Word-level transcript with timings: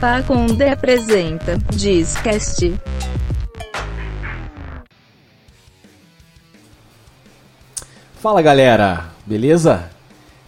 Pacunde 0.00 0.62
apresenta 0.62 1.58
Discast. 1.74 2.72
Fala 8.20 8.40
galera, 8.40 9.06
beleza? 9.26 9.90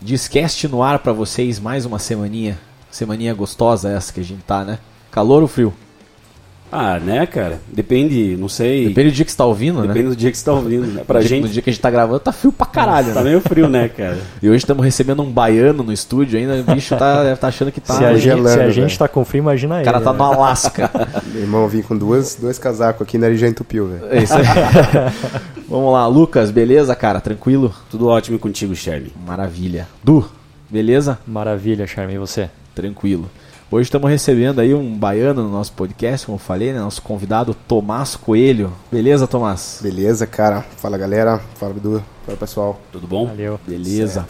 Discast 0.00 0.68
no 0.68 0.84
ar 0.84 1.00
pra 1.00 1.12
vocês 1.12 1.58
mais 1.58 1.84
uma 1.84 1.98
semaninha. 1.98 2.60
Semaninha 2.92 3.34
gostosa 3.34 3.90
essa 3.90 4.12
que 4.12 4.20
a 4.20 4.24
gente 4.24 4.42
tá, 4.44 4.64
né? 4.64 4.78
Calor 5.10 5.42
ou 5.42 5.48
frio? 5.48 5.74
Ah, 6.72 7.00
né, 7.00 7.26
cara? 7.26 7.58
Depende, 7.72 8.36
não 8.38 8.48
sei. 8.48 8.88
Depende 8.88 9.10
do 9.10 9.14
dia 9.14 9.24
que 9.24 9.30
você 9.32 9.36
tá 9.36 9.44
ouvindo, 9.44 9.82
Depende 9.82 10.04
né? 10.04 10.08
do 10.10 10.16
dia 10.16 10.30
que 10.30 10.38
você 10.38 10.44
tá 10.44 10.52
ouvindo. 10.52 10.86
Né? 10.86 11.02
Pra 11.06 11.18
no, 11.18 11.20
dia, 11.20 11.28
gente. 11.28 11.42
no 11.46 11.48
dia 11.48 11.62
que 11.62 11.70
a 11.70 11.72
gente 11.72 11.82
tá 11.82 11.90
gravando 11.90 12.20
tá 12.20 12.30
frio 12.32 12.52
pra 12.52 12.66
caralho, 12.66 13.12
Tá 13.12 13.22
né? 13.22 13.30
meio 13.30 13.40
frio, 13.40 13.68
né, 13.68 13.88
cara? 13.88 14.18
E 14.40 14.48
hoje 14.48 14.58
estamos 14.58 14.84
recebendo 14.84 15.20
um 15.22 15.30
baiano 15.30 15.82
no 15.82 15.92
estúdio 15.92 16.38
ainda, 16.38 16.54
o 16.56 16.74
bicho 16.74 16.96
tá, 16.96 17.36
tá 17.36 17.48
achando 17.48 17.72
que 17.72 17.80
tá. 17.80 17.94
se, 17.94 18.04
a 18.04 18.10
o 18.10 18.14
gente, 18.14 18.22
gelando, 18.22 18.48
se 18.48 18.60
a 18.60 18.70
gente 18.70 18.98
tá 18.98 19.08
com 19.08 19.24
frio, 19.24 19.40
imagina 19.40 19.76
ele. 19.76 19.84
cara 19.84 20.00
tá 20.00 20.12
né? 20.12 20.18
no 20.18 20.24
Alasca. 20.24 20.90
Meu 21.32 21.42
irmão, 21.42 21.66
vim 21.68 21.82
com 21.82 21.96
duas, 21.96 22.36
dois 22.36 22.58
casacos 22.58 23.02
aqui, 23.02 23.18
nariz 23.18 23.40
já 23.40 23.48
entupiu, 23.48 23.86
velho. 23.88 24.06
É 24.12 24.22
isso 24.22 24.34
aí. 24.34 24.44
Vamos 25.68 25.92
lá, 25.92 26.06
Lucas, 26.06 26.50
beleza, 26.50 26.94
cara? 26.94 27.20
Tranquilo? 27.20 27.74
Tudo 27.90 28.08
ótimo 28.08 28.38
contigo, 28.38 28.74
Sherry. 28.74 29.12
Maravilha. 29.26 29.86
Du, 30.02 30.24
beleza? 30.68 31.18
Maravilha, 31.26 31.86
Charme, 31.86 32.14
e 32.14 32.18
você? 32.18 32.48
Tranquilo. 32.74 33.28
Hoje 33.72 33.84
estamos 33.84 34.10
recebendo 34.10 34.60
aí 34.60 34.74
um 34.74 34.98
baiano 34.98 35.44
no 35.44 35.48
nosso 35.48 35.72
podcast, 35.74 36.26
como 36.26 36.34
eu 36.34 36.40
falei, 36.40 36.72
né? 36.72 36.80
Nosso 36.80 37.00
convidado 37.00 37.54
Tomás 37.54 38.16
Coelho. 38.16 38.72
Beleza, 38.90 39.28
Tomás? 39.28 39.78
Beleza, 39.80 40.26
cara? 40.26 40.62
Fala, 40.76 40.98
galera. 40.98 41.40
Fala, 41.54 41.72
Bidu. 41.72 42.02
Fala, 42.26 42.36
pessoal. 42.36 42.80
Tudo 42.90 43.06
bom? 43.06 43.28
Valeu. 43.28 43.60
Beleza. 43.64 44.26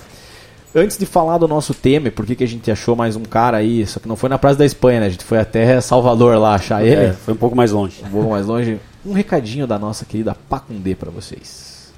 Antes 0.74 0.98
de 0.98 1.06
falar 1.06 1.38
do 1.38 1.48
nosso 1.48 1.72
tema, 1.72 2.08
e 2.08 2.10
por 2.10 2.26
que 2.26 2.36
que 2.36 2.44
a 2.44 2.46
gente 2.46 2.70
achou 2.70 2.94
mais 2.94 3.16
um 3.16 3.22
cara 3.22 3.56
aí, 3.56 3.86
só 3.86 3.98
que 3.98 4.06
não 4.06 4.14
foi 4.14 4.28
na 4.28 4.36
Praça 4.36 4.58
da 4.58 4.66
Espanha, 4.66 5.00
né? 5.00 5.06
A 5.06 5.10
gente 5.10 5.24
foi 5.24 5.38
até 5.38 5.80
Salvador 5.80 6.36
lá 6.36 6.56
achar 6.56 6.84
ele. 6.84 7.06
É, 7.06 7.12
foi 7.14 7.32
um 7.32 7.38
pouco 7.38 7.56
mais 7.56 7.72
longe. 7.72 8.02
Um 8.04 8.10
pouco 8.10 8.28
mais 8.28 8.44
longe. 8.44 8.78
Um 9.06 9.14
recadinho 9.14 9.66
da 9.66 9.78
nossa 9.78 10.04
querida 10.04 10.36
Pacundê 10.50 10.94
pra 10.94 11.10
vocês. 11.10 11.90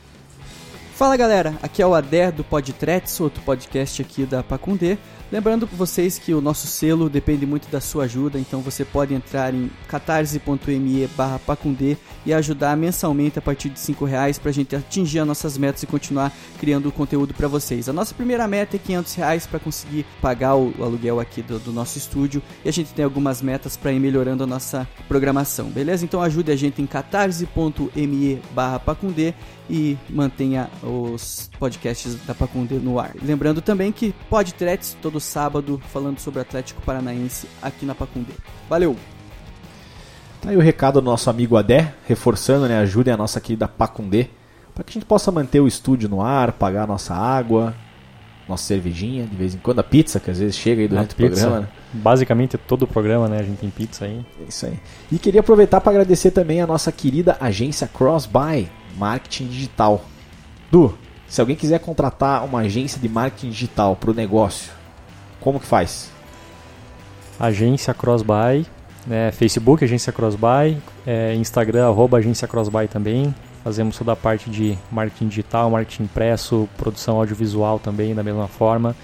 Fala 0.95 1.17
galera, 1.17 1.55
aqui 1.61 1.83
é 1.83 1.87
o 1.87 1.93
Ader 1.93 2.31
do 2.31 2.45
Podtrets, 2.45 3.19
outro 3.19 3.43
podcast 3.43 4.01
aqui 4.01 4.25
da 4.25 4.45
Pacundê. 4.45 4.97
Lembrando 5.33 5.67
pra 5.67 5.79
vocês 5.79 6.19
que 6.19 6.35
o 6.35 6.43
nosso 6.43 6.67
selo 6.67 7.09
depende 7.09 7.47
muito 7.47 7.67
da 7.71 7.81
sua 7.81 8.05
ajuda, 8.05 8.39
então 8.39 8.61
você 8.61 8.85
pode 8.85 9.15
entrar 9.15 9.55
em 9.55 9.71
catarse.me 9.89 11.07
barra 11.17 11.39
pacundê 11.39 11.97
e 12.27 12.35
ajudar 12.35 12.77
mensalmente 12.77 13.39
a 13.39 13.43
partir 13.43 13.71
de 13.71 13.81
5 13.81 14.05
reais 14.05 14.39
pra 14.39 14.53
gente 14.53 14.77
atingir 14.77 15.21
as 15.21 15.27
nossas 15.27 15.57
metas 15.57 15.83
e 15.83 15.87
continuar 15.87 16.31
criando 16.59 16.93
conteúdo 16.93 17.33
pra 17.33 17.49
vocês. 17.49 17.89
A 17.89 17.95
nossa 17.95 18.15
primeira 18.15 18.47
meta 18.47 18.77
é 18.77 18.79
500 18.79 19.15
reais 19.15 19.47
pra 19.47 19.59
conseguir 19.59 20.05
pagar 20.21 20.55
o 20.55 20.75
aluguel 20.79 21.19
aqui 21.19 21.41
do, 21.41 21.59
do 21.59 21.73
nosso 21.73 21.97
estúdio 21.97 22.43
e 22.63 22.69
a 22.69 22.73
gente 22.73 22.93
tem 22.93 23.03
algumas 23.03 23.41
metas 23.41 23.75
pra 23.75 23.91
ir 23.91 23.99
melhorando 23.99 24.45
a 24.45 24.47
nossa 24.47 24.87
programação, 25.09 25.71
beleza? 25.71 26.05
Então 26.05 26.21
ajude 26.21 26.53
a 26.53 26.57
gente 26.57 26.83
em 26.83 26.87
catarse.me 26.87 28.43
barra 28.55 28.79
pacundê 28.79 29.33
e 29.71 29.97
mantenha 30.11 30.69
os 30.83 31.51
podcasts 31.59 32.15
da 32.27 32.35
Pacundê 32.35 32.75
no 32.75 32.99
ar. 32.99 33.13
Lembrando 33.23 33.63
também 33.63 33.91
que 33.91 34.15
Podtrets 34.29 34.97
todo 35.01 35.22
sábado 35.23 35.81
falando 35.93 36.19
sobre 36.19 36.39
o 36.39 36.43
Atlético 36.43 36.83
Paranaense 36.83 37.49
aqui 37.63 37.87
na 37.87 37.95
Pacundê. 37.95 38.33
Valeu! 38.69 38.97
Tá 40.41 40.51
aí 40.51 40.57
o 40.57 40.61
recado 40.61 41.01
do 41.01 41.05
nosso 41.05 41.31
amigo 41.31 41.57
Adé, 41.57 41.95
reforçando, 42.07 42.67
né? 42.67 42.79
Ajudem 42.81 43.15
a 43.15 43.17
nossa 43.17 43.41
querida 43.41 43.69
Pacundê, 43.69 44.29
para 44.75 44.83
que 44.83 44.91
a 44.91 44.95
gente 44.95 45.07
possa 45.07 45.31
manter 45.31 45.61
o 45.61 45.69
estúdio 45.69 46.09
no 46.09 46.21
ar, 46.21 46.53
pagar 46.53 46.83
a 46.83 46.87
nossa 46.87 47.15
água, 47.15 47.75
nossa 48.49 48.65
cervejinha, 48.65 49.25
de 49.25 49.37
vez 49.37 49.55
em 49.55 49.59
quando, 49.59 49.79
a 49.79 49.85
pizza, 49.85 50.19
que 50.19 50.31
às 50.31 50.39
vezes 50.39 50.57
chega 50.57 50.83
aí 50.83 50.89
durante 50.89 51.13
A 51.13 51.15
o 51.15 51.17
pizza. 51.17 51.41
programa, 51.43 51.61
né? 51.61 51.69
Basicamente 51.93 52.59
todo 52.59 52.83
o 52.83 52.87
programa, 52.89 53.29
né? 53.29 53.39
A 53.39 53.43
gente 53.43 53.59
tem 53.59 53.71
pizza 53.71 54.05
aí. 54.05 54.27
É 54.41 54.49
isso 54.49 54.67
aí. 54.67 54.79
E 55.13 55.19
queria 55.19 55.41
aproveitar 55.41 55.81
para 55.81 55.93
agradecer 55.93 56.33
também 56.33 56.61
a 56.61 56.67
nossa 56.67 56.91
querida 56.91 57.37
agência 57.41 57.87
Crossbuy 57.87 58.69
Marketing 58.99 59.47
Digital. 59.47 60.05
Du, 60.73 60.99
se 61.29 61.41
alguém 61.41 61.55
quiser 61.55 61.79
contratar 61.79 62.45
uma 62.45 62.61
agência 62.61 63.01
de 63.01 63.09
marketing 63.09 63.51
digital 63.51 63.95
para 63.95 64.11
o 64.11 64.15
negócio, 64.15 64.73
como 65.43 65.61
que 65.61 65.67
faz? 65.67 66.11
Agência 67.39 67.93
Crossbuy, 67.93 68.65
né? 69.07 69.31
Facebook, 69.33 69.85
Agência 69.85 70.11
Crossbuy, 70.13 70.79
é, 71.07 71.35
Instagram, 71.35 71.87
arroba 71.87 72.19
Agência 72.19 72.49
Crossbuy 72.49 72.89
também. 72.89 73.35
Fazemos 73.65 73.97
toda 73.97 74.13
a 74.13 74.17
parte 74.17 74.51
de 74.51 74.77
marketing 74.91 75.29
digital, 75.29 75.71
marketing 75.71 76.03
impresso, 76.05 76.69
produção 76.77 77.17
audiovisual 77.17 77.79
também, 77.79 78.15
da 78.15 78.23
mesma 78.23 78.49
forma. 78.49 78.95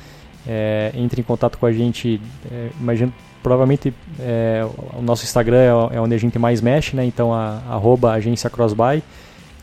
É, 0.46 0.92
entre 0.94 1.20
em 1.20 1.24
contato 1.24 1.58
com 1.58 1.66
a 1.66 1.72
gente, 1.72 2.20
é, 2.50 2.70
provavelmente 3.42 3.92
é, 4.18 4.66
o 4.96 5.02
nosso 5.02 5.24
Instagram 5.24 5.90
é, 5.92 5.96
é 5.96 6.00
onde 6.00 6.14
a 6.14 6.18
gente 6.18 6.38
mais 6.38 6.60
mexe, 6.60 6.96
né? 6.96 7.04
Então, 7.04 7.32
a, 7.32 7.60
Agência 8.12 8.50
Crossbuy. 8.50 9.02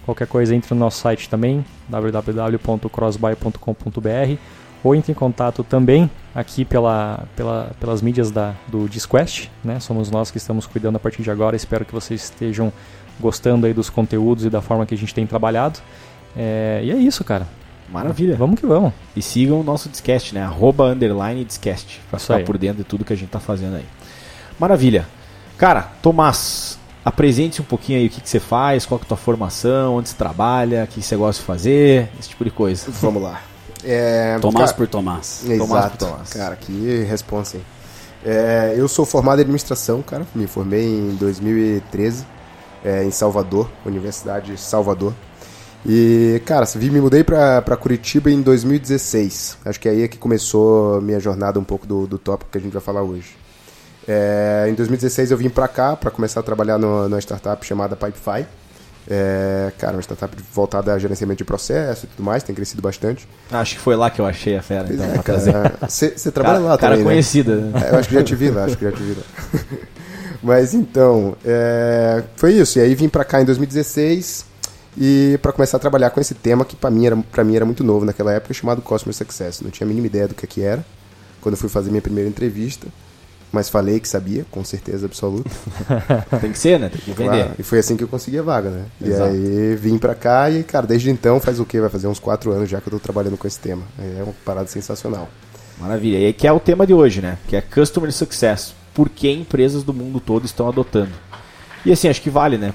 Qualquer 0.05 0.27
coisa 0.27 0.55
entre 0.55 0.73
no 0.75 0.79
nosso 0.79 0.99
site 0.99 1.27
também, 1.27 1.65
www.crossbuy.com.br 1.89 4.39
ou 4.85 4.94
entre 4.94 5.12
em 5.12 5.16
contato 5.16 5.63
também 5.63 6.07
aqui 6.35 6.63
pela, 6.63 7.25
pela, 7.35 7.72
pelas 7.79 8.03
mídias 8.03 8.29
da, 8.29 8.53
do 8.68 8.88
Disquest, 8.88 9.50
né? 9.63 9.79
Somos 9.79 10.12
nós 10.12 10.29
que 10.29 10.38
estamos 10.38 10.68
cuidando 10.68 10.97
a 10.97 11.00
partir 11.00 11.23
de 11.23 11.31
agora. 11.31 11.56
Espero 11.56 11.84
que 11.84 11.91
vocês 11.91 12.25
estejam 12.25 12.72
gostando 13.19 13.66
aí 13.66 13.73
dos 13.73 13.90
conteúdos 13.90 14.46
e 14.46 14.50
da 14.50 14.62
forma 14.62 14.85
que 14.85 14.94
a 14.94 14.97
gente 14.97 15.12
tem 15.12 15.25
trabalhado. 15.25 15.79
É, 16.38 16.81
e 16.84 16.91
é 16.91 16.96
isso, 16.97 17.23
cara. 17.23 17.47
Maravilha. 17.91 18.35
Vamos 18.35 18.59
que 18.59 18.68
vamos. 18.68 18.94
E 19.16 19.23
sigam 19.23 19.59
o 19.59 19.63
nosso 19.63 19.90
Discast, 19.90 20.35
né? 20.35 20.44
Arroba 20.44 20.85
underline 20.91 21.44
Discast, 21.44 22.00
Isso 22.13 22.28
ficar 22.28 22.44
por 22.44 22.56
dentro 22.56 22.78
de 22.78 22.84
tudo 22.84 23.03
que 23.03 23.13
a 23.13 23.17
gente 23.17 23.29
tá 23.29 23.40
fazendo 23.40 23.78
aí. 23.78 23.85
Maravilha. 24.59 25.07
Cara, 25.57 25.81
Tomás, 26.00 26.78
apresente 27.03 27.59
um 27.59 27.66
pouquinho 27.66 27.97
aí 27.97 28.06
o 28.06 28.09
que, 28.12 28.22
que 28.22 28.29
você 28.29 28.40
faz, 28.40 28.85
qual 28.85 29.00
que 29.00 29.06
é 29.06 29.07
a 29.07 29.09
tua 29.09 29.17
formação, 29.17 29.96
onde 29.96 30.09
você 30.09 30.16
trabalha, 30.16 30.84
o 30.84 30.88
que 30.88 31.02
você 31.02 31.16
gosta 31.16 31.41
de 31.41 31.47
fazer, 31.47 32.07
esse 32.19 32.29
tipo 32.29 32.44
de 32.44 32.52
coisa. 32.52 32.85
Vamos 33.02 33.23
lá. 33.23 33.41
É, 33.85 34.38
Tomás 34.40 34.72
cara, 34.72 34.78
por 34.78 34.88
Tomás. 34.88 35.44
Exato. 35.46 35.57
Tomás 35.59 35.91
por 35.91 35.97
Tomás. 35.97 36.34
Cara, 36.34 36.56
que 36.56 37.03
responsa, 37.03 37.57
hein? 37.57 37.63
É, 38.25 38.73
eu 38.75 38.88
sou 38.88 39.06
formado 39.06 39.40
em 39.40 39.41
administração, 39.41 40.01
cara. 40.01 40.25
Me 40.34 40.47
formei 40.47 40.84
em 40.84 41.16
2013 41.16 42.25
é, 42.84 43.03
em 43.03 43.12
Salvador, 43.12 43.69
Universidade 43.85 44.53
de 44.53 44.59
Salvador. 44.59 45.13
E, 45.85 46.41
cara, 46.46 46.66
me 46.75 47.00
mudei 47.00 47.23
pra, 47.23 47.62
pra 47.62 47.78
Curitiba 47.78 48.31
em 48.31 48.41
2016. 48.41 49.59
Acho 49.63 49.79
que 49.79 49.88
é 49.88 49.91
aí 49.91 50.07
que 50.07 50.17
começou 50.17 50.96
a 50.96 51.02
minha 51.02 51.19
jornada 51.19 51.59
um 51.59 51.63
pouco 51.63 51.85
do, 51.85 52.07
do 52.07 52.17
tópico 52.17 52.50
que 52.52 52.57
a 52.57 52.62
gente 52.62 52.73
vai 52.73 52.81
falar 52.81 53.03
hoje. 53.03 53.38
É, 54.07 54.67
em 54.69 54.73
2016 54.73 55.31
eu 55.31 55.38
vim 55.38 55.50
pra 55.50 55.67
cá 55.67 55.96
pra 55.96 56.09
começar 56.09 56.40
a 56.40 56.44
trabalhar 56.44 56.79
no, 56.79 57.07
numa 57.07 57.19
startup 57.19 57.63
chamada 57.63 57.96
Pipefy. 57.96 58.47
É, 59.07 59.71
cara, 59.77 59.93
uma 59.93 60.01
startup 60.01 60.35
voltada 60.51 60.91
a 60.93 60.97
gerenciamento 60.97 61.38
de 61.38 61.43
processo 61.45 62.05
e 62.05 62.09
tudo 62.09 62.23
mais, 62.23 62.41
tem 62.41 62.55
crescido 62.55 62.81
bastante. 62.81 63.27
Acho 63.51 63.75
que 63.75 63.81
foi 63.81 63.95
lá 63.95 64.09
que 64.09 64.19
eu 64.19 64.25
achei 64.25 64.57
a 64.57 64.61
fera, 64.63 64.88
então, 64.91 65.05
É, 65.05 65.17
cara, 65.19 65.73
Você 65.88 66.31
trabalha 66.31 66.55
Cara, 66.57 66.69
lá 66.71 66.77
cara 66.77 66.93
também, 66.95 67.05
né? 67.05 67.11
conhecida. 67.11 67.55
né? 67.55 67.81
É, 67.85 67.91
eu 67.93 67.99
acho 67.99 68.09
que 68.09 68.16
já 68.16 68.23
te 68.23 68.35
vi 68.35 68.49
lá, 68.49 68.66
acho 68.66 68.77
que 68.77 68.85
já 68.85 68.91
te 68.91 69.03
vi 69.03 69.13
lá. 69.13 69.59
Mas 70.41 70.73
então, 70.73 71.35
é, 71.46 72.23
foi 72.35 72.53
isso. 72.53 72.78
E 72.79 72.81
aí 72.81 72.93
vim 72.96 73.09
pra 73.09 73.23
cá 73.23 73.41
em 73.41 73.46
2016 73.46 74.46
e 74.97 75.40
para 75.41 75.52
começar 75.52 75.78
a 75.78 75.79
trabalhar 75.79 76.09
com 76.09 76.19
esse 76.22 76.34
tema 76.34 76.63
que 76.63 76.75
pra 76.75 76.90
mim 76.91 77.05
era 77.05 77.16
para 77.17 77.43
mim 77.43 77.55
era 77.55 77.66
muito 77.66 77.84
novo 77.84 78.05
naquela 78.05 78.31
época, 78.34 78.53
chamado 78.53 78.81
Customer 78.81 79.13
Success. 79.16 79.61
Não 79.61 79.69
tinha 79.72 79.85
a 79.85 79.87
mínima 79.87 80.07
ideia 80.07 80.28
do 80.28 80.34
que 80.35 80.46
que 80.47 80.61
era 80.61 80.85
quando 81.41 81.53
eu 81.53 81.59
fui 81.59 81.69
fazer 81.69 81.90
minha 81.91 82.02
primeira 82.02 82.28
entrevista, 82.29 82.87
mas 83.55 83.69
falei 83.69 84.02
que 84.02 84.07
sabia, 84.07 84.46
com 84.52 84.63
certeza 84.63 85.05
absoluta. 85.05 85.49
Tem 86.41 86.52
que 86.52 86.59
ser, 86.59 86.78
né? 86.78 86.90
Tem 86.90 86.99
que 86.99 87.11
vender. 87.11 87.43
Claro, 87.43 87.52
e 87.57 87.63
foi 87.63 87.79
assim 87.79 87.96
que 87.96 88.03
eu 88.03 88.07
consegui 88.07 88.37
a 88.37 88.41
vaga, 88.41 88.69
né? 88.69 88.85
Exato. 89.02 89.34
E 89.34 89.69
aí 89.69 89.75
vim 89.78 89.97
pra 89.97 90.13
cá 90.13 90.52
e, 90.52 90.61
cara, 90.61 90.85
desde 90.85 91.09
então 91.09 91.40
faz 91.40 91.59
o 91.59 91.66
quê? 91.66 91.79
Vai 91.79 91.90
fazer 91.90 92.07
uns 92.07 92.19
quatro 92.19 92.52
anos 92.52 92.69
já 92.69 92.81
que 92.81 92.87
eu 92.87 92.91
tô 92.91 92.99
trabalhando 92.99 93.37
com 93.37 93.47
esse 93.47 93.57
tema. 93.57 93.84
É 93.97 94.22
uma 94.22 94.34
parada 94.43 94.67
sensacional. 94.67 95.29
Maravilha. 95.79 96.19
E 96.19 96.25
aí 96.25 96.34
que 96.34 96.46
é 96.46 96.52
o 96.52 96.59
tema 96.59 96.85
de 96.85 96.93
hoje, 96.93 97.22
né? 97.22 97.37
Que 97.47 97.55
é 97.55 97.61
Customer 97.61 98.11
Success. 98.11 98.75
Por 98.93 99.09
que 99.09 99.31
empresas 99.31 99.84
do 99.84 99.93
mundo 99.93 100.19
todo 100.19 100.46
estão 100.46 100.67
adotando? 100.67 101.11
E 101.85 101.91
assim, 101.91 102.09
acho 102.09 102.22
que 102.22 102.29
vale, 102.29 102.57
né? 102.57 102.73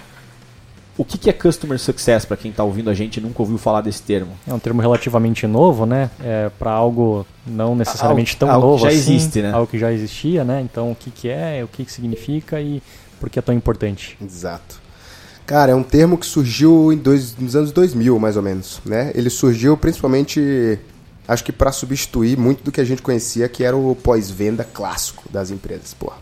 O 1.01 1.05
que, 1.07 1.17
que 1.17 1.31
é 1.31 1.33
Customer 1.33 1.79
Success, 1.79 2.27
para 2.27 2.37
quem 2.37 2.51
está 2.51 2.63
ouvindo 2.63 2.91
a 2.91 2.93
gente 2.93 3.17
e 3.17 3.21
nunca 3.23 3.41
ouviu 3.41 3.57
falar 3.57 3.81
desse 3.81 4.03
termo? 4.03 4.33
É 4.47 4.53
um 4.53 4.59
termo 4.59 4.83
relativamente 4.83 5.47
novo, 5.47 5.87
né? 5.87 6.11
É, 6.23 6.51
para 6.59 6.71
algo 6.73 7.27
não 7.47 7.75
necessariamente 7.75 8.37
tão 8.37 8.51
algo 8.51 8.61
que 8.61 8.67
novo 8.67 8.83
já 8.83 8.89
assim, 8.89 9.15
existe, 9.15 9.41
né? 9.41 9.51
Algo 9.51 9.67
que 9.67 9.79
já 9.79 9.91
existia, 9.91 10.45
né? 10.45 10.61
Então, 10.61 10.93
o 10.93 10.95
que, 10.95 11.11
que 11.11 11.31
é, 11.31 11.65
o 11.65 11.69
que, 11.69 11.87
que 11.87 11.91
significa 11.91 12.61
e 12.61 12.83
por 13.19 13.31
que 13.31 13.39
é 13.39 13.43
tão 13.43 13.55
importante? 13.55 14.19
Exato. 14.23 14.79
Cara, 15.47 15.73
é 15.73 15.75
um 15.75 15.83
termo 15.83 16.19
que 16.19 16.27
surgiu 16.27 16.93
em 16.93 16.99
dois, 16.99 17.35
nos 17.35 17.57
anos 17.57 17.73
2000, 17.73 18.19
mais 18.19 18.37
ou 18.37 18.43
menos, 18.43 18.83
né? 18.85 19.11
Ele 19.15 19.31
surgiu 19.31 19.79
principalmente, 19.79 20.79
acho 21.27 21.43
que 21.43 21.51
para 21.51 21.73
substituir 21.73 22.37
muito 22.37 22.63
do 22.63 22.71
que 22.71 22.79
a 22.79 22.85
gente 22.85 23.01
conhecia, 23.01 23.49
que 23.49 23.65
era 23.65 23.75
o 23.75 23.97
pós-venda 23.97 24.65
clássico 24.65 25.25
das 25.33 25.51
empresas. 25.51 25.95
Porra, 25.95 26.19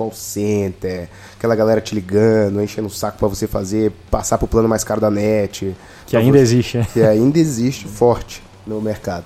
call 0.00 0.12
center, 0.12 1.10
aquela 1.36 1.54
galera 1.54 1.80
te 1.80 1.94
ligando, 1.94 2.62
enchendo 2.62 2.88
o 2.88 2.90
saco 2.90 3.18
para 3.18 3.28
você 3.28 3.46
fazer, 3.46 3.92
passar 4.10 4.38
pro 4.38 4.48
plano 4.48 4.66
mais 4.66 4.82
caro 4.82 5.00
da 5.00 5.10
net. 5.10 5.76
Que 6.06 6.16
ainda 6.16 6.38
existe, 6.38 6.78
né? 6.78 6.86
Que 6.90 7.02
ainda 7.02 7.38
existe 7.38 7.86
forte 7.86 8.42
no 8.66 8.80
mercado. 8.80 9.24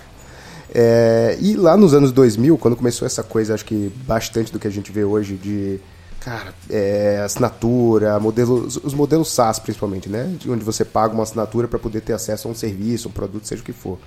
É, 0.74 1.38
e 1.40 1.54
lá 1.54 1.76
nos 1.76 1.94
anos 1.94 2.10
2000, 2.10 2.58
quando 2.58 2.74
começou 2.76 3.06
essa 3.06 3.22
coisa, 3.22 3.54
acho 3.54 3.64
que 3.64 3.92
bastante 4.04 4.52
do 4.52 4.58
que 4.58 4.66
a 4.66 4.70
gente 4.70 4.90
vê 4.90 5.04
hoje 5.04 5.36
de 5.36 5.78
cara, 6.18 6.52
é, 6.68 7.22
assinatura, 7.24 8.18
modelos, 8.18 8.80
os 8.82 8.92
modelos 8.92 9.30
SaaS 9.30 9.60
principalmente, 9.60 10.08
né? 10.08 10.34
De 10.40 10.50
onde 10.50 10.64
você 10.64 10.84
paga 10.84 11.14
uma 11.14 11.22
assinatura 11.22 11.68
para 11.68 11.78
poder 11.78 12.00
ter 12.00 12.14
acesso 12.14 12.48
a 12.48 12.50
um 12.50 12.54
serviço, 12.54 13.08
um 13.08 13.12
produto, 13.12 13.46
seja 13.46 13.62
o 13.62 13.64
que 13.64 13.72
for. 13.72 13.98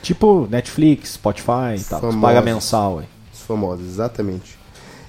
Tipo 0.00 0.46
Netflix, 0.50 1.10
Spotify 1.14 1.76
e 1.76 1.84
tal. 1.84 2.00
Famosos. 2.00 2.20
paga 2.22 2.40
mensal. 2.40 3.02
Os 3.30 3.42
famosos, 3.42 3.86
exatamente. 3.86 4.57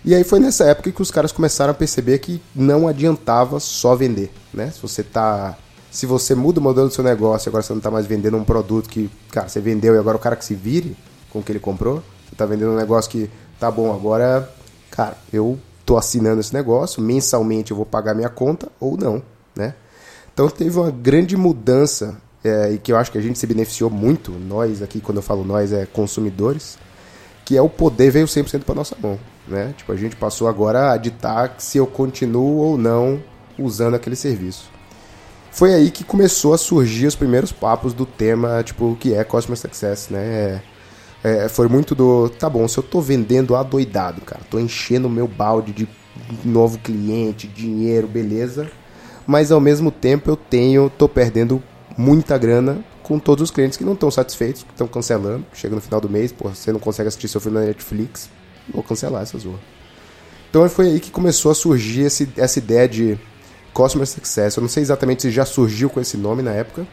E 0.03 0.15
aí 0.15 0.23
foi 0.23 0.39
nessa 0.39 0.63
época 0.65 0.91
que 0.91 1.01
os 1.01 1.11
caras 1.11 1.31
começaram 1.31 1.71
a 1.71 1.73
perceber 1.73 2.19
que 2.19 2.41
não 2.55 2.87
adiantava 2.87 3.59
só 3.59 3.95
vender, 3.95 4.31
né? 4.53 4.71
Se 4.71 4.81
você 4.81 5.03
tá 5.03 5.57
se 5.91 6.05
você 6.05 6.35
muda 6.35 6.59
o 6.59 6.63
modelo 6.63 6.87
do 6.87 6.93
seu 6.93 7.03
negócio, 7.03 7.49
agora 7.49 7.63
você 7.63 7.73
não 7.73 7.79
está 7.79 7.89
mais 7.89 8.05
vendendo 8.05 8.37
um 8.37 8.43
produto 8.43 8.87
que, 8.87 9.09
cara, 9.31 9.49
você 9.49 9.59
vendeu 9.59 9.95
e 9.95 9.97
agora 9.97 10.17
o 10.17 10.19
cara 10.19 10.35
que 10.35 10.45
se 10.45 10.53
vire 10.53 10.95
com 11.31 11.39
o 11.39 11.43
que 11.43 11.51
ele 11.51 11.59
comprou, 11.59 12.03
você 12.25 12.33
está 12.33 12.45
vendendo 12.45 12.71
um 12.71 12.75
negócio 12.75 13.09
que, 13.09 13.29
tá 13.59 13.71
bom, 13.71 13.93
agora, 13.93 14.47
cara, 14.91 15.17
eu 15.33 15.59
tô 15.85 15.97
assinando 15.97 16.39
esse 16.39 16.53
negócio, 16.53 17.01
mensalmente 17.01 17.71
eu 17.71 17.77
vou 17.77 17.85
pagar 17.85 18.13
minha 18.13 18.29
conta 18.29 18.71
ou 18.79 18.95
não, 18.95 19.21
né? 19.55 19.73
Então 20.31 20.47
teve 20.47 20.77
uma 20.77 20.91
grande 20.91 21.35
mudança 21.35 22.17
é, 22.43 22.71
e 22.71 22.77
que 22.77 22.91
eu 22.91 22.97
acho 22.97 23.11
que 23.11 23.17
a 23.17 23.21
gente 23.21 23.39
se 23.39 23.47
beneficiou 23.47 23.89
muito, 23.89 24.31
nós 24.31 24.81
aqui, 24.81 25.01
quando 25.01 25.17
eu 25.17 25.23
falo 25.23 25.43
nós, 25.43 25.73
é 25.73 25.85
consumidores, 25.87 26.77
que 27.49 27.57
é 27.57 27.61
o 27.63 27.67
poder 27.67 28.11
veio 28.11 28.27
100% 28.27 28.63
para 28.63 28.75
nossa 28.75 28.95
mão, 29.01 29.17
né? 29.47 29.73
Tipo, 29.75 29.91
a 29.91 29.95
gente 29.95 30.15
passou 30.15 30.47
agora 30.47 30.91
a 30.91 30.97
ditar 30.97 31.55
se 31.57 31.79
eu 31.79 31.87
continuo 31.87 32.57
ou 32.57 32.77
não 32.77 33.19
usando 33.57 33.95
aquele 33.95 34.15
serviço. 34.15 34.69
Foi 35.49 35.73
aí 35.73 35.89
que 35.89 36.03
começou 36.03 36.53
a 36.53 36.59
surgir 36.59 37.07
os 37.07 37.15
primeiros 37.15 37.51
papos 37.51 37.91
do 37.91 38.05
tema, 38.05 38.61
tipo, 38.61 38.91
o 38.91 38.95
que 38.95 39.15
é 39.15 39.23
Customer 39.23 39.57
Success, 39.57 40.09
né? 40.11 40.61
É, 41.23 41.49
foi 41.49 41.67
muito 41.67 41.95
do, 41.95 42.29
tá 42.29 42.47
bom, 42.47 42.67
se 42.67 42.77
eu 42.77 42.83
tô 42.83 43.01
vendendo 43.01 43.55
adoidado, 43.55 44.21
cara, 44.21 44.41
tô 44.47 44.59
enchendo 44.59 45.07
o 45.07 45.11
meu 45.11 45.27
balde 45.27 45.71
de 45.71 45.89
novo 46.45 46.77
cliente, 46.77 47.47
dinheiro, 47.47 48.07
beleza, 48.07 48.69
mas 49.25 49.51
ao 49.51 49.59
mesmo 49.59 49.89
tempo 49.89 50.29
eu 50.29 50.35
tenho, 50.35 50.87
tô 50.87 51.09
perdendo 51.09 51.63
muita 51.97 52.37
grana 52.37 52.77
com 53.09 53.17
todos 53.17 53.45
os 53.45 53.50
clientes 53.50 53.75
que 53.75 53.83
não 53.83 53.94
estão 53.94 54.11
satisfeitos, 54.11 54.61
que 54.61 54.69
estão 54.69 54.88
cancelando, 54.88 55.44
chega 55.51 55.73
no 55.73 55.81
final 55.81 56.00
do 56.00 56.07
mês, 56.07 56.31
você 56.39 56.71
não 56.71 56.79
consegue 56.79 57.07
assistir 57.07 57.27
seu 57.27 57.41
filme 57.41 57.57
na 57.57 57.65
Netflix, 57.65 58.29
vou 58.71 58.83
cancelar 58.83 59.23
essa 59.23 59.35
zorra. 59.39 59.57
Então 60.47 60.69
foi 60.69 60.85
aí 60.85 61.00
que 61.00 61.09
começou 61.09 61.51
a 61.51 61.56
surgir 61.56 62.01
esse, 62.01 62.29
essa 62.38 62.59
ideia 62.59 62.88
de 62.88 63.17
Customer 63.73 64.06
Success. 64.06 64.56
Eu 64.56 64.61
não 64.61 64.69
sei 64.69 64.83
exatamente 64.83 65.23
se 65.23 65.31
já 65.31 65.44
surgiu 65.44 65.89
com 65.89 66.00
esse 66.00 66.17
nome 66.17 66.44
na 66.44 66.51
época, 66.51 66.85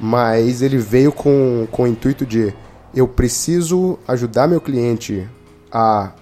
mas 0.00 0.62
ele 0.62 0.78
veio 0.78 1.12
com, 1.12 1.68
com 1.70 1.82
o 1.82 1.86
intuito 1.86 2.24
de 2.24 2.54
eu 2.94 3.06
preciso 3.06 3.98
ajudar 4.08 4.48
meu 4.48 4.60
cliente 4.60 5.28
a 5.70 6.14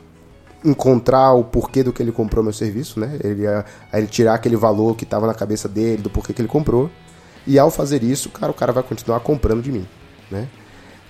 encontrar 0.65 1.35
o 1.35 1.45
porquê 1.45 1.85
do 1.85 1.93
que 1.93 2.03
ele 2.03 2.11
comprou 2.11 2.43
meu 2.43 2.53
serviço, 2.53 2.99
né? 2.99 3.17
Ele, 3.23 3.47
a, 3.47 3.65
a 3.93 3.99
ele 3.99 4.09
tirar 4.09 4.35
aquele 4.35 4.57
valor 4.57 4.97
que 4.97 5.05
estava 5.05 5.25
na 5.25 5.35
cabeça 5.35 5.69
dele, 5.69 6.03
do 6.03 6.11
porquê 6.11 6.33
que 6.33 6.43
ele 6.43 6.49
comprou. 6.49 6.91
E 7.47 7.59
ao 7.59 7.71
fazer 7.71 8.03
isso, 8.03 8.29
cara, 8.31 8.51
o 8.51 8.55
cara 8.55 8.73
vai 8.73 8.83
continuar 8.83 9.21
comprando 9.21 9.63
de 9.63 9.73
mim, 9.73 9.87
né? 10.31 10.49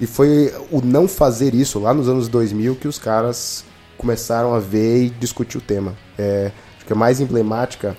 E 0.00 0.06
foi 0.06 0.52
o 0.70 0.80
não 0.80 1.06
fazer 1.06 1.54
isso 1.54 1.78
lá 1.78 1.92
nos 1.92 2.08
anos 2.08 2.28
2000 2.28 2.76
que 2.76 2.88
os 2.88 2.98
caras 2.98 3.64
começaram 3.98 4.54
a 4.54 4.58
ver 4.58 5.04
e 5.04 5.10
discutir 5.10 5.58
o 5.58 5.60
tema. 5.60 5.94
É, 6.16 6.50
acho 6.76 6.86
que 6.86 6.92
a 6.92 6.96
mais 6.96 7.20
emblemática 7.20 7.96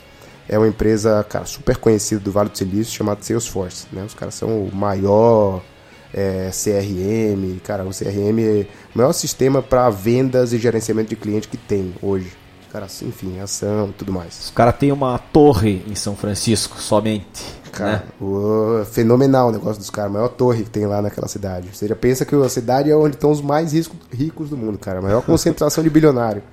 é 0.50 0.58
uma 0.58 0.68
empresa, 0.68 1.24
cara, 1.30 1.46
super 1.46 1.78
conhecida 1.78 2.20
do 2.20 2.32
Vale 2.32 2.50
do 2.50 2.58
Silício, 2.58 2.94
chamada 2.94 3.22
Salesforce, 3.22 3.86
né? 3.92 4.04
Os 4.04 4.16
caras 4.16 4.34
são 4.34 4.64
o 4.64 4.76
maior 4.76 5.62
é, 6.12 6.50
CRM, 6.52 7.60
cara, 7.64 7.84
o 7.84 7.92
CRM 7.92 8.40
é 8.40 8.68
o 8.94 8.98
maior 8.98 9.14
sistema 9.14 9.62
para 9.62 9.90
vendas 9.90 10.54
e 10.54 10.58
gerenciamento 10.58 11.10
de 11.10 11.16
cliente 11.16 11.48
que 11.48 11.58
tem 11.58 11.94
hoje. 12.02 12.32
Cara, 12.72 12.88
enfim, 13.04 13.40
ação 13.40 13.90
e 13.90 13.94
tudo 13.94 14.12
mais. 14.12 14.46
Os 14.46 14.50
caras 14.50 14.76
têm 14.78 14.92
uma 14.92 15.18
torre 15.18 15.84
em 15.88 15.96
São 15.96 16.16
Francisco, 16.16 16.80
somente. 16.80 17.61
Cara, 17.72 17.92
né? 17.92 18.04
o, 18.20 18.84
fenomenal 18.86 19.50
o 19.50 19.52
negócio 19.52 19.80
dos 19.80 19.90
caras, 19.90 20.12
a 20.12 20.14
maior 20.14 20.30
torre 20.30 20.64
que 20.64 20.70
tem 20.70 20.86
lá 20.86 21.02
naquela 21.02 21.28
cidade. 21.28 21.70
Você 21.74 21.88
já 21.88 21.96
pensa 21.96 22.26
que 22.26 22.36
a 22.36 22.50
cidade 22.50 22.92
é 22.92 22.96
onde 22.96 23.16
estão 23.16 23.32
os 23.32 23.42
mais 23.42 23.74
risco, 23.74 23.96
ricos 24.12 24.50
do 24.50 24.58
mundo, 24.58 24.78
cara. 24.78 25.00
A 25.00 25.02
maior 25.02 25.22
concentração 25.22 25.84
de 25.84 25.90
bilionário. 25.90 26.44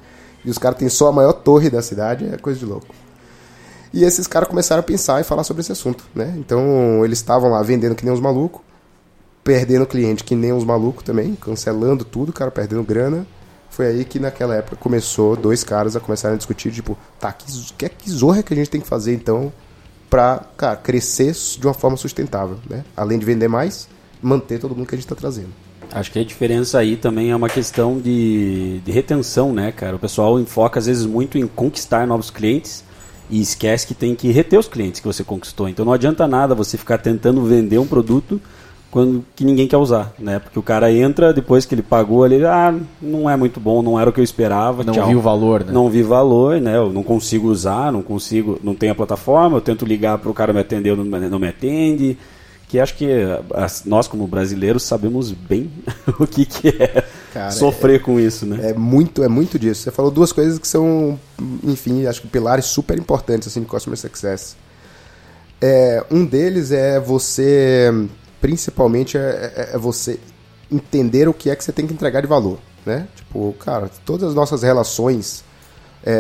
E 0.44 0.50
os 0.50 0.58
caras 0.58 0.78
têm 0.78 0.88
só 0.88 1.08
a 1.08 1.12
maior 1.12 1.32
torre 1.32 1.68
da 1.68 1.82
cidade, 1.82 2.28
é 2.32 2.36
coisa 2.38 2.58
de 2.58 2.64
louco. 2.64 2.94
E 3.92 4.04
esses 4.04 4.26
caras 4.26 4.48
começaram 4.48 4.80
a 4.80 4.82
pensar 4.82 5.20
e 5.20 5.24
falar 5.24 5.44
sobre 5.44 5.62
esse 5.62 5.72
assunto, 5.72 6.04
né? 6.14 6.34
Então, 6.36 7.04
eles 7.04 7.18
estavam 7.18 7.50
lá 7.50 7.62
vendendo 7.62 7.94
que 7.94 8.04
nem 8.04 8.12
uns 8.12 8.20
malucos, 8.20 8.60
perdendo 9.42 9.86
cliente 9.86 10.22
que 10.22 10.34
nem 10.34 10.52
uns 10.52 10.64
malucos 10.64 11.02
também, 11.02 11.34
cancelando 11.34 12.04
tudo, 12.04 12.32
cara, 12.32 12.50
perdendo 12.50 12.82
grana. 12.82 13.26
Foi 13.70 13.86
aí 13.86 14.04
que 14.04 14.18
naquela 14.18 14.54
época 14.54 14.76
começou 14.76 15.36
dois 15.36 15.64
caras 15.64 15.96
a 15.96 16.00
começarem 16.00 16.34
a 16.34 16.38
discutir, 16.38 16.70
tipo, 16.70 16.96
tá, 17.18 17.32
que, 17.32 17.46
que, 17.76 17.88
que 17.88 18.10
zorra 18.10 18.42
que 18.42 18.52
a 18.52 18.56
gente 18.56 18.70
tem 18.70 18.80
que 18.80 18.86
fazer 18.86 19.14
então 19.14 19.52
pra, 20.08 20.44
cara, 20.56 20.76
crescer 20.76 21.32
de 21.32 21.66
uma 21.66 21.74
forma 21.74 21.96
sustentável, 21.96 22.58
né? 22.68 22.84
Além 22.96 23.18
de 23.18 23.24
vender 23.24 23.48
mais, 23.48 23.88
manter 24.22 24.58
todo 24.58 24.74
mundo 24.74 24.86
que 24.86 24.94
a 24.94 24.98
gente 24.98 25.06
tá 25.06 25.14
trazendo. 25.14 25.50
Acho 25.90 26.12
que 26.12 26.18
a 26.18 26.24
diferença 26.24 26.78
aí 26.78 26.96
também 26.96 27.30
é 27.30 27.36
uma 27.36 27.48
questão 27.48 27.98
de, 27.98 28.80
de 28.80 28.92
retenção, 28.92 29.52
né, 29.52 29.72
cara? 29.72 29.96
O 29.96 29.98
pessoal 29.98 30.38
enfoca 30.38 30.78
às 30.78 30.86
vezes 30.86 31.06
muito 31.06 31.38
em 31.38 31.46
conquistar 31.46 32.06
novos 32.06 32.30
clientes 32.30 32.84
e 33.30 33.40
esquece 33.40 33.86
que 33.86 33.94
tem 33.94 34.14
que 34.14 34.30
reter 34.30 34.58
os 34.58 34.68
clientes 34.68 35.00
que 35.00 35.06
você 35.06 35.24
conquistou. 35.24 35.68
Então 35.68 35.84
não 35.84 35.92
adianta 35.92 36.26
nada 36.26 36.54
você 36.54 36.76
ficar 36.76 36.98
tentando 36.98 37.42
vender 37.44 37.78
um 37.78 37.86
produto 37.86 38.40
quando 38.90 39.22
que 39.36 39.44
ninguém 39.44 39.68
quer 39.68 39.76
usar, 39.76 40.12
né? 40.18 40.38
Porque 40.38 40.58
o 40.58 40.62
cara 40.62 40.90
entra 40.92 41.32
depois 41.32 41.66
que 41.66 41.74
ele 41.74 41.82
pagou 41.82 42.24
ali, 42.24 42.42
ah, 42.44 42.74
não 43.02 43.28
é 43.28 43.36
muito 43.36 43.60
bom, 43.60 43.82
não 43.82 44.00
era 44.00 44.08
o 44.08 44.12
que 44.12 44.20
eu 44.20 44.24
esperava, 44.24 44.82
Não 44.82 44.94
tchau. 44.94 45.08
viu 45.08 45.18
o 45.18 45.22
valor, 45.22 45.64
né? 45.64 45.72
Não 45.72 45.90
vi 45.90 46.02
valor, 46.02 46.60
né? 46.60 46.76
Eu 46.76 46.90
não 46.90 47.02
consigo 47.02 47.48
usar, 47.48 47.92
não 47.92 48.00
consigo, 48.02 48.58
não 48.62 48.74
tenho 48.74 48.92
a 48.92 48.94
plataforma, 48.94 49.56
eu 49.58 49.60
tento 49.60 49.84
ligar 49.84 50.16
para 50.18 50.30
o 50.30 50.34
cara 50.34 50.52
me 50.52 50.60
atender, 50.60 50.96
não, 50.96 51.04
me- 51.04 51.28
não 51.28 51.38
me 51.38 51.48
atende. 51.48 52.16
Que 52.66 52.78
acho 52.78 52.94
que 52.96 53.06
as- 53.54 53.84
nós 53.86 54.06
como 54.08 54.26
brasileiros 54.26 54.82
sabemos 54.82 55.32
bem 55.32 55.70
o 56.20 56.26
que, 56.26 56.44
que 56.44 56.68
é 56.68 57.02
Cara, 57.32 57.50
sofrer 57.50 58.02
com 58.02 58.18
isso, 58.20 58.44
né? 58.44 58.70
É 58.70 58.74
muito, 58.74 59.22
é 59.22 59.28
muito 59.28 59.58
disso. 59.58 59.82
Você 59.82 59.90
falou 59.90 60.10
duas 60.10 60.32
coisas 60.32 60.58
que 60.58 60.68
são, 60.68 61.18
enfim, 61.64 62.04
acho 62.06 62.20
que 62.22 62.28
pilares 62.28 62.66
super 62.66 62.98
importantes 62.98 63.48
assim 63.48 63.60
de 63.60 63.66
customer 63.66 63.98
success. 63.98 64.54
É, 65.60 66.04
um 66.10 66.24
deles 66.24 66.70
é 66.70 67.00
você, 67.00 67.90
principalmente, 68.40 69.16
é, 69.16 69.20
é- 69.70 69.70
é 69.74 69.78
você 69.78 70.18
entender 70.70 71.28
o 71.28 71.34
que 71.34 71.50
é 71.50 71.56
que 71.56 71.64
você 71.64 71.72
tem 71.72 71.86
que 71.86 71.92
entregar 71.94 72.20
de 72.20 72.26
valor, 72.26 72.58
né? 72.84 73.08
Tipo, 73.16 73.54
cara, 73.58 73.90
todas 74.04 74.28
as 74.28 74.34
nossas 74.34 74.62
relações 74.62 75.44
é, 76.04 76.12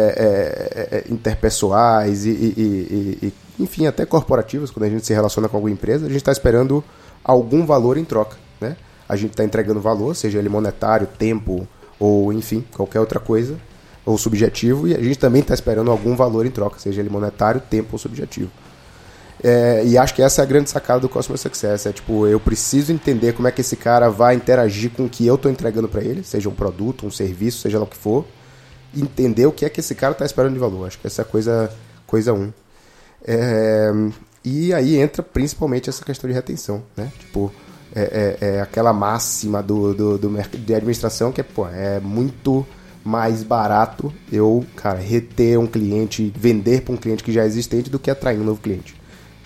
é, 0.92 0.96
é, 0.98 1.12
interpessoais 1.12 2.26
e, 2.26 2.30
e- 2.30 2.54
e- 2.56 3.18
e- 3.22 3.34
e, 3.58 3.62
enfim, 3.62 3.86
até 3.86 4.04
corporativas, 4.04 4.70
quando 4.70 4.84
a 4.84 4.88
gente 4.90 5.06
se 5.06 5.12
relaciona 5.14 5.48
com 5.48 5.56
alguma 5.56 5.72
empresa, 5.72 6.06
a 6.06 6.08
gente 6.08 6.18
está 6.18 6.32
esperando 6.32 6.82
algum 7.22 7.64
valor 7.64 7.96
em 7.96 8.04
troca, 8.04 8.36
né? 8.60 8.76
A 9.08 9.16
gente 9.16 9.30
está 9.30 9.44
entregando 9.44 9.80
valor, 9.80 10.14
seja 10.16 10.38
ele 10.38 10.48
monetário, 10.48 11.06
tempo 11.06 11.66
ou, 11.98 12.32
enfim, 12.32 12.64
qualquer 12.76 13.00
outra 13.00 13.18
coisa, 13.20 13.56
ou 14.04 14.16
subjetivo, 14.18 14.88
e 14.88 14.94
a 14.94 15.02
gente 15.02 15.18
também 15.18 15.42
está 15.42 15.54
esperando 15.54 15.90
algum 15.90 16.16
valor 16.16 16.44
em 16.46 16.50
troca, 16.50 16.78
seja 16.78 17.00
ele 17.00 17.10
monetário, 17.10 17.60
tempo 17.60 17.90
ou 17.92 17.98
subjetivo. 17.98 18.50
É, 19.42 19.84
e 19.84 19.96
acho 19.96 20.14
que 20.14 20.22
essa 20.22 20.42
é 20.42 20.44
a 20.44 20.46
grande 20.46 20.68
sacada 20.68 21.00
do 21.00 21.08
Customer 21.08 21.38
Success. 21.38 21.86
É 21.86 21.92
tipo, 21.92 22.26
eu 22.26 22.40
preciso 22.40 22.92
entender 22.92 23.32
como 23.32 23.46
é 23.48 23.52
que 23.52 23.60
esse 23.60 23.76
cara 23.76 24.08
vai 24.10 24.34
interagir 24.34 24.90
com 24.90 25.04
o 25.04 25.08
que 25.08 25.26
eu 25.26 25.36
estou 25.36 25.50
entregando 25.50 25.88
para 25.88 26.02
ele, 26.02 26.22
seja 26.24 26.48
um 26.48 26.54
produto, 26.54 27.06
um 27.06 27.10
serviço, 27.10 27.60
seja 27.60 27.78
lá 27.78 27.84
o 27.84 27.88
que 27.88 27.96
for. 27.96 28.24
Entender 28.96 29.46
o 29.46 29.52
que 29.52 29.64
é 29.64 29.68
que 29.68 29.80
esse 29.80 29.94
cara 29.94 30.12
está 30.12 30.24
esperando 30.24 30.54
de 30.54 30.58
valor. 30.58 30.86
Acho 30.86 30.98
que 30.98 31.06
essa 31.06 31.22
é 31.22 31.24
a 31.24 31.26
coisa, 31.26 31.70
coisa 32.06 32.32
um. 32.32 32.52
É, 33.24 33.90
e 34.44 34.72
aí 34.72 34.96
entra 34.96 35.22
principalmente 35.22 35.90
essa 35.90 36.04
questão 36.04 36.28
de 36.28 36.34
retenção, 36.34 36.82
né? 36.96 37.10
Tipo, 37.18 37.52
é, 37.94 38.36
é- 38.40 38.46
é 38.56 38.60
aquela 38.60 38.92
máxima 38.92 39.62
do, 39.62 39.94
do, 39.94 40.18
do 40.18 40.28
de 40.58 40.74
administração 40.74 41.32
que 41.32 41.40
é, 41.40 41.44
pô, 41.44 41.66
é 41.68 42.00
muito 42.00 42.66
mais 43.04 43.42
barato 43.42 44.12
eu, 44.30 44.64
cara, 44.76 44.98
reter 44.98 45.58
um 45.58 45.66
cliente, 45.66 46.32
vender 46.36 46.82
para 46.82 46.94
um 46.94 46.96
cliente 46.96 47.22
que 47.24 47.32
já 47.32 47.42
é 47.42 47.46
existente 47.46 47.88
do 47.88 47.98
que 47.98 48.10
atrair 48.10 48.38
um 48.38 48.44
novo 48.44 48.60
cliente. 48.60 48.97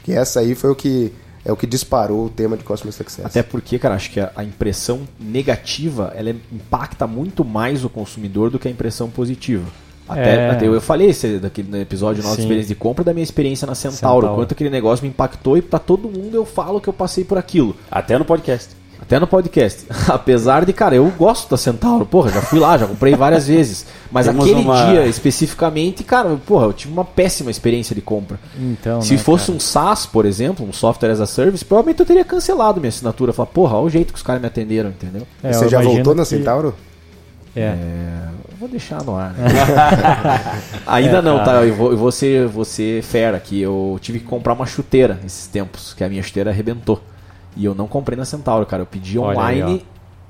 Que 0.04 0.12
essa 0.12 0.40
aí 0.40 0.54
foi 0.54 0.70
o 0.70 0.74
que 0.74 1.12
é 1.44 1.50
o 1.50 1.56
que 1.56 1.66
disparou 1.66 2.26
o 2.26 2.28
tema 2.28 2.56
de 2.56 2.62
Customer 2.62 2.92
Success. 2.94 3.24
Até 3.26 3.42
porque, 3.42 3.76
cara, 3.78 3.96
acho 3.96 4.10
que 4.10 4.20
a, 4.20 4.44
impressão 4.44 5.00
negativa 5.18 6.12
ela 6.14 6.30
é- 6.30 6.36
impacta 6.52 7.06
muito 7.06 7.44
mais 7.44 7.84
o 7.84 7.88
consumidor 7.88 8.48
do 8.50 8.58
que 8.58 8.68
a 8.68 8.70
impressão 8.70 9.10
positiva. 9.10 9.64
Até, 10.08 10.34
É. 10.36 10.50
até 10.50 10.66
eu, 10.66 10.74
eu 10.74 10.80
falei 10.80 11.10
esse, 11.10 11.38
daquele 11.38 11.68
no 11.70 11.76
episódio 11.80 12.22
nosso 12.22 12.36
Sim. 12.36 12.42
experiência 12.42 12.68
de 12.68 12.74
compra 12.74 13.02
da 13.04 13.12
minha 13.12 13.22
experiência 13.24 13.66
na 13.66 13.74
Centauro, 13.74 13.96
Centauro. 14.26 14.34
quanto 14.36 14.52
aquele 14.52 14.70
negócio 14.70 15.02
me 15.04 15.08
impactou 15.08 15.56
e 15.56 15.62
pra 15.62 15.78
todo 15.78 16.08
mundo 16.08 16.34
eu 16.34 16.44
falo 16.44 16.80
que 16.80 16.88
eu 16.88 16.92
passei 16.92 17.24
por 17.24 17.38
aquilo. 17.38 17.74
Até 17.90 18.18
no 18.18 18.24
podcast. 18.24 18.70
Até 19.02 19.18
no 19.18 19.26
podcast. 19.26 19.84
Apesar 20.08 20.64
de, 20.64 20.72
cara, 20.72 20.94
eu 20.94 21.04
gosto 21.18 21.50
da 21.50 21.56
Centauro, 21.56 22.06
porra, 22.06 22.30
já 22.30 22.40
fui 22.40 22.58
lá, 22.60 22.78
já 22.78 22.86
comprei 22.86 23.14
várias 23.14 23.46
vezes. 23.48 23.84
Mas 24.10 24.26
Temos 24.26 24.44
aquele 24.46 24.60
uma- 24.60 24.86
dia 24.86 25.06
especificamente, 25.06 26.04
cara, 26.04 26.36
porra, 26.46 26.66
eu 26.66 26.72
tive 26.72 26.92
uma 26.92 27.04
péssima 27.04 27.50
experiência 27.50 27.94
de 27.94 28.00
compra. 28.00 28.38
Então, 28.58 29.02
Se 29.02 29.14
né, 29.14 29.18
fosse 29.18 29.46
cara? 29.46 29.56
um 29.56 29.60
SaaS, 29.60 30.06
por 30.06 30.24
exemplo, 30.24 30.64
um 30.66 30.72
software 30.72 31.10
as 31.10 31.20
a 31.20 31.26
service, 31.26 31.64
provavelmente 31.64 32.00
eu 32.00 32.06
teria 32.06 32.24
cancelado 32.24 32.80
minha 32.80 32.88
assinatura. 32.90 33.32
Falar, 33.32 33.46
porra, 33.48 33.76
olha 33.76 33.86
o 33.86 33.90
jeito 33.90 34.12
que 34.12 34.18
os 34.18 34.22
caras 34.22 34.40
me 34.40 34.46
atenderam, 34.46 34.90
entendeu? 34.90 35.26
É, 35.42 35.52
Você 35.52 35.68
já 35.68 35.80
voltou 35.82 36.14
na 36.14 36.22
que- 36.22 36.28
Centauro? 36.28 36.74
É. 37.54 37.74
Eu 38.50 38.56
vou 38.58 38.68
deixar 38.68 39.02
no 39.02 39.16
ar. 39.16 39.32
né? 39.34 39.48
Ainda 40.86 41.18
É, 41.18 41.22
não, 41.22 41.44
tá? 41.44 41.64
Eu 41.64 41.74
vou, 41.74 41.90
eu 41.90 41.96
vou 41.98 42.10
ser, 42.12 42.46
vou 42.46 42.64
ser 42.64 43.02
fera 43.02 43.36
aqui. 43.36 43.60
Eu 43.60 43.98
tive 44.00 44.20
que 44.20 44.24
comprar 44.24 44.52
uma 44.54 44.64
chuteira 44.66 45.18
esses 45.26 45.46
tempos, 45.48 45.92
que 45.92 46.02
a 46.04 46.08
minha 46.08 46.22
chuteira 46.22 46.50
arrebentou. 46.50 47.02
E 47.56 47.64
eu 47.64 47.74
não 47.74 47.86
comprei 47.86 48.16
na 48.16 48.24
Centauro, 48.24 48.64
cara. 48.66 48.82
Eu 48.82 48.86
pedi 48.86 49.18
Olha 49.18 49.38
aí, 49.46 49.62
online 49.62 49.84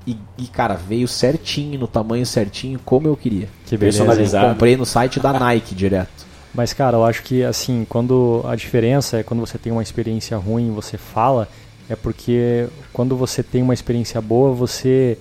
e, 0.05 0.17
e, 0.37 0.47
cara, 0.47 0.73
veio 0.75 1.07
certinho, 1.07 1.79
no 1.79 1.87
tamanho 1.87 2.25
certinho, 2.25 2.79
como 2.83 3.07
eu 3.07 3.15
queria. 3.15 3.47
Que 3.65 3.77
beleza. 3.77 3.99
Personalizado. 3.99 4.49
Comprei 4.53 4.75
no 4.75 4.85
site 4.85 5.19
da 5.19 5.31
Nike 5.39 5.73
direto. 5.73 6.25
Mas, 6.53 6.73
cara, 6.73 6.97
eu 6.97 7.05
acho 7.05 7.23
que, 7.23 7.43
assim, 7.43 7.85
quando 7.89 8.41
a 8.45 8.55
diferença 8.55 9.17
é 9.17 9.23
quando 9.23 9.39
você 9.39 9.57
tem 9.57 9.71
uma 9.71 9.81
experiência 9.81 10.37
ruim 10.37 10.67
e 10.67 10.71
você 10.71 10.97
fala, 10.97 11.47
é 11.89 11.95
porque 11.95 12.67
quando 12.91 13.15
você 13.15 13.41
tem 13.41 13.61
uma 13.63 13.73
experiência 13.73 14.21
boa, 14.21 14.53
você 14.53 15.17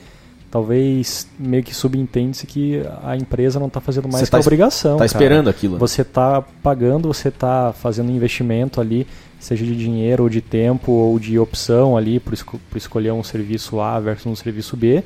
talvez 0.50 1.26
meio 1.38 1.62
que 1.62 1.74
subentende-se 1.74 2.46
que 2.46 2.82
a 3.02 3.16
empresa 3.16 3.58
não 3.58 3.68
está 3.68 3.80
fazendo 3.80 4.04
mais 4.04 4.16
Você 4.18 4.24
que 4.26 4.30
tá 4.30 4.36
a 4.36 4.40
es- 4.40 4.46
obrigação. 4.46 4.92
Tá 4.92 4.96
cara. 4.98 5.06
esperando 5.06 5.48
aquilo. 5.48 5.74
né? 5.74 5.78
Você 5.80 6.02
está 6.02 6.42
pagando, 6.62 7.08
você 7.08 7.28
está 7.28 7.72
fazendo 7.72 8.10
um 8.10 8.14
investimento 8.14 8.78
ali, 8.80 9.06
seja 9.42 9.64
de 9.64 9.74
dinheiro 9.76 10.22
ou 10.22 10.28
de 10.28 10.40
tempo 10.40 10.92
ou 10.92 11.18
de 11.18 11.38
opção 11.38 11.96
ali 11.96 12.20
por, 12.20 12.32
esco- 12.32 12.60
escolher 12.76 13.12
um 13.12 13.22
serviço 13.24 13.80
A 13.80 13.98
versus 13.98 14.26
um 14.26 14.36
serviço 14.36 14.76
B. 14.76 15.02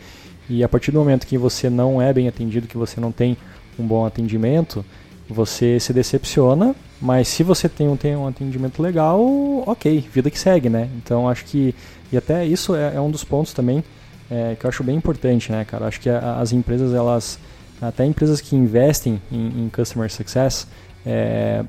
E 0.48 0.62
a 0.62 0.68
partir 0.68 0.92
do 0.92 0.98
momento 0.98 1.26
que 1.26 1.38
você 1.38 1.68
não 1.70 2.00
é 2.00 2.12
bem 2.12 2.28
atendido, 2.28 2.68
que 2.68 2.76
você 2.76 3.00
não 3.00 3.10
tem 3.10 3.36
um 3.78 3.86
bom 3.86 4.04
atendimento, 4.04 4.84
você 5.28 5.80
se 5.80 5.92
decepciona. 5.92 6.74
Mas 7.00 7.28
se 7.28 7.42
você 7.42 7.68
tem 7.68 7.88
um, 7.88 7.96
tem 7.96 8.14
um 8.16 8.26
atendimento 8.26 8.80
legal, 8.82 9.20
ok, 9.66 10.06
vida 10.12 10.30
que 10.30 10.38
segue, 10.38 10.68
né? 10.68 10.88
Então 10.96 11.28
acho 11.28 11.44
que. 11.44 11.74
E 12.12 12.16
até 12.16 12.44
isso 12.46 12.74
é, 12.74 12.94
é 12.94 13.00
um 13.00 13.10
dos 13.10 13.24
pontos 13.24 13.52
também 13.52 13.82
é, 14.30 14.56
que 14.58 14.64
eu 14.64 14.68
acho 14.68 14.82
bem 14.84 14.96
importante, 14.96 15.50
né, 15.52 15.64
cara? 15.64 15.86
Acho 15.86 16.00
que 16.00 16.08
a- 16.08 16.38
as 16.40 16.52
empresas, 16.52 16.94
elas. 16.94 17.38
Até 17.82 18.06
empresas 18.06 18.40
que 18.40 18.56
investem 18.56 19.20
em, 19.30 19.64
em 19.64 19.68
customer 19.68 20.10
success, 20.10 20.66
é, 21.04 21.62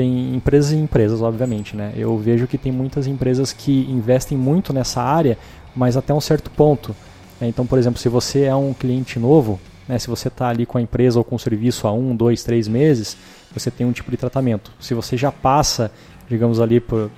tem 0.00 0.34
empresas 0.34 0.72
e 0.72 0.76
empresas, 0.76 1.20
obviamente, 1.20 1.76
né? 1.76 1.92
Eu 1.94 2.16
vejo 2.16 2.46
que 2.46 2.56
tem 2.56 2.72
muitas 2.72 3.06
empresas 3.06 3.52
que 3.52 3.86
investem 3.90 4.38
muito 4.38 4.72
nessa 4.72 5.02
área, 5.02 5.36
mas 5.76 5.94
até 5.94 6.14
um 6.14 6.20
certo 6.22 6.50
ponto. 6.50 6.96
né? 7.38 7.48
Então, 7.48 7.66
por 7.66 7.78
exemplo, 7.78 8.00
se 8.00 8.08
você 8.08 8.44
é 8.44 8.54
um 8.54 8.72
cliente 8.72 9.18
novo, 9.18 9.60
né, 9.86 9.98
se 9.98 10.08
você 10.08 10.28
está 10.28 10.48
ali 10.48 10.64
com 10.64 10.78
a 10.78 10.80
empresa 10.80 11.18
ou 11.18 11.24
com 11.24 11.34
o 11.34 11.38
serviço 11.38 11.86
há 11.86 11.92
um, 11.92 12.16
dois, 12.16 12.42
três 12.42 12.66
meses, 12.66 13.14
você 13.52 13.70
tem 13.70 13.86
um 13.86 13.92
tipo 13.92 14.10
de 14.10 14.16
tratamento. 14.16 14.72
Se 14.80 14.94
você 14.94 15.18
já 15.18 15.30
passa, 15.30 15.92
digamos 16.26 16.60
ali, 16.60 16.80
por, 16.80 17.10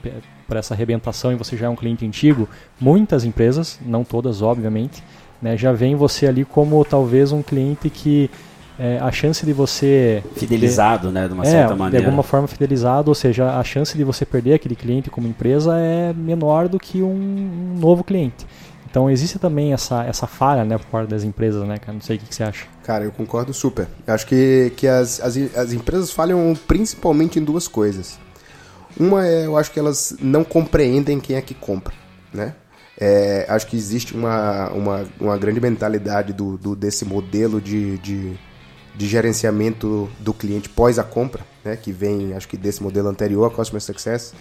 por 0.49 0.57
essa 0.57 0.75
arrebentação 0.75 1.31
e 1.31 1.37
você 1.37 1.57
já 1.57 1.67
é 1.67 1.69
um 1.69 1.77
cliente 1.77 2.05
antigo, 2.05 2.49
muitas 2.81 3.25
empresas, 3.25 3.79
não 3.87 4.03
todas, 4.03 4.43
obviamente, 4.43 5.05
né, 5.41 5.57
já 5.57 5.73
veem 5.73 5.95
você 5.95 6.27
ali 6.27 6.45
como 6.45 6.85
talvez 6.85 7.31
um 7.31 7.43
cliente 7.43 7.89
que 7.89 8.29
é, 8.79 8.99
a 8.99 9.11
chance 9.13 9.45
de 9.45 9.53
você 9.53 10.23
Fidelizado, 10.37 11.11
né? 11.13 11.29
De 11.29 11.35
uma 11.35 11.45
é, 11.45 11.51
certa 11.51 11.73
de 11.75 11.79
maneira. 11.79 12.07
alguma 12.07 12.23
forma 12.23 12.47
fidelizado, 12.49 13.11
ou 13.11 13.15
seja, 13.15 13.59
a 13.59 13.65
chance 13.65 13.97
de 13.97 14.05
você 14.05 14.25
perder 14.25 14.55
aquele 14.55 14.75
cliente 14.77 15.11
como 15.11 15.27
empresa 15.29 15.77
é 15.79 16.13
menor 16.13 16.69
do 16.69 16.79
que 16.79 17.03
um, 17.03 17.09
um 17.11 17.79
novo 17.79 18.03
cliente. 18.03 18.47
Então 18.91 19.11
existe 19.11 19.39
também 19.39 19.73
essa, 19.73 20.05
essa 20.05 20.27
falha, 20.27 20.65
né, 20.65 20.77
por 20.77 20.87
parte 20.87 21.09
das 21.09 21.25
empresas, 21.25 21.67
né, 21.67 21.79
cara? 21.79 21.95
Não 21.95 22.01
sei 22.03 22.17
o 22.17 22.19
que, 22.19 22.27
que 22.27 22.35
você 22.35 22.43
acha. 22.43 22.67
Cara, 22.85 23.05
eu 23.05 23.11
concordo 23.13 23.53
super. 23.55 23.87
Eu 24.07 24.13
acho 24.15 24.27
que, 24.27 24.71
que 24.77 24.87
as, 24.87 25.19
as, 25.21 25.37
as 25.57 25.73
empresas 25.73 26.11
falham 26.11 26.55
principalmente 26.69 27.39
em 27.39 27.45
duas 27.45 27.67
coisas. 27.67 28.19
Uma 29.01 29.27
é, 29.27 29.47
eu 29.47 29.57
acho 29.57 29.71
que 29.73 29.79
elas 29.79 30.15
não 30.21 30.45
compreendem 30.45 31.19
quem 31.21 31.37
é 31.37 31.41
que 31.41 31.55
compra, 31.55 31.95
né? 32.35 32.55
É, 33.01 33.47
acho 33.49 33.67
que 33.67 33.75
existe 33.77 34.15
uma, 34.15 34.69
uma, 34.71 35.05
uma 35.19 35.39
grande 35.39 35.59
mentalidade 35.59 36.35
do, 36.35 36.59
do- 36.59 36.77
desse 36.77 37.07
modelo 37.07 37.59
de, 37.63 37.97
de, 37.99 38.33
de 38.95 39.07
gerenciamento 39.07 40.09
do 40.19 40.35
cliente 40.35 40.69
pós 40.69 40.99
a 40.99 41.05
compra, 41.05 41.45
né? 41.65 41.77
Que 41.77 41.93
vem, 41.93 42.35
acho 42.35 42.49
que 42.49 42.57
desse 42.57 42.83
modelo 42.83 43.09
anterior, 43.09 43.47
a 43.47 43.51
Customer 43.51 43.81
Success, 43.81 44.35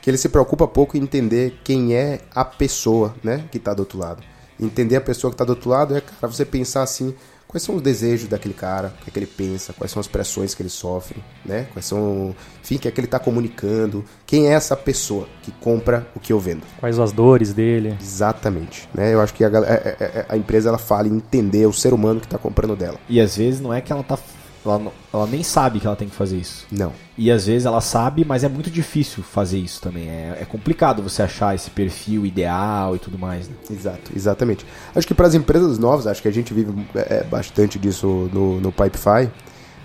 que 0.00 0.08
ele 0.08 0.16
se 0.16 0.28
preocupa 0.28 0.66
pouco 0.66 0.96
em 0.96 1.00
entender 1.00 1.58
quem 1.62 1.94
é 1.94 2.20
a 2.34 2.44
pessoa, 2.44 3.14
né? 3.22 3.44
Que 3.50 3.58
está 3.58 3.74
do 3.74 3.80
outro 3.80 3.98
lado. 3.98 4.22
Entender 4.58 4.96
a 4.96 5.00
pessoa 5.00 5.30
que 5.30 5.34
está 5.34 5.44
do 5.44 5.50
outro 5.50 5.70
lado 5.70 5.96
é, 5.96 6.00
cara, 6.00 6.26
você 6.26 6.44
pensar 6.44 6.82
assim, 6.82 7.14
quais 7.48 7.62
são 7.62 7.74
os 7.76 7.82
desejos 7.82 8.28
daquele 8.28 8.52
cara, 8.54 8.94
o 9.00 9.04
que 9.04 9.08
é 9.10 9.12
que 9.12 9.18
ele 9.18 9.26
pensa, 9.26 9.72
quais 9.72 9.90
são 9.90 9.98
as 9.98 10.06
pressões 10.06 10.54
que 10.54 10.62
ele 10.62 10.68
sofre, 10.68 11.16
né? 11.44 11.66
Quais 11.72 11.86
são, 11.86 12.34
enfim, 12.62 12.76
o 12.76 12.78
que 12.78 12.86
é 12.86 12.90
que 12.90 13.00
ele 13.00 13.06
está 13.06 13.18
comunicando, 13.18 14.04
quem 14.26 14.48
é 14.48 14.52
essa 14.52 14.76
pessoa 14.76 15.26
que 15.42 15.50
compra 15.52 16.06
o 16.14 16.20
que 16.20 16.32
eu 16.32 16.38
vendo. 16.38 16.62
Quais 16.78 16.98
as 16.98 17.10
dores 17.10 17.52
dele? 17.54 17.96
Exatamente, 18.00 18.88
né? 18.94 19.14
Eu 19.14 19.20
acho 19.20 19.32
que 19.34 19.42
a, 19.42 19.48
gal- 19.48 19.64
é- 19.64 19.96
é- 19.98 20.04
é- 20.04 20.26
a 20.28 20.36
empresa 20.36 20.68
ela 20.68 20.78
fala 20.78 21.08
em 21.08 21.14
entender 21.16 21.66
o 21.66 21.72
ser 21.72 21.94
humano 21.94 22.20
que 22.20 22.26
está 22.26 22.36
comprando 22.38 22.76
dela. 22.76 22.98
E 23.08 23.20
às 23.20 23.36
vezes 23.36 23.60
não 23.60 23.72
é 23.72 23.80
que 23.80 23.90
ela 23.90 24.02
tá. 24.02 24.18
Ela, 24.64 24.78
não- 24.78 24.92
ela 25.14 25.26
nem 25.26 25.42
sabe 25.42 25.80
que 25.80 25.86
ela 25.86 25.96
tem 25.96 26.08
que 26.08 26.14
fazer 26.14 26.36
isso. 26.36 26.66
Não. 26.70 26.92
E 27.16 27.30
às 27.30 27.46
vezes 27.46 27.64
ela 27.64 27.80
sabe, 27.80 28.24
mas 28.24 28.44
é 28.44 28.48
muito 28.48 28.70
difícil 28.70 29.22
fazer 29.22 29.58
isso 29.58 29.80
também. 29.80 30.08
É, 30.08 30.38
é 30.40 30.44
complicado 30.44 31.02
você 31.02 31.22
achar 31.22 31.54
esse 31.54 31.70
perfil 31.70 32.26
ideal 32.26 32.94
e 32.96 32.98
tudo 32.98 33.18
mais. 33.18 33.48
Né? 33.48 33.54
Exato, 33.70 34.10
exatamente. 34.14 34.66
Acho 34.94 35.06
que 35.06 35.14
para 35.14 35.26
as 35.26 35.34
empresas 35.34 35.78
novas, 35.78 36.06
acho 36.06 36.20
que 36.20 36.28
a 36.28 36.32
gente 36.32 36.52
vive 36.52 36.72
é, 36.94 37.22
bastante 37.24 37.78
disso 37.78 38.28
no, 38.32 38.60
no 38.60 38.72
Pipefy. 38.72 39.30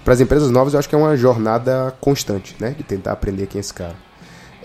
Para 0.03 0.13
as 0.15 0.19
empresas 0.19 0.51
novas, 0.51 0.73
eu 0.73 0.79
acho 0.79 0.89
que 0.89 0.95
é 0.95 0.97
uma 0.97 1.15
jornada 1.15 1.95
constante, 2.01 2.55
né? 2.59 2.75
De 2.77 2.83
tentar 2.83 3.13
aprender 3.13 3.47
quem 3.47 3.59
é 3.59 3.61
esse 3.61 3.73
cara. 3.73 3.95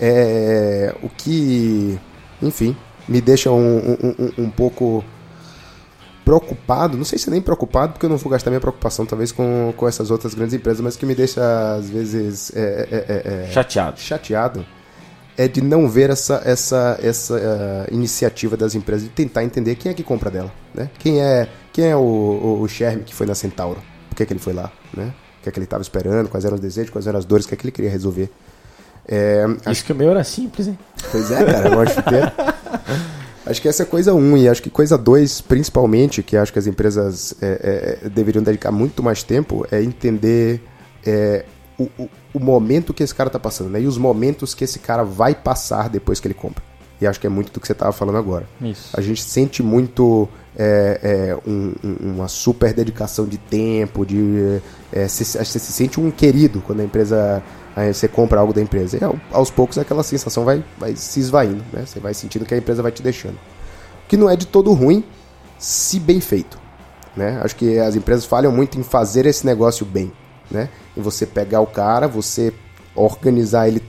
É, 0.00 0.94
o 1.02 1.08
que, 1.08 1.98
enfim, 2.42 2.76
me 3.08 3.20
deixa 3.20 3.50
um, 3.50 3.78
um, 3.78 4.14
um- 4.18 4.44
um 4.44 4.50
pouco 4.50 5.04
preocupado, 6.28 6.98
não 6.98 7.06
sei 7.06 7.18
se 7.18 7.30
nem 7.30 7.40
preocupado, 7.40 7.94
porque 7.94 8.04
eu 8.04 8.10
não 8.10 8.18
vou 8.18 8.30
gastar 8.30 8.50
minha 8.50 8.60
preocupação 8.60 9.06
talvez 9.06 9.32
com, 9.32 9.72
com 9.74 9.88
essas 9.88 10.10
outras 10.10 10.34
grandes 10.34 10.52
empresas, 10.52 10.82
mas 10.82 10.94
que 10.94 11.06
me 11.06 11.14
deixa 11.14 11.40
às 11.74 11.88
vezes 11.88 12.54
é, 12.54 12.60
é, 12.60 12.96
é, 12.96 13.44
é, 13.44 13.50
Chateado. 13.50 13.98
chateado 13.98 14.66
é 15.38 15.48
de 15.48 15.62
não 15.62 15.88
ver 15.88 16.10
essa, 16.10 16.42
essa, 16.44 16.98
essa 17.02 17.38
eh, 17.38 17.94
iniciativa 17.94 18.56
das 18.56 18.74
empresas 18.74 19.04
de 19.04 19.08
tentar 19.10 19.42
entender 19.44 19.76
quem 19.76 19.90
é 19.90 19.94
que 19.94 20.02
compra 20.02 20.30
dela, 20.30 20.52
né? 20.74 20.90
Quem 20.98 21.22
é, 21.22 21.48
quem 21.72 21.86
é 21.86 21.96
o, 21.96 22.00
o, 22.00 22.60
o 22.60 22.68
Sherm 22.68 23.02
que 23.04 23.14
foi 23.14 23.24
na 23.24 23.36
Centauro? 23.36 23.80
Por 24.10 24.16
que, 24.16 24.26
que 24.26 24.32
ele 24.32 24.40
foi 24.40 24.52
lá, 24.52 24.70
né? 24.92 25.14
O 25.38 25.42
que 25.44 25.48
é 25.48 25.52
que 25.52 25.58
ele 25.58 25.64
estava 25.64 25.80
esperando? 25.80 26.28
Quais 26.28 26.44
eram 26.44 26.56
os 26.56 26.60
desejos? 26.60 26.90
Quais 26.90 27.06
eram 27.06 27.20
as 27.20 27.24
dores? 27.24 27.46
O 27.46 27.48
que 27.48 27.54
é 27.54 27.56
que 27.56 27.64
ele 27.64 27.72
queria 27.72 27.90
resolver? 27.90 28.30
É, 29.06 29.46
Acho 29.64 29.84
que 29.84 29.92
o 29.92 29.96
meu 29.96 30.10
era 30.10 30.24
simples, 30.24 30.66
hein? 30.66 30.78
Pois 31.10 31.30
é, 31.30 31.44
cara, 31.44 31.68
eu 31.68 31.80
acho 31.80 32.02
que 32.02 32.14
é. 32.14 32.32
Acho 33.50 33.62
que 33.62 33.68
essa 33.68 33.82
é 33.82 33.86
coisa 33.86 34.12
um, 34.14 34.36
e 34.36 34.48
acho 34.48 34.62
que 34.62 34.70
coisa 34.70 34.96
dois, 34.98 35.40
principalmente, 35.40 36.22
que 36.22 36.36
acho 36.36 36.52
que 36.52 36.58
as 36.58 36.66
empresas 36.66 37.34
é, 37.40 37.98
é, 38.04 38.08
deveriam 38.08 38.42
dedicar 38.42 38.70
muito 38.70 39.02
mais 39.02 39.22
tempo, 39.22 39.66
é 39.70 39.82
entender 39.82 40.60
é, 41.06 41.44
o, 41.78 41.84
o, 41.98 42.08
o 42.34 42.40
momento 42.40 42.92
que 42.92 43.02
esse 43.02 43.14
cara 43.14 43.30
tá 43.30 43.38
passando, 43.38 43.70
né? 43.70 43.80
E 43.80 43.86
os 43.86 43.96
momentos 43.96 44.54
que 44.54 44.64
esse 44.64 44.78
cara 44.78 45.02
vai 45.02 45.34
passar 45.34 45.88
depois 45.88 46.20
que 46.20 46.26
ele 46.26 46.34
compra. 46.34 46.62
E 47.00 47.06
acho 47.06 47.20
que 47.20 47.26
é 47.26 47.30
muito 47.30 47.52
do 47.52 47.60
que 47.60 47.66
você 47.66 47.74
tava 47.74 47.92
falando 47.92 48.18
agora. 48.18 48.44
Isso. 48.60 48.90
A 48.92 49.00
gente 49.00 49.22
sente 49.22 49.62
muito 49.62 50.28
é, 50.56 50.98
é, 51.38 51.48
um- 51.48 51.72
uma 52.00 52.26
super 52.26 52.74
dedicação 52.74 53.24
de 53.24 53.38
tempo, 53.38 54.04
de 54.04 54.60
é, 54.92 55.06
se- 55.06 55.24
você 55.24 55.58
se 55.60 55.72
sente 55.72 56.00
um 56.00 56.10
querido 56.10 56.60
quando 56.66 56.80
a 56.80 56.84
empresa 56.84 57.40
aí 57.78 57.92
você 57.94 58.08
compra 58.08 58.40
algo 58.40 58.52
da 58.52 58.60
empresa. 58.60 58.98
E 59.00 59.04
ao- 59.04 59.18
aos 59.32 59.50
poucos 59.50 59.78
aquela 59.78 60.02
sensação 60.02 60.44
vai, 60.44 60.64
vai 60.78 60.96
se 60.96 61.20
esvaindo, 61.20 61.64
né? 61.72 61.84
Você 61.86 62.00
vai 62.00 62.14
sentindo 62.14 62.44
que 62.44 62.54
a 62.54 62.58
empresa 62.58 62.82
vai 62.82 62.92
te 62.92 63.02
deixando. 63.02 63.34
O 63.34 64.08
que 64.08 64.16
não 64.16 64.28
é 64.28 64.36
de 64.36 64.46
todo 64.46 64.72
ruim, 64.72 65.04
se 65.58 66.00
bem 66.00 66.20
feito. 66.20 66.58
Né? 67.16 67.40
Acho 67.42 67.56
que 67.56 67.78
as 67.78 67.96
empresas 67.96 68.24
falham 68.24 68.52
muito 68.52 68.78
em 68.78 68.82
fazer 68.82 69.26
esse 69.26 69.44
negócio 69.44 69.84
bem. 69.84 70.12
Né? 70.50 70.68
Em 70.96 71.00
você 71.02 71.26
pegar 71.26 71.60
o 71.60 71.66
cara, 71.66 72.06
você 72.06 72.52
organizar 72.94 73.68
ele 73.68 73.82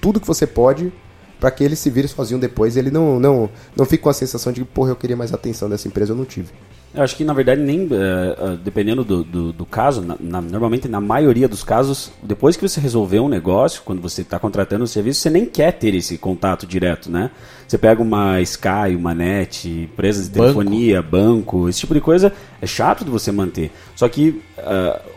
tudo 0.00 0.20
que 0.20 0.26
você 0.26 0.46
pode 0.46 0.92
para 1.38 1.50
que 1.50 1.62
ele 1.62 1.76
se 1.76 1.88
vire 1.90 2.08
sozinho 2.08 2.40
depois 2.40 2.76
e 2.76 2.78
ele 2.78 2.90
não, 2.90 3.20
não, 3.20 3.48
não 3.76 3.84
fique 3.84 4.02
com 4.02 4.08
a 4.08 4.14
sensação 4.14 4.52
de 4.52 4.60
que, 4.60 4.66
porra, 4.66 4.90
eu 4.90 4.96
queria 4.96 5.16
mais 5.16 5.32
atenção 5.32 5.68
dessa 5.68 5.86
empresa, 5.86 6.12
eu 6.12 6.16
não 6.16 6.24
tive. 6.24 6.52
Eu 6.98 7.04
acho 7.04 7.14
que 7.14 7.22
na 7.22 7.32
verdade 7.32 7.60
nem 7.60 7.82
eh, 7.82 7.86
eh, 7.92 8.56
dependendo 8.64 9.04
do, 9.04 9.22
do, 9.22 9.52
do 9.52 9.64
caso, 9.64 10.02
na- 10.02 10.16
na- 10.18 10.40
normalmente 10.40 10.88
na 10.88 11.00
maioria 11.00 11.46
dos 11.46 11.62
casos, 11.62 12.10
depois 12.20 12.56
que 12.56 12.68
você 12.68 12.80
resolveu 12.80 13.24
um 13.24 13.28
negócio, 13.28 13.82
quando 13.84 14.02
você 14.02 14.22
está 14.22 14.36
contratando 14.36 14.82
um 14.82 14.86
serviço, 14.86 15.20
você 15.20 15.30
nem 15.30 15.46
quer 15.46 15.70
ter 15.74 15.94
esse 15.94 16.18
contato 16.18 16.66
direto, 16.66 17.08
né? 17.08 17.30
Você 17.68 17.76
pega 17.76 18.00
uma 18.02 18.40
Sky, 18.40 18.96
uma 18.96 19.14
Net, 19.14 19.68
empresas 19.68 20.26
de 20.26 20.38
Banco. 20.38 20.54
telefonia, 20.60 21.02
banco, 21.02 21.68
esse 21.68 21.80
tipo 21.80 21.92
de 21.92 22.00
coisa 22.00 22.32
é 22.62 22.66
chato 22.66 23.04
de 23.04 23.10
você 23.10 23.30
manter. 23.30 23.70
Só 23.94 24.08
que 24.08 24.40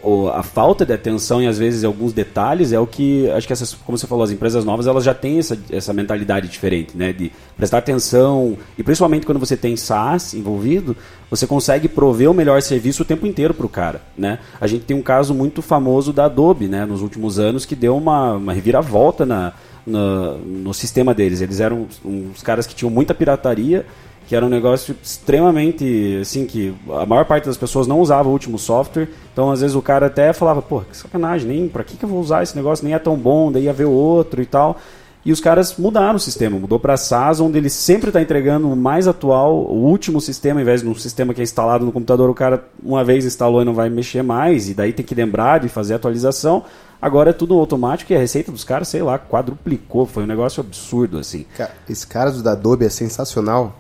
o- 0.03 0.27
a 0.27 0.43
falta 0.43 0.85
de 0.85 0.91
atenção 0.93 1.41
e 1.41 1.47
às 1.47 1.57
vezes 1.57 1.83
alguns 1.85 2.11
detalhes 2.11 2.73
é 2.73 2.79
o 2.79 2.85
que 2.85 3.29
acho 3.31 3.47
que 3.47 3.53
essas, 3.53 3.73
como 3.73 3.97
você 3.97 4.05
falou, 4.05 4.23
as 4.23 4.31
empresas 4.31 4.65
novas 4.65 4.85
elas 4.85 5.03
já 5.05 5.13
têm 5.13 5.39
essa, 5.39 5.57
essa 5.71 5.93
mentalidade 5.93 6.49
diferente, 6.49 6.95
né? 6.97 7.13
De 7.13 7.31
prestar 7.55 7.77
atenção 7.77 8.57
e 8.77 8.83
principalmente 8.83 9.25
quando 9.25 9.39
você 9.39 9.55
tem 9.55 9.77
SaaS 9.77 10.33
envolvido, 10.33 10.95
você 11.29 11.47
consegue 11.47 11.87
prover 11.87 12.29
o 12.29 12.33
melhor 12.33 12.61
serviço 12.61 13.03
o 13.03 13.05
tempo 13.05 13.25
inteiro 13.25 13.53
para 13.53 13.65
o 13.65 13.69
cara, 13.69 14.01
né? 14.17 14.39
A 14.59 14.67
gente 14.67 14.83
tem 14.83 14.95
um 14.97 15.01
caso 15.01 15.33
muito 15.33 15.61
famoso 15.61 16.11
da 16.11 16.25
Adobe, 16.25 16.67
né? 16.67 16.85
Nos 16.85 17.01
últimos 17.01 17.39
anos 17.39 17.65
que 17.65 17.75
deu 17.75 17.95
uma, 17.95 18.33
uma 18.33 18.51
reviravolta 18.53 19.25
na, 19.25 19.53
na- 19.85 20.33
no 20.45 20.73
sistema 20.73 21.13
deles. 21.13 21.41
Eles 21.41 21.59
eram 21.59 21.87
uns 22.03 22.41
caras 22.41 22.65
que 22.67 22.75
tinham 22.75 22.89
muita 22.91 23.13
pirataria 23.13 23.85
que 24.27 24.35
era 24.35 24.45
um 24.45 24.49
negócio 24.49 24.95
extremamente 25.03 26.19
assim 26.21 26.45
que 26.45 26.73
a 26.91 27.05
maior 27.05 27.25
parte 27.25 27.45
das 27.47 27.57
pessoas 27.57 27.85
não 27.85 27.99
usava 27.99 28.29
o 28.29 28.31
último 28.31 28.57
software. 28.57 29.09
Então 29.33 29.51
às 29.51 29.59
vezes 29.61 29.75
o 29.75 29.81
cara 29.81 30.05
até 30.05 30.31
falava 30.31 30.61
pô 30.61 30.81
que 30.81 30.95
sacanagem 30.95 31.47
nem 31.47 31.67
para 31.67 31.83
que, 31.83 31.97
que 31.97 32.05
eu 32.05 32.09
vou 32.09 32.19
usar 32.21 32.43
esse 32.43 32.55
negócio? 32.55 32.85
Nem 32.85 32.93
é 32.93 32.99
tão 32.99 33.17
bom 33.17 33.51
daí 33.51 33.63
ia 33.63 33.73
ver 33.73 33.85
o 33.85 33.91
outro 33.91 34.41
e 34.41 34.45
tal 34.45 34.77
e 35.23 35.31
os 35.31 35.39
caras 35.39 35.75
mudaram 35.77 36.15
o 36.15 36.19
sistema. 36.19 36.57
Mudou 36.57 36.79
para 36.79 36.97
SaaS 36.97 37.39
onde 37.39 37.57
ele 37.57 37.69
sempre 37.69 38.09
está 38.09 38.21
entregando 38.21 38.69
o 38.71 38.75
mais 38.75 39.07
atual 39.07 39.55
o 39.55 39.75
último 39.85 40.19
sistema 40.19 40.59
ao 40.59 40.63
invés 40.63 40.81
de 40.81 40.87
um 40.87 40.95
sistema 40.95 41.33
que 41.33 41.41
é 41.41 41.43
instalado 41.43 41.85
no 41.85 41.91
computador 41.91 42.29
o 42.29 42.33
cara 42.33 42.65
uma 42.83 43.03
vez 43.03 43.23
instalou 43.25 43.61
e 43.61 43.65
não 43.65 43.73
vai 43.73 43.89
mexer 43.89 44.23
mais 44.23 44.67
e 44.69 44.73
daí 44.73 44.93
tem 44.93 45.05
que 45.05 45.13
lembrar 45.15 45.59
de 45.59 45.69
fazer 45.69 45.93
atualização. 45.93 46.63
Agora 47.01 47.31
é 47.31 47.33
tudo 47.33 47.57
automático 47.59 48.13
e 48.13 48.15
a 48.15 48.19
receita 48.19 48.51
dos 48.51 48.63
caras 48.63 48.87
sei 48.87 49.01
lá 49.01 49.17
quadruplicou. 49.19 50.05
Foi 50.05 50.23
um 50.23 50.27
negócio 50.27 50.61
absurdo 50.61 51.17
assim. 51.17 51.45
Esse 51.89 52.05
cara 52.07 52.31
do 52.31 52.41
da 52.43 52.51
Adobe 52.53 52.85
é 52.85 52.89
sensacional, 52.89 53.75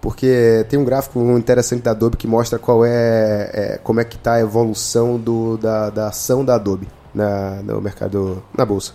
porque 0.00 0.64
tem 0.68 0.78
um 0.78 0.84
gráfico 0.84 1.20
interessante 1.36 1.82
da 1.82 1.90
Adobe 1.92 2.16
que 2.16 2.26
mostra 2.26 2.58
qual 2.58 2.84
é, 2.84 3.50
é- 3.52 3.80
como 3.82 4.00
é 4.00 4.04
que 4.04 4.16
está 4.16 4.34
a 4.34 4.40
evolução 4.40 5.18
do, 5.18 5.56
da, 5.56 5.90
da 5.90 6.08
ação 6.08 6.44
da 6.44 6.54
Adobe 6.54 6.88
na, 7.14 7.60
no 7.62 7.80
mercado, 7.80 8.42
na 8.56 8.64
bolsa. 8.64 8.92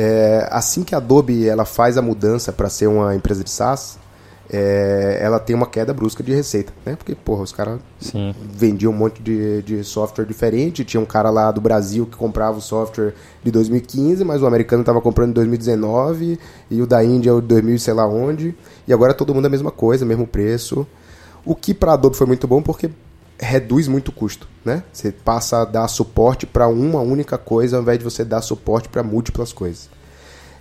É, 0.00 0.46
assim 0.52 0.84
que 0.84 0.94
a 0.94 0.98
Adobe 0.98 1.48
ela 1.48 1.64
faz 1.64 1.98
a 1.98 2.02
mudança 2.02 2.52
para 2.52 2.70
ser 2.70 2.86
uma 2.86 3.16
empresa 3.16 3.42
de 3.42 3.50
SaaS, 3.50 3.98
é, 4.48 5.18
ela 5.20 5.40
tem 5.40 5.56
uma 5.56 5.66
queda 5.66 5.92
brusca 5.92 6.22
de 6.22 6.32
receita, 6.32 6.72
né? 6.86 6.94
Porque, 6.94 7.16
porra, 7.16 7.42
os 7.42 7.50
caras 7.50 7.80
vendiam 8.54 8.92
um 8.92 8.96
monte 8.96 9.20
de, 9.20 9.60
de 9.62 9.82
software 9.82 10.24
diferente. 10.24 10.84
Tinha 10.84 11.00
um 11.00 11.04
cara 11.04 11.30
lá 11.30 11.50
do 11.50 11.60
Brasil 11.60 12.06
que 12.06 12.16
comprava 12.16 12.58
o 12.58 12.60
software 12.60 13.12
de 13.42 13.50
2015, 13.50 14.24
mas 14.24 14.40
o 14.40 14.46
americano 14.46 14.82
estava 14.82 15.00
comprando 15.00 15.30
em 15.30 15.34
2019 15.34 16.38
e 16.70 16.80
o 16.80 16.86
da 16.86 17.02
Índia 17.04 17.34
o 17.34 17.42
de 17.42 17.48
2000 17.48 17.78
sei 17.80 17.92
lá 17.92 18.06
onde. 18.06 18.54
E 18.86 18.92
agora 18.92 19.12
todo 19.12 19.34
mundo 19.34 19.46
é 19.46 19.48
a 19.48 19.50
mesma 19.50 19.72
coisa, 19.72 20.06
mesmo 20.06 20.28
preço. 20.28 20.86
O 21.44 21.56
que 21.56 21.74
para 21.74 21.94
Adobe 21.94 22.16
foi 22.16 22.26
muito 22.26 22.46
bom 22.46 22.62
porque 22.62 22.88
reduz 23.38 23.86
muito 23.86 24.08
o 24.08 24.12
custo, 24.12 24.48
né? 24.64 24.82
Você 24.92 25.12
passa 25.12 25.62
a 25.62 25.64
dar 25.64 25.88
suporte 25.88 26.46
para 26.46 26.66
uma 26.68 27.00
única 27.00 27.38
coisa 27.38 27.76
ao 27.76 27.82
invés 27.82 27.98
de 27.98 28.04
você 28.04 28.24
dar 28.24 28.42
suporte 28.42 28.88
para 28.88 29.02
múltiplas 29.02 29.52
coisas. 29.52 29.88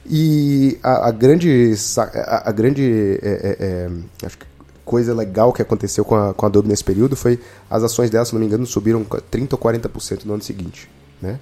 E 0.06 0.80
a, 0.82 1.10
a 1.10 1.12
grande, 1.12 1.74
a, 1.98 2.50
a 2.50 2.52
grande 2.52 3.20
é, 3.22 3.30
é, 3.30 3.58
é, 3.60 4.26
acho 4.26 4.38
que 4.38 4.46
coisa 4.86 5.14
legal 5.14 5.52
que 5.52 5.62
aconteceu 5.62 6.06
com 6.06 6.16
a, 6.16 6.34
com 6.34 6.46
a 6.46 6.50
Adobe 6.50 6.70
nesse 6.70 6.84
período 6.84 7.16
foi 7.16 7.40
as 7.70 7.84
ações 7.84 8.10
dela, 8.10 8.24
se 8.24 8.32
não 8.34 8.40
me 8.40 8.46
engano, 8.46 8.66
subiram 8.66 9.04
30 9.04 9.56
ou 9.56 9.62
40% 9.62 10.24
no 10.24 10.36
ano 10.36 10.44
seguinte. 10.44 10.90
Né? 11.22 11.40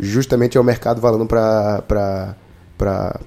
Justamente 0.00 0.56
é 0.56 0.60
o 0.60 0.64
mercado 0.64 1.00
falando 1.00 1.26
para 1.26 2.34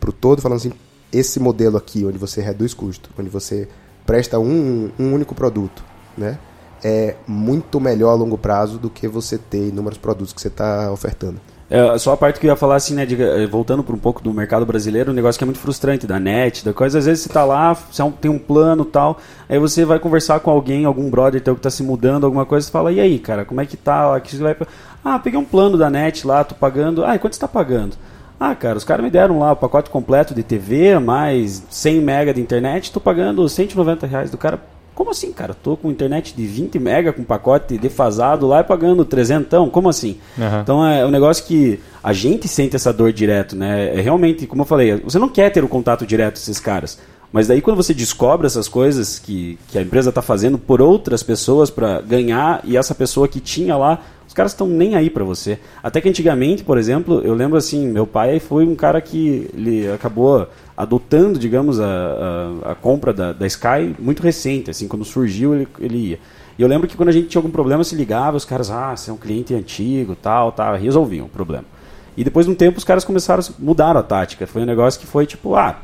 o 0.07 0.11
todo, 0.11 0.41
falando 0.41 0.57
assim, 0.57 0.71
esse 1.13 1.39
modelo 1.39 1.77
aqui, 1.77 2.03
onde 2.03 2.17
você 2.17 2.41
reduz 2.41 2.73
custo, 2.73 3.09
onde 3.17 3.29
você 3.29 3.67
presta 4.05 4.39
um, 4.39 4.89
um 4.97 5.13
único 5.13 5.35
produto, 5.35 5.83
né? 6.17 6.39
É 6.83 7.15
muito 7.27 7.79
melhor 7.79 8.11
a 8.11 8.15
longo 8.15 8.37
prazo 8.37 8.77
do 8.77 8.89
que 8.89 9.07
você 9.07 9.37
ter 9.37 9.69
inúmeros 9.69 9.97
produtos 9.97 10.33
que 10.33 10.41
você 10.41 10.47
está 10.47 10.91
ofertando. 10.91 11.39
É, 11.69 11.95
só 11.99 12.13
a 12.13 12.17
parte 12.17 12.39
que 12.39 12.47
eu 12.47 12.49
ia 12.49 12.55
falar 12.55 12.77
assim, 12.77 12.95
né, 12.95 13.05
de, 13.05 13.21
eh, 13.21 13.45
voltando 13.45 13.83
para 13.83 13.93
um 13.93 13.99
pouco 13.99 14.23
do 14.23 14.33
mercado 14.33 14.65
brasileiro, 14.65 15.11
um 15.11 15.13
negócio 15.13 15.37
que 15.37 15.43
é 15.43 15.45
muito 15.45 15.59
frustrante, 15.59 16.07
da 16.07 16.19
net, 16.19 16.65
da 16.65 16.73
coisa, 16.73 16.97
às 16.97 17.05
vezes 17.05 17.23
você 17.23 17.29
tá 17.29 17.45
lá, 17.45 17.73
você 17.73 18.01
é 18.01 18.11
tem 18.19 18.31
um 18.31 18.39
plano 18.39 18.83
tal, 18.83 19.19
aí 19.47 19.59
você 19.59 19.85
vai 19.85 19.99
conversar 19.99 20.39
com 20.39 20.49
alguém, 20.49 20.85
algum 20.85 21.11
brother 21.11 21.39
teu 21.39 21.55
que 21.55 21.61
tá 21.61 21.69
se 21.69 21.83
mudando, 21.83 22.23
alguma 22.23 22.43
coisa, 22.43 22.65
você 22.65 22.71
fala, 22.71 22.91
e 22.91 22.99
aí, 22.99 23.19
cara, 23.19 23.45
como 23.45 23.61
é 23.61 23.67
que 23.67 23.77
tá? 23.77 24.19
Você 24.19 24.37
vai... 24.37 24.57
Ah, 25.05 25.19
peguei 25.19 25.39
um 25.39 25.45
plano 25.45 25.77
da 25.77 25.91
net 25.91 26.25
lá, 26.25 26.43
tô 26.43 26.55
pagando, 26.55 27.05
ah, 27.05 27.15
e 27.15 27.19
quanto 27.19 27.35
você 27.35 27.39
tá 27.39 27.47
pagando? 27.47 27.95
Ah, 28.39 28.55
cara, 28.55 28.77
os 28.77 28.83
caras 28.83 29.03
me 29.03 29.11
deram 29.11 29.37
lá 29.37 29.51
o 29.51 29.55
pacote 29.55 29.91
completo 29.91 30.33
de 30.33 30.41
TV, 30.41 30.97
mais 30.97 31.61
100 31.69 32.01
mega 32.01 32.33
de 32.33 32.41
internet, 32.41 32.91
tô 32.91 32.99
pagando 32.99 33.47
190 33.47 34.07
reais 34.07 34.31
do 34.31 34.37
cara. 34.37 34.59
Como 34.99 35.11
assim, 35.11 35.31
cara? 35.31 35.53
Tô 35.53 35.77
com 35.77 35.89
internet 35.89 36.35
de 36.35 36.45
20 36.45 36.77
mega, 36.77 37.13
com 37.13 37.23
pacote 37.23 37.77
defasado 37.77 38.45
lá 38.45 38.59
e 38.59 38.63
pagando 38.65 39.05
300, 39.05 39.69
como 39.71 39.87
assim? 39.87 40.17
Aham. 40.37 40.59
Então 40.61 40.85
é 40.85 41.05
um 41.05 41.09
negócio 41.09 41.45
que 41.45 41.79
a 42.03 42.11
gente 42.11 42.49
sente 42.49 42.75
essa 42.75 42.91
dor 42.91 43.13
direto, 43.13 43.55
né? 43.55 43.95
É 43.97 44.01
realmente, 44.01 44.45
como 44.45 44.63
eu 44.63 44.65
falei, 44.65 44.97
você 44.97 45.17
não 45.17 45.29
quer 45.29 45.51
ter 45.53 45.63
o 45.63 45.69
contato 45.69 46.05
direto 46.05 46.33
com 46.33 46.41
esses 46.41 46.59
caras. 46.59 46.99
Mas 47.31 47.47
daí 47.47 47.61
quando 47.61 47.77
você 47.77 47.93
descobre 47.93 48.45
essas 48.45 48.67
coisas 48.67 49.17
que, 49.17 49.57
que 49.69 49.77
a 49.77 49.81
empresa 49.81 50.09
está 50.09 50.21
fazendo 50.21 50.57
por 50.57 50.81
outras 50.81 51.23
pessoas 51.23 51.69
para 51.69 52.01
ganhar 52.01 52.59
e 52.65 52.75
essa 52.75 52.93
pessoa 52.93 53.25
que 53.25 53.39
tinha 53.39 53.77
lá, 53.77 54.01
caras 54.39 54.53
estão 54.53 54.67
nem 54.67 54.95
aí 54.95 55.09
para 55.09 55.25
você. 55.25 55.59
Até 55.83 55.99
que 55.99 56.07
antigamente, 56.07 56.63
por 56.63 56.77
exemplo, 56.77 57.19
eu 57.25 57.33
lembro 57.33 57.57
assim, 57.57 57.85
meu 57.89 58.07
pai 58.07 58.39
foi 58.39 58.65
um 58.65 58.73
cara 58.73 59.01
que 59.01 59.49
ele 59.53 59.91
acabou 59.91 60.47
adotando, 60.77 61.37
digamos, 61.37 61.77
a, 61.77 61.85
a, 62.63 62.71
a 62.71 62.75
compra 62.75 63.11
da, 63.11 63.33
da 63.33 63.45
Sky 63.45 63.93
muito 63.99 64.23
recente, 64.23 64.71
assim, 64.71 64.87
quando 64.87 65.03
surgiu 65.03 65.53
ele, 65.53 65.67
ele 65.77 65.97
ia. 65.97 66.19
E 66.57 66.61
eu 66.61 66.69
lembro 66.69 66.87
que 66.87 66.95
quando 66.95 67.09
a 67.09 67.11
gente 67.11 67.27
tinha 67.27 67.39
algum 67.39 67.51
problema, 67.51 67.83
se 67.83 67.95
ligava, 67.95 68.37
os 68.37 68.45
caras, 68.45 68.71
ah, 68.71 68.95
você 68.95 69.11
é 69.11 69.13
um 69.13 69.17
cliente 69.17 69.53
antigo, 69.53 70.15
tal, 70.15 70.53
tal, 70.53 70.77
resolviam 70.77 71.25
o 71.25 71.29
problema. 71.29 71.65
E 72.15 72.23
depois 72.23 72.45
de 72.45 72.51
um 72.53 72.55
tempo 72.55 72.77
os 72.77 72.85
caras 72.85 73.03
começaram, 73.03 73.43
a 73.43 73.53
mudaram 73.59 73.99
a 73.99 74.03
tática. 74.03 74.47
Foi 74.47 74.61
um 74.61 74.65
negócio 74.65 75.01
que 75.01 75.05
foi 75.05 75.25
tipo, 75.25 75.53
ah, 75.55 75.77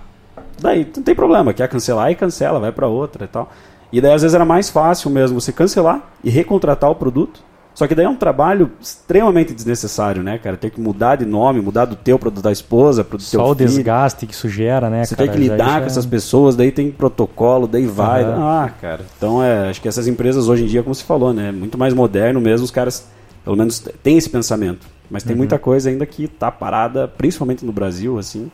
daí 0.62 0.88
não 0.96 1.04
tem 1.04 1.14
problema, 1.14 1.54
quer 1.54 1.68
cancelar 1.68 2.10
e 2.10 2.16
cancela, 2.16 2.58
vai 2.58 2.72
para 2.72 2.88
outra 2.88 3.26
e 3.26 3.28
tal. 3.28 3.52
E 3.92 4.00
daí 4.00 4.14
às 4.14 4.22
vezes 4.22 4.34
era 4.34 4.46
mais 4.46 4.70
fácil 4.70 5.10
mesmo 5.10 5.42
você 5.42 5.52
cancelar 5.52 6.02
e 6.24 6.30
recontratar 6.30 6.90
o 6.90 6.96
produto. 6.96 7.44
Só 7.76 7.86
que 7.88 7.94
daí 7.94 8.06
é 8.06 8.10
um 8.10 8.16
trabalho 8.16 8.72
extremamente 8.82 9.54
desnecessário, 9.54 10.24
né, 10.24 10.38
cara? 10.38 10.56
Ter 10.56 10.70
que 10.72 10.80
mudar 10.80 11.18
de 11.18 11.26
nome, 11.26 11.60
mudar 11.62 11.84
do 11.86 11.96
teu 11.96 12.18
para 12.18 12.30
do 12.32 12.42
da 12.42 12.52
esposa, 12.52 13.04
para 13.04 13.18
do 13.18 13.24
teu 13.24 13.40
Só 13.42 13.52
o 13.52 13.56
filho. 13.56 13.68
desgaste 13.68 14.26
que 14.26 14.34
isso 14.34 14.48
gera, 14.48 14.90
né, 14.90 15.04
Você 15.04 15.14
cara? 15.14 15.28
tem 15.30 15.38
que 15.42 15.50
lidar 15.50 15.80
com 15.80 15.84
é- 15.84 15.88
essas 15.88 16.06
pessoas, 16.06 16.56
daí 16.56 16.72
tem 16.72 16.90
protocolo, 16.90 17.68
daí 17.68 17.86
vai. 17.86 18.24
Aham. 18.24 18.64
Ah, 18.66 18.70
cara. 18.70 19.02
Então 19.18 19.44
é, 19.44 19.70
acho 19.70 19.82
que 19.82 19.88
essas 19.90 20.08
empresas 20.08 20.48
hoje 20.48 20.64
em 20.64 20.68
dia, 20.68 20.82
como 20.82 20.96
você 20.96 21.04
falou, 21.04 21.34
né, 21.34 21.52
muito 21.52 21.78
mais 21.78 21.94
moderno 21.94 22.40
mesmo, 22.40 22.64
os 22.64 22.72
caras 22.72 23.06
pelo 23.44 23.58
menos 23.58 23.80
têm 24.02 24.18
esse 24.18 24.30
pensamento. 24.30 24.88
Mas 25.12 25.22
tem 25.24 25.34
Uhum. 25.34 25.38
muita 25.40 25.60
coisa 25.60 25.90
ainda 25.90 26.06
que 26.06 26.28
tá 26.28 26.50
parada, 26.50 27.08
principalmente 27.08 27.64
no 27.66 27.72
Brasil, 27.74 28.18
assim, 28.18 28.50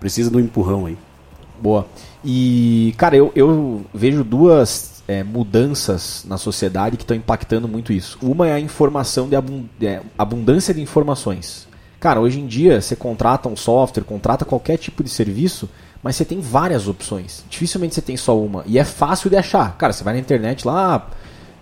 precisa 0.00 0.30
do 0.30 0.40
empurrão 0.40 0.86
aí. 0.86 0.96
Boa. 1.60 1.86
E, 2.24 2.92
cara, 2.96 3.14
eu, 3.16 3.30
eu 3.36 3.82
vejo 3.94 4.24
duas 4.24 4.91
é, 5.08 5.22
mudanças 5.22 6.24
na 6.28 6.38
sociedade 6.38 6.96
que 6.96 7.02
estão 7.02 7.16
impactando 7.16 7.66
muito 7.68 7.92
isso. 7.92 8.18
Uma 8.22 8.48
é 8.48 8.52
a 8.52 8.60
informação 8.60 9.28
de 9.28 9.36
abun- 9.36 9.64
é, 9.80 10.00
abundância 10.16 10.72
de 10.72 10.80
informações. 10.80 11.66
Cara, 12.00 12.20
hoje 12.20 12.40
em 12.40 12.46
dia 12.46 12.80
você 12.80 12.96
contrata 12.96 13.48
um 13.48 13.56
software, 13.56 14.02
contrata 14.04 14.44
qualquer 14.44 14.76
tipo 14.76 15.04
de 15.04 15.10
serviço, 15.10 15.68
mas 16.02 16.16
você 16.16 16.24
tem 16.24 16.40
várias 16.40 16.88
opções. 16.88 17.44
Dificilmente 17.48 17.94
você 17.94 18.02
tem 18.02 18.16
só 18.16 18.36
uma. 18.36 18.64
E 18.66 18.78
é 18.78 18.84
fácil 18.84 19.30
de 19.30 19.36
achar. 19.36 19.76
Cara, 19.76 19.92
você 19.92 20.02
vai 20.02 20.14
na 20.14 20.20
internet 20.20 20.66
lá, 20.66 21.08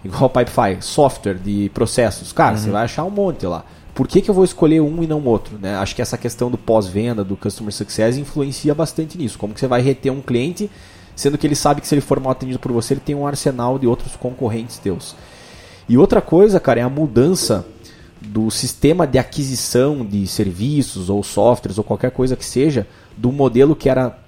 igual 0.05 0.25
o 0.25 0.31
Pipefy, 0.31 0.79
software 0.81 1.35
de 1.35 1.71
processos. 1.75 2.33
Cara, 2.33 2.57
você 2.57 2.71
vai 2.71 2.85
achar 2.85 3.05
um 3.05 3.11
monte 3.11 3.45
lá. 3.47 3.65
Por 3.95 4.09
que, 4.09 4.23
que 4.23 4.31
eu 4.31 4.35
vou 4.35 4.45
escolher 4.45 4.81
um 4.81 5.03
e 5.03 5.07
não 5.07 5.23
outro? 5.25 5.59
Né? 5.61 5.77
Acho 5.77 5.95
que 5.95 6.01
essa 6.01 6.17
questão 6.17 6.51
do 6.51 6.57
pós-venda, 6.57 7.23
do 7.23 7.37
Customer 7.37 7.73
Success, 7.75 8.17
influencia 8.17 8.75
bastante 8.75 9.19
nisso. 9.19 9.37
Como 9.37 9.53
que 9.53 9.61
você 9.61 9.67
vai 9.67 9.83
reter 9.83 10.11
um 10.11 10.23
cliente, 10.23 10.71
sendo 11.21 11.37
que 11.37 11.47
ele 11.47 11.55
sabe 11.55 11.83
que 11.83 11.87
se 11.87 11.95
ele 11.95 12.01
for 12.01 12.19
mal 12.19 12.33
atendido 12.33 12.59
por 12.59 12.73
você, 12.73 12.95
ele 12.95 13.01
tem 13.01 13.15
um 13.15 13.27
arsenal 13.27 13.79
de 13.79 13.87
outros 13.87 14.17
concorrentes 14.17 14.79
teus. 14.79 15.15
E 15.87 15.99
outra 15.99 16.23
coisa, 16.23 16.59
cara, 16.59 16.81
é 16.81 16.83
a 16.83 16.89
mudança 16.89 17.67
do 18.23 18.51
sistema 18.51 19.07
de 19.07 19.19
aquisição 19.19 20.05
de 20.05 20.27
serviços 20.27 21.11
ou 21.11 21.23
softwares 21.23 21.77
ou 21.77 21.85
qualquer 21.85 22.11
coisa 22.11 22.37
que 22.37 22.45
seja 22.45 22.87
do 23.19 23.31
modelo 23.31 23.77
que 23.77 23.89
era 23.89 24.19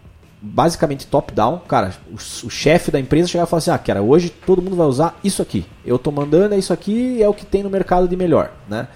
basicamente 0.41 1.07
top-down. 1.07 1.61
Cara, 1.67 1.95
o, 2.11 2.17
o 2.17 2.51
chefe 2.51 2.91
da 2.91 3.01
empresa 3.01 3.29
chegava 3.29 3.49
e 3.49 3.51
falava 3.51 3.63
assim: 3.63 3.71
ah, 3.71 3.79
cara, 3.79 4.03
hoje 4.03 4.29
todo 4.29 4.61
mundo 4.61 4.77
vai 4.77 4.87
usar 4.87 5.19
isso 5.25 5.41
aqui. 5.41 5.65
Eu 5.87 5.99
tô 5.99 6.11
mandando, 6.11 6.55
é 6.55 6.59
isso 6.59 6.75
aqui 6.75 7.23
é 7.23 7.29
o 7.29 7.33
que 7.33 7.47
tem 7.47 7.63
no 7.63 7.71
mercado 7.71 8.07
de 8.07 8.17
melhor, 8.17 8.53
né? 8.69 8.87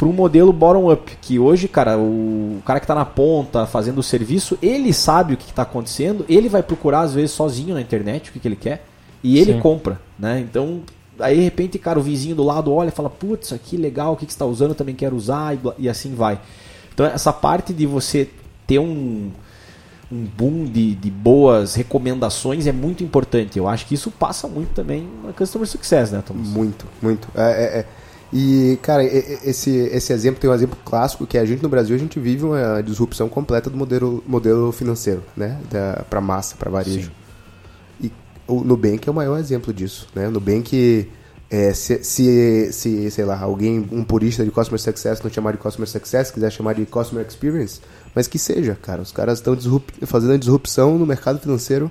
Para 0.00 0.08
um 0.08 0.14
modelo 0.14 0.50
bottom-up, 0.50 1.14
que 1.20 1.38
hoje, 1.38 1.68
cara, 1.68 1.98
o, 1.98 2.62
cara 2.64 2.80
que 2.80 2.84
está 2.84 2.94
na 2.94 3.04
ponta 3.04 3.66
fazendo 3.66 3.98
o 3.98 4.02
serviço, 4.02 4.56
ele 4.62 4.94
sabe 4.94 5.34
o 5.34 5.36
que 5.36 5.50
está 5.50 5.60
acontecendo, 5.60 6.24
ele 6.26 6.48
vai 6.48 6.62
procurar 6.62 7.00
às 7.00 7.12
vezes 7.12 7.32
sozinho 7.32 7.74
na 7.74 7.82
internet 7.82 8.30
o 8.30 8.32
que, 8.32 8.40
que 8.40 8.48
ele 8.48 8.56
quer 8.56 8.82
e 9.22 9.38
ele 9.38 9.52
Sim. 9.52 9.60
compra, 9.60 10.00
né? 10.18 10.40
Então 10.40 10.80
aí 11.18 11.36
de 11.36 11.42
repente, 11.42 11.78
cara, 11.78 11.98
o 11.98 12.02
vizinho 12.02 12.34
do 12.34 12.42
lado 12.42 12.72
olha 12.72 12.88
e 12.88 12.92
fala, 12.92 13.10
putz, 13.10 13.48
isso 13.48 13.54
aqui 13.54 13.76
legal, 13.76 14.14
o 14.14 14.16
que, 14.16 14.24
que 14.24 14.32
você 14.32 14.36
está 14.36 14.46
usando, 14.46 14.70
eu 14.70 14.74
também 14.74 14.94
quero 14.94 15.14
usar, 15.14 15.54
e, 15.54 15.60
e 15.80 15.86
assim 15.86 16.14
vai. 16.14 16.40
Então 16.94 17.04
essa 17.04 17.30
parte 17.30 17.74
de 17.74 17.84
você 17.84 18.26
ter 18.66 18.78
um, 18.78 19.30
um 20.10 20.24
boom 20.24 20.64
de, 20.64 20.94
de 20.94 21.10
boas 21.10 21.74
recomendações 21.74 22.66
é 22.66 22.72
muito 22.72 23.04
importante. 23.04 23.58
Eu 23.58 23.68
acho 23.68 23.84
que 23.84 23.94
isso 23.94 24.10
passa 24.10 24.48
muito 24.48 24.70
também 24.70 25.06
na 25.22 25.34
Customer 25.34 25.68
Success, 25.68 26.10
né, 26.10 26.22
Thomas? 26.26 26.48
Muito, 26.48 26.86
muito. 27.02 27.28
É, 27.34 27.42
é, 27.42 27.78
é. 27.80 27.86
E, 28.32 28.78
cara, 28.80 29.02
esse, 29.04 29.70
esse 29.70 30.12
exemplo 30.12 30.40
tem 30.40 30.48
um 30.48 30.54
exemplo 30.54 30.78
clássico 30.84 31.26
que 31.26 31.36
a 31.36 31.44
gente 31.44 31.62
no 31.62 31.68
Brasil 31.68 31.96
a 31.96 31.98
gente 31.98 32.20
vive 32.20 32.44
uma 32.44 32.80
disrupção 32.80 33.28
completa 33.28 33.68
do 33.68 33.76
modelo, 33.76 34.22
modelo 34.26 34.70
financeiro, 34.70 35.24
né? 35.36 35.60
Da, 35.68 36.04
pra 36.08 36.20
massa, 36.20 36.54
pra 36.56 36.70
varejo. 36.70 37.10
E 38.00 38.12
o 38.46 38.62
Nubank 38.62 39.08
é 39.08 39.10
o 39.10 39.14
maior 39.14 39.36
exemplo 39.38 39.74
disso, 39.74 40.06
né? 40.14 40.28
O 40.28 40.30
Nubank, 40.30 41.10
é, 41.50 41.74
se, 41.74 42.04
se, 42.04 42.72
se, 42.72 43.10
sei 43.10 43.24
lá, 43.24 43.40
alguém, 43.40 43.88
um 43.90 44.04
purista 44.04 44.44
de 44.44 44.52
Customer 44.52 44.80
Success 44.80 45.20
não 45.22 45.30
chamar 45.30 45.52
de 45.52 45.58
Customer 45.58 45.88
Success, 45.88 46.30
quiser 46.30 46.52
chamar 46.52 46.74
de 46.74 46.86
Customer 46.86 47.26
Experience, 47.26 47.80
mas 48.14 48.28
que 48.28 48.38
seja, 48.38 48.78
cara. 48.80 49.02
Os 49.02 49.10
caras 49.10 49.40
estão 49.40 49.56
fazendo 50.06 50.34
a 50.34 50.36
disrupção 50.36 50.96
no 50.96 51.04
mercado 51.04 51.40
financeiro 51.40 51.90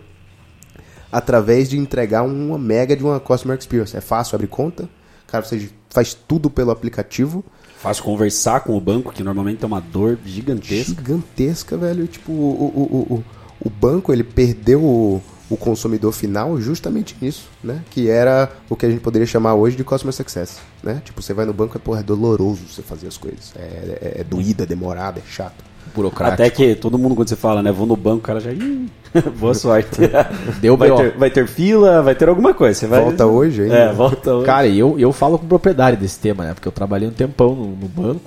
através 1.12 1.70
de 1.70 1.78
entregar 1.78 2.24
uma 2.24 2.58
mega 2.58 2.96
de 2.96 3.04
uma 3.04 3.20
Customer 3.20 3.58
Experience. 3.58 3.98
É 3.98 4.00
fácil 4.00 4.36
abrir 4.36 4.48
conta, 4.48 4.88
cara, 5.28 5.44
você 5.44 5.70
faz 5.90 6.14
tudo 6.14 6.50
pelo 6.50 6.72
aplicativo. 6.72 7.44
Fácil 7.80 8.04
conversar 8.04 8.62
com 8.62 8.76
o 8.76 8.82
banco, 8.82 9.14
que 9.14 9.24
normalmente 9.24 9.64
é 9.64 9.68
uma 9.68 9.80
dor 9.80 10.18
gigantesca. 10.26 10.96
Gigantesca, 10.96 11.78
velho. 11.78 12.08
Tipo, 12.08 12.32
o, 12.32 12.36
o, 12.36 13.14
o, 13.16 13.24
o, 13.62 13.70
banco, 13.70 14.12
ele 14.12 14.24
perdeu 14.24 14.84
o, 14.84 15.22
o 15.50 15.56
consumidor 15.56 16.12
final 16.12 16.60
justamente 16.60 17.16
nisso, 17.22 17.48
né? 17.64 17.82
Que 17.90 18.10
era 18.10 18.52
o 18.70 18.76
que 18.76 18.86
a 18.86 18.90
gente 18.90 19.00
poderia 19.00 19.26
chamar 19.26 19.54
hoje 19.54 19.78
de 19.78 19.84
Customer 19.86 20.14
Success, 20.14 20.58
né? 20.84 21.02
Tipo, 21.06 21.22
você 21.22 21.34
vai 21.34 21.46
no 21.46 21.54
banco, 21.54 21.78
é, 21.78 21.80
porra, 21.80 22.02
é 22.02 22.04
doloroso 22.04 22.64
você 22.68 22.82
fazer 22.82 23.08
as 23.08 23.18
coisas. 23.18 23.54
É, 23.56 23.60
é, 23.62 24.22
é 24.22 24.24
doído, 24.26 24.64
é 24.64 24.66
demorado, 24.66 25.20
é 25.20 25.24
chato. 25.30 25.69
Burocrático. 25.96 26.34
Até 26.42 26.50
que 26.50 26.76
todo 26.76 26.98
mundo, 26.98 27.16
quando 27.16 27.28
você 27.30 27.36
fala, 27.36 27.62
né, 27.64 27.72
vou 27.72 27.88
no 27.88 27.96
banco, 27.96 28.18
o 28.18 28.22
cara 28.22 28.40
já. 28.40 28.52
"Ih, 28.52 28.88
Boa 29.40 29.54
sorte. 29.56 30.02
Deu 30.62 30.78
vai 30.78 30.92
ter, 30.96 31.18
vai 31.18 31.30
ter 31.32 31.48
fila, 31.48 32.02
vai 32.02 32.14
ter 32.14 32.30
alguma 32.30 32.54
coisa. 32.54 32.80
Você 32.80 32.86
vai... 32.88 33.02
Volta 33.02 33.26
hoje 33.26 33.64
ainda. 33.64 33.76
É, 33.76 33.92
volta 33.94 34.36
hoje. 34.36 34.46
Cara, 34.46 34.68
eu, 34.68 35.00
eu 35.00 35.12
falo 35.12 35.40
com 35.40 35.48
propriedade 35.48 35.98
desse 35.98 36.20
tema, 36.20 36.44
né? 36.44 36.54
Porque 36.54 36.68
eu 36.68 36.72
trabalhei 36.72 37.08
um 37.08 37.12
tempão 37.12 37.56
no, 37.56 37.66
no 37.76 37.88
banco. 37.88 38.22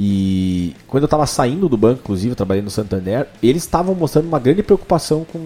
E 0.00 0.76
quando 0.86 1.02
eu 1.02 1.08
tava 1.08 1.26
saindo 1.26 1.68
do 1.68 1.76
banco, 1.76 2.00
inclusive, 2.04 2.30
eu 2.32 2.36
trabalhei 2.36 2.62
no 2.62 2.70
Santander, 2.70 3.26
eles 3.42 3.64
estavam 3.64 3.94
mostrando 3.96 4.26
uma 4.28 4.38
grande 4.38 4.62
preocupação 4.62 5.26
com, 5.30 5.40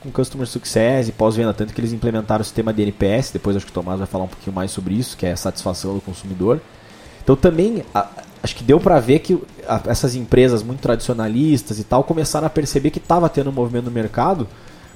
com 0.00 0.10
Customer 0.10 0.46
Success 0.46 1.08
e 1.08 1.12
pós-venda, 1.12 1.54
tanto 1.54 1.72
que 1.72 1.80
eles 1.80 1.92
implementaram 1.92 2.42
o 2.42 2.44
sistema 2.44 2.74
de 2.74 2.82
NPS, 2.82 3.30
depois 3.32 3.56
acho 3.56 3.64
que 3.64 3.70
o 3.72 3.74
Tomás 3.74 3.96
vai 3.98 4.06
falar 4.06 4.24
um 4.24 4.28
pouquinho 4.28 4.54
mais 4.54 4.70
sobre 4.70 4.92
isso, 4.94 5.16
que 5.16 5.24
é 5.24 5.32
a 5.32 5.36
satisfação 5.36 5.94
do 5.94 6.00
consumidor. 6.02 6.60
Então 7.24 7.34
também, 7.34 7.82
a- 7.94 8.06
acho 8.42 8.54
que 8.56 8.64
deu 8.64 8.80
pra 8.80 8.98
ver 9.00 9.18
que 9.20 9.38
essas 9.86 10.14
empresas 10.14 10.62
muito 10.62 10.80
tradicionalistas 10.80 11.78
e 11.78 11.84
tal 11.84 12.02
começaram 12.04 12.46
a 12.46 12.50
perceber 12.50 12.90
que 12.90 12.98
estava 12.98 13.28
tendo 13.28 13.50
um 13.50 13.52
movimento 13.52 13.84
no 13.86 13.90
mercado, 13.90 14.48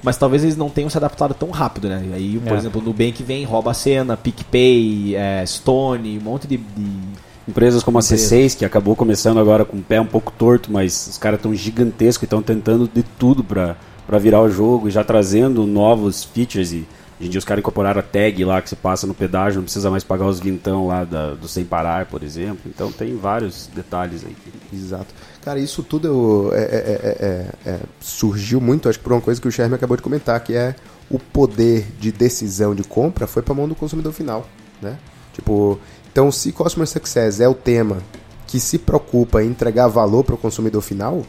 mas 0.02 0.16
talvez 0.16 0.42
eles 0.44 0.56
não 0.56 0.68
tenham 0.68 0.90
se 0.90 0.96
adaptado 0.96 1.34
tão 1.34 1.50
rápido, 1.50 1.88
né? 1.88 2.04
E 2.10 2.12
aí, 2.14 2.38
por 2.44 2.52
É. 2.52 2.56
exemplo, 2.56 2.80
o 2.80 2.84
Nubank 2.84 3.22
vem, 3.22 3.44
rouba 3.44 3.70
a 3.70 3.74
cena, 3.74 4.16
PicPay, 4.16 5.14
é, 5.16 5.44
Stone, 5.46 6.18
um 6.18 6.22
monte 6.22 6.46
de, 6.46 6.56
de- 6.58 7.24
Empresas 7.46 7.82
como 7.82 7.98
a 7.98 8.00
Empresas. 8.00 8.30
C6, 8.30 8.56
que 8.56 8.64
acabou 8.64 8.96
começando 8.96 9.38
agora 9.38 9.66
com 9.66 9.76
o 9.76 9.82
pé 9.82 10.00
um 10.00 10.06
pouco 10.06 10.32
torto, 10.32 10.72
mas 10.72 11.08
os 11.10 11.18
caras 11.18 11.38
estão 11.38 11.54
gigantescos 11.54 12.22
e 12.22 12.24
estão 12.24 12.40
tentando 12.42 12.88
de 12.92 13.02
tudo 13.02 13.44
pra 13.44 13.76
virar 14.18 14.40
o 14.40 14.48
jogo 14.50 14.88
e 14.88 14.90
já 14.90 15.04
trazendo 15.04 15.66
novos 15.66 16.24
features. 16.24 16.72
E 16.72 16.86
hoje 17.24 17.28
em 17.28 17.30
dia 17.30 17.38
os 17.38 17.44
caras 17.44 17.60
incorporaram 17.60 18.00
a 18.00 18.02
tag 18.02 18.44
lá 18.44 18.60
que 18.60 18.68
você 18.68 18.76
passa 18.76 19.06
no 19.06 19.14
pedágio, 19.14 19.56
não 19.58 19.64
precisa 19.64 19.90
mais 19.90 20.04
pagar 20.04 20.26
os 20.26 20.38
vintão 20.40 20.86
lá 20.86 21.04
da- 21.04 21.34
do 21.34 21.48
sem 21.48 21.64
parar, 21.64 22.06
por 22.06 22.22
exemplo. 22.22 22.60
Então 22.66 22.92
tem 22.92 23.16
vários 23.16 23.68
detalhes 23.74 24.24
aí. 24.24 24.36
Exato. 24.72 25.06
Cara, 25.42 25.58
isso 25.58 25.82
tudo 25.82 26.06
eu- 26.06 26.50
é- 26.54 26.62
é- 26.62 26.66
é- 26.66 27.26
é- 27.66 27.70
é- 27.70 27.80
surgiu 28.00 28.60
muito, 28.60 28.88
acho 28.88 28.98
que 28.98 29.04
por 29.04 29.12
uma 29.12 29.20
coisa 29.20 29.40
que 29.40 29.48
o 29.48 29.50
Sherman 29.50 29.76
acabou 29.76 29.96
de 29.96 30.02
comentar, 30.02 30.38
que 30.40 30.54
é 30.54 30.74
o 31.10 31.18
poder 31.18 31.86
de 31.98 32.12
decisão 32.12 32.74
de 32.74 32.82
compra 32.84 33.26
foi 33.26 33.42
para 33.42 33.54
mão 33.54 33.68
do 33.68 33.74
consumidor 33.74 34.12
final, 34.12 34.46
né? 34.82 34.96
Tipo, 35.32 35.78
então 36.12 36.30
se 36.30 36.52
Customer 36.52 36.86
Success 36.86 37.40
é 37.40 37.48
o 37.48 37.54
tema 37.54 37.98
que 38.46 38.60
se 38.60 38.78
preocupa 38.78 39.42
em 39.42 39.48
entregar 39.48 39.88
valor 39.88 40.24
para 40.24 40.34
o 40.34 40.38
consumidor 40.38 40.80
final, 40.82 41.24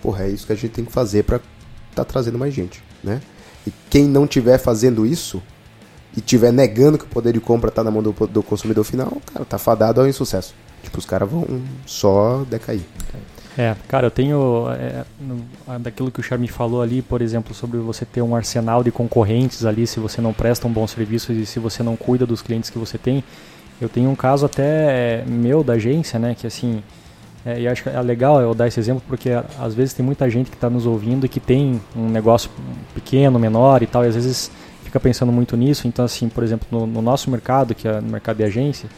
porra, 0.00 0.24
é 0.24 0.30
isso 0.30 0.46
que 0.46 0.52
a 0.52 0.56
gente 0.56 0.70
tem 0.72 0.84
que 0.84 0.92
fazer 0.92 1.24
para 1.24 1.40
tá 1.94 2.04
trazendo 2.04 2.38
mais 2.38 2.52
gente, 2.52 2.82
né? 3.02 3.20
E 3.66 3.72
quem 3.90 4.04
não 4.06 4.26
tiver 4.26 4.58
fazendo 4.58 5.06
isso 5.06 5.42
e 6.16 6.20
tiver 6.20 6.52
negando 6.52 6.98
que 6.98 7.04
o 7.04 7.08
poder 7.08 7.32
de 7.32 7.40
compra 7.40 7.70
tá 7.70 7.82
na 7.82 7.90
mão 7.90 8.02
do, 8.02 8.12
do 8.28 8.42
consumidor 8.42 8.84
final, 8.84 9.20
cara, 9.32 9.44
tá 9.44 9.58
fadado 9.58 10.00
ao 10.00 10.06
insucesso. 10.08 10.54
Tipo, 10.82 10.98
os 10.98 11.06
caras 11.06 11.28
vão 11.30 11.46
só 11.86 12.44
decair. 12.48 12.82
É, 13.56 13.74
cara, 13.88 14.08
eu 14.08 14.10
tenho 14.10 14.66
é, 14.70 15.04
no- 15.20 15.78
daquilo 15.78 16.10
que 16.10 16.20
o 16.20 16.22
Charme 16.22 16.48
falou 16.48 16.82
ali, 16.82 17.00
por 17.02 17.22
exemplo, 17.22 17.54
sobre 17.54 17.78
você 17.78 18.04
ter 18.04 18.20
um 18.20 18.34
arsenal 18.36 18.82
de 18.84 18.90
concorrentes 18.90 19.64
ali, 19.64 19.86
se 19.86 19.98
você 20.00 20.20
não 20.20 20.32
presta 20.32 20.66
um 20.66 20.72
bom 20.72 20.86
serviço 20.86 21.32
e 21.32 21.46
se 21.46 21.58
você 21.58 21.82
não 21.82 21.96
cuida 21.96 22.26
dos 22.26 22.42
clientes 22.42 22.68
que 22.68 22.78
você 22.78 22.98
tem. 22.98 23.22
Eu 23.80 23.88
tenho 23.88 24.10
um 24.10 24.14
caso 24.14 24.44
até 24.46 25.22
é, 25.22 25.24
meu 25.26 25.64
da 25.64 25.74
agência, 25.74 26.18
né, 26.18 26.34
que 26.38 26.46
assim, 26.46 26.82
é, 27.44 27.60
e 27.60 27.68
acho 27.68 27.82
que 27.82 27.88
é 27.90 28.00
legal 28.00 28.40
eu 28.40 28.54
dar 28.54 28.66
esse 28.68 28.80
exemplo 28.80 29.02
porque 29.06 29.30
às 29.58 29.74
vezes 29.74 29.92
tem 29.94 30.04
muita 30.04 30.28
gente 30.30 30.50
que 30.50 30.56
está 30.56 30.70
nos 30.70 30.86
ouvindo 30.86 31.26
e 31.26 31.28
que 31.28 31.40
tem 31.40 31.80
um 31.96 32.08
negócio 32.08 32.50
pequeno, 32.94 33.38
menor 33.38 33.82
e 33.82 33.86
tal, 33.86 34.04
e 34.04 34.08
às 34.08 34.14
vezes 34.14 34.50
fica 34.82 34.98
pensando 34.98 35.30
muito 35.30 35.56
nisso. 35.56 35.86
Então, 35.86 36.04
assim, 36.04 36.28
por 36.28 36.42
exemplo, 36.42 36.66
no, 36.70 36.86
no 36.86 37.02
nosso 37.02 37.30
mercado, 37.30 37.74
que 37.74 37.86
é 37.86 38.00
no 38.00 38.10
mercado 38.10 38.36
de 38.38 38.44
agência, 38.44 38.88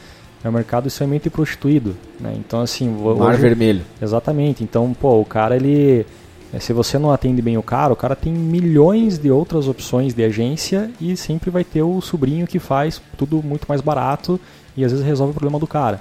é 0.45 0.49
um 0.49 0.53
mercado 0.53 0.87
extremamente 0.87 1.29
prostituído, 1.29 1.97
né? 2.21 2.35
Então, 2.39 2.61
assim, 2.61 2.89
Mar 2.89 3.31
hoje- 3.33 3.41
Vermelho. 3.41 3.83
Exatamente. 4.01 4.63
Então, 4.63 4.95
pô, 4.95 5.21
o 5.21 5.25
cara 5.25 5.57
ele 5.57 6.07
eh, 6.53 6.61
se 6.61 6.73
você 6.73 6.99
não 6.99 7.11
atende 7.11 7.43
bem 7.43 7.57
o 7.59 7.63
cara, 7.63 7.93
o 7.93 7.97
cara 7.97 8.15
tem 8.15 8.33
milhões 8.33 9.19
de 9.19 9.29
outras 9.31 9.67
opções 9.67 10.15
de 10.15 10.23
agência 10.23 10.89
e 11.01 11.17
sempre 11.17 11.51
vai 11.51 11.65
ter 11.65 11.83
o 11.83 12.01
sobrinho 12.01 12.47
que 12.47 12.61
faz 12.61 13.03
tudo 13.19 13.43
muito 13.43 13.67
mais 13.69 13.81
barato 13.81 14.39
e 14.77 14.85
às 14.85 14.93
vezes 14.93 15.05
resolve 15.05 15.33
o 15.33 15.35
problema 15.35 15.59
do 15.59 15.67
cara. 15.67 16.01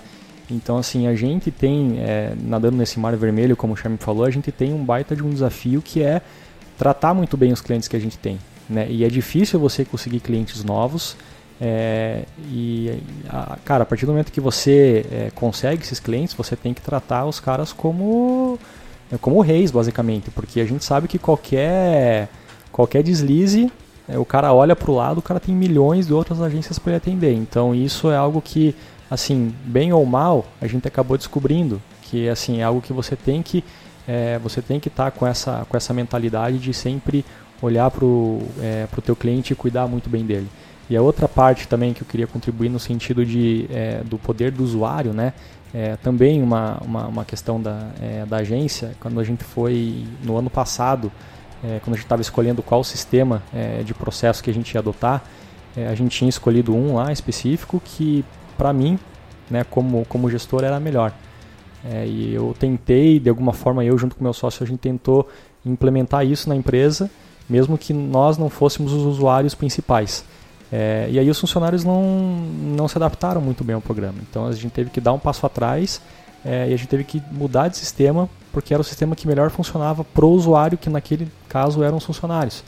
Então, 0.50 0.78
assim, 0.78 1.08
a 1.08 1.16
gente 1.16 1.50
tem, 1.50 1.96
eh, 2.00 2.34
nadando 2.40 2.78
nesse 2.78 3.00
mar 3.00 3.16
vermelho, 3.16 3.56
como 3.56 3.74
o 3.74 3.76
Charme 3.76 3.98
falou, 3.98 4.26
a 4.26 4.30
gente 4.30 4.52
tem 4.52 4.74
um 4.74 4.84
baita 4.84 5.16
de 5.16 5.24
um 5.24 5.30
desafio 5.30 5.82
que 5.82 6.04
é 6.04 6.22
tratar 6.78 7.14
muito 7.14 7.36
bem 7.36 7.52
os 7.52 7.62
clientes 7.62 7.88
que 7.88 7.96
a 7.96 8.00
gente 8.00 8.18
tem. 8.18 8.38
Né? 8.70 8.86
E 8.90 9.04
é 9.04 9.08
difícil 9.08 9.60
você 9.60 9.84
conseguir 9.86 10.20
clientes 10.20 10.64
novos. 10.64 11.16
é, 11.62 12.24
e, 12.52 13.00
a- 13.30 13.58
cara, 13.64 13.84
a 13.84 13.86
partir 13.86 14.06
do 14.06 14.12
momento 14.12 14.30
que 14.30 14.42
você 14.42 15.06
é, 15.10 15.32
consegue 15.34 15.84
esses 15.84 16.02
clientes, 16.02 16.34
você 16.36 16.54
tem 16.54 16.74
que 16.74 16.82
tratar 16.82 17.26
os 17.26 17.40
caras 17.40 17.72
como 17.72 18.60
é, 19.10 19.18
como 19.18 19.40
reis, 19.40 19.72
basicamente, 19.72 20.30
porque 20.32 20.60
a 20.60 20.66
gente 20.66 20.84
sabe 20.84 21.08
que 21.08 21.18
qualquer 21.18 22.28
qualquer 22.74 23.02
deslize, 23.04 23.72
é, 24.10 24.20
o 24.20 24.26
cara 24.26 24.52
olha 24.54 24.76
para 24.76 24.92
o 24.92 24.96
lado, 24.96 25.20
o 25.20 25.22
cara 25.22 25.40
tem 25.40 25.56
milhões 25.56 26.08
de 26.08 26.14
outras 26.14 26.42
agências 26.42 26.78
para 26.78 26.92
ele 26.92 26.98
atender. 26.98 27.34
Então 27.34 27.74
isso 27.74 28.12
é 28.12 28.18
algo 28.18 28.42
que, 28.42 28.76
assim, 29.10 29.54
bem 29.66 29.94
ou 29.94 30.06
mal, 30.06 30.46
a 30.62 30.68
gente 30.68 30.88
acabou 30.88 31.18
descobrindo 31.18 31.82
que 32.02 32.30
assim 32.30 32.62
é 32.62 32.64
algo 32.64 32.82
que 32.82 32.94
você 32.94 33.16
tem 33.16 33.42
que 33.42 33.64
é, 34.08 34.38
você 34.40 34.62
tem 34.62 34.80
que 34.80 34.88
estar 34.88 35.12
com 35.12 35.26
essa 35.26 35.66
com 35.68 35.76
essa 35.76 35.94
mentalidade 35.94 36.60
de 36.60 36.74
sempre 36.74 37.26
olhar 37.62 37.90
para 37.90 38.06
o 38.06 38.48
é, 38.62 38.88
pro 38.92 39.02
teu 39.02 39.16
cliente 39.16 39.54
e 39.54 39.56
cuidar 39.56 39.88
muito 39.88 40.10
bem 40.10 40.24
dele. 40.26 40.48
E 40.90 40.96
a 40.96 41.02
outra 41.02 41.28
parte 41.28 41.68
também 41.68 41.94
que 41.94 42.04
eu 42.04 42.08
queria 42.08 42.28
contribuir 42.28 42.70
no 42.70 42.80
sentido 42.80 43.26
de, 43.26 43.66
é, 43.72 44.02
do 44.04 44.20
poder 44.20 44.52
do 44.52 44.64
usuário, 44.64 45.14
né? 45.14 45.34
É, 45.74 45.96
também 45.98 46.42
uma, 46.42 46.78
uma, 46.86 47.08
uma 47.08 47.26
questão 47.26 47.60
da, 47.62 47.90
é, 48.00 48.26
da 48.26 48.38
agência, 48.38 48.96
quando 49.00 49.20
a 49.20 49.24
gente 49.24 49.44
foi 49.44 50.06
no 50.24 50.38
ano 50.38 50.50
passado, 50.50 51.12
é, 51.64 51.80
quando 51.80 51.96
a 51.96 51.98
gente 51.98 52.06
estava 52.06 52.22
escolhendo 52.22 52.62
qual 52.62 52.84
sistema 52.84 53.42
é, 53.54 53.82
de 53.84 53.94
processo 53.94 54.44
que 54.44 54.50
a 54.50 54.54
gente 54.54 54.74
ia 54.74 54.80
adotar, 54.80 55.24
é, 55.76 55.88
a 55.88 55.96
gente 55.96 56.18
tinha 56.18 56.30
escolhido 56.30 56.74
um 56.74 56.96
lá 56.96 57.12
específico 57.12 57.82
que, 57.84 58.24
para 58.58 58.72
mim, 58.74 59.00
né, 59.50 59.64
como, 59.70 60.06
como 60.06 60.30
gestor, 60.30 60.64
era 60.64 60.80
melhor. 60.80 61.14
É, 61.84 62.06
e 62.06 62.34
eu 62.34 62.56
tentei, 62.58 63.20
de 63.20 63.30
alguma 63.30 63.54
forma, 63.54 63.84
eu 63.86 63.98
junto 63.98 64.16
com 64.16 64.24
meu 64.24 64.34
sócio, 64.34 64.64
a 64.64 64.68
gente 64.68 64.80
tentou 64.80 65.28
implementar 65.66 66.26
isso 66.26 66.50
na 66.50 66.56
empresa, 66.56 67.10
mesmo 67.50 67.78
que 67.78 67.94
nós 67.94 68.38
não 68.38 68.50
fôssemos 68.50 68.92
os 68.92 69.04
usuários 69.04 69.54
principais. 69.54 70.26
É, 70.72 71.08
e 71.12 71.20
aí 71.20 71.30
os 71.30 71.40
funcionários 71.40 71.84
não, 71.84 72.04
não 72.76 72.88
se 72.88 72.98
adaptaram 72.98 73.40
muito 73.40 73.64
bem 73.64 73.76
ao 73.76 73.82
programa. 73.82 74.18
Então 74.28 74.48
a 74.48 74.52
gente 74.52 74.72
teve 74.72 74.90
que 74.90 75.00
dar 75.00 75.14
um 75.14 75.20
passo 75.20 75.46
atrás 75.46 76.02
é, 76.44 76.70
e 76.70 76.74
a 76.74 76.78
gente 76.78 76.88
teve 76.88 77.04
que 77.04 77.22
mudar 77.32 77.68
de 77.68 77.78
sistema 77.78 78.28
porque 78.52 78.74
era 78.74 78.82
o 78.82 78.84
sistema 78.84 79.16
que 79.16 79.28
melhor 79.28 79.50
funcionava 79.50 80.04
para 80.04 80.26
o 80.26 80.30
usuário, 80.30 80.78
que 80.78 80.90
naquele 80.90 81.28
caso 81.50 81.84
eram 81.84 81.98
os 81.98 82.06
funcionários. 82.06 82.64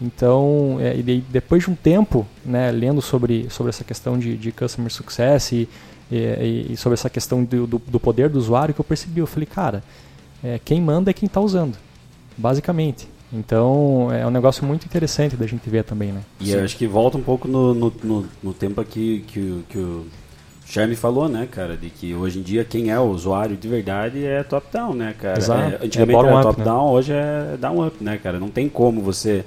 Então, 0.00 0.78
é, 0.80 0.96
e 0.96 1.02
depois 1.28 1.64
de 1.64 1.70
um 1.70 1.74
tempo, 1.74 2.26
né, 2.44 2.70
lendo 2.70 3.02
sobre, 3.02 3.46
sobre 3.50 3.68
essa 3.70 3.84
questão 3.84 4.18
de, 4.18 4.36
de 4.36 4.50
customer 4.50 4.90
success 4.90 5.52
e, 5.52 5.68
e, 6.10 6.68
e 6.70 6.76
sobre 6.76 6.94
essa 6.94 7.10
questão 7.10 7.44
do, 7.44 7.66
do, 7.66 7.78
do 7.86 8.00
poder 8.00 8.28
do 8.30 8.38
usuário, 8.38 8.72
que 8.74 8.80
eu 8.80 8.84
percebi, 8.84 9.20
eu 9.20 9.26
falei, 9.26 9.46
cara, 9.46 9.82
é, 10.42 10.58
quem 10.64 10.80
manda 10.80 11.10
é 11.10 11.12
quem 11.12 11.26
está 11.26 11.40
usando, 11.40 11.76
basicamente. 12.36 13.06
Então 13.32 14.08
é 14.12 14.26
um 14.26 14.30
negócio 14.30 14.64
muito 14.64 14.84
interessante 14.86 15.36
da 15.36 15.46
gente 15.46 15.68
ver 15.70 15.84
também, 15.84 16.10
né? 16.10 16.22
E 16.40 16.50
eu 16.50 16.64
acho 16.64 16.76
que 16.76 16.86
volta 16.86 17.16
um 17.16 17.22
pouco 17.22 17.46
no, 17.46 17.72
no, 17.74 17.92
no, 18.02 18.26
no 18.42 18.52
tempo 18.54 18.80
aqui 18.80 19.22
que, 19.28 19.38
o- 19.38 19.62
que 19.68 19.78
o 19.78 20.06
Charme 20.66 20.96
falou, 20.96 21.28
né, 21.28 21.46
cara? 21.48 21.76
De 21.76 21.90
que 21.90 22.12
hoje 22.12 22.40
em 22.40 22.42
dia 22.42 22.64
quem 22.64 22.90
é 22.90 22.98
o 22.98 23.04
usuário 23.04 23.56
de 23.56 23.68
verdade 23.68 24.24
é 24.24 24.42
top-down, 24.42 24.94
né, 24.94 25.14
cara? 25.16 25.38
Exato. 25.38 25.60
É, 25.74 25.78
É 25.80 25.86
antigamente 25.86 26.16
bottom 26.16 26.28
era 26.30 26.38
up, 26.38 26.56
top-down, 26.56 26.90
hoje 26.90 27.12
é 27.12 27.56
down-up, 27.60 28.02
né, 28.02 28.18
cara? 28.18 28.40
Não 28.40 28.48
tem 28.48 28.68
como 28.68 29.00
você... 29.00 29.44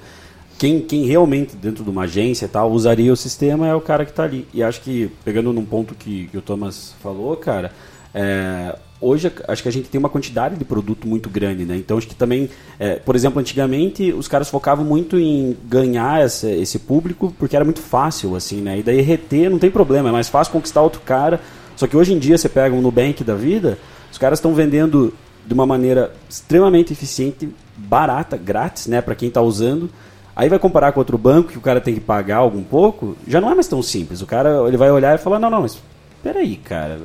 Quem, 0.64 0.80
quem 0.80 1.04
realmente, 1.04 1.54
dentro 1.56 1.84
de 1.84 1.90
uma 1.90 2.04
agência 2.04 2.46
e 2.46 2.48
tal, 2.48 2.72
usaria 2.72 3.12
o 3.12 3.16
sistema 3.16 3.68
é 3.68 3.74
o 3.74 3.82
cara 3.82 4.02
que 4.02 4.12
está 4.12 4.22
ali. 4.22 4.48
E 4.54 4.62
acho 4.62 4.80
que, 4.80 5.10
pegando 5.22 5.52
num 5.52 5.62
ponto 5.62 5.94
que, 5.94 6.26
que 6.28 6.38
o 6.38 6.40
Thomas 6.40 6.94
falou, 7.02 7.36
cara, 7.36 7.70
é, 8.14 8.74
hoje 8.98 9.30
acho 9.46 9.62
que 9.62 9.68
a 9.68 9.70
gente 9.72 9.90
tem 9.90 9.98
uma 9.98 10.08
quantidade 10.08 10.56
de 10.56 10.64
produto 10.64 11.06
muito 11.06 11.28
grande, 11.28 11.66
né? 11.66 11.76
Então 11.76 11.98
acho 11.98 12.06
que 12.08 12.14
também, 12.14 12.48
é, 12.78 12.94
por 12.94 13.14
exemplo, 13.14 13.38
antigamente 13.38 14.10
os 14.14 14.26
caras 14.26 14.48
focavam 14.48 14.86
muito 14.86 15.18
em 15.18 15.54
ganhar 15.66 16.22
essa- 16.22 16.48
esse 16.50 16.78
público 16.78 17.34
porque 17.38 17.54
era 17.54 17.64
muito 17.66 17.80
fácil, 17.82 18.34
assim, 18.34 18.62
né? 18.62 18.78
E 18.78 18.82
daí 18.82 19.02
reter 19.02 19.50
não 19.50 19.58
tem 19.58 19.70
problema, 19.70 20.08
é 20.08 20.12
mais 20.12 20.30
fácil 20.30 20.50
conquistar 20.50 20.80
outro 20.80 21.02
cara. 21.02 21.42
Só 21.76 21.86
que 21.86 21.94
hoje 21.94 22.14
em 22.14 22.18
dia 22.18 22.38
você 22.38 22.48
pega 22.48 22.74
um 22.74 22.80
Nubank 22.80 23.22
da 23.22 23.34
vida, 23.34 23.76
os 24.10 24.16
caras 24.16 24.38
estão 24.38 24.54
vendendo 24.54 25.12
de 25.46 25.52
uma 25.52 25.66
maneira 25.66 26.10
extremamente 26.26 26.90
eficiente, 26.94 27.50
barata, 27.76 28.34
grátis, 28.38 28.86
né, 28.86 29.02
para 29.02 29.14
quem 29.14 29.28
está 29.28 29.42
usando. 29.42 29.90
Aí 30.36 30.48
vai 30.48 30.58
comparar 30.58 30.92
com 30.92 31.00
outro 31.00 31.16
banco 31.16 31.50
que 31.50 31.58
o 31.58 31.60
cara 31.60 31.80
tem 31.80 31.94
que 31.94 32.00
pagar 32.00 32.38
algum 32.38 32.62
pouco, 32.62 33.16
já 33.26 33.40
não 33.40 33.50
é 33.50 33.54
mais 33.54 33.68
tão 33.68 33.82
simples. 33.82 34.20
O 34.20 34.26
cara 34.26 34.66
ele 34.66 34.76
vai 34.76 34.90
olhar 34.90 35.14
e 35.14 35.18
falar: 35.18 35.38
não, 35.38 35.48
não, 35.48 35.62
mas 35.62 35.78
peraí, 36.22 36.56
cara, 36.56 36.98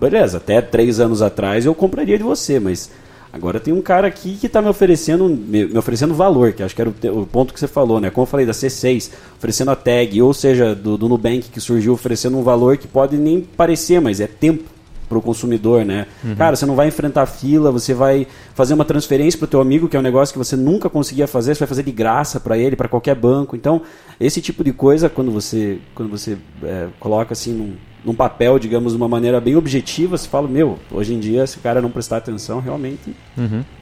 beleza, 0.00 0.36
até 0.36 0.60
três 0.60 1.00
anos 1.00 1.20
atrás 1.20 1.66
eu 1.66 1.74
compraria 1.74 2.16
de 2.16 2.22
você, 2.22 2.60
mas 2.60 2.90
agora 3.32 3.58
tem 3.58 3.74
um 3.74 3.82
cara 3.82 4.06
aqui 4.06 4.36
que 4.36 4.46
está 4.46 4.62
me 4.62 4.68
oferecendo 4.68 5.28
me, 5.28 5.76
oferecendo 5.76 6.14
valor, 6.14 6.52
que 6.52 6.62
acho 6.62 6.76
que 6.76 6.80
era 6.80 6.90
o 6.90 7.26
ponto 7.26 7.52
que 7.52 7.58
você 7.58 7.66
falou, 7.66 8.00
né? 8.00 8.08
Como 8.08 8.22
eu 8.22 8.30
falei 8.30 8.46
da 8.46 8.52
C6, 8.52 9.10
oferecendo 9.36 9.72
a 9.72 9.76
tag, 9.76 10.22
ou 10.22 10.32
seja, 10.32 10.74
do, 10.74 10.96
do 10.96 11.08
Nubank 11.08 11.50
que 11.50 11.60
surgiu 11.60 11.92
oferecendo 11.92 12.38
um 12.38 12.42
valor 12.42 12.76
que 12.76 12.86
pode 12.86 13.16
nem 13.16 13.40
parecer, 13.40 14.00
mas 14.00 14.20
é 14.20 14.28
tempo 14.28 14.75
para 15.08 15.18
o 15.18 15.22
consumidor, 15.22 15.84
né? 15.84 16.06
Cara, 16.36 16.56
você 16.56 16.66
não 16.66 16.74
vai 16.74 16.88
enfrentar 16.88 17.26
fila, 17.26 17.70
você 17.70 17.94
vai 17.94 18.26
fazer 18.54 18.74
uma 18.74 18.84
transferência 18.84 19.38
para 19.38 19.46
o 19.46 19.48
teu 19.48 19.60
amigo, 19.60 19.88
que 19.88 19.96
é 19.96 20.00
um 20.00 20.02
negócio 20.02 20.32
que 20.32 20.38
você 20.38 20.56
nunca 20.56 20.88
conseguia 20.88 21.26
fazer, 21.26 21.54
você 21.54 21.60
vai 21.60 21.68
fazer 21.68 21.82
de 21.82 21.92
graça 21.92 22.40
para 22.40 22.58
ele, 22.58 22.76
para 22.76 22.88
qualquer 22.88 23.14
banco. 23.14 23.56
Então, 23.56 23.82
esse 24.18 24.40
tipo 24.40 24.64
de 24.64 24.72
coisa, 24.72 25.08
quando 25.08 25.30
você, 25.30 25.78
quando 25.94 26.10
você 26.10 26.36
é, 26.62 26.88
coloca 26.98 27.32
assim 27.32 27.52
num, 27.52 27.74
num 28.04 28.14
papel, 28.14 28.58
digamos, 28.58 28.92
de 28.92 28.96
uma 28.96 29.08
maneira 29.08 29.40
bem 29.40 29.56
objetiva, 29.56 30.16
você 30.16 30.28
fala, 30.28 30.46
meu, 30.46 30.78
hoje 30.90 31.12
em 31.12 31.18
dia, 31.18 31.46
se 31.46 31.58
o 31.58 31.60
cara 31.60 31.82
não 31.82 31.90
prestar 31.90 32.18
atenção, 32.18 32.60
realmente 32.60 33.14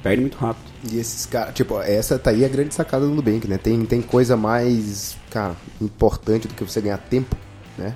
perde 0.02 0.20
muito 0.22 0.38
rápido. 0.38 0.64
E 0.90 0.98
esses 0.98 1.26
caras, 1.26 1.54
tipo, 1.54 1.78
essa 1.80 2.18
tá 2.18 2.30
aí 2.30 2.44
a 2.44 2.48
grande 2.48 2.74
sacada 2.74 3.06
do 3.06 3.12
Nubank, 3.12 3.46
né? 3.46 3.58
Tem, 3.58 3.84
tem 3.84 4.00
coisa 4.00 4.36
mais, 4.36 5.16
cara, 5.30 5.54
importante 5.80 6.48
do 6.48 6.54
que 6.54 6.64
você 6.64 6.80
ganhar 6.80 6.98
tempo, 6.98 7.36
né? 7.76 7.94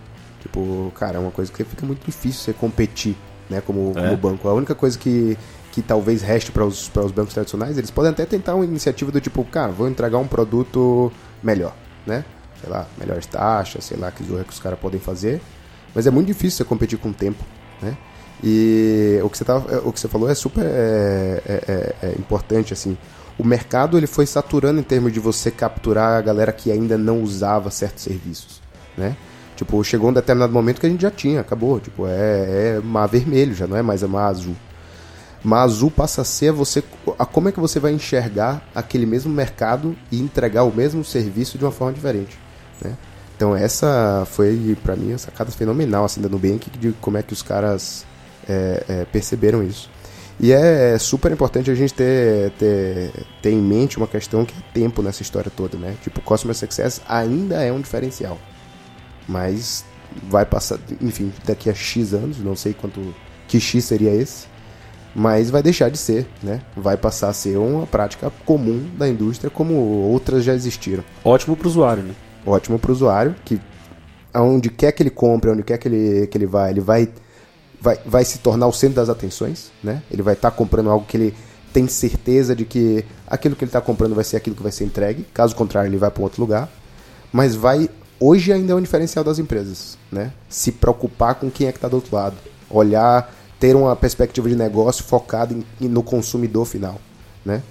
Tipo, 0.49 0.91
cara, 0.95 1.17
é 1.19 1.21
uma 1.21 1.31
coisa 1.31 1.53
que 1.53 1.63
fica 1.63 1.85
muito 1.85 2.05
difícil 2.05 2.41
você 2.43 2.53
competir, 2.55 3.17
né? 3.51 3.61
Como, 3.61 3.93
como 3.93 4.07
É. 4.07 4.17
banco. 4.17 4.49
A 4.49 4.55
única 4.55 4.75
coisa 4.75 4.99
que, 4.99 5.37
que 5.73 5.83
talvez 5.83 6.23
reste 6.23 6.51
para 6.51 6.65
os, 6.65 6.91
os 6.95 7.13
bancos 7.13 7.35
tradicionais, 7.35 7.77
eles 7.77 7.91
podem 7.91 8.11
até 8.11 8.25
tentar 8.25 8.55
uma 8.55 8.65
iniciativa 8.65 9.13
do 9.13 9.21
tipo, 9.21 9.45
cara, 9.45 9.71
vou 9.71 9.87
entregar 9.89 10.19
um 10.19 10.27
produto 10.27 11.13
melhor, 11.43 11.75
né? 12.07 12.25
Sei 12.61 12.71
lá, 12.71 12.87
melhores 12.99 13.27
taxas, 13.27 13.85
sei 13.85 13.97
lá, 13.99 14.11
que 14.11 14.25
zorra 14.25 14.43
que 14.43 14.53
os 14.53 14.59
caras 14.59 14.79
podem 14.81 14.99
fazer. 14.99 15.41
Mas 15.95 16.07
é 16.07 16.11
muito 16.11 16.27
difícil 16.29 16.57
você 16.59 16.65
competir 16.65 16.99
com 16.99 17.11
o 17.11 17.15
tempo, 17.15 17.45
né? 17.83 17.97
E 18.43 19.21
o 19.23 19.29
que 19.29 19.37
você, 19.37 19.45
tava, 19.45 19.79
o 19.87 19.93
que 19.93 20.01
você 20.01 20.09
falou 20.09 20.31
é 20.31 20.35
super 20.35 20.65
é, 20.65 21.43
é- 21.47 21.63
é- 21.69 21.95
é 22.09 22.13
importante, 22.19 22.73
assim. 22.73 22.97
O 23.39 23.45
mercado 23.45 23.97
ele 23.99 24.07
foi 24.07 24.27
saturando 24.27 24.81
em 24.81 24.83
termos 24.83 25.13
de 25.13 25.21
você 25.21 25.51
capturar 25.51 26.19
a 26.19 26.21
galera 26.23 26.53
que 26.53 26.73
ainda 26.73 26.97
não 26.99 27.21
usava 27.23 27.71
certos 27.71 28.03
serviços, 28.05 28.61
né? 28.97 29.17
Tipo, 29.59 29.83
chegou 29.83 30.11
um 30.11 30.13
determinado 30.13 30.53
momento 30.53 30.79
que 30.79 30.87
a 30.87 30.89
gente 30.89 31.03
já 31.03 31.11
tinha, 31.11 31.41
acabou. 31.41 31.81
Tipo, 31.81 32.07
é, 32.07 32.77
é 32.77 32.81
mar 32.81 33.09
vermelho, 33.09 33.53
já 33.53 33.67
não 33.67 33.77
é 33.77 33.83
mais 33.83 34.05
a 34.05 34.09
mar 34.09 34.29
azul. 34.29 34.55
Mar 35.43 35.63
azul 35.63 35.91
passa 35.91 36.23
a 36.23 36.25
ser 36.25 36.53
você, 36.53 36.81
a 37.19 37.27
como 37.27 37.49
é 37.49 37.53
que 37.53 37.59
você 37.59 37.81
vai 37.81 37.93
enxergar 37.93 38.63
aquele 38.73 39.05
mesmo 39.05 39.33
mercado 39.33 39.97
e 40.13 40.21
entregar 40.21 40.63
o 40.63 40.73
mesmo 40.73 41.05
serviço 41.05 41.59
de 41.59 41.65
uma 41.65 41.73
forma 41.73 41.93
diferente, 41.93 42.39
né? 42.81 42.97
Então 43.37 43.57
essa 43.57 44.25
foi 44.31 44.77
pra 44.83 44.95
mim 44.95 45.13
a 45.13 45.19
sacada 45.19 45.51
fenomenal 45.51 46.05
assim 46.05 46.21
da 46.21 46.29
Nubank 46.29 46.71
de 46.71 46.93
como 47.01 47.19
é 47.19 47.23
que 47.23 47.33
os 47.33 47.43
caras 47.43 48.05
é, 48.49 48.85
é, 48.89 49.05
perceberam 49.07 49.63
isso. 49.63 49.91
E 50.39 50.53
é 50.53 50.97
super 50.99 51.33
importante 51.33 51.69
a 51.69 51.75
gente 51.75 51.95
ter, 51.95 52.53
ter, 52.53 53.11
ter 53.43 53.51
em 53.51 53.61
mente 53.61 53.97
uma 53.97 54.07
questão 54.07 54.45
que 54.45 54.55
é 54.55 54.73
tempo 54.73 55.03
nessa 55.03 55.23
história 55.23 55.51
toda, 55.51 55.77
né? 55.77 55.97
Tipo, 56.01 56.21
Customer 56.21 56.55
Success 56.55 57.01
ainda 57.09 57.61
é 57.61 57.73
um 57.73 57.81
diferencial. 57.81 58.39
Mas 59.29 59.85
vai 60.23 60.47
passar, 60.47 60.79
enfim, 61.01 61.33
daqui 61.45 61.69
a 61.69 61.75
X 61.75 62.15
anos, 62.15 62.39
não 62.39 62.57
sei 62.57 62.73
quanto 62.73 63.15
que 63.47 63.61
X 63.61 63.85
seria 63.85 64.15
esse, 64.15 64.47
mas 65.15 65.51
vai 65.51 65.63
deixar 65.63 65.91
de 65.91 65.99
ser, 65.99 66.27
né? 66.43 66.63
Vai 66.77 66.97
passar 66.97 67.29
a 67.29 67.33
ser 67.33 67.59
uma 67.59 67.87
prática 67.87 68.33
comum 68.47 68.89
da 68.97 69.09
indústria 69.09 69.51
como 69.51 69.75
outras 69.75 70.45
já 70.45 70.55
existiram 70.55 71.05
Ótimo 71.25 71.57
para 71.57 71.67
o 71.67 71.71
usuário, 71.71 72.03
né? 72.03 72.15
ótimo 72.47 72.79
para 72.79 72.91
o 72.91 72.95
usuário, 72.95 73.35
que 73.45 73.61
aonde 74.33 74.71
quer 74.71 74.93
que 74.93 75.03
ele 75.03 75.11
compre, 75.11 75.51
onde 75.51 75.63
quer 75.63 75.79
que 75.79 75.89
ele, 75.89 76.27
que 76.27 76.39
ele 76.39 76.47
vai, 76.47 76.71
ele 76.71 76.81
vai, 76.81 77.09
vai, 77.81 77.99
vai 78.05 78.25
se 78.25 78.39
tornar 78.39 78.67
o 78.67 78.73
centro 78.73 78.97
das 78.97 79.09
atenções, 79.09 79.71
né? 79.83 80.03
Ele 80.11 80.23
vai 80.23 80.35
estar 80.35 80.51
comprando 80.51 80.91
algo 80.91 81.07
que 81.07 81.17
ele 81.17 81.35
tem 81.73 81.87
certeza 81.87 82.55
de 82.55 82.65
que 82.65 83.05
aquilo 83.27 83.55
que 83.55 83.65
ele 83.65 83.69
está 83.69 83.81
comprando 83.81 84.15
vai 84.15 84.25
ser 84.25 84.37
aquilo 84.37 84.57
que 84.57 84.63
vai 84.63 84.73
ser 84.73 84.85
entregue, 84.85 85.25
caso 85.35 85.55
contrário 85.55 85.89
ele 85.89 85.97
vai 85.97 86.11
para 86.11 86.21
um 86.21 86.25
outro 86.25 86.41
lugar, 86.41 86.69
mas 87.33 87.55
vai, 87.55 87.91
hoje 88.21 88.53
ainda 88.53 88.73
é 88.73 88.77
um 88.77 88.81
diferencial 88.83 89.25
das 89.25 89.39
empresas, 89.39 89.97
né? 90.11 90.33
Se 90.49 90.73
preocupar 90.73 91.35
com 91.37 91.51
quem 91.51 91.67
é 91.69 91.73
que 91.73 91.79
está 91.79 91.89
do 91.89 91.97
outro 91.97 92.15
lado, 92.15 92.37
olhar, 92.71 93.33
ter 93.59 93.75
uma 93.77 93.95
perspectiva 93.97 94.49
de 94.49 94.57
negócio 94.57 95.05
focada 95.05 95.55
em- 95.81 95.89
no 95.89 96.03
consumidor 96.03 96.65
final, 96.65 97.01
né? 97.45 97.63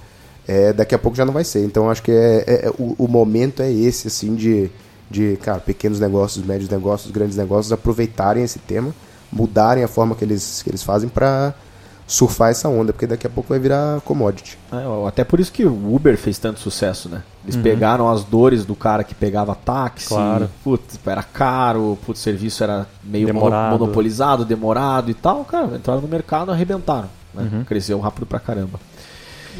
é, 0.48 0.72
daqui 0.72 0.96
a 0.96 0.98
pouco 0.98 1.18
já 1.18 1.26
não 1.26 1.34
vai 1.34 1.44
ser. 1.44 1.66
Então 1.66 1.90
acho 1.90 2.02
que 2.02 2.12
é, 2.12 2.44
é- 2.48 2.66
é- 2.68 2.70
o, 2.80 2.96
o 3.00 3.08
momento 3.08 3.62
é 3.62 3.70
esse, 3.72 4.08
assim, 4.08 4.34
de, 4.34 4.72
de 5.12 5.38
cara, 5.44 5.60
pequenos 5.60 6.00
negócios, 6.00 6.46
médios 6.46 6.70
negócios, 6.70 7.12
grandes 7.12 7.36
negócios 7.36 7.72
aproveitarem 7.74 8.44
esse 8.44 8.58
tema, 8.60 8.96
mudarem 9.30 9.84
a 9.84 9.90
forma 9.90 10.16
que 10.16 10.24
eles, 10.24 10.62
que 10.64 10.70
eles 10.70 10.82
fazem 10.84 11.10
para 11.10 11.54
surfar 12.08 12.52
essa 12.52 12.70
onda, 12.70 12.93
porque 12.93 13.06
daqui 13.06 13.28
a 13.28 13.30
pouco 13.30 13.50
vai 13.50 13.60
virar 13.60 14.00
commodity. 14.02 14.58
É, 14.72 15.08
até 15.08 15.26
por 15.26 15.41
isso 15.41 15.52
que 15.52 15.65
o 15.65 15.93
Uber 15.93 16.17
fez 16.17 16.38
tanto 16.38 16.60
sucesso, 16.62 17.10
né? 17.10 17.22
Eles 17.43 17.58
pegaram 17.58 18.10
as 18.10 18.24
dores 18.24 18.63
do 18.65 18.76
cara 18.76 19.04
que 19.04 19.13
pegava 19.13 19.54
táxi, 19.54 20.08
Claro. 20.08 20.50
putz, 20.63 20.98
era 21.06 21.22
caro, 21.22 21.98
putz, 22.06 22.22
o 22.22 22.24
serviço 22.24 22.63
era 22.63 22.88
meio 23.04 23.26
Demorado. 23.28 23.78
monopolizado, 23.78 24.46
demorado 24.46 25.12
e 25.12 25.13
tal, 25.13 25.43
cara, 25.43 25.76
entraram 25.76 26.00
no 26.02 26.08
mercado 26.08 26.50
e 26.52 26.54
arrebentaram. 26.54 27.10
Né? 27.34 27.65
Cresceu 27.67 28.00
rápido 28.00 28.26
pra 28.26 28.39
caramba. 28.39 28.80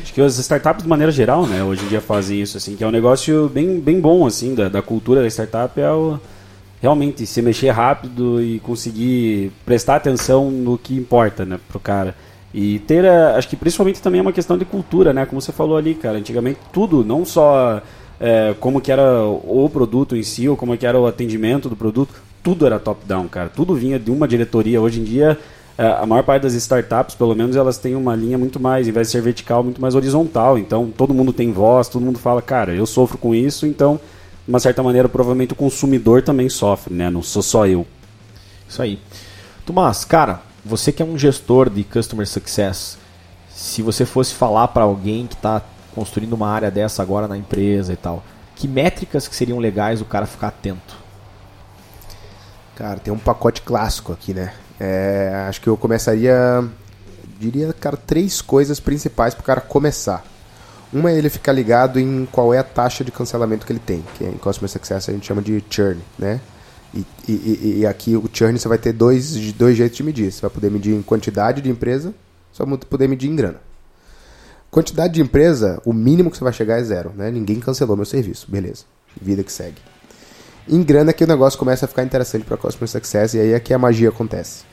Acho 0.02 0.14
que 0.14 0.22
as 0.22 0.38
startups, 0.38 0.84
de 0.84 0.90
maneira 0.90 1.12
geral, 1.12 1.46
né, 1.48 1.64
hoje 1.64 1.84
em 1.84 1.88
dia 1.90 2.00
fazem 2.00 2.40
isso, 2.42 2.56
assim, 2.58 2.76
que 2.76 2.84
é 2.84 2.88
um 2.88 2.92
negócio 2.92 3.50
bem, 3.50 3.80
bem 3.80 4.00
bom, 4.00 4.26
assim, 4.28 4.54
da, 4.56 4.70
da 4.70 4.82
cultura 4.82 5.22
da 5.22 5.28
startup, 5.28 5.80
é 5.82 5.92
o, 5.92 6.20
realmente 6.82 7.26
se 7.26 7.42
mexer 7.42 7.72
rápido 7.72 8.42
e 8.42 8.60
conseguir 8.60 9.52
prestar 9.66 9.96
atenção 9.96 10.52
no 10.52 10.78
que 10.78 10.96
importa, 10.96 11.46
né, 11.46 11.60
pro 11.68 11.80
cara. 11.80 12.16
E 12.54 12.80
ter, 12.80 13.06
a- 13.06 13.36
acho 13.36 13.48
que 13.48 13.56
principalmente 13.56 14.02
também 14.02 14.20
é 14.20 14.22
uma 14.22 14.34
questão 14.34 14.58
de 14.58 14.66
cultura, 14.66 15.14
né, 15.14 15.26
como 15.26 15.42
você 15.42 15.52
falou 15.52 15.78
ali, 15.78 15.94
cara, 15.96 16.18
antigamente 16.18 16.60
tudo, 16.72 17.04
não 17.04 17.26
só 17.26 17.82
é, 18.20 18.56
como 18.60 18.82
que 18.82 18.92
era 18.92 19.24
o 19.26 19.70
produto 19.72 20.16
em 20.16 20.24
si, 20.24 20.48
ou 20.50 20.56
como 20.58 20.78
que 20.78 20.86
era 20.86 21.00
o 21.00 21.06
atendimento 21.06 21.70
do 21.70 21.76
produto, 21.76 22.14
tudo 22.44 22.66
era 22.66 22.80
top-down, 22.80 23.28
cara, 23.28 23.50
tudo 23.50 23.76
vinha 23.76 24.00
de 24.00 24.10
uma 24.10 24.28
diretoria. 24.28 24.82
Hoje 24.82 25.02
em 25.02 25.04
dia, 25.04 25.38
é, 25.78 25.86
a 25.86 26.06
maior 26.06 26.24
parte 26.24 26.44
das 26.44 26.54
startups, 26.54 27.14
pelo 27.16 27.36
menos, 27.36 27.56
elas 27.56 27.78
têm 27.78 27.96
uma 27.96 28.16
linha 28.16 28.38
muito 28.38 28.60
mais, 28.60 28.88
em 28.88 28.92
vez 28.92 29.08
de 29.08 29.12
ser 29.12 29.22
vertical, 29.22 29.64
muito 29.64 29.80
mais 29.82 29.94
horizontal. 29.94 30.58
Então, 30.58 30.90
todo 30.96 31.14
mundo 31.14 31.32
tem 31.34 31.52
voz, 31.52 31.88
todo 31.90 32.02
mundo 32.04 32.18
fala, 32.18 32.42
cara, 32.42 32.74
eu 32.74 32.86
sofro 32.86 33.18
com 33.18 33.36
isso, 33.36 33.68
então, 33.68 34.00
de 34.46 34.50
uma 34.52 34.60
certa 34.60 34.82
maneira, 34.82 35.08
provavelmente 35.10 35.54
o 35.54 35.56
consumidor 35.56 36.22
também 36.24 36.50
sofre, 36.50 36.94
né? 36.94 37.10
Não 37.10 37.22
sou 37.22 37.42
só 37.44 37.68
eu. 37.68 37.86
Isso 38.68 38.82
aí. 38.82 38.98
Tomás, 39.66 40.06
cara, 40.06 40.42
você 40.68 40.92
que 40.92 41.02
é 41.02 41.06
um 41.06 41.18
gestor 41.18 41.70
de 41.70 41.84
Customer 41.84 42.28
Success, 42.28 42.98
se 43.50 43.82
você 43.82 44.06
fosse 44.06 44.34
falar 44.34 44.68
para 44.68 44.84
alguém 44.84 45.26
que 45.26 45.34
está 45.34 45.62
construindo 45.96 46.34
uma 46.34 46.50
área 46.50 46.70
dessa 46.70 47.02
agora 47.02 47.28
na 47.28 47.38
empresa 47.38 47.94
e 47.94 47.96
tal, 47.96 48.24
que 48.56 48.68
métricas 48.68 49.28
que 49.28 49.36
seriam 49.36 49.58
legais 49.60 50.02
o 50.02 50.06
cara 50.06 50.26
ficar 50.26 50.50
atento? 50.50 50.96
Cara, 52.76 53.00
tem 53.00 53.12
um 53.12 53.18
pacote 53.18 53.62
clássico 53.62 54.12
aqui, 54.12 54.34
né? 54.34 54.54
É, 54.80 55.46
acho 55.48 55.60
que 55.62 55.68
eu 55.68 55.76
começaria, 55.76 56.64
diria, 57.40 57.74
cara, 57.74 57.98
três 57.98 58.42
coisas 58.42 58.80
principais 58.80 59.34
para 59.34 59.42
o 59.42 59.46
cara 59.46 59.62
começar. 59.62 60.24
Uma 60.94 61.12
é 61.12 61.18
ele 61.18 61.30
ficar 61.30 61.52
ligado 61.52 62.00
em 62.00 62.28
qual 62.32 62.54
é 62.54 62.60
a 62.60 62.64
taxa 62.64 63.04
de 63.04 63.12
cancelamento 63.12 63.66
que 63.66 63.72
ele 63.72 63.80
tem, 63.80 64.04
que 64.18 64.24
em 64.24 64.38
Customer 64.38 64.70
Success 64.70 65.10
a 65.10 65.12
gente 65.12 65.26
chama 65.26 65.42
de 65.42 65.64
churn, 65.70 66.00
né? 66.18 66.40
E, 67.28 67.32
e- 67.32 67.80
e- 67.82 67.86
aqui 67.86 68.16
o 68.16 68.28
churn 68.32 68.58
você 68.58 68.68
vai 68.68 68.78
ter 68.78 68.94
dois, 68.94 69.36
dois 69.54 69.78
jeitos 69.78 69.98
de 69.98 70.04
medir. 70.04 70.32
Você 70.32 70.42
vai 70.42 70.50
poder 70.50 70.72
medir 70.72 70.94
em 70.96 71.02
quantidade 71.02 71.62
de 71.62 71.70
empresa, 71.70 72.14
vai 72.58 72.78
poder 72.78 73.08
medir 73.08 73.30
em 73.30 73.36
grana. 73.36 73.62
quantidade 74.72 75.14
de 75.14 75.22
empresa, 75.22 75.82
o 75.86 75.94
mínimo 75.94 76.30
que 76.30 76.38
você 76.38 76.44
vai 76.44 76.54
chegar 76.54 76.80
é 76.80 76.84
zero, 76.84 77.12
né? 77.16 77.32
Ninguém 77.32 77.60
cancelou 77.60 77.96
meu 77.96 78.06
serviço, 78.06 78.50
beleza. 78.50 78.84
Vida 79.20 79.44
que 79.44 79.52
segue. 79.52 79.78
Em 80.68 80.84
grana 80.84 81.10
é 81.12 81.14
que 81.14 81.24
o 81.24 81.28
negócio 81.28 81.58
começa 81.58 81.86
a 81.86 81.88
ficar 81.88 82.04
interessante 82.04 82.44
para 82.46 82.58
Customer 82.58 82.88
Success 82.90 83.34
e 83.34 83.40
aí 83.40 83.54
é 83.54 83.60
que 83.60 83.74
a 83.74 83.78
magia 83.80 84.10
acontece. 84.10 84.64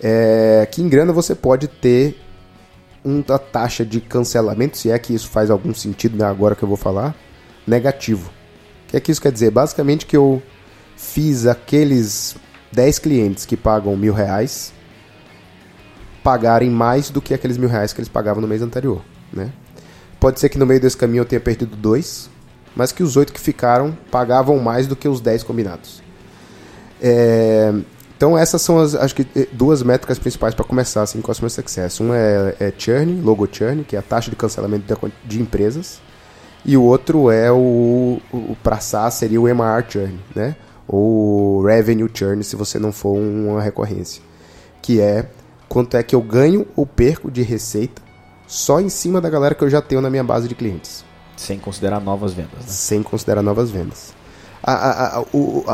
É 0.00 0.68
que 0.70 0.82
em 0.82 0.88
grana 0.88 1.12
você 1.12 1.34
pode 1.34 1.66
ter 1.68 2.20
uma 3.04 3.38
taxa 3.38 3.84
de 3.84 4.00
cancelamento, 4.00 4.76
se 4.78 4.90
é 4.90 4.98
que 4.98 5.14
isso 5.14 5.28
faz 5.28 5.50
algum 5.50 5.74
sentido 5.74 6.16
né, 6.16 6.24
agora 6.24 6.54
que 6.54 6.62
eu 6.62 6.68
vou 6.68 6.76
falar, 6.76 7.14
negativo. 7.66 8.30
O 8.86 8.90
que 8.90 8.96
é 8.96 9.00
que 9.00 9.10
isso 9.10 9.20
quer 9.20 9.32
dizer? 9.32 9.50
Basicamente 9.50 10.06
que 10.06 10.16
eu 10.16 10.42
fiz 11.04 11.46
aqueles 11.46 12.36
10 12.72 12.98
clientes 12.98 13.44
que 13.44 13.56
pagam 13.56 13.96
mil 13.96 14.12
reais 14.12 14.72
pagarem 16.22 16.70
mais 16.70 17.10
do 17.10 17.20
que 17.20 17.34
aqueles 17.34 17.58
mil 17.58 17.68
reais 17.68 17.92
que 17.92 18.00
eles 18.00 18.08
pagavam 18.08 18.40
no 18.40 18.48
mês 18.48 18.62
anterior. 18.62 19.02
Né? 19.30 19.52
Pode 20.18 20.40
ser 20.40 20.48
que 20.48 20.58
no 20.58 20.64
meio 20.64 20.80
desse 20.80 20.96
caminho 20.96 21.20
eu 21.20 21.24
tenha 21.26 21.40
perdido 21.40 21.76
dois, 21.76 22.30
mas 22.74 22.90
que 22.90 23.02
os 23.02 23.16
oito 23.16 23.32
que 23.32 23.38
ficaram 23.38 23.96
pagavam 24.10 24.58
mais 24.58 24.86
do 24.86 24.96
que 24.96 25.06
os 25.06 25.20
10 25.20 25.42
combinados. 25.42 26.02
É, 27.00 27.74
então 28.16 28.38
essas 28.38 28.62
são 28.62 28.78
as 28.78 28.94
acho 28.94 29.14
que 29.14 29.26
eh, 29.36 29.46
duas 29.52 29.82
métricas 29.82 30.18
principais 30.18 30.54
para 30.54 30.64
começar 30.64 31.02
assim 31.02 31.20
Customer 31.20 31.50
Success. 31.50 32.00
Um 32.00 32.14
é, 32.14 32.54
é 32.58 32.72
churn, 32.76 33.20
logo 33.20 33.46
churn, 33.52 33.84
que 33.84 33.94
é 33.94 33.98
a 33.98 34.02
taxa 34.02 34.30
de 34.30 34.36
cancelamento 34.36 34.86
de, 34.86 35.12
de 35.26 35.42
empresas, 35.42 36.00
e 36.64 36.74
o 36.76 36.82
outro 36.82 37.30
é 37.30 37.52
o, 37.52 38.18
o 38.32 38.56
para 38.62 38.80
SaaS 38.80 39.14
seria 39.14 39.38
o 39.38 39.46
MR 39.46 39.84
churn, 39.86 40.18
né? 40.34 40.56
Ou 40.86 41.62
revenue 41.62 42.10
churn 42.12 42.42
se 42.44 42.56
você 42.56 42.78
não 42.78 42.92
for 42.92 43.16
uma 43.16 43.62
recorrência, 43.62 44.22
que 44.82 45.00
é 45.00 45.28
quanto 45.68 45.96
é 45.96 46.02
que 46.02 46.14
eu 46.14 46.22
ganho 46.22 46.66
ou 46.76 46.86
perco 46.86 47.30
de 47.30 47.42
receita 47.42 48.02
só 48.46 48.80
em 48.80 48.88
cima 48.88 49.20
da 49.20 49.30
galera 49.30 49.54
que 49.54 49.64
eu 49.64 49.70
já 49.70 49.80
tenho 49.80 50.00
na 50.00 50.10
minha 50.10 50.24
base 50.24 50.46
de 50.46 50.54
clientes. 50.54 51.04
Sem 51.36 51.58
considerar 51.58 52.00
novas 52.00 52.32
vendas. 52.32 52.60
Né? 52.60 52.66
Sem 52.66 53.02
considerar 53.02 53.42
novas 53.42 53.70
vendas. 53.70 54.14
A, 54.62 54.72
a, 54.72 55.18
a, 55.18 55.24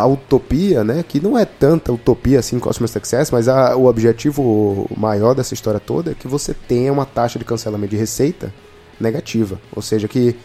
a, 0.01 0.07
utopia, 0.07 0.83
né, 0.83 1.05
que 1.07 1.20
não 1.20 1.38
é 1.38 1.44
tanta 1.44 1.92
utopia 1.92 2.40
assim 2.40 2.59
Customer 2.59 2.88
Success, 2.88 3.31
mas 3.31 3.46
a, 3.46 3.77
o 3.77 3.87
objetivo 3.87 4.90
maior 4.96 5.33
dessa 5.33 5.55
história 5.55 5.79
toda 5.79 6.11
é 6.11 6.14
que 6.14 6.27
você 6.27 6.53
tenha 6.53 6.92
uma 6.92 7.07
taxa 7.07 7.38
de 7.38 7.44
cancelamento 7.44 7.90
de 7.90 7.96
receita 7.96 8.53
negativa. 8.99 9.61
Ou 9.77 9.81
seja, 9.81 10.09
que 10.09 10.37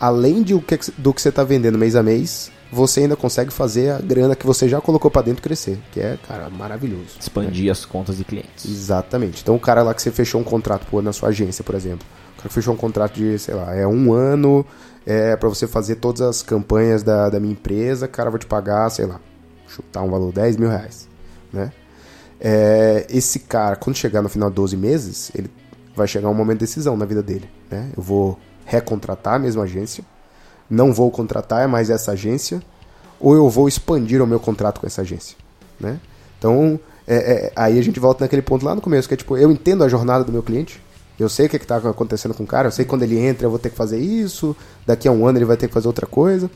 além 0.00 0.42
de 0.42 0.52
o 0.52 0.60
que, 0.60 0.78
do 0.98 1.14
que 1.14 1.22
você 1.22 1.28
está 1.28 1.44
vendendo 1.44 1.78
mês 1.78 1.94
a 1.94 2.02
mês, 2.02 2.50
você 2.76 3.00
ainda 3.00 3.16
consegue 3.16 3.52
fazer 3.52 3.90
a 3.90 3.98
grana 3.98 4.36
que 4.36 4.46
você 4.46 4.68
já 4.68 4.80
colocou 4.80 5.10
para 5.10 5.22
dentro 5.22 5.42
crescer, 5.42 5.78
que 5.90 5.98
é, 5.98 6.18
cara, 6.28 6.50
maravilhoso. 6.50 7.16
Expandir 7.18 7.66
né? 7.66 7.70
as 7.70 7.84
contas 7.84 8.18
de 8.18 8.24
clientes. 8.24 8.64
Exatamente. 8.64 9.42
Então 9.42 9.56
o 9.56 9.60
cara 9.60 9.82
lá 9.82 9.94
que 9.94 10.02
você 10.02 10.10
fechou 10.10 10.40
um 10.40 10.44
contrato 10.44 10.86
pô, 10.86 11.00
na 11.00 11.12
sua 11.12 11.30
agência, 11.30 11.64
por 11.64 11.74
exemplo, 11.74 12.06
o 12.34 12.36
cara 12.36 12.50
fechou 12.50 12.74
um 12.74 12.76
contrato 12.76 13.14
de, 13.14 13.38
sei 13.38 13.54
lá, 13.54 13.74
é 13.74 13.86
um 13.86 14.12
ano 14.12 14.64
é 15.06 15.36
para 15.36 15.48
você 15.48 15.66
fazer 15.66 15.96
todas 15.96 16.20
as 16.20 16.42
campanhas 16.42 17.02
da, 17.02 17.30
da 17.30 17.38
minha 17.38 17.52
empresa, 17.52 18.08
cara, 18.08 18.28
vou 18.28 18.38
te 18.38 18.46
pagar, 18.46 18.90
sei 18.90 19.06
lá, 19.06 19.20
chutar 19.68 20.02
um 20.02 20.10
valor 20.10 20.32
10 20.32 20.56
mil 20.56 20.68
reais, 20.68 21.08
né? 21.52 21.72
É, 22.38 23.06
esse 23.08 23.38
cara, 23.38 23.76
quando 23.76 23.96
chegar 23.96 24.20
no 24.20 24.28
final 24.28 24.50
de 24.50 24.56
12 24.56 24.76
meses, 24.76 25.30
ele 25.34 25.48
vai 25.94 26.06
chegar 26.06 26.28
um 26.28 26.34
momento 26.34 26.58
de 26.58 26.66
decisão 26.66 26.96
na 26.96 27.06
vida 27.06 27.22
dele, 27.22 27.48
né? 27.70 27.90
Eu 27.96 28.02
vou 28.02 28.38
recontratar 28.64 29.34
a 29.34 29.38
mesma 29.38 29.62
agência, 29.62 30.04
não 30.68 30.92
vou 30.92 31.10
contratar 31.10 31.66
mais 31.68 31.90
essa 31.90 32.12
agência, 32.12 32.62
ou 33.20 33.34
eu 33.34 33.48
vou 33.48 33.68
expandir 33.68 34.22
o 34.22 34.26
meu 34.26 34.40
contrato 34.40 34.80
com 34.80 34.86
essa 34.86 35.02
agência, 35.02 35.36
né? 35.80 35.98
Então, 36.38 36.78
é, 37.06 37.16
é, 37.16 37.52
aí 37.56 37.78
a 37.78 37.82
gente 37.82 38.00
volta 38.00 38.24
naquele 38.24 38.42
ponto 38.42 38.64
lá 38.64 38.74
no 38.74 38.80
começo, 38.80 39.08
que 39.08 39.14
é 39.14 39.16
tipo, 39.16 39.36
eu 39.36 39.50
entendo 39.50 39.84
a 39.84 39.88
jornada 39.88 40.24
do 40.24 40.32
meu 40.32 40.42
cliente, 40.42 40.82
eu 41.18 41.28
sei 41.28 41.46
o 41.46 41.48
que 41.48 41.56
está 41.56 41.76
acontecendo 41.76 42.34
com 42.34 42.42
o 42.42 42.46
cara, 42.46 42.68
eu 42.68 42.72
sei 42.72 42.84
que 42.84 42.88
quando 42.88 43.02
ele 43.02 43.18
entra 43.18 43.46
eu 43.46 43.50
vou 43.50 43.58
ter 43.58 43.70
que 43.70 43.76
fazer 43.76 43.98
isso, 43.98 44.54
daqui 44.84 45.08
a 45.08 45.12
um 45.12 45.26
ano 45.26 45.38
ele 45.38 45.44
vai 45.44 45.56
ter 45.56 45.68
que 45.68 45.74
fazer 45.74 45.86
outra 45.86 46.06
coisa. 46.06 46.50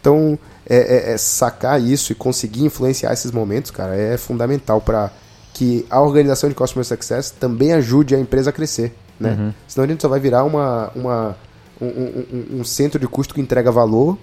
Então, 0.00 0.38
é, 0.68 0.76
é, 0.76 1.12
é 1.12 1.16
sacar 1.16 1.82
isso 1.82 2.12
e 2.12 2.14
conseguir 2.14 2.64
influenciar 2.64 3.12
esses 3.12 3.32
momentos, 3.32 3.72
cara, 3.72 3.96
é 3.96 4.16
fundamental 4.16 4.80
para 4.80 5.10
que 5.52 5.84
a 5.90 6.00
organização 6.00 6.48
de 6.48 6.54
Customer 6.54 6.84
Success 6.84 7.30
também 7.30 7.72
ajude 7.72 8.14
a 8.14 8.20
empresa 8.20 8.50
a 8.50 8.52
crescer, 8.52 8.94
né? 9.18 9.30
Uhum. 9.30 9.54
Senão 9.66 9.84
a 9.84 9.88
gente 9.88 10.02
só 10.02 10.08
vai 10.08 10.20
virar 10.20 10.44
uma, 10.44 10.92
uma, 10.94 11.36
um, 11.80 11.86
um, 11.86 12.60
um 12.60 12.64
centro 12.64 12.98
de 12.98 13.06
custo 13.06 13.34
que 13.34 13.40
entrega 13.40 13.70
valor, 13.70 14.18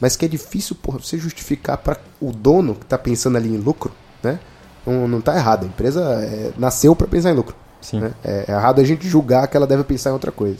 mas 0.00 0.16
que 0.16 0.24
é 0.24 0.28
difícil 0.28 0.76
porra, 0.76 0.98
você 0.98 1.18
justificar 1.18 1.78
para 1.78 1.98
o 2.20 2.32
dono 2.32 2.74
que 2.74 2.84
está 2.84 2.98
pensando 2.98 3.36
ali 3.36 3.48
em 3.48 3.56
lucro, 3.56 3.92
né? 4.22 4.38
Não, 4.86 5.06
não 5.06 5.20
tá 5.20 5.36
errado, 5.36 5.64
a 5.64 5.66
empresa 5.66 6.00
é, 6.22 6.52
nasceu 6.58 6.94
para 6.96 7.06
pensar 7.06 7.30
em 7.30 7.34
lucro. 7.34 7.54
Né? 7.92 8.12
É, 8.24 8.44
é, 8.48 8.52
errado 8.52 8.80
a 8.80 8.84
gente 8.84 9.08
julgar 9.08 9.46
que 9.48 9.56
ela 9.56 9.66
deve 9.66 9.84
pensar 9.84 10.10
em 10.10 10.12
outra 10.12 10.32
coisa. 10.32 10.58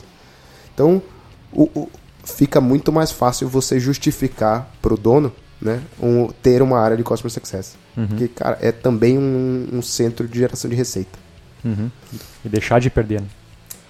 Então, 0.74 1.02
o, 1.52 1.64
o, 1.74 1.90
fica 2.24 2.60
muito 2.60 2.92
mais 2.92 3.10
fácil 3.10 3.48
você 3.48 3.78
justificar 3.78 4.70
para 4.80 4.94
o 4.94 4.96
dono 4.96 5.32
né, 5.60 5.80
um, 6.00 6.28
ter 6.42 6.62
uma 6.62 6.80
área 6.80 6.96
de 6.96 7.04
Customer 7.04 7.32
Success. 7.32 7.76
Uhum. 7.96 8.06
Porque, 8.08 8.28
cara, 8.28 8.58
é 8.60 8.72
também 8.72 9.18
um, 9.18 9.68
um, 9.72 9.82
centro 9.82 10.26
de 10.26 10.38
geração 10.38 10.68
de 10.68 10.76
receita. 10.76 11.18
Uhum. 11.64 11.90
E 12.44 12.48
deixar 12.48 12.80
de 12.80 12.90
perder. 12.90 13.20
Né? 13.20 13.26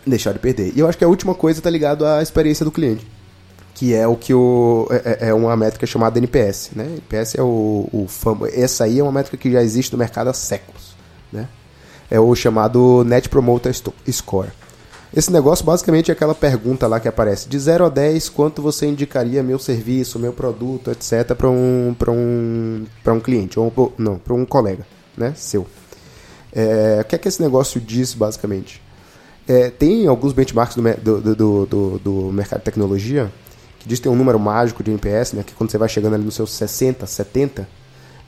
Deixar 0.07 0.33
de 0.33 0.39
perder. 0.39 0.73
E 0.75 0.81
eu 0.81 0.89
acho 0.89 0.99
que 0.99 1.05
a 1.05 1.09
última 1.09 1.35
coisa 1.35 1.61
está 1.61 1.71
ligado 1.71 2.05
à 2.05 2.23
experiência 2.23 2.65
do 2.65 2.73
cliente. 2.73 3.07
Que 3.75 3.95
é 3.95 4.07
o 4.07 4.17
que 4.17 4.35
o, 4.35 4.87
é, 4.91 5.27
é, 5.27 5.29
é 5.29 5.35
uma 5.35 5.57
métrica 5.57 5.87
chamada 5.87 6.19
NPS. 6.19 6.71
Né? 6.75 6.85
NPS 6.85 7.37
é 7.37 7.43
o, 7.43 7.89
o 7.93 8.07
famo, 8.09 8.47
essa 8.47 8.85
aí 8.85 8.99
é 8.99 9.03
uma 9.03 9.13
métrica 9.13 9.37
que 9.37 9.51
já 9.51 9.63
existe 9.63 9.93
no 9.93 9.99
mercado 9.99 10.29
há 10.29 10.35
séculos. 10.35 10.95
Né? 11.33 11.49
é 12.13 12.21
o 12.21 12.35
chamado 12.35 13.03
Net 13.05 13.27
Promoter 13.31 13.75
Score. 13.75 14.51
Esse 15.17 15.33
negócio 15.33 15.65
basicamente 15.65 16.11
é 16.11 16.13
aquela 16.13 16.35
pergunta 16.35 16.87
lá 16.87 17.01
que 17.01 17.09
aparece: 17.09 17.49
de 17.49 17.59
0 17.59 17.87
a 17.87 17.89
10, 17.89 18.29
quanto 18.29 18.61
você 18.61 18.87
indicaria 18.87 19.43
meu 19.43 19.59
serviço, 19.59 20.19
meu 20.19 20.33
produto, 20.33 20.91
etc., 20.91 21.35
para 21.35 21.49
um, 21.49 21.97
um, 22.09 22.87
um 23.07 23.21
cliente, 23.21 23.59
ou 23.59 23.95
não, 23.97 24.19
para 24.19 24.35
um 24.35 24.45
colega 24.45 24.87
né, 25.17 25.33
seu. 25.35 25.67
É, 26.53 26.99
o 27.01 27.05
que 27.07 27.15
é 27.15 27.19
que 27.19 27.29
esse 27.29 27.41
negócio 27.41 27.81
diz, 27.81 28.13
basicamente? 28.13 28.83
É, 29.47 29.71
tem 29.71 30.07
alguns 30.07 30.33
benchmarks 30.33 30.77
do, 30.77 31.21
do, 31.21 31.35
do, 31.35 31.67
do, 31.67 31.99
do 31.99 32.13
mercado 32.33 32.61
de 32.61 32.65
tecnologia 32.65 33.33
que 33.83 33.89
diz 33.89 33.99
que 33.99 34.05
tem 34.05 34.13
um 34.13 34.17
número 34.17 34.39
mágico 34.39 34.83
de 34.83 34.93
NPS, 34.93 35.33
né, 35.33 35.43
que 35.43 35.53
quando 35.55 35.71
você 35.71 35.77
vai 35.77 35.89
chegando 35.89 36.15
ali 36.15 36.25
nos 36.25 36.37
seus 36.37 36.53
60, 36.53 37.05
70, 37.05 37.69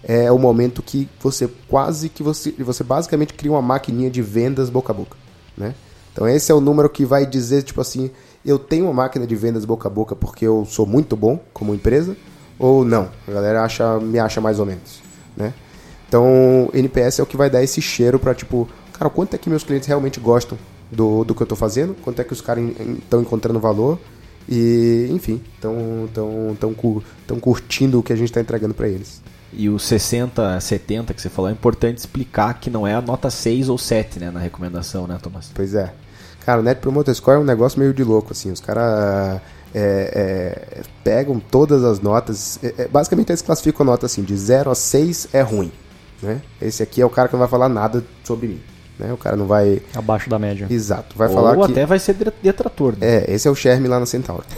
é 0.03 0.31
o 0.31 0.39
momento 0.39 0.83
que 0.83 1.09
você 1.21 1.49
quase 1.69 2.09
que 2.09 2.25
você, 2.25 2.51
você 2.59 2.83
basicamente 2.83 3.33
cria 3.33 3.53
uma 3.53 3.63
maquininha 3.63 4.11
de 4.11 4.21
vendas 4.21 4.69
boca 4.69 4.93
a 4.93 4.95
boca, 4.95 5.17
né? 5.57 5.75
Então 6.13 6.29
esse 6.29 6.51
é 6.51 6.55
o 6.55 6.61
número 6.61 6.91
que 6.91 7.05
vai 7.05 7.25
dizer 7.25 7.63
tipo 7.63 7.81
assim, 7.81 8.11
eu 8.45 8.59
tenho 8.59 8.87
uma 8.87 8.93
máquina 8.93 9.27
de 9.27 9.35
vendas 9.37 9.65
boca 9.65 9.89
a 9.89 9.91
boca 9.91 10.17
porque 10.17 10.45
eu 10.45 10.67
sou 10.67 10.85
muito 10.85 11.17
bom 11.17 11.39
como 11.53 11.75
empresa 11.75 12.17
ou 12.59 12.85
não? 12.85 13.09
A 13.27 13.31
galera 13.31 13.63
acha, 13.63 13.99
me 14.01 14.19
acha 14.19 14.41
mais 14.41 14.59
ou 14.59 14.67
menos, 14.67 15.01
né? 15.37 15.55
Então 16.09 16.69
NPS 16.75 17.21
é 17.21 17.23
o 17.23 17.27
que 17.27 17.37
vai 17.37 17.49
dar 17.49 17.63
esse 17.63 17.81
cheiro 17.81 18.19
para 18.19 18.35
tipo, 18.35 18.69
cara, 18.93 19.09
quanto 19.09 19.35
é 19.35 19.39
que 19.39 19.49
meus 19.49 19.63
clientes 19.63 19.87
realmente 19.87 20.19
gostam 20.19 20.59
do, 20.95 21.25
do 21.25 21.35
que 21.35 21.43
eu 21.43 21.45
estou 21.45 21.59
fazendo? 21.59 21.95
Quanto 22.03 22.21
é 22.21 22.25
que 22.25 22.33
os 22.33 22.41
caras 22.41 22.65
estão 23.03 23.21
encontrando 23.21 23.59
valor? 23.61 23.99
E, 24.49 25.09
enfim, 25.11 25.41
estão 25.55 26.09
tão, 26.13 26.57
tão, 26.61 27.03
tão 27.27 27.41
curtindo 27.41 27.99
o 27.99 28.03
que 28.03 28.13
a 28.13 28.17
gente 28.17 28.29
está 28.29 28.41
entregando 28.41 28.75
para 28.75 28.89
eles. 28.89 29.23
E 29.53 29.69
o 29.69 29.79
60, 29.79 30.61
70 30.61 31.15
que 31.15 31.23
você 31.23 31.29
falou, 31.29 31.49
é 31.49 31.53
importante 31.53 31.99
explicar 31.99 32.55
que 32.55 32.69
não 32.69 32.87
é 32.87 32.95
a 32.95 33.01
nota 33.01 33.31
6 33.31 33.69
ou 33.69 33.79
7, 33.79 34.19
né, 34.19 34.31
na 34.31 34.41
recomendação, 34.41 35.07
né, 35.07 35.19
Thomas? 35.23 35.51
Pois 35.55 35.75
é. 35.75 35.95
Cara, 36.45 36.61
o 36.61 36.63
Net 36.63 36.81
Promoter 36.81 37.15
Score 37.15 37.37
é 37.37 37.41
um 37.41 37.45
negócio 37.45 37.79
meio 37.79 37.95
de 37.95 38.05
louco, 38.05 38.33
assim. 38.33 38.51
Os 38.51 38.61
caras 38.61 39.41
é, 39.75 40.61
é, 40.75 40.83
pegam 41.03 41.41
todas 41.41 41.83
as 41.85 42.01
notas. 42.01 42.59
É, 42.63 42.83
é, 42.83 42.89
basicamente, 42.89 43.31
eles 43.31 43.43
classificam 43.43 43.85
a 43.85 43.91
nota 43.91 44.07
assim: 44.07 44.23
de 44.23 44.37
0 44.37 44.71
a 44.71 44.75
6 44.75 45.29
é 45.33 45.41
ruim. 45.41 45.73
Né? 46.23 46.43
Esse 46.61 46.83
aqui 46.83 47.01
é 47.01 47.07
o 47.07 47.11
cara 47.11 47.29
que 47.29 47.35
não 47.35 47.41
vai 47.41 47.49
falar 47.49 47.69
nada 47.69 48.05
sobre 48.23 48.49
mim. 48.49 48.61
Né? 48.99 49.13
O 49.13 49.17
cara 49.17 49.37
não 49.37 49.47
vai. 49.47 49.83
Abaixo 49.95 50.31
da 50.31 50.39
média. 50.39 50.67
Exato. 50.71 51.17
Vai 51.17 51.29
Ou 51.29 51.35
falar 51.35 51.65
até 51.65 51.81
que... 51.81 51.87
vai 51.87 51.99
ser 51.99 52.17
detrator. 52.43 52.93
Né? 52.93 52.99
É, 53.01 53.35
esse 53.35 53.49
é 53.49 53.51
o 53.51 53.55
Sherm 53.55 53.87
lá 53.87 53.99
na 53.99 54.07
Centauro. 54.07 54.45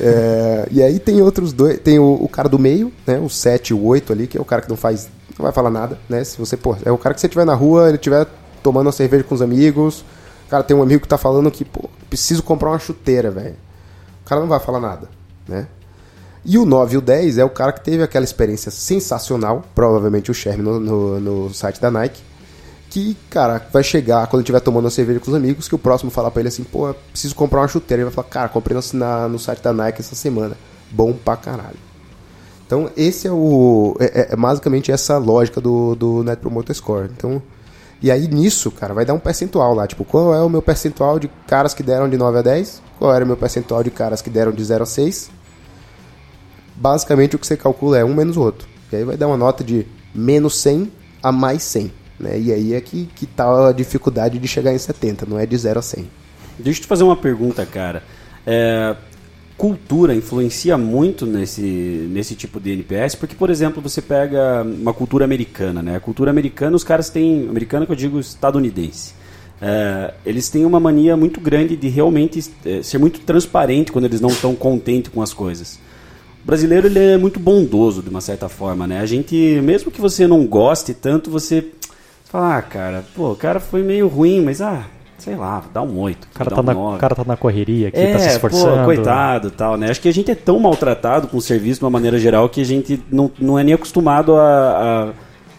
é, 0.00 0.68
e 0.70 0.82
aí 0.82 0.98
tem 0.98 1.20
outros 1.22 1.52
dois. 1.52 1.78
Tem 1.80 1.98
o, 1.98 2.18
o, 2.20 2.28
cara 2.28 2.48
do 2.48 2.58
meio, 2.58 2.92
né? 3.06 3.18
O 3.18 3.28
7 3.28 3.70
e 3.70 3.74
o 3.74 3.84
8 3.84 4.12
ali, 4.12 4.26
que 4.26 4.38
é 4.38 4.40
o 4.40 4.44
cara 4.44 4.62
que 4.62 4.68
não 4.68 4.76
faz. 4.76 5.08
Não 5.36 5.42
vai 5.42 5.52
falar 5.52 5.70
nada, 5.70 5.98
né? 6.08 6.22
Se 6.22 6.38
você, 6.38 6.56
pô, 6.56 6.76
é 6.84 6.92
o 6.92 6.98
cara 6.98 7.14
que 7.14 7.20
você 7.20 7.26
estiver 7.26 7.44
na 7.44 7.54
rua, 7.54 7.88
ele 7.88 7.96
estiver 7.96 8.26
tomando 8.62 8.86
uma 8.86 8.92
cerveja 8.92 9.24
com 9.24 9.34
os 9.34 9.42
amigos. 9.42 10.04
Cara, 10.48 10.62
tem 10.62 10.76
um 10.76 10.82
amigo 10.82 11.02
que 11.02 11.08
tá 11.08 11.18
falando 11.18 11.50
que, 11.50 11.64
pô, 11.64 11.90
preciso 12.08 12.42
comprar 12.44 12.70
uma 12.70 12.78
chuteira, 12.78 13.30
velho. 13.30 13.56
O 14.24 14.28
cara 14.28 14.40
não 14.40 14.48
vai 14.48 14.60
falar 14.60 14.78
nada, 14.78 15.08
né? 15.48 15.66
E 16.44 16.58
o 16.58 16.66
9 16.66 16.94
e 16.94 16.98
o 16.98 17.00
10 17.00 17.38
é 17.38 17.44
o 17.44 17.48
cara 17.48 17.72
que 17.72 17.80
teve 17.80 18.02
aquela 18.02 18.24
experiência 18.24 18.70
sensacional, 18.70 19.64
provavelmente 19.74 20.30
o 20.30 20.34
Sherm 20.34 20.60
no, 20.60 20.78
no, 20.78 21.20
no, 21.20 21.54
site 21.54 21.80
da 21.80 21.90
Nike, 21.90 22.20
que, 22.90 23.16
cara, 23.30 23.66
vai 23.72 23.82
chegar 23.82 24.26
quando 24.26 24.42
estiver 24.42 24.60
tomando 24.60 24.84
uma 24.84 24.90
cerveja 24.90 25.20
com 25.20 25.30
os 25.30 25.36
amigos, 25.36 25.68
que 25.68 25.74
o 25.74 25.78
próximo 25.78 26.10
falar 26.10 26.30
pra 26.30 26.40
ele 26.40 26.48
assim, 26.48 26.62
pô, 26.62 26.94
preciso 27.10 27.34
comprar 27.34 27.60
uma 27.60 27.68
chuteira. 27.68 28.02
Ele 28.02 28.10
vai 28.10 28.14
falar, 28.14 28.28
cara, 28.28 28.48
comprei 28.50 28.78
na, 28.92 29.26
no 29.26 29.38
site 29.38 29.62
da 29.62 29.72
Nike 29.72 30.00
essa 30.00 30.14
semana. 30.14 30.56
Bom 30.90 31.12
pra 31.12 31.34
caralho. 31.34 31.78
Então, 32.66 32.90
esse 32.96 33.26
é 33.26 33.32
o. 33.32 33.96
É, 33.98 34.04
é, 34.04 34.32
é 34.32 34.36
basicamente 34.36 34.92
essa 34.92 35.18
lógica 35.18 35.60
do, 35.60 35.94
do 35.94 36.22
Net 36.22 36.40
Promoter 36.40 36.74
Score. 36.74 37.10
Então, 37.16 37.42
E 38.02 38.10
aí 38.10 38.28
nisso, 38.28 38.70
cara, 38.70 38.94
vai 38.94 39.04
dar 39.04 39.14
um 39.14 39.18
percentual 39.18 39.74
lá. 39.74 39.86
Tipo, 39.86 40.04
qual 40.04 40.34
é 40.34 40.42
o 40.42 40.48
meu 40.48 40.62
percentual 40.62 41.18
de 41.18 41.28
caras 41.46 41.74
que 41.74 41.82
deram 41.82 42.08
de 42.08 42.16
9 42.16 42.38
a 42.38 42.42
10? 42.42 42.82
Qual 42.98 43.14
era 43.14 43.24
o 43.24 43.26
meu 43.26 43.36
percentual 43.36 43.82
de 43.82 43.90
caras 43.90 44.22
que 44.22 44.30
deram 44.30 44.52
de 44.52 44.62
0 44.62 44.82
a 44.82 44.86
6? 44.86 45.30
Basicamente 46.76 47.36
o 47.36 47.38
que 47.38 47.46
você 47.46 47.56
calcula 47.56 47.98
é 47.98 48.04
um 48.04 48.14
menos 48.14 48.36
o 48.36 48.42
outro. 48.42 48.68
E 48.92 48.96
aí 48.96 49.04
vai 49.04 49.16
dar 49.16 49.26
uma 49.26 49.36
nota 49.36 49.62
de 49.62 49.86
menos 50.14 50.56
100 50.58 50.90
a 51.22 51.32
mais 51.32 51.62
100. 51.62 51.92
Né? 52.18 52.38
E 52.38 52.52
aí 52.52 52.74
é 52.74 52.80
que, 52.80 53.08
que 53.14 53.26
tá 53.26 53.68
a 53.68 53.72
dificuldade 53.72 54.38
de 54.38 54.48
chegar 54.48 54.72
em 54.72 54.78
70, 54.78 55.26
não 55.26 55.38
é 55.38 55.46
de 55.46 55.56
0 55.56 55.78
a 55.78 55.82
100. 55.82 56.08
Deixa 56.58 56.78
eu 56.78 56.82
te 56.82 56.88
fazer 56.88 57.02
uma 57.02 57.16
pergunta, 57.16 57.66
cara. 57.66 58.02
É, 58.46 58.94
cultura 59.56 60.14
influencia 60.14 60.76
muito 60.76 61.26
nesse, 61.26 61.60
nesse 61.60 62.34
tipo 62.34 62.60
de 62.60 62.72
NPS, 62.72 63.16
porque, 63.16 63.34
por 63.34 63.50
exemplo, 63.50 63.82
você 63.82 64.00
pega 64.00 64.62
uma 64.62 64.92
cultura 64.92 65.24
americana, 65.24 65.82
né? 65.82 65.96
A 65.96 66.00
cultura 66.00 66.30
americana, 66.30 66.76
os 66.76 66.84
caras 66.84 67.08
têm. 67.08 67.48
Americana 67.48 67.86
que 67.86 67.92
eu 67.92 67.96
digo 67.96 68.20
estadunidense. 68.20 69.14
É, 69.60 70.14
eles 70.26 70.48
têm 70.48 70.64
uma 70.64 70.78
mania 70.78 71.16
muito 71.16 71.40
grande 71.40 71.76
de 71.76 71.88
realmente 71.88 72.52
é, 72.64 72.82
ser 72.82 72.98
muito 72.98 73.20
transparente 73.20 73.90
quando 73.90 74.04
eles 74.04 74.20
não 74.20 74.30
estão 74.30 74.54
contentes 74.54 75.10
com 75.12 75.22
as 75.22 75.32
coisas. 75.32 75.78
O 76.44 76.46
brasileiro 76.46 76.86
ele 76.86 76.98
é 76.98 77.16
muito 77.16 77.40
bondoso 77.40 78.02
de 78.02 78.10
uma 78.10 78.20
certa 78.20 78.50
forma, 78.50 78.86
né? 78.86 79.00
A 79.00 79.06
gente, 79.06 79.34
mesmo 79.62 79.90
que 79.90 79.98
você 79.98 80.26
não 80.26 80.46
goste 80.46 80.92
tanto, 80.92 81.30
você 81.30 81.64
fala, 82.26 82.58
ah, 82.58 82.62
cara, 82.62 83.04
pô, 83.16 83.32
o 83.32 83.36
cara 83.36 83.58
foi 83.58 83.82
meio 83.82 84.06
ruim, 84.08 84.42
mas 84.42 84.60
ah, 84.60 84.84
sei 85.16 85.36
lá, 85.36 85.64
dá 85.72 85.80
um 85.80 85.98
oito. 86.00 86.28
O 86.30 86.36
cara, 86.36 86.50
tá 86.50 86.60
um 86.60 86.64
na, 86.64 86.74
nove. 86.74 86.98
cara 86.98 87.14
tá 87.14 87.24
na 87.26 87.36
correria 87.36 87.88
aqui, 87.88 87.98
É, 87.98 88.12
tá 88.12 88.18
se 88.18 88.28
esforçando. 88.28 88.80
Pô, 88.80 88.84
coitado 88.84 89.50
tal, 89.50 89.78
né? 89.78 89.90
Acho 89.90 90.02
que 90.02 90.08
a 90.08 90.12
gente 90.12 90.30
é 90.30 90.34
tão 90.34 90.58
maltratado 90.58 91.28
com 91.28 91.38
o 91.38 91.40
serviço 91.40 91.80
de 91.80 91.84
uma 91.86 91.90
maneira 91.90 92.18
geral 92.18 92.46
que 92.50 92.60
a 92.60 92.64
gente 92.64 93.02
não, 93.10 93.30
não 93.38 93.58
é 93.58 93.64
nem 93.64 93.72
acostumado 93.72 94.36
a, 94.36 94.42
a, 94.42 95.08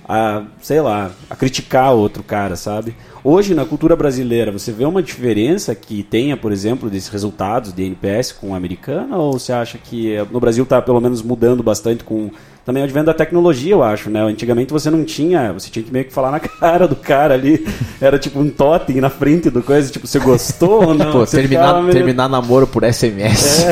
a, 0.08 0.44
sei 0.62 0.80
lá, 0.82 1.12
a 1.30 1.36
criticar 1.36 1.94
outro 1.94 2.22
cara, 2.24 2.56
sabe? 2.56 2.96
Hoje, 3.24 3.56
na 3.56 3.66
cultura 3.66 3.96
brasileira, 3.96 4.52
você 4.52 4.72
vê 4.72 4.86
uma 4.86 5.02
diferença 5.02 5.74
que 5.74 6.04
tenha, 6.04 6.38
por 6.38 6.52
exemplo, 6.52 6.90
desses 6.92 7.10
resultados 7.10 7.74
de 7.74 7.84
NPS 7.84 8.32
com 8.34 8.54
a 8.54 8.58
americana? 8.58 9.18
Ou 9.18 9.34
você 9.40 9.52
acha 9.52 9.80
que 9.80 10.14
eh, 10.16 10.24
no 10.32 10.40
Brasil 10.40 10.64
está 10.64 10.80
pelo 10.80 11.02
menos 11.02 11.24
mudando 11.24 11.64
bastante 11.64 12.04
com 12.04 12.30
também 12.64 12.82
o 12.82 12.84
advento 12.84 13.08
da 13.08 13.14
tecnologia, 13.16 13.74
eu 13.74 13.84
acho, 13.84 14.10
né? 14.12 14.22
Antigamente 14.22 14.72
você 14.72 14.92
não 14.92 15.04
tinha, 15.04 15.52
você 15.54 15.70
tinha 15.72 15.84
que 15.84 15.92
meio 15.92 16.06
que 16.06 16.14
falar 16.14 16.30
na 16.32 16.40
cara 16.60 16.88
do 16.88 16.96
cara 16.96 17.34
ali. 17.34 17.66
Era 18.00 18.20
tipo 18.20 18.40
um 18.40 18.50
totem 18.50 19.02
na 19.02 19.10
frente 19.10 19.50
do 19.50 19.64
coisa, 19.64 19.92
tipo, 19.92 20.06
você 20.06 20.20
gostou 20.20 20.84
ou 20.86 20.94
não? 20.96 21.12
Pô, 21.12 21.20
Você 21.26 21.38
terminar, 21.40 21.82
meio- 21.82 21.94
terminar 21.94 22.30
namoro 22.30 22.68
por 22.68 22.84
SMS. 22.84 23.66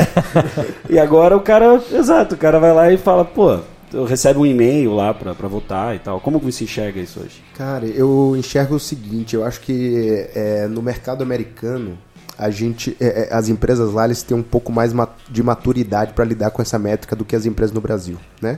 e 0.90 0.98
agora 0.98 1.38
o 1.38 1.42
cara, 1.42 1.80
exato, 1.92 2.34
o 2.34 2.38
cara 2.40 2.60
vai 2.60 2.74
lá 2.74 2.92
e 2.92 2.98
fala, 2.98 3.24
pô, 3.24 3.60
recebe 4.06 4.40
um 4.40 4.46
e-mail 4.46 4.94
lá 4.94 5.14
pra, 5.14 5.34
pra 5.36 5.48
votar 5.48 5.96
e 5.96 6.00
tal. 6.00 6.20
Como 6.20 6.40
que 6.40 6.46
você 6.52 6.64
enxerga 6.64 7.00
isso 7.00 7.20
hoje? 7.20 7.44
Cara, 7.56 7.86
eu 7.86 8.36
enxergo 8.38 8.76
o 8.76 8.80
seguinte, 8.80 9.36
eu 9.36 9.46
acho 9.46 9.62
que 9.62 10.28
é, 10.34 10.68
no 10.68 10.82
mercado 10.82 11.22
americano 11.22 11.98
a 12.38 12.50
gente, 12.50 12.98
é, 13.00 13.30
é, 13.30 13.34
as 13.34 13.48
empresas 13.50 13.94
lá 13.94 14.06
eles 14.06 14.24
têm 14.24 14.36
um 14.36 14.42
pouco 14.44 14.72
mais 14.72 14.92
ma- 14.92 15.10
de 15.30 15.44
maturidade 15.44 16.14
para 16.14 16.26
lidar 16.26 16.50
com 16.52 16.62
essa 16.62 16.80
métrica 16.80 17.16
do 17.16 17.24
que 17.24 17.36
as 17.36 17.46
empresas 17.46 17.74
no 17.74 17.80
Brasil, 17.82 18.18
né? 18.42 18.58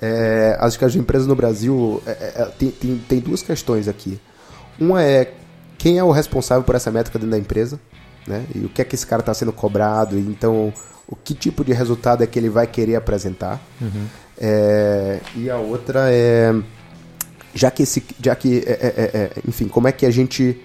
É, 0.00 0.56
acho 0.60 0.78
que 0.78 0.84
as 0.84 0.94
empresas 0.94 1.26
no 1.26 1.34
Brasil 1.34 2.00
é, 2.06 2.10
é, 2.10 2.44
tem, 2.58 2.70
tem, 2.70 2.96
tem 3.08 3.20
duas 3.20 3.42
questões 3.42 3.88
aqui. 3.88 4.18
Uma 4.78 5.02
é 5.02 5.34
quem 5.76 5.98
é 5.98 6.04
o 6.04 6.10
responsável 6.10 6.62
por 6.64 6.74
essa 6.74 6.90
métrica 6.90 7.18
dentro 7.18 7.32
da 7.32 7.38
empresa, 7.38 7.78
né? 8.26 8.44
E 8.54 8.60
o 8.64 8.68
que 8.68 8.80
é 8.80 8.84
que 8.84 8.94
esse 8.94 9.06
cara 9.06 9.20
está 9.20 9.34
sendo 9.34 9.52
cobrado? 9.52 10.16
e 10.16 10.20
Então, 10.20 10.72
o 11.08 11.16
que 11.16 11.34
tipo 11.34 11.64
de 11.64 11.72
resultado 11.72 12.22
é 12.22 12.26
que 12.26 12.38
ele 12.38 12.48
vai 12.48 12.66
querer 12.66 12.96
apresentar? 12.96 13.60
É, 14.40 15.20
e 15.36 15.50
a 15.50 15.58
outra 15.58 16.10
é 16.10 16.54
já 17.54 17.70
que 17.70 17.82
esse, 17.82 18.02
já 18.22 18.34
que, 18.34 18.58
é, 18.66 18.70
é, 18.70 18.94
é, 18.96 19.18
é, 19.18 19.30
enfim, 19.46 19.68
como 19.68 19.88
é 19.88 19.92
que 19.92 20.06
a 20.06 20.10
gente 20.10 20.60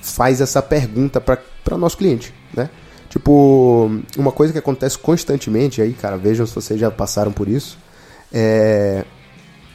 faz 0.00 0.40
essa 0.40 0.62
pergunta 0.62 1.20
para 1.20 1.76
nosso 1.76 1.96
cliente, 1.96 2.32
né? 2.54 2.70
Tipo, 3.08 3.90
uma 4.16 4.32
coisa 4.32 4.52
que 4.52 4.58
acontece 4.58 4.98
constantemente 4.98 5.82
aí, 5.82 5.92
cara, 5.92 6.16
vejam 6.16 6.46
se 6.46 6.54
vocês 6.54 6.80
já 6.80 6.90
passaram 6.90 7.32
por 7.32 7.48
isso, 7.48 7.78
é 8.32 9.04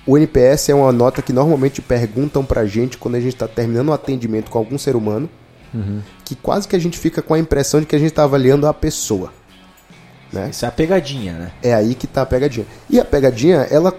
o 0.07 0.17
NPS 0.17 0.69
é 0.69 0.73
uma 0.73 0.91
nota 0.93 1.21
que 1.21 1.33
normalmente 1.33 1.81
perguntam 1.81 2.43
pra 2.43 2.65
gente 2.65 2.97
quando 2.97 3.15
a 3.15 3.19
gente 3.19 3.33
está 3.33 3.45
terminando 3.45 3.89
um 3.89 3.93
atendimento 3.93 4.49
com 4.49 4.57
algum 4.57 4.77
ser 4.77 4.95
humano, 4.95 5.29
que 6.23 6.33
quase 6.33 6.65
que 6.65 6.77
a 6.77 6.79
gente 6.79 6.97
fica 6.97 7.21
com 7.21 7.33
a 7.33 7.39
impressão 7.39 7.81
de 7.81 7.85
que 7.85 7.95
a 7.95 7.99
gente 7.99 8.11
está 8.11 8.23
avaliando 8.23 8.65
a 8.65 8.73
pessoa. 8.73 9.33
Né? 10.31 10.49
Isso 10.51 10.65
é 10.65 10.67
a 10.67 10.71
pegadinha, 10.71 11.33
né? 11.33 11.51
É 11.63 11.73
aí 11.73 11.95
que 11.95 12.05
tá 12.07 12.21
a 12.21 12.25
pegadinha. 12.25 12.65
E 12.89 12.99
a 12.99 13.05
pegadinha, 13.05 13.67
ela 13.71 13.93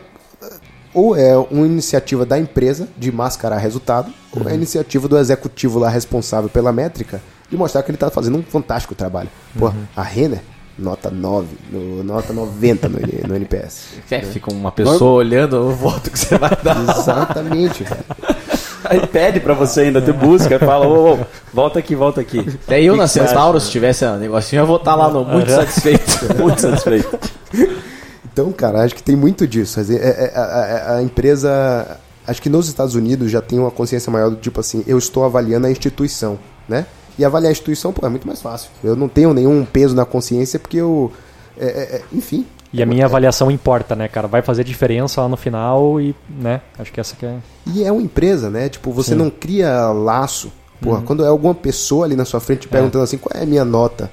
ou 0.94 1.14
é 1.16 1.36
uma 1.36 1.66
iniciativa 1.66 2.24
da 2.24 2.38
empresa 2.38 2.88
de 2.96 3.12
mascarar 3.12 3.58
resultado, 3.58 4.12
ou 4.34 4.48
é 4.48 4.52
a 4.52 4.54
iniciativa 4.54 5.06
do 5.06 5.18
executivo 5.18 5.78
lá 5.78 5.88
responsável 5.88 6.48
pela 6.48 6.72
métrica 6.72 7.20
de 7.50 7.56
mostrar 7.56 7.82
que 7.82 7.90
ele 7.90 7.98
tá 7.98 8.10
fazendo 8.10 8.38
um 8.38 8.42
fantástico 8.42 8.94
trabalho. 8.94 9.28
Pô, 9.58 9.72
a 9.96 10.02
Renner, 10.02 10.40
nota 10.78 11.10
9, 11.10 11.46
no- 11.70 12.02
nota 12.02 12.32
90 12.32 12.88
no, 12.88 12.98
no 13.28 13.36
NPS. 13.36 13.98
É, 14.10 14.22
fica 14.22 14.50
uma 14.50 14.72
pessoa 14.72 15.12
olhando 15.12 15.54
o 15.60 15.70
voto 15.74 16.10
que 16.10 16.18
você 16.18 16.36
vai 16.38 16.56
dar. 16.62 16.76
Exatamente, 16.98 17.84
cara. 17.84 18.04
Aí 18.84 19.06
pede 19.06 19.40
pra 19.40 19.54
você 19.54 19.82
ainda, 19.82 20.00
tu 20.00 20.12
busca, 20.12 20.58
fala, 20.58 20.86
ô, 20.86 21.14
ô, 21.14 21.18
volta 21.52 21.78
aqui, 21.78 21.94
volta 21.94 22.20
aqui. 22.20 22.38
Até 22.66 22.80
eu 22.82 22.94
Que 22.94 23.00
na? 23.00 23.06
Centauro, 23.08 23.60
se 23.60 23.70
tivesse 23.70 24.04
um 24.04 24.16
negocinho, 24.16 24.60
eu 24.60 24.66
vou 24.66 24.76
estar 24.76 24.94
lá 24.94 25.10
no 25.10 25.24
muito 25.24 25.50
satisfeito. 25.50 26.04
Muito 26.38 26.60
satisfeito. 26.60 27.18
Então, 28.32 28.52
cara, 28.52 28.82
acho 28.84 28.94
que 28.94 29.02
tem 29.02 29.16
muito 29.16 29.46
disso. 29.46 29.80
É- 29.80 29.94
é- 29.94 30.32
A, 30.34 30.42
a- 30.42 30.96
a 30.96 31.02
empresa. 31.02 31.98
Acho 32.26 32.42
que 32.42 32.48
nos 32.48 32.68
Estados 32.68 32.94
Unidos 32.94 33.30
já 33.30 33.40
tem 33.40 33.58
uma 33.58 33.70
consciência 33.70 34.12
maior 34.12 34.28
do 34.30 34.36
tipo 34.36 34.60
assim, 34.60 34.84
eu 34.86 34.98
estou 34.98 35.24
avaliando 35.24 35.66
a 35.66 35.70
instituição, 35.70 36.38
né? 36.68 36.84
E 37.18 37.24
avaliar 37.24 37.48
a 37.48 37.52
instituição, 37.52 37.92
pô, 37.92 38.06
é 38.06 38.10
muito 38.10 38.26
mais 38.28 38.40
fácil. 38.40 38.70
Eu 38.84 38.94
não 38.94 39.08
tenho 39.08 39.32
nenhum 39.34 39.64
peso 39.64 39.94
na 39.96 40.04
consciência 40.04 40.58
porque 40.58 40.76
eu. 40.76 41.10
é- 41.58 41.66
é- 41.66 41.96
é- 41.96 42.02
enfim. 42.12 42.46
E 42.72 42.82
a 42.82 42.86
minha 42.86 43.06
avaliação 43.06 43.50
importa, 43.50 43.96
né, 43.96 44.08
cara? 44.08 44.26
Vai 44.28 44.42
fazer 44.42 44.62
diferença 44.62 45.22
lá 45.22 45.28
no 45.28 45.36
final 45.36 46.00
e, 46.00 46.14
né, 46.28 46.60
acho 46.78 46.92
que 46.92 47.00
essa 47.00 47.16
que 47.16 47.24
é... 47.24 47.36
E 47.66 47.82
é 47.82 47.90
uma 47.90 48.02
empresa, 48.02 48.50
né? 48.50 48.68
Tipo, 48.68 48.92
você 48.92 49.12
Sim. 49.12 49.16
não 49.16 49.30
cria 49.30 49.88
laço. 49.90 50.52
Porra, 50.80 51.02
quando 51.02 51.24
é 51.24 51.28
alguma 51.28 51.54
pessoa 51.54 52.04
ali 52.04 52.14
na 52.14 52.24
sua 52.24 52.40
frente 52.40 52.60
te 52.60 52.68
perguntando 52.68 53.02
assim, 53.02 53.18
qual 53.18 53.32
é 53.34 53.42
a 53.42 53.46
minha 53.46 53.64
nota? 53.64 54.10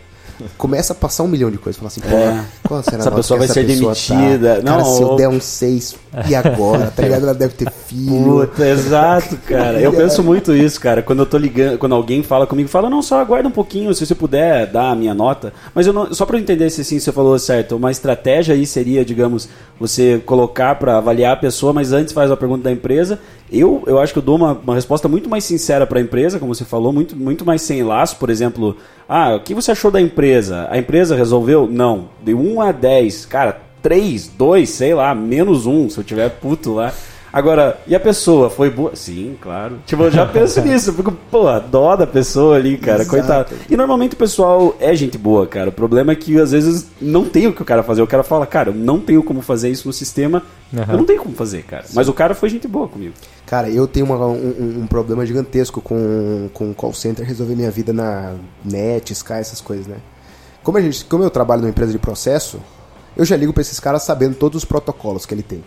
Começa 0.58 0.94
a 0.94 0.96
passar 0.96 1.24
um 1.24 1.28
milhão 1.28 1.50
de 1.50 1.58
coisas. 1.58 1.78
Fala 1.78 1.88
assim, 1.88 2.02
É. 2.06 2.44
qual 2.68 2.84
será 2.84 2.98
a 2.98 3.00
Essa 3.00 3.10
nota 3.10 3.22
pessoa 3.22 3.38
vai 3.40 3.48
ser 3.48 3.66
pessoa 3.66 3.94
demitida. 3.94 4.56
Tá? 4.56 4.62
Cara, 4.64 4.78
Não, 4.84 4.86
se 4.96 5.02
eu 5.02 5.08
ou- 5.10 5.16
der 5.16 5.30
um 5.30 5.40
6, 5.42 5.96
e 6.30 6.36
agora? 6.36 6.92
Tá 6.96 7.04
ligado? 7.04 7.24
Ela 7.24 7.34
deve 7.34 7.54
ter 7.54 7.70
filho. 7.88 8.24
Puta, 8.48 8.68
exato, 8.68 9.38
cara. 9.48 9.80
Eu 9.80 9.94
penso 9.94 10.24
muito 10.24 10.54
isso, 10.54 10.80
cara. 10.80 11.02
Quando 11.02 11.20
eu 11.20 11.26
tô 11.26 11.38
ligando, 11.38 11.78
quando 11.78 11.96
alguém 11.96 12.22
fala 12.24 12.46
comigo, 12.48 12.68
fala, 12.70 12.90
não, 12.90 13.02
só 13.02 13.20
aguarda 13.20 13.48
um 13.48 13.52
pouquinho, 13.52 13.94
se 13.94 14.06
você 14.06 14.16
puder 14.16 14.68
dar 14.68 14.92
a 14.92 14.96
minha 14.96 15.14
nota. 15.14 15.54
Mas 15.74 15.88
eu 15.88 15.94
não, 15.94 16.14
só 16.14 16.26
pra 16.26 16.38
eu 16.38 16.42
entender 16.42 16.70
se 16.70 16.82
assim 16.82 17.00
você 17.00 17.12
falou 17.12 17.38
certo, 17.40 17.76
uma 17.76 17.92
estratégia 17.92 18.54
aí 18.56 18.66
seria, 18.66 19.06
digamos, 19.06 19.48
você 19.80 20.22
colocar 20.26 20.76
pra 20.76 20.98
avaliar 20.98 21.34
a 21.34 21.38
pessoa, 21.38 21.72
mas 21.74 21.92
antes 21.92 22.14
faz 22.14 22.30
a 22.32 22.38
pergunta 22.38 22.64
da 22.64 22.72
empresa. 22.72 23.20
Eu, 23.52 23.84
eu 23.86 24.00
acho 24.00 24.12
que 24.12 24.20
eu 24.20 24.24
dou 24.24 24.36
uma, 24.36 24.54
uma 24.54 24.76
resposta 24.76 25.08
muito 25.08 25.30
mais 25.30 25.44
sincera 25.44 25.86
pra 25.86 26.02
empresa, 26.02 26.40
como 26.40 26.54
você 26.54 26.66
falou, 26.66 26.92
muito, 26.92 27.16
muito 27.16 27.46
mais 27.46 27.62
sem 27.62 27.84
laço, 27.84 28.18
por 28.18 28.30
exemplo. 28.30 28.76
Ah, 29.08 29.36
o 29.36 29.40
que 29.40 29.54
você 29.54 29.72
achou 29.72 29.92
da 29.92 30.02
empresa? 30.02 30.68
A 30.70 30.78
empresa 30.78 31.16
resolveu? 31.16 31.68
Não. 31.70 32.10
De 32.24 32.34
1 32.34 32.62
a 32.62 32.72
10, 32.72 33.26
cara, 33.28 33.62
3, 33.84 34.28
2, 34.30 34.68
sei 34.68 34.96
lá, 34.96 35.14
menos 35.14 35.68
1, 35.68 35.92
se 35.92 35.98
eu 36.00 36.04
tiver 36.04 36.30
puto 36.30 36.74
lá. 36.74 36.92
Agora, 37.36 37.78
e 37.86 37.94
a 37.94 38.00
pessoa 38.00 38.50
foi 38.50 38.70
boa? 38.70 38.96
Sim, 38.96 39.36
claro. 39.42 39.80
Tipo, 39.86 40.04
eu 40.04 40.12
já 40.12 40.26
penso 40.32 40.62
nisso. 40.62 40.92
Eu 40.92 40.94
fico, 40.94 41.12
pô, 41.30 41.50
a 41.50 41.60
dó 41.60 41.94
da 41.98 42.08
pessoa 42.08 42.56
ali, 42.56 42.78
cara, 42.78 43.02
Exato. 43.02 43.10
coitado. 43.10 43.56
E 43.70 43.76
normalmente 43.76 44.14
o 44.14 44.18
pessoal 44.18 44.74
é 44.80 44.96
gente 44.96 45.18
boa, 45.18 45.46
cara. 45.46 45.68
O 45.70 45.74
problema 45.74 46.14
é 46.14 46.16
que 46.16 46.40
às 46.40 46.52
vezes 46.54 46.88
não 47.02 47.26
tem 47.26 47.46
o 47.46 47.52
que 47.54 47.62
o 47.62 47.66
cara 47.66 47.84
fazer. 47.84 48.02
O 48.02 48.08
cara 48.08 48.24
fala, 48.24 48.48
cara, 48.48 48.70
eu 48.70 48.74
não 48.74 49.02
tenho 49.02 49.22
como 49.22 49.42
fazer 49.42 49.70
isso 49.70 49.86
no 49.86 49.92
sistema. 49.94 50.42
Aham. 50.74 50.94
Eu 50.94 50.98
não 50.98 51.04
tenho 51.06 51.22
como 51.22 51.36
fazer, 51.36 51.64
cara. 51.64 51.84
Mas 51.94 52.08
o 52.08 52.14
cara 52.14 52.34
foi 52.34 52.48
gente 52.48 52.70
boa 52.70 52.88
comigo. 52.88 53.14
Cara, 53.46 53.70
eu 53.70 53.86
tenho 53.86 54.06
uma- 54.06 54.26
um, 54.28 54.82
um- 54.84 54.88
problema 54.88 55.26
gigantesco 55.26 55.82
com, 55.82 56.50
com 56.54 56.74
call 56.74 56.94
center 56.94 57.26
resolver 57.28 57.54
minha 57.54 57.70
vida 57.70 57.92
na 57.92 58.34
net, 58.64 59.12
Sky, 59.12 59.34
essas 59.34 59.60
coisas, 59.60 59.88
né? 59.88 59.98
Como, 60.64 60.78
a 60.78 60.82
gente, 60.82 61.04
como 61.04 61.22
eu 61.22 61.30
trabalho 61.30 61.62
numa 61.62 61.70
empresa 61.70 61.92
de 61.92 62.00
processo, 62.00 62.60
eu 63.18 63.26
já 63.26 63.36
ligo 63.36 63.52
pra 63.52 63.60
esses 63.62 63.80
caras 63.80 64.04
sabendo 64.04 64.36
todos 64.36 64.64
os 64.64 64.66
protocolos 64.66 65.26
que 65.26 65.34
ele 65.34 65.44
tem, 65.44 65.62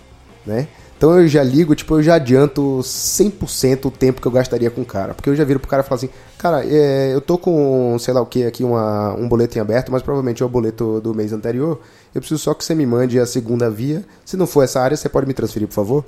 né? 0.47 0.67
Então 0.99 1.17
eu 1.19 1.29
já 1.29 1.43
ligo, 1.45 1.75
tipo, 1.77 1.95
eu 1.95 2.03
já 2.03 2.17
adianto 2.17 2.81
100% 2.83 3.85
o 3.87 3.91
tempo 3.91 4.21
que 4.21 4.27
eu 4.27 4.33
gastaria 4.33 4.69
com 4.69 4.81
o 4.81 4.85
cara. 4.85 5.15
Porque 5.15 5.31
eu 5.31 5.37
já 5.37 5.45
viro 5.45 5.61
pro 5.61 5.69
cara 5.69 5.83
e 5.83 5.87
falo 5.87 5.95
assim, 5.95 6.09
cara, 6.37 6.65
é, 6.67 7.15
eu 7.15 7.21
tô 7.21 7.39
com, 7.39 7.97
sei 8.01 8.13
lá 8.13 8.21
o 8.21 8.27
que, 8.27 8.45
aqui 8.45 8.65
uma, 8.65 9.15
um 9.15 9.29
boleto 9.29 9.57
em 9.57 9.61
aberto, 9.61 9.93
mas 9.93 10.03
provavelmente 10.03 10.43
é 10.43 10.47
o 10.47 10.49
boleto 10.49 11.01
do 11.01 11.15
mês 11.15 11.33
anterior. 11.33 11.81
Eu 12.15 12.21
preciso 12.21 12.41
só 12.43 12.53
que 12.53 12.65
você 12.65 12.75
me 12.75 12.85
mande 12.85 13.19
a 13.21 13.27
segunda 13.27 13.71
via. 13.71 14.05
Se 14.25 14.37
não 14.37 14.47
for 14.47 14.63
essa 14.63 14.81
área, 14.81 14.97
você 14.97 15.09
pode 15.09 15.27
me 15.29 15.35
transferir, 15.35 15.69
por 15.69 15.75
favor? 15.75 16.05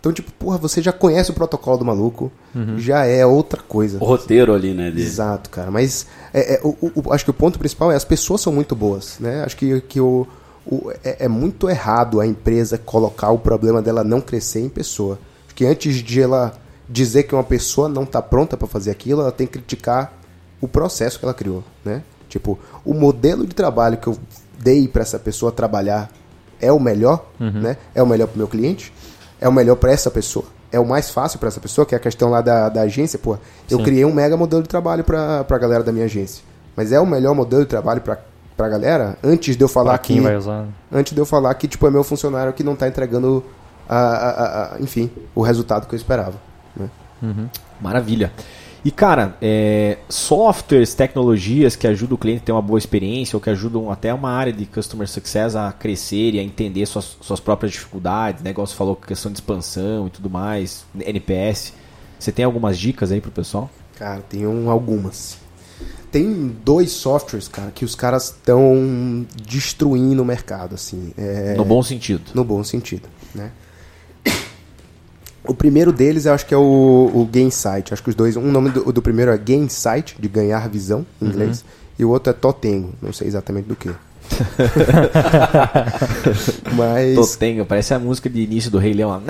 Então, 0.00 0.12
tipo, 0.12 0.32
porra, 0.32 0.58
você 0.58 0.82
já 0.82 0.92
conhece 0.92 1.30
o 1.30 1.34
protocolo 1.34 1.78
do 1.78 1.84
maluco, 1.84 2.32
já 2.78 3.06
é 3.06 3.24
outra 3.24 3.62
coisa. 3.62 3.98
O 4.00 4.04
roteiro 4.04 4.52
ali, 4.52 4.74
né? 4.74 4.90
Dele. 4.90 5.02
Exato, 5.06 5.48
cara. 5.48 5.70
Mas 5.70 6.08
é, 6.34 6.54
é, 6.54 6.60
o, 6.64 6.76
o- 7.06 7.12
acho 7.12 7.24
que 7.24 7.30
o 7.30 7.34
ponto 7.34 7.56
principal 7.60 7.92
é 7.92 7.94
as 7.94 8.04
pessoas 8.04 8.40
são 8.40 8.52
muito 8.52 8.74
boas, 8.74 9.18
né? 9.20 9.44
Acho 9.44 9.56
que, 9.56 9.80
que 9.82 10.00
o, 10.00 10.26
o- 10.66 10.90
é, 11.04 11.24
é 11.24 11.28
muito 11.28 11.68
errado 11.68 12.20
a 12.20 12.26
empresa 12.26 12.78
colocar 12.78 13.30
o 13.30 13.38
problema 13.38 13.80
dela 13.82 14.02
não 14.04 14.20
crescer 14.20 14.60
em 14.60 14.68
pessoa. 14.68 15.18
Acho 15.46 15.54
que 15.54 15.66
antes 15.66 15.96
de 15.96 16.20
ela 16.22 16.52
dizer 16.88 17.24
que 17.24 17.34
uma 17.34 17.44
pessoa 17.44 17.88
não 17.88 18.02
está 18.04 18.20
pronta 18.20 18.56
para 18.56 18.66
fazer 18.68 18.90
aquilo, 18.90 19.20
ela 19.22 19.32
tem 19.32 19.46
que 19.46 19.54
criticar 19.54 20.12
o 20.60 20.68
processo 20.68 21.18
que 21.18 21.24
ela 21.24 21.34
criou, 21.34 21.64
né? 21.84 22.02
Tipo, 22.28 22.58
o 22.84 22.94
modelo 22.94 23.46
de 23.46 23.54
trabalho 23.54 23.96
que 23.98 24.06
eu 24.06 24.16
dei 24.58 24.86
para 24.88 25.02
essa 25.02 25.18
pessoa 25.18 25.50
trabalhar 25.52 26.10
é 26.60 26.70
o 26.72 26.78
melhor, 26.80 27.26
né? 27.40 27.76
É 27.94 28.02
o 28.02 28.06
melhor 28.06 28.26
para 28.28 28.36
o 28.36 28.38
meu 28.38 28.48
cliente, 28.48 28.92
é 29.40 29.48
o 29.48 29.52
melhor 29.52 29.76
para 29.76 29.90
essa 29.92 30.10
pessoa, 30.10 30.44
é 30.70 30.78
o 30.78 30.86
mais 30.86 31.10
fácil 31.10 31.38
para 31.38 31.48
essa 31.48 31.60
pessoa, 31.60 31.84
que 31.84 31.94
é 31.94 31.98
a 31.98 32.00
questão 32.00 32.30
lá 32.30 32.40
da, 32.40 32.68
da 32.68 32.82
agência, 32.82 33.18
pô. 33.18 33.36
Eu 33.68 33.78
Sim. 33.78 33.84
criei 33.84 34.04
um 34.04 34.12
mega 34.14 34.36
modelo 34.36 34.62
de 34.62 34.68
trabalho 34.68 35.02
para 35.04 35.44
a 35.48 35.58
galera 35.58 35.82
da 35.82 35.92
minha 35.92 36.04
agência, 36.04 36.42
mas 36.76 36.92
é 36.92 37.00
o 37.00 37.06
melhor 37.06 37.34
modelo 37.34 37.62
de 37.62 37.68
trabalho 37.68 38.00
para 38.00 38.20
a 38.58 38.68
galera 38.68 39.18
antes 39.22 39.56
de 39.56 39.62
eu 39.64 39.68
falar 39.68 39.92
Pra 39.92 39.98
que 39.98 40.20
vai 40.20 40.36
usar. 40.36 40.66
antes 40.92 41.12
de 41.12 41.18
eu 41.20 41.26
falar 41.26 41.52
que 41.54 41.66
tipo 41.66 41.86
é 41.86 41.90
meu 41.90 42.04
funcionário 42.04 42.52
que 42.52 42.62
não 42.62 42.74
está 42.74 42.86
entregando 42.88 43.44
a, 43.88 43.96
a- 43.98 44.74
a- 44.76 44.80
enfim 44.80 45.10
o 45.34 45.42
resultado 45.42 45.86
que 45.88 45.94
eu 45.94 45.96
esperava 45.96 46.36
né? 46.76 46.88
Maravilha. 47.80 48.32
E 48.84 48.90
cara, 48.90 49.36
é, 49.40 49.98
softwares, 50.08 50.92
tecnologias 50.92 51.76
que 51.76 51.86
ajudam 51.86 52.16
o 52.16 52.18
cliente 52.18 52.42
a 52.42 52.46
ter 52.46 52.52
uma 52.52 52.60
boa 52.62 52.78
experiência 52.78 53.36
ou 53.36 53.40
que 53.40 53.48
ajudam 53.48 53.92
até 53.92 54.12
uma 54.12 54.30
área 54.30 54.52
de 54.52 54.66
customer 54.66 55.08
success 55.08 55.54
a 55.54 55.70
crescer 55.70 56.34
e 56.34 56.40
a 56.40 56.42
entender 56.42 56.84
suas, 56.86 57.16
suas 57.20 57.38
próprias 57.38 57.70
dificuldades, 57.72 58.42
negócio 58.42 58.76
falou 58.76 58.96
questão 58.96 59.30
de 59.30 59.36
expansão 59.38 60.08
e 60.08 60.10
tudo 60.10 60.28
mais, 60.28 60.84
NPS. 60.98 61.74
Você 62.18 62.32
tem 62.32 62.44
algumas 62.44 62.76
dicas 62.76 63.12
aí 63.12 63.20
pro 63.20 63.30
pessoal? 63.30 63.70
Cara, 63.96 64.20
um, 64.34 64.68
algumas. 64.68 65.38
Tem 66.12 66.54
dois 66.64 66.92
softwares, 66.92 67.48
cara, 67.48 67.70
que 67.70 67.84
os 67.84 67.94
caras 67.94 68.24
estão 68.26 69.26
destruindo 69.48 70.22
o 70.22 70.24
mercado, 70.24 70.74
assim. 70.74 71.12
é, 71.16 71.54
No 71.56 71.64
bom 71.64 71.82
sentido. 71.82 72.22
no 72.34 72.44
bom 72.44 72.62
sentido, 72.62 73.08
né? 73.34 73.50
O 75.44 75.54
primeiro 75.54 75.90
deles 75.92 76.24
eu 76.26 76.32
acho 76.34 76.46
que 76.46 76.54
é 76.54 76.56
o, 76.56 77.10
o 77.12 77.26
Gainsight. 77.26 77.92
Acho 77.92 78.02
que 78.02 78.10
os 78.10 78.14
dois. 78.14 78.36
Um 78.36 78.52
nome 78.52 78.70
do, 78.70 78.92
do 78.92 79.02
primeiro 79.02 79.32
é 79.32 79.36
Gainsight, 79.38 80.14
de 80.20 80.28
ganhar 80.28 80.68
visão 80.68 81.04
em 81.20 81.26
inglês. 81.26 81.64
E 81.98 82.04
o 82.04 82.10
outro 82.10 82.30
é 82.30 82.32
Totengo. 82.32 82.92
Não 83.02 83.12
sei 83.12 83.26
exatamente 83.26 83.66
do 83.66 83.74
que. 83.74 83.90
Mas. 86.76 87.14
Totenga, 87.14 87.64
parece 87.64 87.94
a 87.94 87.98
música 87.98 88.28
de 88.28 88.42
início 88.42 88.70
do 88.70 88.78
Rei 88.78 88.92
Leão. 88.92 89.22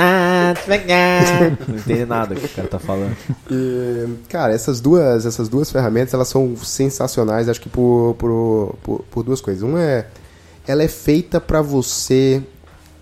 Não 1.68 1.76
entende 1.76 2.04
nada 2.04 2.34
que 2.34 2.46
o 2.46 2.48
cara 2.48 2.68
tá 2.68 2.78
falando. 2.78 3.16
E, 3.50 4.08
cara, 4.28 4.52
essas 4.52 4.80
duas, 4.80 5.26
essas 5.26 5.48
duas 5.48 5.70
ferramentas 5.70 6.14
elas 6.14 6.28
são 6.28 6.56
sensacionais, 6.56 7.48
acho 7.48 7.60
que 7.60 7.68
por, 7.68 8.14
por, 8.18 8.76
por, 8.82 9.04
por 9.10 9.22
duas 9.22 9.40
coisas. 9.40 9.62
Uma 9.62 9.82
é, 9.82 10.06
ela 10.66 10.82
é 10.82 10.88
feita 10.88 11.40
para 11.40 11.62
você 11.62 12.42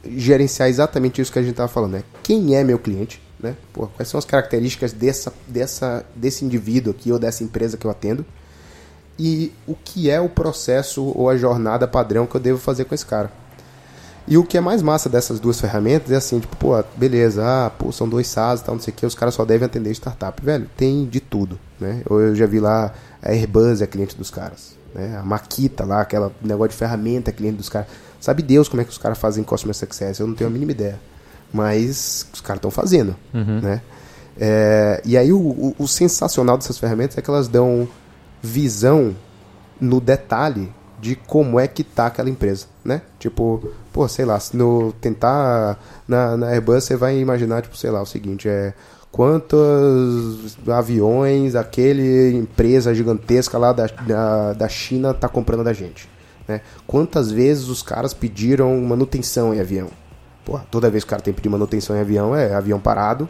gerenciar 0.04 0.68
exatamente 0.68 1.20
isso 1.20 1.32
que 1.32 1.38
a 1.38 1.42
gente 1.42 1.54
tava 1.54 1.68
falando, 1.68 1.92
né? 1.92 2.02
Quem 2.22 2.56
é 2.56 2.64
meu 2.64 2.78
cliente, 2.78 3.20
né? 3.38 3.54
Pô, 3.72 3.86
quais 3.88 4.08
são 4.08 4.18
as 4.18 4.24
características 4.24 4.92
dessa, 4.92 5.32
dessa, 5.46 6.04
desse 6.14 6.44
indivíduo 6.44 6.92
aqui 6.92 7.12
ou 7.12 7.18
dessa 7.18 7.44
empresa 7.44 7.76
que 7.76 7.86
eu 7.86 7.90
atendo? 7.90 8.24
E 9.22 9.52
o 9.66 9.74
que 9.74 10.08
é 10.08 10.18
o 10.18 10.30
processo 10.30 11.04
ou 11.14 11.28
a 11.28 11.36
jornada 11.36 11.86
padrão 11.86 12.26
que 12.26 12.34
eu 12.34 12.40
devo 12.40 12.58
fazer 12.58 12.86
com 12.86 12.94
esse 12.94 13.04
cara? 13.04 13.30
E 14.26 14.38
o 14.38 14.44
que 14.44 14.56
é 14.56 14.60
mais 14.60 14.80
massa 14.80 15.08
dessas 15.08 15.38
duas 15.40 15.60
ferramentas 15.60 16.10
é 16.12 16.16
assim, 16.16 16.38
tipo, 16.40 16.56
pô, 16.56 16.82
beleza, 16.96 17.42
ah, 17.44 17.68
pô, 17.70 17.90
são 17.92 18.08
dois 18.08 18.28
SaaS 18.28 18.60
e 18.60 18.64
tal, 18.64 18.74
não 18.76 18.82
sei 18.82 18.92
o 18.92 18.96
que, 18.96 19.04
os 19.04 19.14
caras 19.14 19.34
só 19.34 19.44
devem 19.44 19.66
atender 19.66 19.90
startup. 19.90 20.40
Velho, 20.42 20.66
tem 20.76 21.04
de 21.04 21.20
tudo, 21.20 21.58
né? 21.78 22.02
Eu, 22.08 22.34
já 22.34 22.46
vi 22.46 22.60
lá, 22.60 22.94
a 23.22 23.30
Airbus 23.30 23.82
é 23.82 23.86
cliente 23.86 24.16
dos 24.16 24.30
caras, 24.30 24.76
né? 24.94 25.18
A 25.20 25.22
Makita 25.24 25.84
lá, 25.84 26.00
aquela 26.00 26.32
negócio 26.40 26.70
de 26.70 26.76
ferramenta 26.76 27.30
é 27.30 27.32
cliente 27.32 27.56
dos 27.58 27.68
caras. 27.68 27.88
Sabe 28.20 28.42
Deus 28.42 28.68
como 28.68 28.80
é 28.80 28.84
que 28.84 28.90
os 28.90 28.98
caras 28.98 29.18
fazem 29.18 29.42
Customer 29.44 29.74
Success, 29.74 30.18
eu 30.20 30.26
não 30.26 30.34
tenho 30.34 30.48
a 30.48 30.52
mínima 30.52 30.70
ideia. 30.72 30.98
Mas 31.52 32.26
os 32.32 32.40
caras 32.40 32.58
estão 32.58 32.70
fazendo, 32.70 33.16
né? 33.60 33.82
É, 34.38 35.02
e 35.04 35.18
aí 35.18 35.32
o, 35.32 35.38
o- 35.38 35.74
o 35.78 35.88
sensacional 35.88 36.56
dessas 36.56 36.78
ferramentas 36.78 37.18
é 37.18 37.20
que 37.22 37.28
elas 37.28 37.48
dão 37.48 37.88
visão 38.42 39.14
no 39.80 40.00
detalhe 40.00 40.72
de 41.00 41.16
como 41.16 41.58
é 41.58 41.66
que 41.66 41.82
tá 41.82 42.06
aquela 42.06 42.28
empresa, 42.28 42.66
né? 42.84 43.02
Tipo, 43.18 43.72
pô, 43.92 44.06
sei 44.06 44.24
lá, 44.24 44.38
se 44.38 44.56
no 44.56 44.92
tentar 45.00 45.78
na, 46.06 46.36
na 46.36 46.48
Airbus 46.48 46.84
você 46.84 46.96
vai 46.96 47.18
imaginar, 47.18 47.62
tipo, 47.62 47.76
sei 47.76 47.90
lá, 47.90 48.02
o 48.02 48.06
seguinte, 48.06 48.48
é 48.48 48.74
quantos 49.10 50.56
aviões 50.68 51.54
aquele 51.54 52.32
empresa 52.36 52.94
gigantesca 52.94 53.58
lá 53.58 53.72
da, 53.72 53.86
da, 53.86 54.52
da 54.52 54.68
China 54.68 55.14
tá 55.14 55.28
comprando 55.28 55.64
da 55.64 55.72
gente, 55.72 56.08
né? 56.46 56.60
Quantas 56.86 57.30
vezes 57.30 57.68
os 57.68 57.82
caras 57.82 58.12
pediram 58.12 58.78
manutenção 58.82 59.54
em 59.54 59.60
avião? 59.60 59.88
Pô, 60.44 60.58
toda 60.70 60.90
vez 60.90 61.02
que 61.02 61.08
o 61.08 61.10
cara 61.10 61.22
tem 61.22 61.32
que 61.32 61.40
pedir 61.40 61.48
manutenção 61.48 61.96
em 61.96 62.00
avião, 62.00 62.36
é 62.36 62.54
avião 62.54 62.78
parado, 62.78 63.28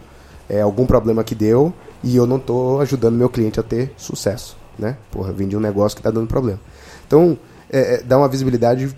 é 0.49 0.61
algum 0.61 0.87
problema 0.87 1.23
que 1.23 1.35
deu 1.35 1.73
e 2.03 2.17
eu 2.17 2.27
não 2.27 2.39
tô 2.39 2.81
ajudando 2.81 3.15
meu 3.15 3.29
cliente 3.29 3.61
a 3.61 3.63
ter 3.63 3.93
sucesso, 3.97 4.57
né? 4.81 4.97
Porra, 5.11 5.33
vendi 5.33 5.57
um 5.57 5.61
negócio 5.61 5.97
que 5.97 6.03
tá 6.03 6.11
dando 6.11 6.27
problema. 6.27 6.61
Então, 7.07 7.39
é, 7.71 7.95
é, 7.95 8.03
dá 8.03 8.19
uma 8.19 8.29
visibilidade, 8.29 8.95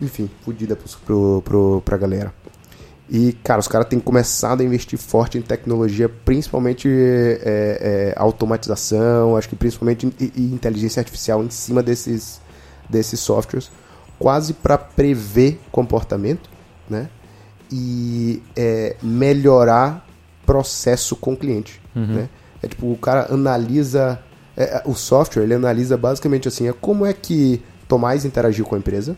enfim, 0.00 0.30
fodida 0.44 0.74
pro, 0.74 0.88
pro, 1.04 1.42
pro, 1.42 1.82
pra 1.84 1.96
galera. 1.96 2.34
E, 3.08 3.34
cara, 3.44 3.60
os 3.60 3.68
caras 3.68 3.88
têm 3.88 4.00
começado 4.00 4.62
a 4.62 4.64
investir 4.64 4.98
forte 4.98 5.36
em 5.36 5.42
tecnologia, 5.42 6.08
principalmente 6.08 6.88
é, 6.88 8.14
é, 8.14 8.14
automatização, 8.16 9.36
acho 9.36 9.48
que 9.48 9.56
principalmente 9.56 10.06
inteligência 10.34 11.00
artificial 11.00 11.44
em 11.44 11.50
cima 11.50 11.82
desses, 11.82 12.40
desses 12.88 13.20
softwares, 13.20 13.70
quase 14.18 14.54
para 14.54 14.78
prever 14.78 15.60
comportamento, 15.70 16.48
né? 16.88 17.10
E 17.70 18.42
é, 18.56 18.96
melhorar 19.02 20.06
processo 20.46 21.14
com 21.14 21.34
o 21.34 21.36
cliente, 21.36 21.82
né? 21.94 22.28
É 22.62 22.68
tipo, 22.68 22.90
o 22.90 22.96
cara 22.96 23.26
analisa, 23.32 24.18
é, 24.56 24.64
é, 24.64 24.82
o 24.84 24.94
software, 24.94 25.42
ele 25.42 25.54
analisa 25.54 25.96
basicamente 25.96 26.48
assim, 26.48 26.68
é 26.68 26.72
como 26.72 27.06
é 27.06 27.12
que 27.12 27.62
Tomás 27.88 28.24
interagiu 28.24 28.64
com 28.64 28.74
a 28.74 28.78
empresa, 28.78 29.16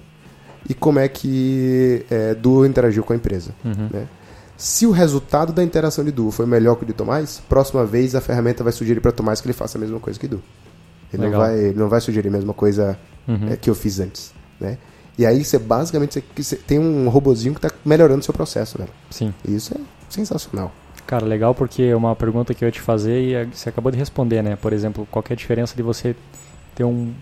e 0.68 0.74
como 0.74 0.98
é 0.98 1.08
que 1.08 2.04
é, 2.10 2.34
Du 2.34 2.64
interagiu 2.64 3.04
com 3.04 3.12
a 3.12 3.16
empresa. 3.16 3.54
Né? 3.62 4.06
Se 4.56 4.86
o 4.86 4.90
resultado 4.90 5.52
da 5.52 5.62
interação 5.62 6.04
de 6.04 6.10
Du 6.10 6.30
foi 6.30 6.46
melhor 6.46 6.76
que 6.76 6.84
o 6.84 6.86
de 6.86 6.92
Tomás, 6.92 7.42
próxima 7.48 7.84
vez 7.84 8.14
a 8.14 8.20
ferramenta 8.20 8.64
vai 8.64 8.72
sugerir 8.72 9.00
para 9.00 9.12
Tomás 9.12 9.40
que 9.40 9.46
ele 9.46 9.52
faça 9.52 9.76
a 9.76 9.80
mesma 9.80 10.00
coisa 10.00 10.18
que 10.18 10.26
Du. 10.26 10.42
Ele 11.12 11.28
não 11.28 11.38
vai, 11.38 11.58
ele 11.58 11.78
não 11.78 11.88
vai 11.88 12.00
sugerir 12.00 12.28
a 12.28 12.32
mesma 12.32 12.54
coisa 12.54 12.98
Uhum. 13.26 13.48
é, 13.50 13.56
que 13.56 13.70
eu 13.70 13.74
fiz 13.74 14.00
antes. 14.00 14.32
Né? 14.60 14.78
E 15.16 15.24
aí 15.24 15.44
você 15.44 15.58
basicamente 15.58 16.14
você, 16.14 16.42
você 16.42 16.56
tem 16.56 16.78
um 16.78 17.08
robozinho 17.08 17.54
que 17.54 17.64
está 17.64 17.74
melhorando 17.84 18.20
o 18.20 18.22
seu 18.22 18.34
processo, 18.34 18.78
velho. 18.78 18.90
Sim. 19.10 19.32
E 19.46 19.54
isso 19.54 19.74
é 19.74 19.80
sensacional. 20.08 20.72
Cara, 21.06 21.24
legal 21.26 21.54
porque 21.54 21.82
é 21.82 21.96
uma 21.96 22.16
pergunta 22.16 22.54
que 22.54 22.64
eu 22.64 22.68
ia 22.68 22.72
te 22.72 22.80
fazer 22.80 23.20
e 23.22 23.34
eh, 23.34 23.44
você 23.52 23.68
acabou 23.68 23.92
de 23.92 23.98
responder, 23.98 24.42
né? 24.42 24.56
Por 24.56 24.72
exemplo, 24.72 25.06
qual 25.10 25.22
é 25.28 25.32
a 25.34 25.36
diferença 25.36 25.76
de 25.76 25.82
você 25.82 26.16
ter 26.74 26.84
um, 26.84 27.12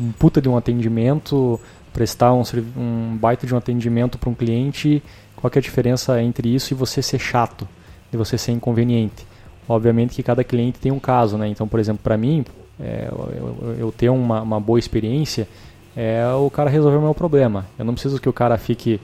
um 0.00 0.12
puta 0.12 0.40
de 0.40 0.48
um 0.48 0.56
atendimento, 0.56 1.60
prestar 1.92 2.32
um, 2.32 2.42
um 2.76 3.16
baita 3.20 3.46
de 3.46 3.54
um 3.54 3.58
atendimento 3.58 4.16
para 4.16 4.30
um 4.30 4.34
cliente, 4.34 5.02
qual 5.36 5.50
é 5.54 5.58
a 5.58 5.62
diferença 5.62 6.20
entre 6.22 6.52
isso 6.54 6.72
e 6.72 6.76
você 6.76 7.02
ser 7.02 7.18
chato, 7.18 7.68
de 8.10 8.16
você 8.16 8.38
ser 8.38 8.52
inconveniente? 8.52 9.26
Obviamente 9.68 10.14
que 10.14 10.22
cada 10.22 10.42
cliente 10.42 10.78
tem 10.80 10.90
um 10.90 10.98
caso, 10.98 11.36
né? 11.36 11.46
Então, 11.46 11.68
por 11.68 11.78
exemplo, 11.78 12.00
para 12.02 12.16
mim, 12.16 12.42
é, 12.80 13.06
eu- 13.10 13.76
eu 13.78 13.92
ter 13.92 14.08
uma, 14.08 14.40
uma 14.40 14.58
boa 14.58 14.78
experiência 14.78 15.46
é 15.94 16.24
o 16.34 16.48
cara 16.48 16.70
resolver 16.70 16.96
o 16.96 17.02
meu 17.02 17.14
problema. 17.14 17.66
Eu 17.78 17.84
não 17.84 17.92
preciso 17.92 18.18
que 18.18 18.28
o 18.28 18.32
cara 18.32 18.56
fique 18.56 18.98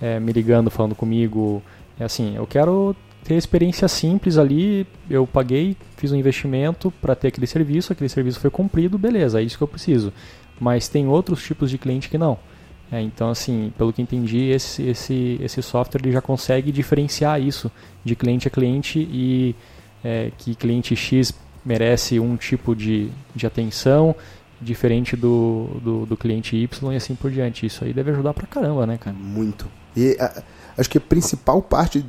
é, 0.00 0.18
me 0.18 0.32
ligando, 0.32 0.70
falando 0.70 0.94
comigo. 0.94 1.62
É 2.00 2.04
assim, 2.04 2.34
eu 2.34 2.46
quero 2.46 2.96
ter 3.28 3.34
experiência 3.36 3.86
simples 3.86 4.38
ali. 4.38 4.86
Eu 5.08 5.26
paguei, 5.26 5.76
fiz 5.96 6.10
um 6.10 6.16
investimento 6.16 6.90
para 7.00 7.14
ter 7.14 7.28
aquele 7.28 7.46
serviço, 7.46 7.92
aquele 7.92 8.08
serviço 8.08 8.40
foi 8.40 8.50
cumprido, 8.50 8.96
beleza, 8.98 9.40
é 9.40 9.44
isso 9.44 9.56
que 9.58 9.62
eu 9.62 9.68
preciso. 9.68 10.12
Mas 10.58 10.88
tem 10.88 11.06
outros 11.06 11.42
tipos 11.44 11.70
de 11.70 11.78
cliente 11.78 12.08
que 12.08 12.18
não. 12.18 12.38
É, 12.90 13.00
então, 13.02 13.28
assim, 13.28 13.70
pelo 13.76 13.92
que 13.92 14.00
entendi, 14.00 14.48
esse, 14.48 14.82
esse, 14.82 15.38
esse 15.42 15.62
software 15.62 16.00
ele 16.02 16.10
já 16.10 16.22
consegue 16.22 16.72
diferenciar 16.72 17.38
isso 17.40 17.70
de 18.02 18.16
cliente 18.16 18.48
a 18.48 18.50
cliente 18.50 18.98
e 18.98 19.54
é, 20.02 20.32
que 20.38 20.54
cliente 20.54 20.96
X 20.96 21.34
merece 21.64 22.18
um 22.18 22.34
tipo 22.34 22.74
de, 22.74 23.10
de 23.36 23.46
atenção 23.46 24.14
diferente 24.60 25.14
do, 25.16 25.68
do, 25.82 26.06
do 26.06 26.16
cliente 26.16 26.56
Y 26.56 26.92
e 26.92 26.96
assim 26.96 27.14
por 27.14 27.30
diante. 27.30 27.66
Isso 27.66 27.84
aí 27.84 27.92
deve 27.92 28.10
ajudar 28.10 28.32
pra 28.32 28.46
caramba, 28.46 28.86
né, 28.86 28.96
cara? 28.96 29.14
Muito. 29.14 29.66
E 29.94 30.16
a- 30.18 30.42
acho 30.78 30.88
que 30.88 30.96
a 30.96 31.00
principal 31.00 31.60
parte 31.60 32.02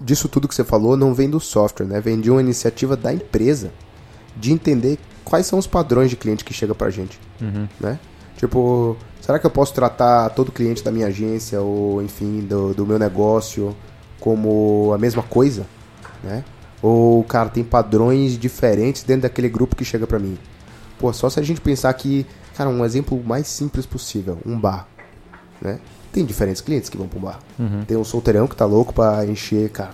disso 0.00 0.28
tudo 0.28 0.46
que 0.48 0.54
você 0.54 0.64
falou 0.64 0.96
não 0.96 1.14
vem 1.14 1.28
do 1.30 1.40
software, 1.40 1.86
né? 1.86 2.00
Vem 2.00 2.20
de 2.20 2.30
uma 2.30 2.40
iniciativa 2.40 2.96
da 2.96 3.12
empresa 3.12 3.70
de 4.36 4.52
entender 4.52 4.98
quais 5.24 5.46
são 5.46 5.58
os 5.58 5.66
padrões 5.66 6.10
de 6.10 6.16
cliente 6.16 6.44
que 6.44 6.52
chega 6.52 6.74
pra 6.74 6.90
gente, 6.90 7.18
Uhum. 7.40 7.68
né? 7.80 7.98
Tipo, 8.36 8.96
será 9.20 9.38
que 9.38 9.46
eu 9.46 9.50
posso 9.50 9.72
tratar 9.72 10.28
todo 10.30 10.50
cliente 10.52 10.82
da 10.82 10.90
minha 10.90 11.06
agência 11.06 11.60
ou, 11.60 12.02
enfim, 12.02 12.40
do, 12.40 12.74
do 12.74 12.84
meu 12.86 12.98
negócio 12.98 13.74
como 14.20 14.92
a 14.94 14.98
mesma 14.98 15.22
coisa, 15.22 15.66
né? 16.22 16.44
Ou, 16.82 17.22
cara, 17.24 17.48
tem 17.48 17.64
padrões 17.64 18.36
diferentes 18.38 19.02
dentro 19.04 19.22
daquele 19.22 19.48
grupo 19.48 19.74
que 19.76 19.84
chega 19.84 20.06
pra 20.06 20.18
mim. 20.18 20.36
Pô, 20.98 21.12
só 21.12 21.30
se 21.30 21.40
a 21.40 21.42
gente 21.42 21.60
pensar 21.60 21.92
que, 21.94 22.26
cara, 22.56 22.68
um 22.68 22.84
exemplo 22.84 23.22
mais 23.24 23.46
simples 23.46 23.86
possível, 23.86 24.38
um 24.44 24.58
bar, 24.58 24.86
né? 25.62 25.78
Tem 26.14 26.24
diferentes 26.24 26.62
clientes 26.62 26.88
que 26.88 26.96
vão 26.96 27.08
pro 27.08 27.18
bar. 27.18 27.40
Uhum. 27.58 27.84
Tem 27.84 27.96
um 27.96 28.04
solteirão 28.04 28.46
que 28.46 28.54
tá 28.54 28.64
louco 28.64 28.94
pra 28.94 29.26
encher, 29.26 29.68
cara, 29.68 29.90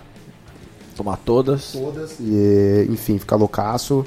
Tomar 0.95 1.17
todas. 1.17 1.71
todas 1.71 2.19
e, 2.19 2.85
enfim, 2.87 3.17
ficar 3.17 3.37
loucaço. 3.37 4.05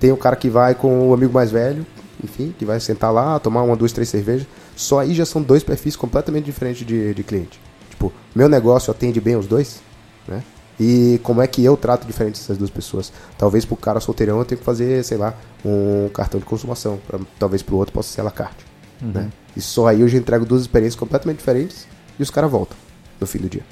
Tem 0.00 0.10
o 0.10 0.16
cara 0.16 0.34
que 0.34 0.50
vai 0.50 0.74
com 0.74 1.10
o 1.10 1.14
amigo 1.14 1.32
mais 1.32 1.52
velho, 1.52 1.86
enfim, 2.24 2.52
que 2.58 2.64
vai 2.64 2.80
sentar 2.80 3.12
lá, 3.12 3.38
tomar 3.38 3.62
uma, 3.62 3.76
duas, 3.76 3.92
três 3.92 4.08
cervejas. 4.08 4.48
Só 4.74 4.98
aí 4.98 5.14
já 5.14 5.24
são 5.24 5.40
dois 5.40 5.62
perfis 5.62 5.94
completamente 5.94 6.44
diferentes 6.44 6.84
de, 6.84 7.14
de 7.14 7.22
cliente. 7.22 7.60
Tipo, 7.88 8.12
meu 8.34 8.48
negócio 8.48 8.90
atende 8.90 9.20
bem 9.20 9.36
os 9.36 9.46
dois, 9.46 9.80
né? 10.26 10.42
E 10.80 11.20
como 11.22 11.40
é 11.40 11.46
que 11.46 11.64
eu 11.64 11.76
trato 11.76 12.04
diferente 12.04 12.40
essas 12.40 12.58
duas 12.58 12.70
pessoas? 12.70 13.12
Talvez 13.38 13.64
pro 13.64 13.76
cara 13.76 14.00
solteirão 14.00 14.40
eu 14.40 14.44
tenho 14.44 14.58
que 14.58 14.64
fazer, 14.64 15.04
sei 15.04 15.16
lá, 15.16 15.34
um 15.64 16.08
cartão 16.08 16.40
de 16.40 16.46
consumação. 16.46 16.98
Pra, 17.06 17.20
talvez 17.38 17.62
pro 17.62 17.76
outro 17.76 17.94
possa 17.94 18.12
ser 18.12 18.22
a 18.22 18.24
la 18.24 18.32
carte. 18.32 18.66
Né? 19.00 19.30
E 19.56 19.60
só 19.60 19.86
aí 19.86 20.00
eu 20.00 20.08
já 20.08 20.18
entrego 20.18 20.44
duas 20.44 20.62
experiências 20.62 20.98
completamente 20.98 21.38
diferentes 21.38 21.86
e 22.18 22.22
os 22.22 22.30
caras 22.30 22.50
voltam 22.50 22.76
no 23.20 23.26
fim 23.26 23.38
do 23.38 23.48
dia. 23.48 23.64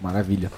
Maravilha. 0.00 0.50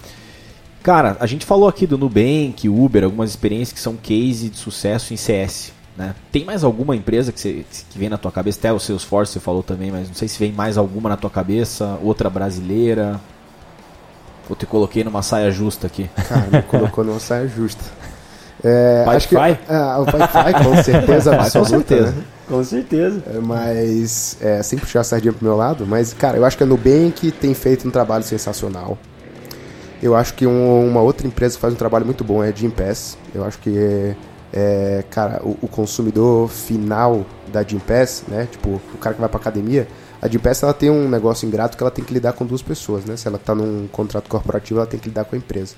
Cara, 0.82 1.16
a 1.20 1.26
gente 1.26 1.45
falou 1.45 1.68
aqui 1.68 1.86
do 1.86 1.99
Nubank, 1.99 2.68
Uber, 2.68 3.05
algumas 3.05 3.30
experiências 3.30 3.72
que 3.72 3.80
são 3.80 3.97
case 3.97 4.49
de 4.49 4.57
sucesso 4.57 5.12
em 5.12 5.16
CS. 5.16 5.72
Né? 5.97 6.14
Tem 6.30 6.45
mais 6.45 6.62
alguma 6.62 6.95
empresa 6.95 7.32
que, 7.32 7.41
você, 7.41 7.64
que 7.91 7.99
vem 7.99 8.09
na 8.09 8.16
tua 8.16 8.30
cabeça? 8.30 8.59
Até 8.61 8.72
o 8.72 8.78
Salesforce 8.78 9.32
você 9.32 9.41
falou 9.41 9.64
também, 9.64 9.91
mas 9.91 10.07
não 10.07 10.14
sei 10.14 10.28
se 10.28 10.39
vem 10.39 10.53
mais 10.53 10.78
alguma 10.78 11.09
na 11.09 11.16
tua 11.16 11.28
cabeça. 11.28 11.99
Outra 12.03 12.30
brasileira. 12.30 13.20
Eu 14.49 14.57
te 14.57 14.64
coloquei 14.64 15.05
numa 15.05 15.22
saia 15.22 15.51
justa 15.51 15.89
aqui. 15.89 16.09
Cara, 16.28 16.47
me 16.51 16.62
colocou 16.62 17.05
numa 17.05 17.18
saia 17.18 17.49
justa. 17.49 17.84
É, 18.64 19.04
Pai 19.04 19.16
acho 19.16 19.28
que, 19.28 19.36
Fry? 19.36 19.59
Ah, 19.68 19.98
o 20.00 20.04
Pai 20.04 20.28
Fry, 20.28 20.64
com 20.64 20.82
certeza 20.82 21.30
Com 21.36 21.40
absoluta. 21.42 21.70
certeza. 21.70 22.11
né? 22.12 22.24
Com 22.48 22.64
certeza. 22.64 23.22
É, 23.34 23.38
Mas, 23.38 24.36
é, 24.40 24.62
sem 24.62 24.78
puxar 24.78 25.00
a 25.00 25.04
sardinha 25.04 25.32
pro 25.32 25.44
meu 25.44 25.56
lado, 25.56 25.86
mas, 25.86 26.12
cara, 26.14 26.36
eu 26.38 26.44
acho 26.44 26.56
que 26.56 26.62
a 26.62 26.66
Nubank 26.66 27.30
tem 27.32 27.52
feito 27.54 27.86
um 27.86 27.90
trabalho 27.90 28.24
sensacional. 28.24 28.96
Eu 30.02 30.14
acho 30.16 30.34
que 30.34 30.46
um- 30.46 30.88
uma 30.88 31.00
outra 31.00 31.26
empresa 31.26 31.56
que 31.56 31.61
faz 31.61 31.74
um 31.74 31.76
trabalho 31.76 32.04
muito 32.06 32.22
bom 32.24 32.42
é 32.42 32.48
a 32.48 32.52
Gympass. 32.52 33.18
Eu 33.34 33.44
acho 33.44 33.59
que, 33.59 33.76
é, 33.76 34.14
é, 34.52 35.04
cara, 35.11 35.40
o, 35.44 35.56
o 35.62 35.68
consumidor 35.68 36.48
final 36.48 37.26
da 37.52 37.62
Gympass, 37.62 38.24
né, 38.28 38.46
tipo, 38.50 38.80
o 38.94 38.98
cara 38.98 39.14
que 39.14 39.20
vai 39.20 39.28
pra 39.28 39.38
academia, 39.40 39.86
a 40.22 40.26
Gympass, 40.28 40.62
ela 40.62 40.72
tem 40.74 40.88
um 40.90 41.09
negócio 41.09 41.46
ingrato 41.46 41.76
que 41.76 41.82
ela 41.82 41.90
tem 41.90 42.04
que 42.04 42.12
lidar 42.14 42.32
com 42.32 42.44
duas 42.46 42.62
pessoas, 42.62 43.04
né? 43.04 43.16
Se 43.16 43.28
ela 43.28 43.38
tá 43.38 43.54
num 43.54 43.86
contrato 43.92 44.28
corporativo, 44.28 44.80
ela 44.80 44.86
tem 44.88 44.98
que 44.98 45.09
lidar 45.09 45.24
com 45.24 45.36
a 45.36 45.38
empresa. 45.38 45.74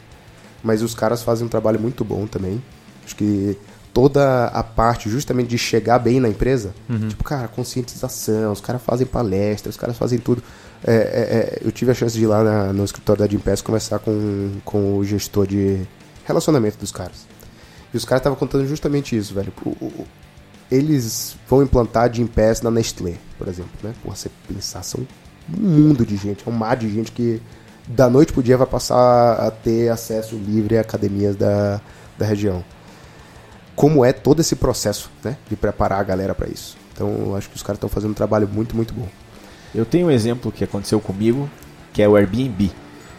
Mas 0.63 0.83
os 0.83 0.95
caras 0.95 1.23
fazem 1.23 1.47
um 1.47 1.49
trabalho 1.49 1.81
muito 1.81 2.05
bom 2.05 2.27
também. 2.27 2.63
Acho 3.05 3.17
que 3.17 3.57
toda 3.93 4.47
a 4.47 4.63
parte 4.63 5.09
justamente 5.11 5.49
de 5.49 5.59
chegar 5.59 5.99
bem 5.99 6.21
na 6.21 6.29
empresa, 6.29 6.73
tipo, 7.09 7.25
cara, 7.25 7.49
conscientização, 7.49 8.53
os 8.53 8.61
caras 8.61 8.83
fazem 8.83 9.07
palestras, 9.07 9.75
os 9.75 9.81
caras 9.81 9.97
fazem 9.99 10.19
tudo. 10.19 10.43
É, 10.85 10.93
é, 10.95 10.97
é, 10.97 11.59
eu 11.67 11.73
tive 11.73 11.91
a 11.91 11.95
chance 11.95 12.17
de 12.17 12.23
ir 12.23 12.27
lá 12.27 12.43
na- 12.45 12.73
no 12.73 12.85
escritório 12.85 13.21
da 13.23 13.29
Gympass 13.31 13.61
conversar 13.63 13.99
com, 13.99 14.53
com 14.65 14.97
o 14.97 15.05
gestor 15.05 15.47
de 15.47 15.81
relacionamento 16.25 16.79
dos 16.79 16.93
caras. 16.93 17.27
E 17.93 17.97
os 17.97 18.05
caras 18.05 18.21
estavam 18.21 18.39
contando 18.39 18.67
justamente 18.67 19.17
isso, 19.17 19.35
velho. 19.35 19.53
O- 19.65 19.71
o- 19.71 20.07
eles 20.71 21.37
vão 21.49 21.63
implantar 21.63 22.05
a 22.05 22.13
Gympass 22.13 22.63
na 22.63 22.71
Nestlé, 22.71 23.15
por 23.37 23.49
exemplo, 23.49 23.73
né? 23.83 23.93
Porra, 24.03 24.15
você 24.15 24.31
pensar, 24.49 24.83
são 24.83 25.01
um 25.53 25.61
mundo 25.69 26.07
de 26.07 26.17
gente, 26.17 26.45
é 26.47 26.51
um 26.51 26.55
mar 26.55 26.77
de 26.77 26.89
gente 26.89 27.11
que 27.11 27.43
da 27.95 28.09
noite 28.09 28.33
pro 28.33 28.43
dia 28.43 28.57
vai 28.57 28.67
passar 28.67 29.35
a 29.35 29.51
ter 29.51 29.89
acesso 29.89 30.37
livre 30.37 30.79
a 30.79 30.81
academias 30.81 31.37
da, 31.37 31.81
da 32.17 32.25
região. 32.25 32.65
Como 33.75 34.05
é 34.05 34.13
todo 34.13 34.41
esse 34.41 34.57
processo, 34.57 35.11
né? 35.25 35.37
De 35.49 35.57
preparar 35.57 36.01
a 36.01 36.05
galera 36.05 36.35
para 36.35 36.49
isso. 36.49 36.77
Então, 36.93 37.09
eu 37.27 37.37
acho 37.37 37.49
que 37.49 37.57
os 37.57 37.63
caras 37.63 37.79
estão 37.79 37.89
fazendo 37.89 38.11
um 38.11 38.15
trabalho 38.15 38.49
muito, 38.49 38.77
muito 38.77 38.93
bom. 38.95 39.09
Eu 39.75 39.85
tenho 39.85 40.09
um 40.09 40.11
exemplo 40.11 40.53
que 40.53 40.63
aconteceu 40.63 41.01
comigo, 41.01 41.49
que 41.93 42.03
é 42.03 42.09
o 42.09 42.17
Airbnb. 42.17 42.71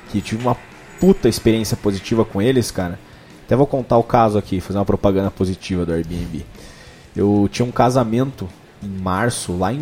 Que 0.09 0.22
tive 0.22 0.41
uma 0.43 0.55
puta 0.99 1.28
experiência 1.28 1.76
positiva 1.76 2.24
com 2.24 2.41
eles, 2.41 2.69
cara. 2.69 2.99
Até 3.45 3.55
vou 3.55 3.67
contar 3.67 3.97
o 3.97 4.03
caso 4.03 4.38
aqui, 4.38 4.61
fazer 4.61 4.78
uma 4.78 4.86
propaganda 4.86 5.32
positiva 5.32 5.86
do 5.86 5.93
Airbnb. 5.93 6.45
Eu 7.15 7.49
tinha 7.51 7.65
um 7.65 7.72
casamento 7.72 8.47
em 8.82 9.01
março, 9.01 9.57
lá 9.57 9.74
em 9.74 9.82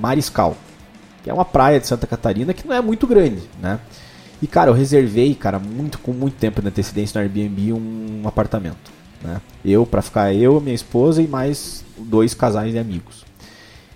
Mariscal, 0.00 0.56
que 1.28 1.30
é 1.30 1.34
uma 1.34 1.44
praia 1.44 1.78
de 1.78 1.86
Santa 1.86 2.06
Catarina 2.06 2.54
que 2.54 2.66
não 2.66 2.74
é 2.74 2.80
muito 2.80 3.06
grande, 3.06 3.42
né? 3.60 3.78
E 4.40 4.46
cara, 4.46 4.70
eu 4.70 4.74
reservei, 4.74 5.34
cara, 5.34 5.58
muito 5.58 5.98
com 5.98 6.12
muito 6.12 6.36
tempo 6.36 6.62
de 6.62 6.68
antecedência 6.68 7.20
no 7.20 7.26
Airbnb 7.26 7.74
um 7.74 8.22
apartamento, 8.26 8.90
né? 9.22 9.42
Eu 9.62 9.84
para 9.84 10.00
ficar 10.00 10.32
eu, 10.32 10.58
minha 10.58 10.74
esposa 10.74 11.20
e 11.20 11.28
mais 11.28 11.84
dois 11.98 12.32
casais 12.32 12.72
de 12.72 12.78
amigos. 12.78 13.26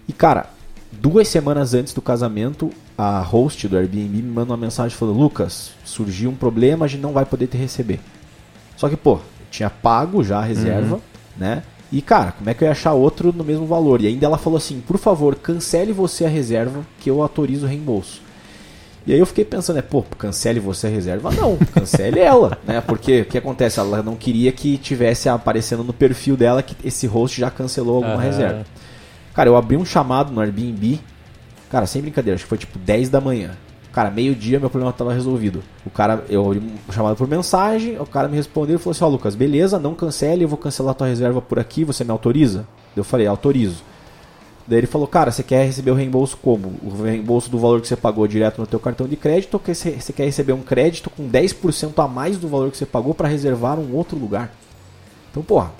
E 0.07 0.13
cara, 0.13 0.51
duas 0.91 1.27
semanas 1.27 1.73
antes 1.73 1.95
do 1.95 2.03
casamento, 2.03 2.71
a 2.99 3.21
host 3.21 3.67
do 3.67 3.79
Airbnb 3.79 4.21
me 4.21 4.31
manda 4.31 4.53
uma 4.53 4.59
mensagem 4.59 4.95
falando: 4.95 5.19
Lucas, 5.19 5.71
surgiu 5.87 6.29
um 6.29 6.35
problema, 6.35 6.85
a 6.85 6.89
gente 6.89 7.01
não 7.01 7.15
vai 7.15 7.25
poder 7.25 7.47
te 7.47 7.57
receber. 7.57 7.99
Só 8.77 8.91
que, 8.91 8.97
pô, 8.97 9.15
eu 9.15 9.47
tinha 9.51 9.71
pago 9.71 10.23
já 10.23 10.39
a 10.39 10.45
reserva, 10.45 11.01
né? 11.35 11.63
E, 11.93 12.01
cara, 12.01 12.33
como 12.33 12.49
é 12.49 12.55
que 12.55 12.65
eu 12.65 12.67
ia 12.67 12.73
achar 12.73 12.95
outro 12.95 13.35
no 13.37 13.45
mesmo 13.45 13.67
valor? 13.67 14.01
E 14.01 14.07
ainda 14.07 14.25
ela 14.25 14.39
falou 14.39 14.57
assim: 14.57 14.81
por 14.81 14.97
favor, 14.97 15.35
cancele 15.37 15.93
você 15.93 16.25
a 16.25 16.29
reserva 16.29 16.87
que 16.99 17.11
eu 17.11 17.21
autorizo 17.23 17.67
o 17.67 17.69
reembolso. 17.69 18.23
E 19.07 19.13
aí 19.13 19.19
eu 19.19 19.27
fiquei 19.27 19.45
pensando, 19.45 19.79
é, 19.79 19.83
pô, 19.83 20.03
cancele 20.17 20.61
você 20.61 20.87
a 20.87 20.91
reserva? 20.91 21.31
Não, 21.33 21.59
cancele 21.59 22.19
ela, 22.21 22.57
né? 22.65 22.81
Porque 22.81 23.23
o 23.23 23.25
que 23.27 23.37
acontece? 23.37 23.79
Ela 23.79 24.03
não 24.03 24.17
queria 24.17 24.53
que 24.53 24.79
tivesse 24.79 25.29
aparecendo 25.29 25.85
no 25.85 25.93
perfil 25.93 26.37
dela 26.37 26.63
que 26.63 26.75
esse 26.87 27.07
host 27.07 27.39
já 27.39 27.51
cancelou 27.51 27.97
alguma 27.97 28.15
Aham. 28.15 28.23
reserva. 28.23 28.67
Cara, 29.35 29.51
eu 29.51 29.57
abri 29.57 29.77
um 29.77 29.85
chamado 29.85 30.33
no 30.33 30.41
Airbnb, 30.41 31.01
cara, 31.69 31.87
sem 31.87 32.01
brincadeira, 32.01 32.37
acho 32.37 32.45
que 32.45 32.49
foi 32.49 32.59
tipo 32.59 32.79
10 32.79 33.09
da 33.09 33.21
manhã. 33.21 33.51
Cara, 33.93 34.11
meio-dia 34.11 34.59
meu 34.59 34.71
problema 34.71 34.91
estava 34.91 35.13
resolvido. 35.13 35.63
O 35.85 35.91
cara, 35.91 36.25
eu 36.31 36.47
abri 36.47 36.63
chamado 36.91 37.15
por 37.15 37.29
mensagem, 37.29 38.01
o 38.01 38.07
cara 38.07 38.27
me 38.27 38.37
respondeu 38.37 38.77
e 38.77 38.79
falou 38.79 38.93
assim: 38.93 39.05
Ó, 39.05 39.09
Lucas, 39.09 39.35
beleza, 39.35 39.79
não 39.79 39.95
cancele, 39.95 40.45
eu 40.45 40.49
vou 40.49 40.57
cancelar 40.57 40.95
tua 40.95 41.07
reserva 41.07 41.43
por 41.43 41.59
aqui, 41.59 41.85
você 41.85 42.03
me 42.03 42.11
autoriza? 42.11 42.67
Eu 42.97 43.05
falei: 43.05 43.27
autorizo. 43.27 43.83
Daí 44.67 44.79
ele 44.79 44.87
falou: 44.87 45.07
Cara, 45.07 45.31
você 45.31 45.43
quer 45.43 45.67
receber 45.67 45.91
o 45.91 45.95
reembolso 45.95 46.39
como? 46.39 46.73
O 46.83 47.03
reembolso 47.03 47.51
do 47.51 47.59
valor 47.59 47.83
que 47.83 47.89
você 47.89 47.97
pagou 47.97 48.27
direto 48.27 48.61
no 48.61 48.67
teu 48.67 48.81
cartão 48.81 49.07
de 49.07 49.17
crédito 49.17 49.55
ou 49.55 49.61
que 49.61 49.75
você 49.75 50.13
quer 50.15 50.25
receber 50.25 50.55
um 50.55 50.63
crédito 50.63 51.11
com 51.11 51.29
10% 51.29 52.03
a 52.03 52.09
mais 52.09 52.39
do 52.39 52.49
valor 52.49 52.71
que 52.71 52.79
você 52.79 52.87
pagou 52.87 53.13
para 53.13 53.29
reservar 53.29 53.79
um 53.79 53.95
outro 53.95 54.19
lugar? 54.19 54.51
Então, 55.31 55.43
porra. 55.43 55.71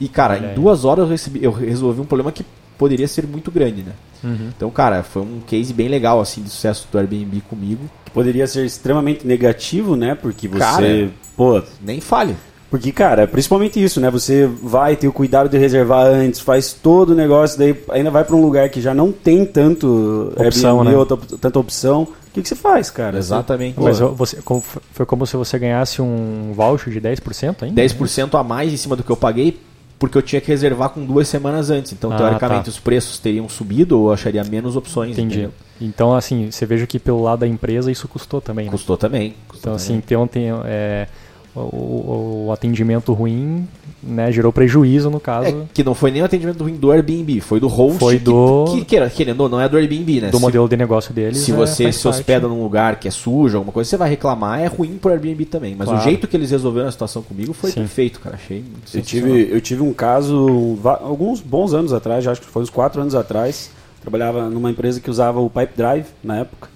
E, 0.00 0.08
cara, 0.08 0.38
em 0.38 0.54
duas 0.54 0.84
horas 0.84 1.04
eu, 1.04 1.10
recebi, 1.10 1.42
eu 1.42 1.50
resolvi 1.50 2.00
um 2.00 2.06
problema 2.06 2.30
que 2.30 2.46
poderia 2.78 3.08
ser 3.08 3.26
muito 3.26 3.50
grande, 3.50 3.82
né? 3.82 3.92
Uhum. 4.22 4.50
Então, 4.56 4.70
cara, 4.70 5.02
foi 5.02 5.22
um 5.22 5.40
case 5.46 5.72
bem 5.72 5.88
legal, 5.88 6.20
assim, 6.20 6.42
de 6.42 6.50
sucesso 6.50 6.86
do 6.90 6.98
Airbnb 6.98 7.40
comigo. 7.48 7.82
Que 8.04 8.10
poderia 8.10 8.46
ser 8.46 8.64
extremamente 8.64 9.26
negativo, 9.26 9.96
né? 9.96 10.14
Porque 10.14 10.48
você. 10.48 10.58
Cara. 10.58 11.10
Pô. 11.36 11.62
Nem 11.80 12.00
falhe. 12.00 12.34
Porque, 12.70 12.92
cara, 12.92 13.22
é 13.22 13.26
principalmente 13.26 13.82
isso, 13.82 13.98
né? 13.98 14.10
Você 14.10 14.46
vai 14.62 14.94
ter 14.94 15.08
o 15.08 15.12
cuidado 15.12 15.48
de 15.48 15.56
reservar 15.56 16.04
antes, 16.06 16.38
faz 16.40 16.70
todo 16.74 17.10
o 17.10 17.14
negócio, 17.14 17.58
daí 17.58 17.74
ainda 17.90 18.10
vai 18.10 18.24
pra 18.24 18.36
um 18.36 18.42
lugar 18.42 18.68
que 18.68 18.78
já 18.78 18.92
não 18.92 19.10
tem 19.10 19.46
tanto 19.46 20.34
Opção, 20.36 20.72
Airbnb, 20.80 20.90
né? 20.92 20.98
outra- 20.98 21.16
tanta 21.40 21.58
opção. 21.58 22.02
O 22.02 22.30
que, 22.30 22.42
que 22.42 22.48
você 22.48 22.54
faz, 22.54 22.90
cara? 22.90 23.16
Exatamente. 23.16 23.80
Mas 23.80 23.98
você, 24.00 24.36
como- 24.44 24.62
foi 24.92 25.06
como 25.06 25.26
se 25.26 25.34
você 25.34 25.58
ganhasse 25.58 26.02
um 26.02 26.52
voucher 26.54 26.92
de 26.92 27.00
10% 27.00 27.62
ainda? 27.64 27.74
10% 27.80 28.34
a 28.38 28.44
mais 28.44 28.70
em 28.70 28.76
cima 28.76 28.94
do 28.94 29.02
que 29.02 29.10
eu 29.10 29.16
paguei, 29.16 29.58
porque 29.98 30.16
eu 30.16 30.22
tinha 30.22 30.40
que 30.40 30.48
reservar 30.48 30.90
com 30.90 31.04
duas 31.04 31.26
semanas 31.28 31.70
antes. 31.70 31.92
Então, 31.92 32.12
Ah, 32.12 32.16
teoricamente, 32.16 32.64
tá. 32.64 32.70
os 32.70 32.78
preços 32.78 33.18
teriam 33.18 33.48
subido 33.48 33.98
ou 33.98 34.08
eu 34.08 34.12
acharia 34.14 34.44
menos 34.44 34.76
opções. 34.76 35.12
Entendi. 35.12 35.34
entendeu? 35.34 35.52
Então, 35.80 36.14
assim, 36.14 36.50
você 36.50 36.64
veja 36.66 36.86
que 36.86 36.98
pelo 36.98 37.22
lado 37.22 37.40
da 37.40 37.46
empresa 37.46 37.90
isso 37.90 38.06
custou 38.08 38.40
também, 38.40 38.66
né? 38.66 38.70
Custou 38.72 38.96
também. 38.96 39.34
custou 39.48 39.58
Então, 39.60 39.74
assim, 39.74 40.00
também. 40.00 40.26
tem, 40.28 40.42
tem 40.50 40.52
é, 40.64 41.06
o, 41.54 41.60
o- 41.60 42.44
o 42.48 42.52
atendimento 42.52 43.12
ruim, 43.12 43.66
né, 44.02 44.30
gerou 44.30 44.52
prejuízo 44.52 45.10
no 45.10 45.18
caso 45.18 45.48
É, 45.48 45.54
que 45.74 45.82
não 45.82 45.94
foi 45.94 46.10
nem 46.10 46.22
o 46.22 46.24
atendimento 46.24 46.62
ruim 46.62 46.74
do 46.76 46.90
Airbnb, 46.92 47.40
foi 47.40 47.58
do 47.58 47.66
host. 47.66 47.98
Foi 47.98 48.16
que- 48.18 48.24
do- 48.24 48.64
Que, 48.72 48.84
que, 48.84 49.10
querendo 49.10 49.40
ou 49.40 49.48
não, 49.48 49.60
é 49.60 49.68
do 49.68 49.76
Airbnb, 49.76 50.20
né? 50.20 50.30
do 50.30 50.36
Se- 50.36 50.42
modelo 50.42 50.68
de 50.68 50.76
negócio 50.76 51.12
deles. 51.12 51.38
Se 51.38 51.50
é, 51.52 51.54
você 51.54 51.82
faz 51.84 51.96
se 51.96 52.02
parte. 52.04 52.16
hospeda 52.20 52.46
num 52.48 52.62
lugar 52.62 53.00
que 53.00 53.08
é 53.08 53.10
sujo, 53.10 53.56
alguma 53.56 53.72
coisa, 53.72 53.90
você 53.90 53.96
vai 53.96 54.08
reclamar, 54.08 54.60
é 54.60 54.66
ruim 54.66 54.98
pro 55.00 55.10
Airbnb 55.10 55.44
também. 55.46 55.74
Mas 55.76 55.86
Claro. 55.88 56.00
o 56.00 56.04
jeito 56.04 56.26
que 56.28 56.36
eles 56.36 56.50
resolveram 56.50 56.88
a 56.88 56.92
situação 56.92 57.22
comigo 57.22 57.52
foi 57.52 57.70
Sim. 57.70 57.80
perfeito, 57.80 58.20
cara. 58.20 58.36
Achei 58.36 58.64
Eu 58.94 59.02
tive, 59.02 59.48
eu 59.50 59.60
tive 59.60 59.82
um 59.82 59.92
caso 59.92 60.78
alguns 61.02 61.40
bons 61.40 61.74
anos 61.74 61.92
atrás, 61.92 62.22
já 62.24 62.32
acho 62.32 62.40
que 62.40 62.46
foi 62.46 62.62
uns 62.62 62.70
quatro 62.70 63.00
anos 63.00 63.14
atrás. 63.14 63.70
Trabalhava 64.00 64.48
numa 64.48 64.70
empresa 64.70 65.00
que 65.00 65.10
usava 65.10 65.40
o 65.40 65.50
Pipe 65.50 65.72
Drive 65.76 66.06
na 66.22 66.38
época. 66.38 66.68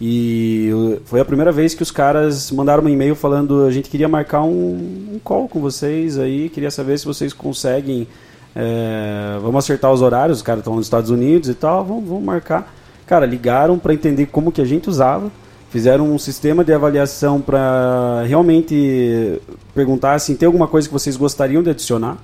E 0.00 0.70
foi 1.04 1.20
a 1.20 1.24
primeira 1.24 1.52
vez 1.52 1.74
que 1.74 1.82
os 1.82 1.90
caras 1.90 2.50
mandaram 2.50 2.82
um 2.84 2.88
e-mail 2.88 3.14
falando 3.14 3.66
a 3.66 3.70
gente 3.70 3.90
queria 3.90 4.08
marcar 4.08 4.42
um, 4.42 5.12
um 5.14 5.20
call 5.22 5.46
com 5.46 5.60
vocês 5.60 6.18
aí, 6.18 6.48
queria 6.48 6.70
saber 6.70 6.98
se 6.98 7.04
vocês 7.04 7.32
conseguem. 7.32 8.08
é, 8.56 9.38
vamos 9.42 9.64
acertar 9.64 9.92
os 9.92 10.00
horários, 10.00 10.38
os 10.38 10.42
caras 10.42 10.60
estão 10.60 10.74
nos 10.74 10.86
Estados 10.86 11.10
Unidos 11.10 11.48
e 11.50 11.54
tal, 11.54 11.84
vamos, 11.84 12.08
vamos 12.08 12.24
marcar. 12.24 12.74
Cara, 13.06 13.26
ligaram 13.26 13.78
para 13.78 13.92
entender 13.92 14.26
como 14.26 14.50
que 14.50 14.62
a 14.62 14.64
gente 14.64 14.88
usava, 14.88 15.30
fizeram 15.68 16.10
um 16.10 16.18
sistema 16.18 16.64
de 16.64 16.72
avaliação 16.72 17.40
para 17.40 18.24
realmente 18.26 19.38
perguntar 19.74 20.14
assim, 20.14 20.34
tem 20.34 20.46
alguma 20.46 20.66
coisa 20.66 20.88
que 20.88 20.92
vocês 20.94 21.16
gostariam 21.16 21.62
de 21.62 21.70
adicionar? 21.70 22.16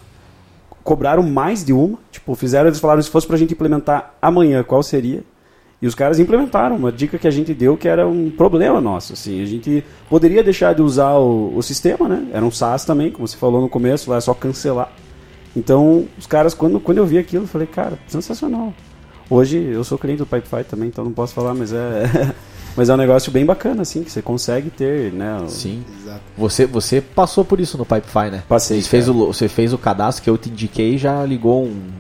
cobraram 0.87 1.23
mais 1.25 1.65
de 1.65 1.73
uma. 1.73 1.99
Tipo, 2.13 2.37
fizeram, 2.37 2.69
eles 2.69 2.79
falaram 2.79 3.03
se 3.03 3.11
fosse 3.11 3.27
pra 3.27 3.37
gente 3.37 3.53
implementar 3.53 4.15
amanhã, 4.23 4.63
qual 4.63 4.85
seria? 4.85 5.25
E 5.81 5.87
os 5.87 5.95
caras 5.95 6.19
implementaram 6.19 6.77
uma 6.77 6.91
dica 6.91 7.19
que 7.19 7.29
a 7.29 7.31
gente 7.31 7.53
deu 7.53 7.77
que 7.77 7.87
era 7.87 8.07
um 8.07 8.31
problema 8.31 8.81
nosso. 8.81 9.13
Assim, 9.13 9.43
a 9.43 9.47
gente 9.47 9.85
poderia 10.09 10.43
deixar 10.43 10.75
de 10.75 10.81
usar 10.81 11.15
o, 11.15 11.55
o 11.55 11.63
sistema, 11.63 12.09
né? 12.09 12.27
Era 12.33 12.45
um 12.45 12.51
SaaS 12.51 12.85
também, 12.85 13.11
como 13.11 13.29
você 13.29 13.37
falou 13.37 13.61
no 13.61 13.69
começo, 13.69 14.11
lá 14.11 14.17
é 14.17 14.21
só 14.21 14.33
cancelar. 14.33 14.91
Então, 15.55 16.07
os 16.19 16.27
caras, 16.27 16.55
quando, 16.55 16.81
quando 16.81 16.99
eu 16.99 17.07
vi 17.07 17.19
aquilo, 17.19 17.45
eu 17.45 17.49
falei, 17.49 17.67
cara, 17.67 17.99
sensacional. 18.07 18.73
Hoje 19.29 19.59
eu 19.59 19.83
sou 19.83 19.99
cliente 19.99 20.19
do 20.19 20.27
Pipefy 20.27 20.65
também, 20.65 20.89
então 20.89 21.05
não 21.05 21.13
posso 21.13 21.35
falar, 21.35 21.53
mas 21.53 21.73
é. 21.73 22.35
mas 22.77 22.89
é 22.89 22.95
um 22.95 22.97
negócio 22.97 23.33
bem 23.33 23.45
bacana, 23.45 23.83
assim, 23.83 24.03
que 24.03 24.11
você 24.11 24.23
consegue 24.23 24.71
ter, 24.71 25.13
né? 25.13 25.45
Sim. 25.49 25.85
Você, 26.39 26.65
você 26.65 27.01
passou 27.01 27.45
por 27.45 27.59
isso 27.59 27.77
no 27.77 27.85
Pipefy, 27.85 28.31
né? 28.31 28.43
Passei, 28.49 28.81
Você 28.81 28.89
fez, 28.89 29.09
o, 29.09 29.27
você 29.27 29.49
fez 29.49 29.73
o 29.73 29.79
cadastro 29.79 30.23
que 30.23 30.31
eu 30.31 30.39
te 30.39 30.49
indiquei 30.49 30.95
e 30.95 30.99
já 30.99 31.25
ligou 31.25 31.65
um, 31.65 31.91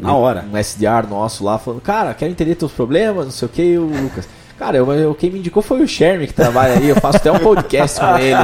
Na 0.00 0.14
hora. 0.14 0.44
um 0.52 0.56
SDR 0.56 1.06
nosso 1.08 1.44
lá 1.44 1.58
falando, 1.58 1.80
cara, 1.80 2.14
quero 2.14 2.30
entender 2.30 2.54
teus 2.54 2.72
problemas, 2.72 3.24
não 3.24 3.32
sei 3.32 3.46
o 3.46 3.48
que, 3.50 3.62
e 3.62 3.78
o 3.78 3.84
Lucas. 3.86 4.28
Cara, 4.58 4.76
eu, 4.76 4.90
eu- 4.92 5.14
quem 5.14 5.30
me 5.30 5.38
indicou 5.40 5.62
foi 5.62 5.82
o 5.82 5.88
Sherman 5.88 6.26
que 6.28 6.32
trabalha 6.32 6.74
aí, 6.74 6.88
eu 6.88 6.96
faço 7.00 7.16
até 7.18 7.30
um 7.32 7.38
podcast 7.40 7.98
com 8.00 8.16
ele. 8.18 8.38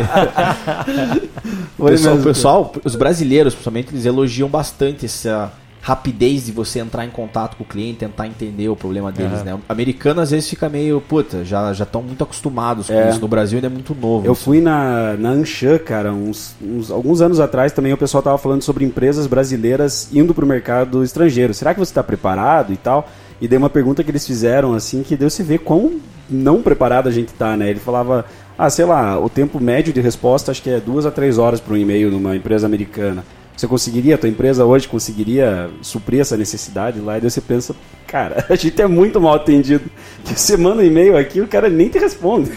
o, 1.79 1.85
pessoal, 1.87 2.17
o 2.17 2.23
pessoal, 2.23 2.73
os 2.85 2.97
brasileiros, 2.97 3.55
principalmente, 3.55 3.91
eles 3.93 4.05
elogiam 4.07 4.49
bastante 4.49 5.07
essa 5.07 5.53
rapidez 5.83 6.45
de 6.47 6.53
você 6.53 6.79
entrar 6.81 7.05
em 7.07 7.11
contato 7.11 7.57
com 7.57 7.65
o 7.65 7.67
cliente, 7.67 7.99
tentar 8.01 8.27
entender 8.27 8.69
o 8.69 8.77
problema 8.77 9.11
deles, 9.11 9.43
né? 9.43 9.55
O 9.55 9.61
americano 9.69 10.21
às 10.21 10.31
vezes 10.31 10.49
fica 10.49 10.69
meio, 10.69 11.01
puta, 11.01 11.45
já 11.45 11.73
já 11.73 11.85
estão 11.85 12.03
muito 12.03 12.23
acostumados 12.23 12.87
com 12.89 12.93
É. 12.93 13.09
isso. 13.11 13.21
No 13.21 13.29
Brasil 13.29 13.57
ainda 13.57 13.67
é 13.69 13.71
muito 13.71 13.95
novo. 13.95 14.27
Eu 14.27 14.33
assim. 14.33 14.43
fui 14.45 14.61
na, 14.61 15.15
na 15.19 15.31
Anshan, 15.31 15.79
cara, 15.79 16.13
uns, 16.13 16.55
uns- 16.63 16.91
alguns 16.91 17.21
anos 17.23 17.41
atrás 17.41 17.73
também 17.73 17.93
o 17.93 17.97
pessoal 17.97 18.23
tava 18.23 18.37
falando 18.39 18.63
sobre 18.63 18.85
empresas 18.85 19.27
brasileiras 19.27 20.09
indo 20.13 20.35
pro 20.35 20.47
mercado 20.47 21.03
estrangeiro. 21.03 21.55
Será 21.55 21.73
que 21.73 21.81
você 21.81 21.91
está 21.91 22.03
preparado 22.03 22.73
e 22.73 22.77
tal? 22.77 23.09
E 23.41 23.49
dei 23.49 23.57
uma 23.57 23.71
pergunta 23.71 24.05
que 24.05 24.11
eles 24.11 24.27
fizeram, 24.27 24.75
assim, 24.75 25.03
que 25.03 25.17
deu 25.17 25.31
se 25.31 25.43
ver 25.43 25.61
quão 25.61 25.93
não 26.29 26.61
preparado 26.63 27.09
a 27.09 27.11
gente 27.11 27.33
tá, 27.33 27.57
né? 27.57 27.71
Ele 27.71 27.81
falava, 27.81 28.27
ah, 28.59 28.69
sei 28.69 28.85
lá, 28.85 29.19
o 29.19 29.31
tempo 29.31 29.59
médio 29.59 29.93
de 29.95 30.01
resposta 30.03 30.51
acho 30.51 30.63
que 30.63 30.69
é 30.69 30.79
duas 30.79 31.07
a 31.07 31.11
três 31.11 31.39
horas 31.39 31.59
para 31.59 31.73
um 31.73 31.77
e-mail 31.79 32.11
numa 32.11 32.37
empresa 32.37 32.67
americana. 32.67 33.25
Você 33.61 33.69
conseguiria, 33.69 34.15
a 34.15 34.19
tua 34.19 34.31
empresa 34.31 34.65
hoje 34.65 34.89
conseguiria 34.89 35.69
suprir 35.83 36.23
essa 36.23 36.35
necessidade 36.35 36.99
lá? 36.99 37.19
E 37.19 37.21
daí 37.21 37.31
você 37.31 37.43
pensa, 37.43 37.77
cara, 38.07 38.43
a 38.49 38.55
gente 38.55 38.81
é 38.81 38.87
muito 38.87 39.21
mal 39.21 39.35
atendido. 39.35 39.85
Que 40.25 40.33
você 40.33 40.57
manda 40.57 40.81
um 40.81 40.85
e-mail 40.85 41.15
aqui, 41.15 41.43
o 41.43 41.47
cara 41.47 41.69
nem 41.69 41.91
te 41.91 41.99
responde. 41.99 42.51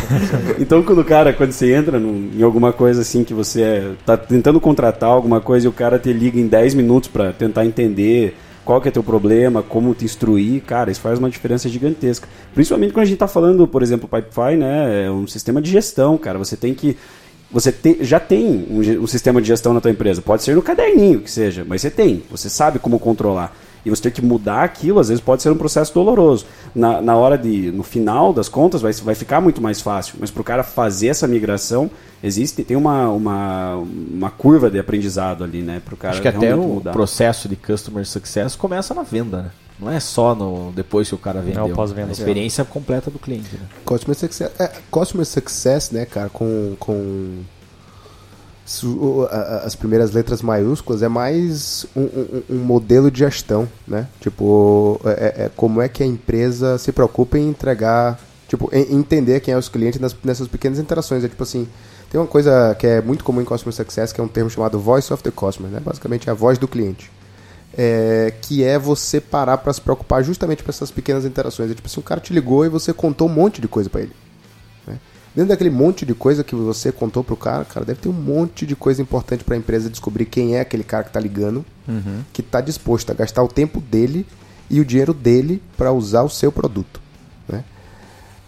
então 0.58 0.82
quando 0.82 1.02
o 1.02 1.04
cara, 1.04 1.34
quando 1.34 1.52
você 1.52 1.74
entra 1.74 1.98
em 1.98 2.42
alguma 2.42 2.72
coisa 2.72 3.02
assim 3.02 3.24
que 3.24 3.34
você 3.34 3.62
é, 3.62 3.90
tá 4.06 4.16
tentando 4.16 4.58
contratar 4.58 5.10
alguma 5.10 5.38
coisa 5.38 5.66
e 5.66 5.68
o 5.68 5.72
cara 5.72 5.98
te 5.98 6.14
liga 6.14 6.40
em 6.40 6.46
10 6.46 6.72
minutos 6.72 7.10
para 7.10 7.30
tentar 7.30 7.66
entender 7.66 8.34
qual 8.64 8.80
que 8.80 8.88
é 8.88 8.90
teu 8.90 9.02
problema, 9.02 9.62
como 9.62 9.94
te 9.94 10.06
instruir, 10.06 10.62
cara, 10.62 10.90
isso 10.90 11.00
faz 11.02 11.18
uma 11.18 11.28
diferença 11.28 11.68
gigantesca. 11.68 12.26
Principalmente 12.54 12.94
quando 12.94 13.02
a 13.02 13.06
gente 13.06 13.18
tá 13.18 13.28
falando, 13.28 13.66
por 13.66 13.82
exemplo, 13.82 14.08
Pipefy, 14.08 14.56
né, 14.56 15.06
é 15.06 15.10
um 15.10 15.26
sistema 15.26 15.60
de 15.60 15.70
gestão, 15.70 16.16
cara, 16.16 16.38
você 16.38 16.56
tem 16.56 16.72
que 16.72 16.96
você 17.50 17.72
te- 17.72 17.98
já 18.02 18.20
tem 18.20 18.66
um, 18.70 19.02
um 19.02 19.06
sistema 19.06 19.40
de 19.40 19.48
gestão 19.48 19.72
na 19.72 19.80
tua 19.80 19.90
empresa. 19.90 20.20
Pode 20.22 20.42
ser 20.42 20.54
no 20.54 20.62
caderninho 20.62 21.20
que 21.20 21.30
seja, 21.30 21.64
mas 21.66 21.80
você 21.80 21.90
tem. 21.90 22.22
Você 22.30 22.48
sabe 22.50 22.78
como 22.78 22.98
controlar. 22.98 23.56
E 23.84 23.90
você 23.90 24.02
ter 24.02 24.10
que 24.10 24.22
mudar 24.22 24.64
aquilo, 24.64 24.98
às 25.00 25.08
vezes 25.08 25.22
pode 25.22 25.42
ser 25.42 25.50
um 25.50 25.56
processo 25.56 25.92
doloroso. 25.94 26.46
Na, 26.74 27.00
na 27.00 27.16
hora 27.16 27.38
de. 27.38 27.70
No 27.70 27.82
final 27.82 28.32
das 28.32 28.48
contas, 28.48 28.82
vai, 28.82 28.92
vai 28.92 29.14
ficar 29.14 29.40
muito 29.40 29.60
mais 29.60 29.80
fácil. 29.80 30.16
Mas 30.20 30.30
para 30.30 30.40
o 30.40 30.44
cara 30.44 30.62
fazer 30.62 31.08
essa 31.08 31.26
migração, 31.26 31.90
existe, 32.22 32.62
tem 32.64 32.76
uma, 32.76 33.08
uma, 33.10 33.76
uma 33.76 34.30
curva 34.30 34.70
de 34.70 34.78
aprendizado 34.78 35.44
ali, 35.44 35.62
né? 35.62 35.80
Para 35.84 35.94
o 35.94 35.96
cara 35.96 36.12
Acho 36.12 36.22
que 36.22 36.28
até 36.28 36.54
o 36.54 36.58
mudar. 36.58 36.92
processo 36.92 37.48
de 37.48 37.56
customer 37.56 38.06
success 38.06 38.56
começa 38.56 38.94
na 38.94 39.02
venda, 39.02 39.42
né? 39.42 39.50
Não 39.78 39.90
é 39.90 40.00
só 40.00 40.34
no 40.34 40.72
depois 40.72 41.08
que 41.08 41.14
o 41.14 41.18
cara 41.18 41.40
vendeu. 41.40 41.66
o 41.66 41.70
pós-venda. 41.72 42.08
A 42.08 42.12
experiência 42.12 42.64
completa 42.64 43.10
do 43.10 43.18
cliente, 43.18 43.54
né? 43.54 43.60
Customer 43.84 44.16
Success, 44.16 44.50
é, 44.58 44.72
Customer 44.90 45.24
Success, 45.24 45.90
né, 45.92 46.04
cara, 46.04 46.28
com, 46.28 46.74
com 46.80 47.44
as 49.64 49.74
primeiras 49.74 50.12
letras 50.12 50.42
maiúsculas, 50.42 51.02
é 51.02 51.08
mais 51.08 51.86
um, 51.96 52.02
um- 52.02 52.42
um 52.50 52.58
modelo 52.58 53.10
de 53.10 53.20
gestão, 53.20 53.66
né? 53.86 54.06
Tipo, 54.20 55.00
é, 55.04 55.10
é- 55.10 55.44
é 55.44 55.50
como 55.56 55.80
é 55.80 55.88
que 55.88 56.02
a 56.02 56.06
empresa 56.06 56.76
se 56.78 56.92
preocupa 56.92 57.38
em 57.38 57.48
entregar, 57.48 58.20
tipo, 58.46 58.68
em 58.72 58.94
entender 58.94 59.40
quem 59.40 59.54
é 59.54 59.56
os 59.58 59.68
clientes 59.68 59.98
nas- 60.00 60.14
nessas 60.22 60.46
pequenas 60.48 60.78
interações. 60.78 61.24
É 61.24 61.28
tipo 61.28 61.42
assim, 61.42 61.66
tem 62.10 62.20
uma 62.20 62.26
coisa 62.26 62.74
que 62.78 62.86
é 62.86 63.00
muito 63.00 63.24
comum 63.24 63.40
em 63.40 63.44
Customer 63.44 63.74
Success, 63.74 64.12
que 64.12 64.20
é 64.20 64.24
um 64.24 64.28
termo 64.28 64.50
chamado 64.50 64.78
Voice 64.78 65.12
of 65.12 65.22
the 65.22 65.30
Customer, 65.30 65.70
né? 65.70 65.80
Basicamente 65.82 66.28
é 66.28 66.32
a 66.32 66.34
voz 66.34 66.58
do 66.58 66.68
cliente. 66.68 67.10
É, 67.76 68.32
que 68.42 68.64
é 68.64 68.78
você 68.78 69.20
parar 69.20 69.58
para 69.58 69.72
se 69.72 69.80
preocupar 69.80 70.22
justamente 70.24 70.62
para 70.62 70.70
essas 70.70 70.90
pequenas 70.90 71.24
interações. 71.24 71.70
É 71.70 71.74
tipo 71.74 71.86
assim, 71.86 72.00
um 72.00 72.02
cara 72.02 72.20
te 72.20 72.32
ligou 72.32 72.64
e 72.66 72.68
você 72.68 72.92
contou 72.92 73.28
um 73.28 73.32
monte 73.32 73.60
de 73.60 73.68
coisa 73.68 73.88
para 73.88 74.00
ele. 74.02 74.12
Dentro 75.38 75.50
daquele 75.50 75.70
monte 75.70 76.04
de 76.04 76.16
coisa 76.16 76.42
que 76.42 76.52
você 76.52 76.90
contou 76.90 77.22
pro 77.22 77.36
cara, 77.36 77.64
cara, 77.64 77.86
deve 77.86 78.00
ter 78.00 78.08
um 78.08 78.12
monte 78.12 78.66
de 78.66 78.74
coisa 78.74 79.00
importante 79.00 79.44
para 79.44 79.54
a 79.54 79.56
empresa 79.56 79.88
descobrir 79.88 80.24
quem 80.24 80.56
é 80.56 80.60
aquele 80.60 80.82
cara 80.82 81.04
que 81.04 81.12
tá 81.12 81.20
ligando, 81.20 81.64
que 82.32 82.42
tá 82.42 82.60
disposto 82.60 83.12
a 83.12 83.14
gastar 83.14 83.44
o 83.44 83.46
tempo 83.46 83.80
dele 83.80 84.26
e 84.68 84.80
o 84.80 84.84
dinheiro 84.84 85.14
dele 85.14 85.62
para 85.76 85.92
usar 85.92 86.24
o 86.24 86.28
seu 86.28 86.50
produto. 86.50 87.00
Né? 87.48 87.62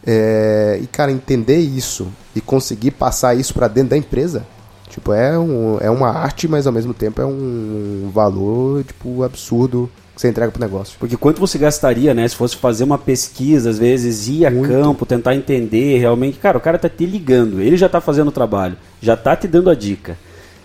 É, 0.05 0.80
e, 0.82 0.86
cara, 0.88 1.12
entender 1.12 1.59
isso 1.59 2.09
e 2.34 2.41
conseguir 2.41 2.91
passar 2.91 3.36
isso 3.36 3.55
para 3.55 3.68
dentro 3.68 3.91
da 3.91 3.97
empresa, 3.97 4.45
tipo, 4.88 5.12
é, 5.12 5.38
um, 5.38 5.78
é 5.78 5.91
uma 5.93 6.09
arte, 6.09 6.49
mas 6.49 6.66
ao 6.66 6.72
mesmo 6.72 6.93
tempo 6.93 7.22
é 7.22 7.24
um 7.24 8.11
valor, 8.12 8.82
tipo, 8.82 9.22
absurdo 9.22 9.88
que 10.21 10.27
você 10.27 10.29
entrega 10.29 10.53
pro 10.53 10.61
negócio. 10.61 10.97
Porque 11.01 11.16
quanto 11.16 11.41
você 11.41 11.57
gastaria, 11.59 12.12
né? 12.12 12.29
Se 12.29 12.37
fosse 12.37 12.55
fazer 12.57 12.85
uma 12.85 12.99
pesquisa, 12.99 13.71
às 13.71 13.79
vezes, 13.79 14.29
ir 14.29 14.45
a 14.45 14.53
campo, 14.53 15.07
tentar 15.07 15.35
entender 15.35 15.99
realmente. 15.99 16.39
Cara, 16.39 16.59
o 16.59 16.61
cara 16.61 16.79
tá 16.79 16.89
te 16.91 17.07
ligando, 17.07 17.61
ele 17.61 17.77
já 17.77 17.89
tá 17.89 18.01
fazendo 18.01 18.29
o 18.29 18.33
trabalho, 18.33 18.77
já 19.01 19.16
tá 19.16 19.35
te 19.35 19.49
dando 19.49 19.71
a 19.71 19.75
dica. 19.75 20.16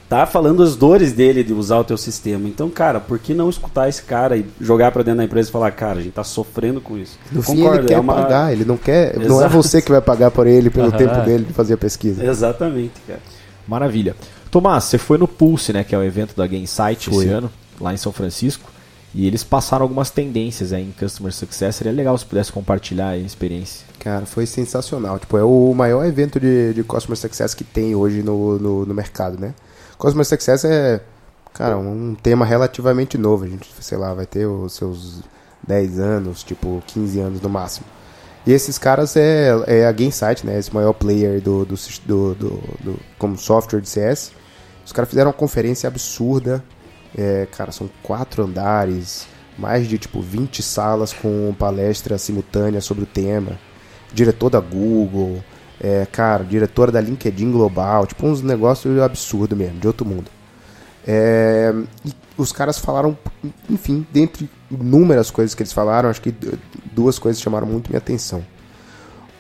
Tá 0.08 0.26
falando 0.28 0.62
as 0.62 0.76
dores 0.76 1.14
dele 1.14 1.44
de 1.44 1.52
usar 1.52 1.80
o 1.80 1.84
teu 1.84 1.98
sistema. 1.98 2.48
Então, 2.48 2.70
cara, 2.70 3.00
por 3.00 3.18
que 3.18 3.34
não 3.34 3.50
escutar 3.50 3.90
esse 3.90 4.04
cara 4.04 4.38
e 4.38 4.46
jogar 4.62 4.92
pra 4.92 5.02
dentro 5.02 5.18
da 5.18 5.24
empresa 5.24 5.50
e 5.50 5.52
falar, 5.52 5.72
cara, 5.72 6.00
a 6.00 6.02
gente 6.04 6.14
tá 6.14 6.24
sofrendo 6.24 6.80
com 6.80 6.96
isso. 6.96 7.18
No 7.32 7.42
fim, 7.42 7.66
ele 7.66 7.86
quer 7.88 7.96
é 7.96 8.00
uma- 8.00 8.14
pagar, 8.14 8.52
ele 8.54 8.64
não 8.66 8.78
quer. 8.78 9.16
Não 9.18 9.24
é 9.42 9.46
Exato. 9.48 9.50
você 9.64 9.82
que 9.82 9.90
vai 9.92 10.02
pagar 10.02 10.30
por 10.30 10.46
ele 10.46 10.70
pelo 10.70 10.90
Aham. 10.90 10.98
tempo 10.98 11.22
dele 11.26 11.46
de 11.46 11.54
fazer 11.54 11.74
a 11.74 11.78
pesquisa. 11.78 12.24
Exatamente, 12.24 12.94
cara. 13.08 13.20
Maravilha. 13.68 14.16
Tomás, 14.52 14.84
você 14.84 14.98
foi 15.00 15.18
no 15.18 15.28
Pulse, 15.28 15.74
né? 15.74 15.84
Que 15.84 15.96
é 15.96 15.98
o 15.98 16.04
evento 16.04 16.36
da 16.36 16.46
Gainsight 16.46 17.10
Fui. 17.10 17.26
esse 17.26 17.34
ano, 17.34 17.50
lá 17.82 17.92
em 17.94 17.98
São 17.98 18.12
Francisco. 18.12 18.70
E 19.18 19.26
eles 19.28 19.46
passaram 19.46 19.84
algumas 19.84 20.10
tendências 20.10 20.74
aí 20.74 20.84
em 20.84 20.92
Customer 20.92 21.32
Success. 21.32 21.78
Seria 21.78 21.94
legal 21.94 22.18
se 22.18 22.26
pudesse 22.26 22.52
compartilhar 22.52 23.10
a 23.12 23.18
experiência. 23.18 23.86
Cara, 23.98 24.26
foi 24.26 24.46
sensacional. 24.46 25.18
Tipo, 25.18 25.38
é 25.38 25.44
o 25.44 25.74
maior 25.74 26.06
evento 26.06 26.38
de, 26.38 26.74
de 26.74 26.84
Customer 26.84 27.18
Success 27.18 27.54
que 27.54 27.64
tem 27.64 27.96
hoje 27.96 28.22
no, 28.22 28.60
no, 28.60 28.86
no 28.86 28.94
mercado, 28.94 29.40
né? 29.40 29.54
Customer 29.98 30.26
Success 30.26 30.66
é, 30.66 31.00
cara, 31.54 31.78
um 31.78 32.14
tema 32.22 32.46
relativamente 32.46 33.18
novo. 33.18 33.46
A 33.46 33.48
gente, 33.48 33.70
sei 33.80 33.98
lá, 33.98 34.14
vai 34.14 34.26
ter 34.26 34.46
os 34.48 34.74
seus 34.74 35.22
10 35.66 35.98
anos, 35.98 36.44
tipo, 36.44 36.84
15 36.86 37.20
anos 37.22 37.40
no 37.42 37.48
máximo. 37.50 37.86
E 38.46 38.52
esses 38.52 38.78
caras 38.78 39.16
é, 39.16 39.50
é 39.66 39.88
a 39.88 39.92
Gainsight, 39.94 40.46
né? 40.46 40.60
Esse 40.60 40.74
maior 40.76 40.92
player 40.92 41.40
do, 41.42 41.64
do, 41.66 41.76
do, 42.06 42.36
do- 42.36 42.64
do- 42.84 43.00
como 43.18 43.38
software 43.38 43.80
de 43.80 43.88
CS. 43.88 44.34
Os 44.86 44.92
caras 44.92 45.08
fizeram 45.10 45.30
uma 45.30 45.34
conferência 45.38 45.88
absurda. 45.88 46.62
É, 47.18 47.48
cara, 47.56 47.72
são 47.72 47.90
quatro 48.04 48.44
andares, 48.44 49.26
mais 49.58 49.88
de 49.88 49.98
tipo 49.98 50.22
20 50.22 50.62
salas 50.62 51.14
com 51.14 51.54
palestra 51.58 52.18
simultânea 52.18 52.82
sobre 52.82 53.04
o 53.04 53.08
tema. 53.08 53.58
Diretor 54.14 54.50
da 54.50 54.60
Google, 54.60 55.44
é, 55.80 56.06
cara, 56.12 56.44
diretora 56.44 56.92
da 56.92 57.00
LinkedIn 57.02 57.52
Global, 57.52 58.06
tipo 58.06 58.26
uns 58.28 58.42
negócios 58.42 59.00
absurdos 59.02 59.58
mesmo, 59.58 59.80
de 59.80 59.88
outro 59.88 60.06
mundo. 60.06 60.30
É, 61.08 61.74
os 62.38 62.52
caras 62.52 62.80
falaram, 62.80 63.18
enfim, 63.70 64.06
dentre 64.12 64.50
inúmeras 64.70 65.30
coisas 65.32 65.54
que 65.56 65.62
eles 65.64 65.72
falaram, 65.74 66.10
acho 66.10 66.22
que 66.22 66.32
du- 66.32 66.58
duas 66.92 67.18
coisas 67.20 67.42
chamaram 67.42 67.68
muito 67.68 67.90
minha 67.90 68.00
atenção. 68.00 68.44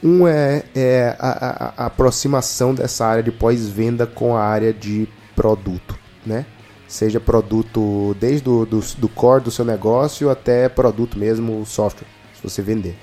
Um 0.03 0.28
é, 0.28 0.63
é 0.76 1.15
a, 1.19 1.30
a- 1.30 1.73
a 1.78 1.86
aproximação 1.88 2.73
dessa 2.76 3.05
área 3.05 3.23
de 3.23 3.32
pós-venda 3.32 4.05
com 4.05 4.36
a 4.36 4.43
área 4.43 4.71
de 4.71 5.07
produto, 5.36 5.97
né? 6.26 6.45
Seja 6.88 7.19
produto 7.19 8.15
desde 8.19 8.43
do, 8.43 8.65
do, 8.65 8.79
do 8.79 9.09
core 9.09 9.43
do 9.43 9.51
seu 9.51 9.65
negócio 9.65 10.29
até 10.29 10.69
produto 10.69 11.17
mesmo, 11.17 11.65
software, 11.65 12.07
se 12.36 12.43
você 12.43 12.61
vender. 12.61 12.95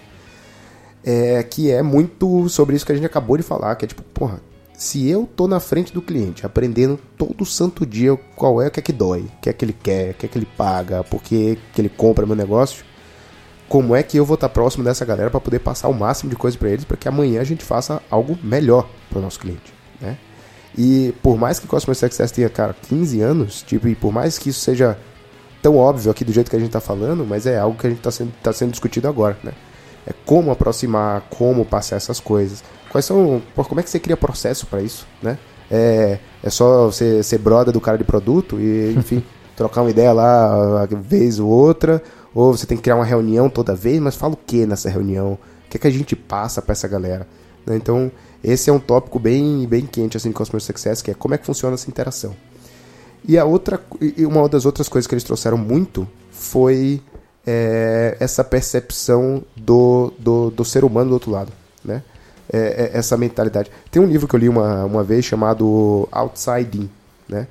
É, 1.04 1.42
que 1.42 1.70
é 1.70 1.82
muito 1.82 2.48
sobre 2.48 2.76
isso 2.76 2.86
que 2.86 2.92
a 2.92 2.94
gente 2.94 3.06
acabou 3.06 3.36
de 3.36 3.42
falar, 3.42 3.74
que 3.74 3.84
é 3.84 3.88
tipo, 3.88 4.02
porra, 4.02 4.40
se 4.72 5.08
eu 5.08 5.28
tô 5.36 5.48
na 5.48 5.60
frente 5.60 5.92
do 5.92 6.00
cliente, 6.00 6.46
aprendendo 6.46 6.98
todo 7.16 7.44
santo 7.44 7.84
dia 7.84 8.16
qual 8.36 8.62
é 8.62 8.68
o 8.68 8.70
que 8.70 8.80
é 8.80 8.82
que 8.82 8.92
dói, 8.92 9.20
o 9.20 9.40
que 9.40 9.50
é 9.50 9.52
que 9.52 9.64
ele 9.64 9.72
quer, 9.72 10.10
o 10.10 10.14
que 10.14 10.26
é 10.26 10.28
que 10.28 10.38
ele 10.38 10.48
paga, 10.56 11.02
por 11.04 11.22
que 11.22 11.58
que 11.72 11.80
ele 11.80 11.88
compra 11.88 12.24
meu 12.24 12.36
negócio, 12.36 12.84
como 13.68 13.96
é 13.96 14.02
que 14.02 14.16
eu 14.16 14.24
vou 14.24 14.34
estar 14.34 14.48
próximo 14.48 14.84
dessa 14.84 15.04
galera 15.04 15.30
para 15.30 15.40
poder 15.40 15.58
passar 15.58 15.88
o 15.88 15.94
máximo 15.94 16.30
de 16.30 16.36
coisa 16.36 16.58
para 16.58 16.70
eles, 16.70 16.84
para 16.84 16.96
que 16.96 17.08
amanhã 17.08 17.40
a 17.40 17.44
gente 17.44 17.64
faça 17.64 18.02
algo 18.10 18.38
melhor 18.42 18.88
para 19.08 19.18
o 19.18 19.22
nosso 19.22 19.40
cliente? 19.40 19.81
E 20.76 21.14
por 21.22 21.36
mais 21.36 21.58
que 21.58 21.66
Customer 21.66 21.96
Success 21.96 22.30
tenha, 22.30 22.48
cara, 22.48 22.74
15 22.88 23.20
anos, 23.20 23.62
tipo, 23.62 23.88
e 23.88 23.94
por 23.94 24.12
mais 24.12 24.38
que 24.38 24.50
isso 24.50 24.60
seja 24.60 24.96
tão 25.60 25.76
óbvio 25.76 26.10
aqui 26.10 26.24
do 26.24 26.32
jeito 26.32 26.50
que 26.50 26.56
a 26.56 26.58
gente 26.58 26.70
tá 26.70 26.80
falando, 26.80 27.24
mas 27.24 27.46
é 27.46 27.58
algo 27.58 27.78
que 27.78 27.86
a 27.86 27.90
gente 27.90 28.00
tá 28.00 28.10
sendo, 28.10 28.32
tá 28.42 28.52
sendo 28.52 28.70
discutido 28.70 29.06
agora, 29.06 29.36
né? 29.42 29.52
É 30.06 30.12
como 30.26 30.50
aproximar, 30.50 31.22
como 31.30 31.64
passar 31.64 31.96
essas 31.96 32.18
coisas. 32.18 32.64
Quais 32.90 33.04
são. 33.04 33.40
Pô, 33.54 33.64
como 33.64 33.80
é 33.80 33.82
que 33.84 33.90
você 33.90 34.00
cria 34.00 34.16
processo 34.16 34.66
para 34.66 34.82
isso, 34.82 35.06
né? 35.22 35.38
É, 35.70 36.18
é 36.42 36.50
só 36.50 36.86
você 36.86 37.22
ser 37.22 37.38
brother 37.38 37.72
do 37.72 37.80
cara 37.80 37.96
de 37.96 38.04
produto 38.04 38.58
e, 38.60 38.94
enfim, 38.96 39.22
trocar 39.56 39.82
uma 39.82 39.90
ideia 39.90 40.12
lá 40.12 40.86
uma 40.86 40.86
vez 40.86 41.38
ou 41.38 41.48
outra, 41.48 42.02
ou 42.34 42.54
você 42.56 42.66
tem 42.66 42.76
que 42.76 42.82
criar 42.82 42.96
uma 42.96 43.04
reunião 43.04 43.48
toda 43.48 43.74
vez, 43.74 44.00
mas 44.00 44.16
fala 44.16 44.34
o 44.34 44.36
que 44.36 44.66
nessa 44.66 44.90
reunião? 44.90 45.38
O 45.66 45.70
que, 45.70 45.76
é 45.76 45.80
que 45.80 45.86
a 45.86 45.90
gente 45.90 46.16
passa 46.16 46.60
para 46.60 46.72
essa 46.72 46.88
galera? 46.88 47.26
Né? 47.64 47.76
Então, 47.76 48.10
esse 48.43 48.70
é 48.70 48.72
um 48.72 48.80
tópico 48.80 49.18
bem, 49.18 49.66
bem 49.66 49.86
quente 49.86 50.16
assim, 50.16 50.30
de 50.30 50.34
Customer 50.34 50.62
Success, 50.62 51.03
que 51.03 51.11
é 51.11 51.14
como 51.14 51.34
é 51.34 51.38
que 51.38 51.47
funciona 51.47 51.74
essa 51.74 51.88
interação. 51.88 52.34
E 53.26 53.38
a 53.38 53.45
outra, 53.45 53.80
e 54.01 54.26
uma 54.26 54.49
das 54.49 54.66
outras 54.66 54.88
coisas 54.88 55.07
que 55.07 55.14
eles 55.14 55.22
trouxeram 55.22 55.57
muito 55.57 56.09
foi 56.30 57.01
é, 57.47 58.16
essa 58.18 58.43
percepção 58.43 59.43
do, 59.57 60.12
do, 60.18 60.51
do, 60.51 60.64
ser 60.64 60.84
humano 60.84 61.11
do 61.11 61.14
outro 61.14 61.30
lado, 61.30 61.53
né? 61.84 62.03
É, 62.53 62.90
é, 62.95 62.99
essa 62.99 63.16
mentalidade. 63.16 63.70
Tem 63.90 64.03
um 64.03 64.07
livro 64.07 64.26
que 64.26 64.34
eu 64.34 64.40
li 64.40 64.49
uma, 64.49 64.84
uma 64.84 65.05
vez 65.05 65.24
chamado 65.24 66.09
Outside 66.11 66.78
In, 66.78 66.90
né? 67.28 67.47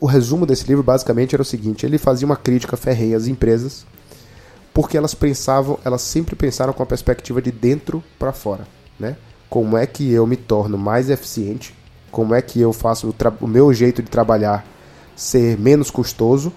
O 0.00 0.06
resumo 0.06 0.46
desse 0.46 0.66
livro 0.66 0.82
basicamente 0.82 1.34
era 1.34 1.42
o 1.42 1.44
seguinte: 1.44 1.84
ele 1.84 1.98
fazia 1.98 2.24
uma 2.24 2.36
crítica 2.36 2.76
ferrenha 2.76 3.16
às 3.16 3.26
empresas 3.26 3.84
porque 4.78 4.96
elas 4.96 5.12
pensavam, 5.12 5.76
elas 5.84 6.02
sempre 6.02 6.36
pensaram 6.36 6.72
com 6.72 6.82
a 6.84 6.86
perspectiva 6.86 7.42
de 7.42 7.50
dentro 7.50 8.00
para 8.16 8.32
fora, 8.32 8.64
né? 8.98 9.16
Como 9.48 9.76
é 9.76 9.86
que 9.86 10.10
eu 10.10 10.26
me 10.26 10.36
torno 10.36 10.76
mais 10.76 11.10
eficiente? 11.10 11.74
Como 12.10 12.34
é 12.34 12.42
que 12.42 12.60
eu 12.60 12.72
faço 12.72 13.08
o, 13.08 13.44
o 13.44 13.46
meu 13.46 13.72
jeito 13.72 14.02
de 14.02 14.10
trabalhar 14.10 14.66
ser 15.16 15.58
menos 15.58 15.90
custoso 15.90 16.52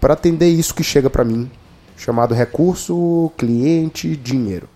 para 0.00 0.14
atender 0.14 0.48
isso 0.48 0.74
que 0.74 0.82
chega 0.82 1.08
para 1.08 1.24
mim, 1.24 1.50
chamado 1.96 2.34
recurso, 2.34 3.30
cliente, 3.36 4.16
dinheiro, 4.16 4.68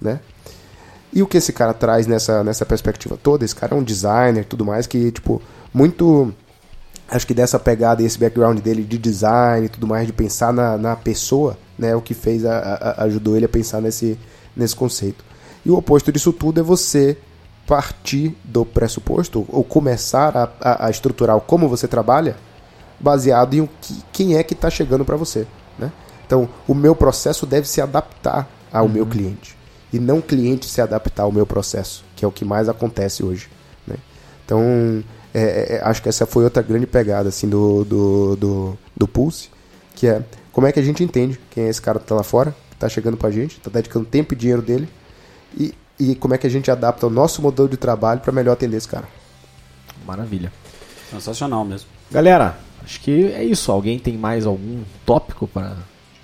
né? 0.00 0.20
E 1.12 1.22
o 1.22 1.26
que 1.26 1.38
esse 1.38 1.52
cara 1.52 1.74
traz 1.74 2.06
nessa, 2.06 2.44
nessa 2.44 2.64
perspectiva 2.64 3.18
toda? 3.20 3.44
Esse 3.44 3.54
cara 3.54 3.74
é 3.74 3.78
um 3.78 3.82
designer, 3.82 4.44
tudo 4.44 4.64
mais 4.64 4.86
que 4.86 5.10
tipo 5.10 5.42
muito 5.72 6.32
acho 7.10 7.26
que 7.26 7.34
dessa 7.34 7.58
pegada 7.58 8.02
e 8.02 8.06
esse 8.06 8.18
background 8.18 8.60
dele 8.60 8.84
de 8.84 8.96
design 8.96 9.66
e 9.66 9.68
tudo 9.68 9.86
mais, 9.86 10.06
de 10.06 10.12
pensar 10.12 10.52
na, 10.52 10.78
na 10.78 10.94
pessoa, 10.94 11.58
né, 11.76 11.94
o 11.94 12.00
que 12.00 12.14
fez, 12.14 12.44
a, 12.44 12.58
a, 12.58 13.04
ajudou 13.04 13.36
ele 13.36 13.46
a 13.46 13.48
pensar 13.48 13.80
nesse, 13.80 14.16
nesse 14.56 14.76
conceito. 14.76 15.24
E 15.64 15.70
o 15.70 15.76
oposto 15.76 16.10
disso 16.10 16.32
tudo 16.32 16.60
é 16.60 16.62
você 16.62 17.16
partir 17.66 18.36
do 18.42 18.64
pressuposto, 18.64 19.46
ou 19.48 19.62
começar 19.62 20.36
a, 20.36 20.50
a, 20.60 20.86
a 20.86 20.90
estruturar 20.90 21.38
como 21.40 21.68
você 21.68 21.86
trabalha, 21.86 22.36
baseado 22.98 23.54
em 23.54 23.60
o 23.60 23.68
que, 23.80 24.02
quem 24.12 24.36
é 24.36 24.42
que 24.42 24.54
está 24.54 24.68
chegando 24.68 25.04
para 25.04 25.16
você. 25.16 25.46
Né? 25.78 25.92
Então, 26.26 26.48
o 26.66 26.74
meu 26.74 26.96
processo 26.96 27.46
deve 27.46 27.68
se 27.68 27.80
adaptar 27.80 28.48
ao 28.72 28.86
uhum. 28.86 28.92
meu 28.92 29.06
cliente, 29.06 29.56
e 29.92 29.98
não 29.98 30.18
o 30.18 30.22
cliente 30.22 30.66
se 30.66 30.80
adaptar 30.80 31.22
ao 31.22 31.32
meu 31.32 31.46
processo, 31.46 32.04
que 32.16 32.24
é 32.24 32.28
o 32.28 32.32
que 32.32 32.44
mais 32.44 32.68
acontece 32.68 33.22
hoje. 33.22 33.48
Né? 33.86 33.96
Então, 34.44 35.04
é, 35.32 35.42
é, 35.42 35.76
é, 35.76 35.80
acho 35.84 36.02
que 36.02 36.08
essa 36.08 36.26
foi 36.26 36.42
outra 36.42 36.62
grande 36.62 36.86
pegada 36.86 37.28
assim 37.28 37.48
do, 37.48 37.84
do, 37.84 38.36
do, 38.36 38.78
do, 38.96 39.08
Pulse, 39.08 39.48
que 39.94 40.08
é 40.08 40.24
como 40.52 40.66
é 40.66 40.72
que 40.72 40.80
a 40.80 40.82
gente 40.82 41.04
entende 41.04 41.38
quem 41.50 41.64
é 41.64 41.68
esse 41.68 41.80
cara 41.80 41.98
que 41.98 42.04
está 42.04 42.16
lá 42.16 42.24
fora, 42.24 42.54
que 42.68 42.74
está 42.74 42.88
chegando 42.88 43.16
para 43.16 43.28
a 43.28 43.32
gente, 43.32 43.58
está 43.58 43.70
dedicando 43.70 44.04
tempo 44.04 44.34
e 44.34 44.36
dinheiro 44.36 44.60
dele, 44.60 44.88
e, 45.56 45.74
e 45.98 46.14
como 46.14 46.34
é 46.34 46.38
que 46.38 46.46
a 46.46 46.50
gente 46.50 46.70
adapta 46.70 47.06
o 47.06 47.10
nosso 47.10 47.42
modelo 47.42 47.68
de 47.68 47.76
trabalho 47.76 48.20
para 48.20 48.32
melhor 48.32 48.52
atender 48.52 48.76
esse 48.76 48.88
cara. 48.88 49.08
Maravilha. 50.06 50.52
Sensacional 51.10 51.64
mesmo. 51.64 51.88
Galera, 52.10 52.56
acho 52.84 53.00
que 53.00 53.26
é 53.26 53.44
isso. 53.44 53.70
Alguém 53.70 53.98
tem 53.98 54.16
mais 54.16 54.46
algum 54.46 54.82
tópico 55.04 55.46
para 55.46 55.76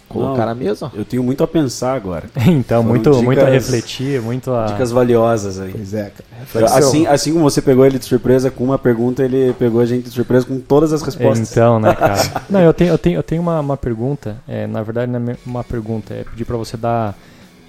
colocar 0.08 0.40
Não, 0.40 0.46
na 0.46 0.54
mesa? 0.54 0.90
Eu 0.94 1.04
tenho 1.04 1.22
muito 1.22 1.42
a 1.42 1.46
pensar 1.46 1.94
agora. 1.94 2.24
então, 2.46 2.82
muito, 2.82 3.10
dicas, 3.10 3.24
muito 3.24 3.40
a 3.40 3.48
refletir, 3.48 4.20
muito 4.20 4.52
a... 4.52 4.66
Dicas 4.66 4.90
valiosas 4.90 5.60
aí. 5.60 5.72
Pois 5.72 5.94
é, 5.94 6.10
cara. 6.52 6.66
Assim, 6.66 7.06
assim 7.06 7.32
como 7.32 7.44
você 7.44 7.60
pegou 7.60 7.84
ele 7.84 7.98
de 7.98 8.04
surpresa 8.04 8.50
com 8.50 8.64
uma 8.64 8.78
pergunta, 8.78 9.22
ele 9.22 9.52
pegou 9.58 9.80
a 9.80 9.86
gente 9.86 10.04
de 10.04 10.10
surpresa 10.10 10.46
com 10.46 10.58
todas 10.60 10.92
as 10.92 11.02
respostas. 11.02 11.50
Então, 11.50 11.78
né, 11.78 11.94
cara? 11.96 12.42
Não, 12.48 12.60
eu 12.60 12.72
tenho, 12.72 12.90
eu 12.90 12.98
tenho, 12.98 13.18
eu 13.18 13.22
tenho 13.22 13.42
uma, 13.42 13.60
uma 13.60 13.76
pergunta. 13.76 14.36
É, 14.48 14.66
na 14.66 14.82
verdade, 14.82 15.10
não 15.10 15.32
é 15.32 15.36
uma 15.44 15.64
pergunta. 15.64 16.14
É 16.14 16.24
pedir 16.24 16.44
para 16.44 16.56
você 16.56 16.76
dar, 16.76 17.16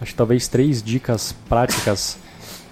acho 0.01 0.11
que 0.11 0.17
talvez 0.17 0.47
três 0.47 0.81
dicas 0.81 1.33
práticas 1.47 2.17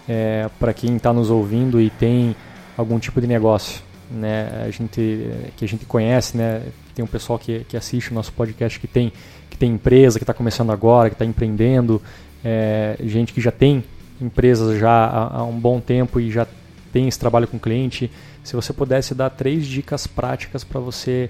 é, 0.07 0.49
para 0.59 0.73
quem 0.73 0.95
está 0.95 1.11
nos 1.11 1.30
ouvindo 1.30 1.82
e 1.82 1.89
tem 1.89 2.36
algum 2.78 2.99
tipo 2.99 3.19
de 3.19 3.28
negócio. 3.28 3.84
Né, 4.09 4.63
a 4.63 4.69
gente 4.69 5.32
que 5.57 5.65
a 5.65 5.67
gente 5.67 5.84
conhece, 5.86 6.38
né, 6.38 6.61
tem 6.93 7.03
um 7.03 7.07
pessoal 7.07 7.39
que, 7.39 7.63
que 7.63 7.76
assiste 7.76 8.11
o 8.11 8.13
nosso 8.13 8.32
podcast 8.32 8.80
que 8.80 8.88
tem 8.88 9.11
que 9.49 9.57
tem 9.57 9.71
empresa, 9.71 10.19
que 10.19 10.23
está 10.23 10.34
começando 10.34 10.71
agora, 10.71 11.09
que 11.09 11.15
está 11.15 11.26
empreendendo, 11.26 12.01
é, 12.43 12.97
gente 13.03 13.34
que 13.34 13.41
já 13.41 13.51
tem 13.51 13.84
empresas 14.21 14.80
já 14.80 14.91
há, 14.91 15.38
há, 15.39 15.43
um 15.43 15.59
bom 15.59 15.80
tempo 15.80 16.19
e 16.19 16.30
já 16.30 16.45
tem 16.91 17.07
esse 17.07 17.17
trabalho 17.17 17.47
com 17.47 17.57
cliente. 17.57 18.11
Se 18.43 18.55
você 18.55 18.71
pudesse 18.71 19.15
dar 19.15 19.30
três 19.30 19.65
dicas 19.65 20.05
práticas 20.05 20.63
para 20.63 20.80
você, 20.80 21.30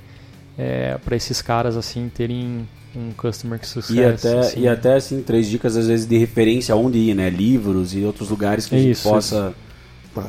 é, 0.58 0.98
para 0.98 1.16
esses 1.16 1.42
caras 1.42 1.78
assim 1.78 2.12
terem 2.14 2.68
um 2.96 3.12
customer 3.12 3.60
success. 3.66 3.90
E 3.96 4.04
até, 4.04 4.40
assim. 4.40 4.60
e 4.60 4.68
até 4.68 4.96
assim, 4.96 5.22
três 5.22 5.48
dicas 5.48 5.76
às 5.76 5.88
vezes 5.88 6.06
de 6.06 6.18
referência 6.18 6.76
onde 6.76 6.98
ir, 6.98 7.14
né? 7.14 7.30
Livros 7.30 7.94
e 7.94 8.04
outros 8.04 8.30
lugares 8.30 8.66
que 8.66 8.76
a 8.76 8.80
gente 8.80 9.02
possa. 9.02 9.50
Isso 9.50 9.66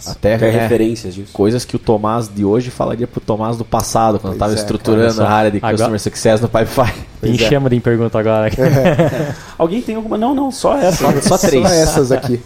até, 0.07 0.35
até 0.35 0.49
é, 0.49 0.51
referências 0.51 1.15
disso. 1.15 1.33
Coisas 1.33 1.65
que 1.65 1.77
o 1.77 1.79
Tomás 1.79 2.29
de 2.29 2.45
hoje 2.45 2.71
falaria 2.71 3.07
pro 3.07 3.21
Tomás 3.21 3.57
do 3.57 3.65
passado, 3.65 4.19
quando 4.19 4.33
estava 4.35 4.53
é, 4.53 4.57
estruturando 4.57 5.19
cara, 5.19 5.29
a 5.29 5.33
área 5.33 5.51
de 5.51 5.61
Customer 5.61 5.85
agora... 5.85 5.99
Success 5.99 6.41
no 6.41 6.49
Pipefy. 6.49 6.93
Enchemos 7.23 7.71
é. 7.71 7.75
de 7.75 7.81
pergunta 7.81 8.19
agora. 8.19 8.51
Alguém 9.57 9.81
tem 9.81 9.95
alguma? 9.95 10.19
Não, 10.19 10.35
não, 10.35 10.51
só 10.51 10.77
essa. 10.77 11.13
Só, 11.21 11.37
só 11.37 11.39
três. 11.39 11.67
Só 11.67 11.75
essas 11.75 12.13
aqui. 12.13 12.41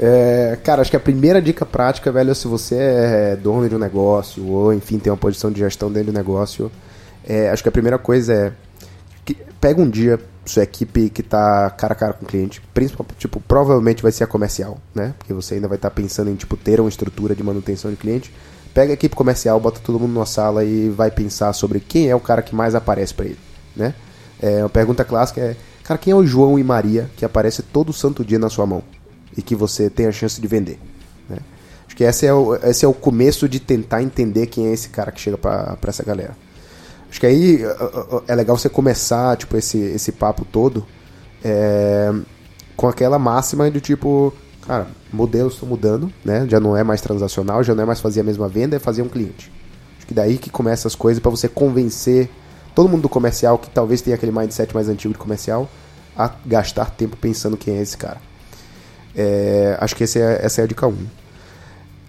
É, 0.00 0.58
cara, 0.64 0.80
acho 0.80 0.90
que 0.90 0.96
a 0.96 1.00
primeira 1.00 1.40
dica 1.40 1.66
prática, 1.66 2.10
velho, 2.10 2.34
se 2.34 2.48
você 2.48 2.76
é 2.76 3.36
dono 3.36 3.68
de 3.68 3.74
um 3.74 3.78
negócio, 3.78 4.46
ou 4.46 4.72
enfim, 4.72 4.98
tem 4.98 5.12
uma 5.12 5.16
posição 5.18 5.50
de 5.50 5.60
gestão 5.60 5.92
dentro 5.92 6.10
do 6.12 6.16
negócio, 6.16 6.72
é, 7.24 7.50
acho 7.50 7.62
que 7.62 7.68
a 7.68 7.72
primeira 7.72 7.98
coisa 7.98 8.32
é 8.32 8.52
pega 9.62 9.80
um 9.80 9.88
dia, 9.88 10.18
sua 10.44 10.64
equipe 10.64 11.08
que 11.08 11.20
está 11.20 11.70
cara 11.70 11.92
a 11.92 11.96
cara 11.96 12.12
com 12.14 12.24
o 12.24 12.28
cliente, 12.28 12.60
principalmente, 12.74 13.16
tipo, 13.16 13.40
provavelmente 13.40 14.02
vai 14.02 14.10
ser 14.10 14.24
a 14.24 14.26
comercial, 14.26 14.76
né? 14.92 15.14
Porque 15.16 15.32
você 15.32 15.54
ainda 15.54 15.68
vai 15.68 15.76
estar 15.76 15.88
tá 15.88 15.94
pensando 15.94 16.28
em, 16.30 16.34
tipo, 16.34 16.56
ter 16.56 16.80
uma 16.80 16.88
estrutura 16.88 17.32
de 17.32 17.44
manutenção 17.44 17.88
de 17.88 17.96
cliente. 17.96 18.34
Pega 18.74 18.92
a 18.92 18.94
equipe 18.94 19.14
comercial, 19.14 19.60
bota 19.60 19.78
todo 19.78 20.00
mundo 20.00 20.12
numa 20.14 20.26
sala 20.26 20.64
e 20.64 20.88
vai 20.88 21.12
pensar 21.12 21.52
sobre 21.52 21.78
quem 21.78 22.10
é 22.10 22.16
o 22.16 22.18
cara 22.18 22.42
que 22.42 22.56
mais 22.56 22.74
aparece 22.74 23.14
para 23.14 23.26
ele, 23.26 23.38
né? 23.76 23.94
É, 24.40 24.64
uma 24.64 24.68
pergunta 24.68 25.04
clássica 25.04 25.40
é, 25.40 25.56
cara, 25.84 25.96
quem 25.96 26.12
é 26.12 26.16
o 26.16 26.26
João 26.26 26.58
e 26.58 26.64
Maria 26.64 27.08
que 27.16 27.24
aparece 27.24 27.62
todo 27.62 27.92
santo 27.92 28.24
dia 28.24 28.40
na 28.40 28.50
sua 28.50 28.66
mão 28.66 28.82
e 29.36 29.42
que 29.42 29.54
você 29.54 29.88
tem 29.88 30.06
a 30.06 30.12
chance 30.12 30.40
de 30.40 30.48
vender, 30.48 30.80
né? 31.28 31.38
Acho 31.86 31.94
que 31.94 32.02
esse 32.02 32.26
é 32.26 32.34
o, 32.34 32.56
esse 32.56 32.84
é 32.84 32.88
o 32.88 32.94
começo 32.94 33.48
de 33.48 33.60
tentar 33.60 34.02
entender 34.02 34.46
quem 34.46 34.66
é 34.66 34.72
esse 34.72 34.88
cara 34.88 35.12
que 35.12 35.20
chega 35.20 35.38
para 35.38 35.78
essa 35.86 36.02
galera. 36.02 36.34
Acho 37.12 37.20
que 37.20 37.26
aí 37.26 37.60
é 38.26 38.34
legal 38.34 38.56
você 38.56 38.70
começar, 38.70 39.36
tipo, 39.36 39.54
esse, 39.54 39.76
esse 39.76 40.12
papo 40.12 40.46
todo 40.46 40.86
é, 41.44 42.10
com 42.74 42.88
aquela 42.88 43.18
máxima 43.18 43.70
de 43.70 43.82
tipo, 43.82 44.32
cara, 44.66 44.86
modelos 45.12 45.52
estão 45.52 45.68
mudando, 45.68 46.10
né? 46.24 46.46
Já 46.48 46.58
não 46.58 46.74
é 46.74 46.82
mais 46.82 47.02
transacional, 47.02 47.62
já 47.62 47.74
não 47.74 47.82
é 47.82 47.86
mais 47.86 48.00
fazer 48.00 48.20
a 48.20 48.24
mesma 48.24 48.48
venda, 48.48 48.76
é 48.76 48.78
fazer 48.78 49.02
um 49.02 49.10
cliente. 49.10 49.52
Acho 49.98 50.06
que 50.06 50.14
daí 50.14 50.38
que 50.38 50.48
começa 50.48 50.88
as 50.88 50.94
coisas 50.94 51.20
para 51.20 51.30
você 51.30 51.50
convencer 51.50 52.30
todo 52.74 52.88
mundo 52.88 53.02
do 53.02 53.10
comercial 53.10 53.58
que 53.58 53.68
talvez 53.68 54.00
tenha 54.00 54.16
aquele 54.16 54.32
mindset 54.32 54.74
mais 54.74 54.88
antigo 54.88 55.12
de 55.12 55.18
comercial 55.18 55.68
a 56.16 56.30
gastar 56.46 56.92
tempo 56.92 57.14
pensando 57.14 57.58
quem 57.58 57.76
é 57.76 57.82
esse 57.82 57.98
cara. 57.98 58.22
É, 59.14 59.76
acho 59.82 59.94
que 59.94 60.02
é, 60.02 60.40
essa 60.42 60.62
é 60.62 60.64
a 60.64 60.66
dica 60.66 60.86
1. 60.86 60.90
Um. 60.90 61.06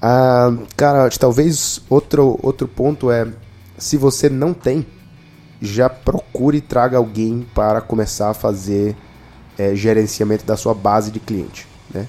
Ah, 0.01 0.54
cara, 0.78 1.10
talvez 1.10 1.82
outro, 1.89 2.39
outro 2.41 2.70
ponto 2.70 3.12
é 3.12 3.28
se 3.84 3.97
você 3.97 4.29
não 4.29 4.53
tem, 4.53 4.86
já 5.61 5.89
procure 5.89 6.57
e 6.57 6.61
traga 6.61 6.97
alguém 6.97 7.45
para 7.53 7.81
começar 7.81 8.29
a 8.29 8.34
fazer 8.34 8.95
é, 9.57 9.75
gerenciamento 9.75 10.45
da 10.45 10.55
sua 10.55 10.73
base 10.73 11.11
de 11.11 11.19
cliente. 11.19 11.67
Né? 11.93 12.07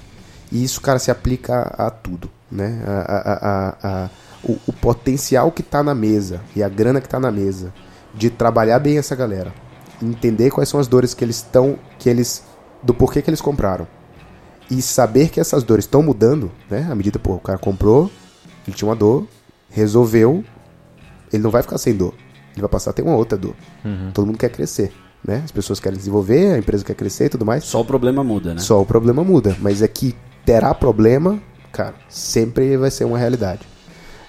E 0.52 0.62
isso, 0.62 0.80
cara, 0.80 0.98
se 0.98 1.10
aplica 1.10 1.74
a, 1.76 1.88
a 1.88 1.90
tudo. 1.90 2.30
Né? 2.50 2.80
A, 2.86 3.76
a, 3.82 4.10
o, 4.44 4.58
o, 4.68 4.72
potencial 4.72 5.50
que 5.50 5.62
está 5.62 5.82
na 5.82 5.94
mesa 5.94 6.40
e 6.54 6.62
a 6.62 6.68
grana 6.68 7.00
que 7.00 7.06
está 7.06 7.18
na 7.18 7.32
mesa 7.32 7.74
de 8.14 8.30
trabalhar 8.30 8.78
bem 8.78 8.96
essa 8.96 9.16
galera, 9.16 9.52
entender 10.00 10.50
quais 10.50 10.68
são 10.68 10.78
as 10.78 10.86
dores 10.86 11.12
que 11.12 11.24
eles 11.24 11.36
estão, 11.36 11.76
que 11.98 12.08
eles, 12.08 12.44
do 12.82 12.94
porquê 12.94 13.20
que 13.20 13.28
eles 13.28 13.40
compraram 13.40 13.88
e 14.70 14.80
saber 14.80 15.28
que 15.28 15.40
essas 15.40 15.64
dores 15.64 15.84
estão 15.84 16.02
mudando, 16.02 16.52
né? 16.70 16.86
À 16.88 16.94
medida, 16.94 17.18
pô, 17.18 17.34
o 17.34 17.40
cara 17.40 17.58
comprou, 17.58 18.10
ele 18.66 18.76
tinha 18.76 18.88
uma 18.88 18.94
dor, 18.94 19.26
resolveu, 19.70 20.44
ele 21.34 21.42
não 21.42 21.50
vai 21.50 21.62
ficar 21.62 21.78
sem 21.78 21.94
dor. 21.94 22.14
Ele 22.52 22.60
vai 22.60 22.70
passar 22.70 22.90
a 22.90 22.92
ter 22.92 23.02
uma 23.02 23.16
outra 23.16 23.36
dor. 23.36 23.54
Uhum. 23.84 24.10
Todo 24.12 24.26
mundo 24.26 24.38
quer 24.38 24.50
crescer. 24.50 24.92
Né? 25.26 25.42
As 25.44 25.50
pessoas 25.50 25.80
querem 25.80 25.98
desenvolver, 25.98 26.54
a 26.54 26.58
empresa 26.58 26.84
quer 26.84 26.94
crescer 26.94 27.26
e 27.26 27.28
tudo 27.30 27.46
mais. 27.46 27.64
Só 27.64 27.80
o 27.80 27.84
problema 27.84 28.22
muda, 28.22 28.54
né? 28.54 28.60
Só 28.60 28.80
o 28.80 28.86
problema 28.86 29.24
muda. 29.24 29.56
Mas 29.60 29.82
é 29.82 29.88
que 29.88 30.14
terá 30.44 30.74
problema, 30.74 31.40
cara, 31.72 31.94
sempre 32.08 32.76
vai 32.76 32.90
ser 32.90 33.04
uma 33.04 33.18
realidade. 33.18 33.66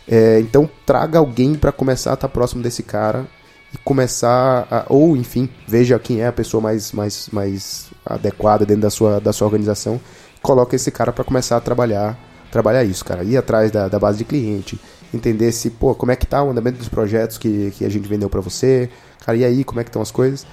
É, 0.07 0.39
então 0.39 0.69
traga 0.85 1.19
alguém 1.19 1.55
para 1.55 1.71
começar 1.71 2.11
a 2.11 2.13
estar 2.13 2.27
tá 2.27 2.33
próximo 2.33 2.63
desse 2.63 2.81
cara 2.81 3.25
e 3.73 3.77
começar 3.79 4.67
a, 4.71 4.85
ou 4.87 5.17
enfim, 5.17 5.49
veja 5.67 5.99
quem 5.99 6.21
é 6.21 6.27
a 6.27 6.31
pessoa 6.31 6.61
mais, 6.61 6.91
mais, 6.91 7.27
mais 7.31 7.87
adequada 8.05 8.65
dentro 8.65 8.83
da 8.83 8.89
sua, 8.89 9.19
da 9.19 9.33
sua 9.33 9.47
organização, 9.47 9.99
coloca 10.41 10.75
esse 10.75 10.91
cara 10.91 11.11
para 11.11 11.23
começar 11.23 11.57
a 11.57 11.61
trabalhar, 11.61 12.17
trabalhar 12.51 12.83
isso, 12.83 13.03
cara, 13.03 13.23
ir 13.23 13.35
atrás 13.35 13.71
da, 13.71 13.87
da 13.87 13.99
base 13.99 14.19
de 14.19 14.23
cliente, 14.23 14.79
entender 15.15 15.51
se, 15.51 15.69
pô, 15.69 15.95
como 15.95 16.11
é 16.11 16.15
que 16.15 16.25
tá 16.25 16.43
o 16.43 16.49
andamento 16.49 16.77
dos 16.77 16.89
projetos 16.89 17.37
que, 17.37 17.71
que 17.71 17.85
a 17.85 17.89
gente 17.89 18.07
vendeu 18.07 18.29
para 18.29 18.41
você, 18.41 18.89
cara, 19.25 19.37
e 19.37 19.45
aí, 19.45 19.63
como 19.63 19.79
é 19.79 19.83
que 19.83 19.89
estão 19.89 20.01
as 20.01 20.11
coisas? 20.11 20.45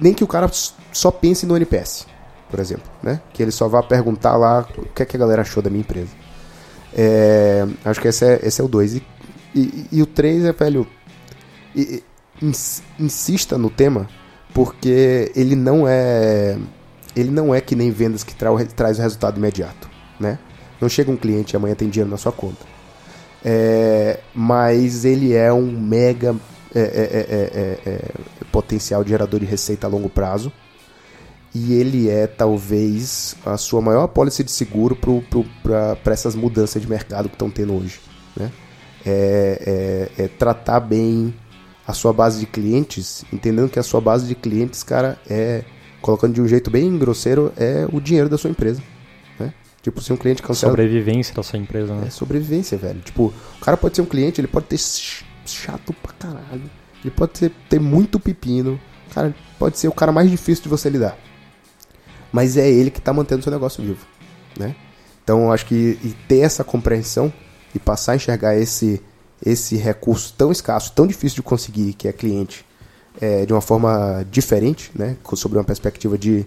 Nem 0.00 0.12
que 0.12 0.24
o 0.24 0.26
cara 0.26 0.50
só 0.92 1.10
pense 1.10 1.46
no 1.46 1.56
NPS, 1.56 2.06
por 2.50 2.60
exemplo, 2.60 2.90
né? 3.02 3.20
Que 3.32 3.42
ele 3.42 3.52
só 3.52 3.68
vá 3.68 3.82
perguntar 3.82 4.36
lá 4.36 4.66
o 4.76 4.86
que 4.86 5.02
é 5.02 5.06
que 5.06 5.16
a 5.16 5.18
galera 5.20 5.42
achou 5.42 5.62
da 5.62 5.70
minha 5.70 5.80
empresa. 5.80 6.10
É, 6.94 7.66
acho 7.84 8.00
que 8.00 8.08
esse 8.08 8.24
é, 8.24 8.40
esse 8.42 8.60
é 8.60 8.64
o 8.64 8.68
2. 8.68 8.94
E, 8.94 9.02
e, 9.54 9.86
e, 9.92 10.02
o 10.02 10.06
3 10.06 10.44
é, 10.44 10.52
velho, 10.52 10.86
e, 11.74 12.02
ins, 12.42 12.82
insista 12.98 13.56
no 13.58 13.70
tema, 13.70 14.08
porque 14.54 15.30
ele 15.36 15.54
não 15.54 15.86
é 15.86 16.58
ele 17.14 17.30
não 17.30 17.54
é 17.54 17.60
que 17.60 17.74
nem 17.74 17.90
vendas 17.90 18.22
que 18.22 18.34
tra 18.34 18.50
traz 18.66 18.98
o 18.98 19.02
resultado 19.02 19.38
imediato, 19.38 19.88
né? 20.20 20.38
Não 20.80 20.88
chega 20.88 21.10
um 21.10 21.16
cliente 21.16 21.54
e 21.54 21.56
amanhã 21.56 21.74
tem 21.74 21.88
dinheiro 21.88 22.10
na 22.10 22.18
sua 22.18 22.32
conta. 22.32 22.75
É, 23.48 24.18
mas 24.34 25.04
ele 25.04 25.32
é 25.32 25.52
um 25.52 25.70
mega 25.70 26.34
é, 26.74 26.80
é, 26.80 27.90
é, 27.90 28.10
potencial 28.50 29.06
gerador 29.06 29.38
de 29.38 29.46
receita 29.46 29.86
a 29.86 29.90
longo 29.90 30.08
prazo 30.08 30.52
e 31.54 31.72
ele 31.72 32.10
é 32.10 32.26
talvez 32.26 33.34
a 33.46 33.56
sua 33.56 33.80
maior 33.80 34.02
apólice 34.02 34.44
de 34.44 34.50
seguro 34.50 34.98
para 35.62 36.12
essas 36.12 36.34
mudanças 36.34 36.82
de 36.82 36.88
mercado 36.88 37.28
que 37.30 37.34
estão 37.34 37.48
tendo 37.48 37.72
hoje. 37.72 37.98
Né? 38.36 38.52
É, 39.06 40.10
é, 40.18 40.24
é, 40.24 40.28
tratar 40.28 40.80
bem 40.80 41.32
a 41.86 41.94
sua 41.94 42.12
base 42.12 42.40
de 42.40 42.46
clientes, 42.46 43.24
entendendo 43.32 43.70
que 43.70 43.78
a 43.78 43.82
sua 43.82 44.00
base 44.00 44.26
de 44.26 44.34
clientes, 44.34 44.82
cara, 44.82 45.18
é 45.30 45.64
colocando 46.02 46.34
de 46.34 46.42
um 46.42 46.48
jeito 46.48 46.70
bem 46.70 46.98
grosseiro, 46.98 47.52
é 47.56 47.86
o 47.90 48.00
dinheiro 48.00 48.28
da 48.28 48.36
sua 48.36 48.50
empresa. 48.50 48.82
Tipo, 49.86 50.00
se 50.00 50.12
um 50.12 50.16
cliente 50.16 50.42
cancela. 50.42 50.72
Sobrevivência 50.72 51.34
da 51.34 51.42
sua 51.42 51.58
empresa, 51.58 51.94
né? 51.94 52.08
É 52.08 52.10
sobrevivência, 52.10 52.76
velho. 52.76 53.00
Tipo, 53.00 53.32
o 53.56 53.60
cara 53.60 53.76
pode 53.76 53.94
ser 53.94 54.02
um 54.02 54.06
cliente, 54.06 54.40
ele 54.40 54.48
pode 54.48 54.66
ter 54.66 54.78
chato 55.46 55.92
pra 56.02 56.12
caralho. 56.12 56.68
Ele 57.04 57.10
pode 57.10 57.32
ter, 57.32 57.52
ter 57.68 57.78
muito 57.78 58.18
pepino. 58.18 58.80
Cara, 59.14 59.34
pode 59.58 59.78
ser 59.78 59.86
o 59.86 59.92
cara 59.92 60.10
mais 60.10 60.28
difícil 60.28 60.64
de 60.64 60.68
você 60.68 60.90
lidar 60.90 61.16
mas 62.36 62.58
é 62.58 62.68
ele 62.68 62.90
que 62.90 62.98
está 62.98 63.14
mantendo 63.14 63.40
o 63.40 63.42
seu 63.42 63.50
negócio 63.50 63.82
vivo, 63.82 64.06
né? 64.58 64.76
Então, 65.24 65.44
eu 65.44 65.52
acho 65.52 65.64
que 65.64 65.98
e 66.04 66.14
ter 66.28 66.40
essa 66.40 66.62
compreensão 66.62 67.32
e 67.74 67.78
passar 67.78 68.12
a 68.12 68.16
enxergar 68.16 68.54
esse 68.56 69.02
esse 69.44 69.76
recurso 69.76 70.34
tão 70.36 70.52
escasso, 70.52 70.92
tão 70.92 71.06
difícil 71.06 71.36
de 71.36 71.42
conseguir, 71.42 71.94
que 71.94 72.08
é 72.08 72.12
cliente, 72.12 72.64
é, 73.20 73.46
de 73.46 73.52
uma 73.54 73.62
forma 73.62 74.22
diferente, 74.30 74.90
né? 74.94 75.16
Sobre 75.34 75.56
uma 75.56 75.64
perspectiva 75.64 76.18
de 76.18 76.44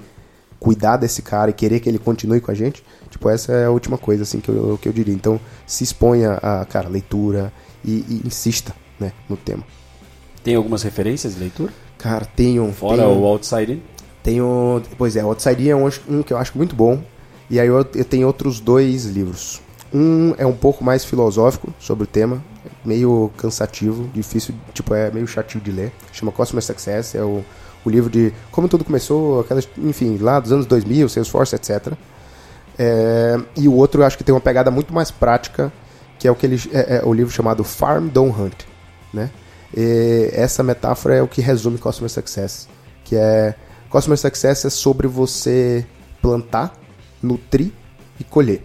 cuidar 0.60 0.98
desse 0.98 1.22
cara 1.22 1.50
e 1.52 1.54
querer 1.54 1.80
que 1.80 1.88
ele 1.88 2.00
continue 2.00 2.42
com 2.42 2.52
a 2.52 2.54
gente, 2.54 2.84
tipo, 3.10 3.30
essa 3.30 3.54
é 3.54 3.66
a 3.66 3.72
última 3.72 3.98
coisa, 3.98 4.24
assim, 4.24 4.40
que 4.40 4.50
eu, 4.50 4.78
que 4.82 4.90
eu 4.90 4.94
diria. 4.94 5.14
Então, 5.14 5.40
se 5.66 5.84
exponha 5.84 6.34
a, 6.34 6.66
cara, 6.66 6.90
leitura 6.90 7.52
e, 7.84 8.04
e 8.10 8.22
insista, 8.26 8.76
né, 9.00 9.14
no 9.30 9.38
tema. 9.38 9.64
Tem 10.44 10.56
algumas 10.56 10.84
referências 10.84 11.36
de 11.36 11.40
leitura? 11.40 11.72
Cara, 11.98 12.26
tenho. 12.26 12.72
Fora 12.74 13.04
tenho, 13.04 13.20
o 13.20 13.26
Outside 13.26 13.82
tenho. 14.24 14.82
Pois 14.98 15.16
é, 15.16 15.22
Outside 15.22 15.70
é 15.70 15.76
um, 15.76 15.90
um 16.10 16.24
que 16.24 16.34
eu 16.34 16.38
acho 16.38 16.58
muito 16.58 16.76
bom. 16.76 17.02
E 17.50 17.60
aí 17.60 17.68
eu, 17.68 17.78
eu 17.78 18.06
tenho 18.06 18.28
outros 18.28 18.60
dois 18.60 19.06
livros. 19.06 19.62
Um 19.94 20.36
é 20.38 20.46
um 20.46 20.54
pouco 20.54 20.84
mais 20.84 21.04
filosófico 21.04 21.74
sobre 21.80 22.04
o 22.04 22.08
tema, 22.08 22.44
meio 22.86 23.32
cansativo, 23.36 24.08
difícil, 24.14 24.54
tipo, 24.72 24.94
é 24.94 25.10
meio 25.10 25.26
chatinho 25.26 25.64
de 25.64 25.72
ler. 25.72 25.92
Chama 26.12 26.32
Customer 26.32 26.64
Success, 26.64 27.16
é 27.16 27.24
o, 27.24 27.44
o 27.86 27.90
livro 27.90 28.10
de 28.10 28.34
como 28.52 28.68
tudo 28.68 28.84
começou, 28.84 29.42
aquelas, 29.42 29.68
enfim, 29.78 30.18
lá 30.18 30.40
dos 30.40 30.52
anos 30.52 30.66
2000, 30.66 31.10
Salesforce, 31.10 31.56
etc. 31.56 31.94
É, 32.78 33.38
e 33.58 33.68
o 33.68 33.74
outro 33.74 34.02
eu 34.02 34.06
acho 34.06 34.18
que 34.18 34.24
tem 34.24 34.34
uma 34.34 34.42
pegada 34.42 34.72
muito 34.72 34.94
mais 34.94 35.12
prática, 35.12 35.72
que 36.18 36.28
é 36.28 36.32
o 36.32 36.36
que 36.36 36.46
ele, 36.46 36.62
é, 36.72 36.98
é 36.98 37.02
o 37.06 37.14
livro 37.14 37.32
chamado 37.32 37.64
Farm 37.64 38.08
Don't 38.08 38.40
Hunt, 38.40 38.64
né? 39.14 39.30
E 39.76 40.30
essa 40.34 40.64
metáfora 40.64 41.16
é 41.16 41.22
o 41.22 41.28
que 41.28 41.42
resume 41.42 41.78
Customer 41.78 42.10
Success, 42.10 42.68
que 43.04 43.16
é 43.16 43.54
Customer 43.90 44.18
Success 44.18 44.66
é 44.66 44.70
sobre 44.70 45.08
você 45.08 45.86
plantar, 46.22 46.74
nutrir 47.22 47.72
e 48.20 48.24
colher. 48.24 48.62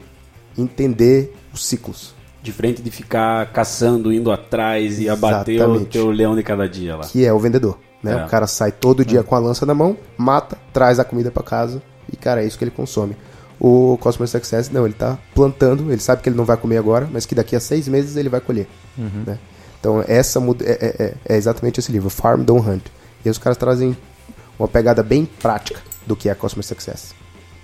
Entender 0.57 1.35
os 1.53 1.65
ciclos. 1.65 2.15
Diferente 2.43 2.83
de 2.83 2.91
ficar 2.91 3.51
caçando, 3.53 4.13
indo 4.13 4.31
atrás 4.31 5.01
e 5.01 5.09
abater 5.09 5.67
o 5.67 5.85
teu 5.87 6.11
leão 6.11 6.37
de 6.37 6.43
cada 6.43 6.69
dia 6.69 6.97
lá. 6.97 7.07
Que 7.07 7.25
é 7.25 7.33
o 7.33 7.39
vendedor. 7.39 7.79
Né? 8.05 8.13
É. 8.13 8.25
O 8.27 8.29
cara 8.29 8.47
sai 8.47 8.71
todo 8.71 9.03
dia 9.03 9.21
é. 9.21 9.23
com 9.23 9.35
a 9.35 9.39
lança 9.39 9.65
na 9.65 9.75
mão, 9.75 9.97
mata, 10.19 10.59
traz 10.75 11.01
a 11.01 11.05
comida 11.05 11.31
para 11.31 11.43
casa 11.43 11.83
e, 12.13 12.17
cara, 12.17 12.43
é 12.43 12.47
isso 12.47 12.59
que 12.59 12.65
ele 12.65 12.71
consome. 12.71 13.17
O 13.59 13.97
Customer 13.99 14.29
Success, 14.29 14.69
não, 14.69 14.85
ele 14.85 14.93
tá 14.93 15.17
plantando, 15.35 15.91
ele 15.91 16.03
sabe 16.03 16.21
que 16.21 16.29
ele 16.29 16.37
não 16.37 16.45
vai 16.45 16.59
comer 16.59 16.77
agora, 16.77 17.09
mas 17.11 17.25
que 17.25 17.35
daqui 17.35 17.57
a 17.57 17.61
seis 17.61 17.89
meses 17.89 18.15
ele 18.17 18.29
vai 18.29 18.43
colher. 18.43 18.69
Uhum. 18.99 19.25
Né? 19.27 19.39
Então, 19.81 20.05
essa 20.07 20.39
é, 20.39 20.71
é, 20.71 21.03
é, 21.03 21.15
é, 21.25 21.37
exatamente 21.37 21.81
esse 21.81 21.91
livro, 21.91 22.11
Farm 22.11 22.43
Don't 22.43 22.69
Hunt. 22.69 22.83
E 23.25 23.31
os 23.31 23.39
caras 23.39 23.57
trazem 23.57 23.97
uma 24.59 24.69
pegada 24.69 25.03
bem 25.03 25.25
prática 25.25 25.81
do 26.07 26.15
que 26.15 26.29
é 26.29 26.35
Customer 26.35 26.65
Success. 26.65 27.15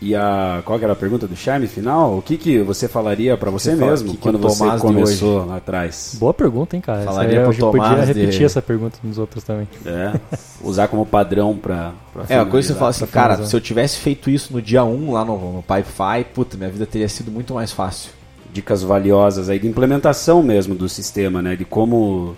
E 0.03 0.14
a 0.16 0.62
qual 0.64 0.78
era 0.78 0.94
a 0.94 0.96
pergunta 0.96 1.26
do 1.26 1.36
charme 1.36 1.66
final? 1.66 2.16
O 2.16 2.22
que, 2.22 2.38
que 2.38 2.62
você 2.62 2.88
falaria 2.88 3.36
para 3.36 3.51
você, 3.51 3.76
você, 3.76 3.84
mesmo 3.84 4.12
que 4.12 4.16
quando 4.16 4.38
que 4.38 4.44
você 4.44 4.78
começou 4.78 5.44
lá 5.44 5.57
atrás? 5.57 6.16
Boa 6.18 6.32
pergunta, 6.32 6.74
hein, 6.74 6.80
cara. 6.80 7.03
Falaria 7.03 7.44
para 7.44 7.55
Tomás 7.55 7.88
podia 7.90 8.05
repetir 8.07 8.38
de... 8.38 8.44
essa 8.44 8.62
pergunta 8.62 8.98
nos 9.03 9.18
outros 9.18 9.44
também. 9.44 9.68
É, 9.84 10.18
usar 10.62 10.88
como 10.88 11.05
padrão 11.05 11.55
para 11.55 11.92
É, 12.30 12.38
a 12.38 12.46
coisa 12.46 12.68
que 12.68 12.72
você 12.72 12.78
fala 12.78 12.90
assim, 12.90 13.07
cara, 13.07 13.44
se 13.44 13.55
eu 13.55 13.61
tivesse 13.61 13.98
feito 13.98 14.30
isso 14.30 14.55
no 14.55 14.62
dia 14.62 14.82
1 14.82 15.12
lá 15.12 15.22
no, 15.22 15.36
no 15.53 15.62
Pipefy, 15.62 16.24
puta, 16.32 16.57
minha 16.57 16.70
vida 16.70 16.86
teria 16.86 17.09
sido 17.09 17.30
muito 17.30 17.53
mais 17.53 17.70
fácil. 17.70 18.11
Dicas 18.55 18.82
valiosas 18.82 19.51
aí 19.51 19.59
de 19.59 19.68
implementação 19.68 20.42
mesmo 20.42 20.74
do 20.74 20.88
sistema, 20.88 21.42
né? 21.42 21.57
De 21.57 21.66
como 21.66 22.34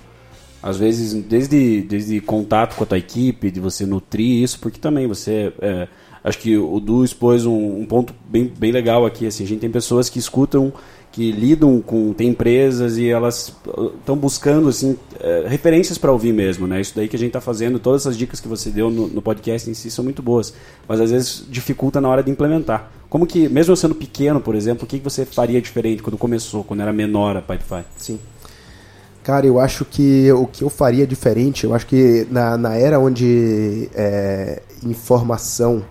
às 0.63 0.77
vezes 0.77 1.13
desde, 1.15 1.83
desde 1.83 2.21
contato 2.21 2.77
com 2.77 2.85
a 2.85 2.87
tua 2.87 2.99
equipe, 2.99 3.51
de 3.51 3.61
você 3.61 3.87
nutrir 3.87 4.43
isso, 4.43 4.59
porque 4.59 4.81
também 4.81 5.07
você. 5.07 5.53
É, 5.61 5.89
acho 6.25 6.39
que 6.39 6.57
o 6.57 6.79
Du 6.81 7.05
expôs 7.05 7.45
um, 7.45 7.81
um, 7.81 7.87
ponto 7.87 8.15
bem, 8.29 8.53
bem 8.57 8.73
legal 8.73 9.05
aqui. 9.05 9.27
Assim, 9.27 9.45
a 9.45 9.47
gente 9.47 9.61
tem 9.61 9.71
pessoas 9.71 10.09
que 10.09 10.19
escutam, 10.19 10.73
que 11.11 11.31
lidam 11.33 11.81
com. 11.81 12.13
tem 12.13 12.29
empresas 12.29 12.97
e 12.97 13.09
elas 13.09 13.55
estão 13.99 14.15
uh, 14.15 14.19
buscando 14.19 14.69
assim, 14.69 14.97
é, 15.21 15.45
referências 15.47 15.99
para 15.99 16.13
ouvir 16.13 16.33
mesmo. 16.33 16.67
Né? 16.67 16.81
Isso 16.81 16.95
daí 16.95 17.09
que 17.09 17.17
a 17.17 17.19
gente 17.19 17.29
está 17.29 17.41
fazendo, 17.41 17.79
todas 17.79 18.03
essas 18.03 18.17
dicas 18.17 18.41
que 18.41 18.49
você 18.49 18.71
deu 18.71 18.91
no, 18.91 19.09
no 19.09 19.23
podcast 19.23 19.69
em 19.69 19.75
si 19.75 19.91
são 19.91 20.05
muito 20.05 20.23
boas, 20.23 20.55
mas 20.89 21.01
às 21.01 21.11
vezes 21.11 21.45
dificulta 21.49 22.01
na 22.01 22.09
hora 22.09 22.23
de 22.23 22.31
implementar. 22.31 22.91
Como 23.11 23.27
que, 23.27 23.47
mesmo 23.49 23.77
sendo 23.77 23.95
pequeno, 23.95 24.41
por 24.41 24.55
exemplo, 24.55 24.85
o 24.85 24.87
que 24.87 24.99
você 24.99 25.27
faria 25.27 25.61
diferente 25.61 26.03
quando 26.03 26.17
começou, 26.17 26.65
quando 26.65 26.81
era 26.81 26.93
menor 26.93 27.37
a 27.37 27.43
Pipefy? 27.43 27.85
Sim. 27.97 28.19
Cara, 29.23 29.47
eu 29.47 29.61
acho 29.61 29.85
que 29.85 30.33
o 30.33 30.47
que 30.47 30.65
eu 30.65 30.71
faria 30.71 31.07
diferente, 31.07 31.65
eu 31.65 31.75
acho 31.75 31.87
que 31.87 32.27
na, 32.31 32.57
na 32.57 32.75
era 32.75 32.99
onde 32.99 33.89
é, 33.95 34.63
informação 34.83 35.85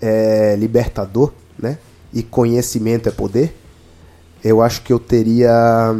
é 0.00 0.56
libertador, 0.56 1.32
né? 1.58 1.78
E 2.12 2.22
conhecimento 2.22 3.08
é 3.08 3.12
poder, 3.12 3.54
eu 4.42 4.62
acho 4.62 4.82
que 4.82 4.92
eu 4.92 4.98
teria 4.98 5.94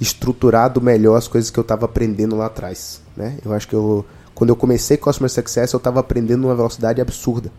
estruturado 0.00 0.80
melhor 0.80 1.16
as 1.16 1.28
coisas 1.28 1.50
que 1.50 1.58
eu 1.58 1.62
estava 1.62 1.84
aprendendo 1.84 2.36
lá 2.36 2.46
atrás, 2.46 3.00
né? 3.16 3.38
Eu 3.44 3.52
acho 3.52 3.68
que 3.68 3.74
eu, 3.74 4.04
quando 4.34 4.50
eu 4.50 4.56
comecei 4.56 4.96
Customer 4.96 5.30
Success, 5.30 5.72
eu 5.72 5.78
estava 5.78 6.00
aprendendo 6.00 6.42
numa 6.42 6.54
velocidade 6.54 7.00
absurda. 7.00 7.52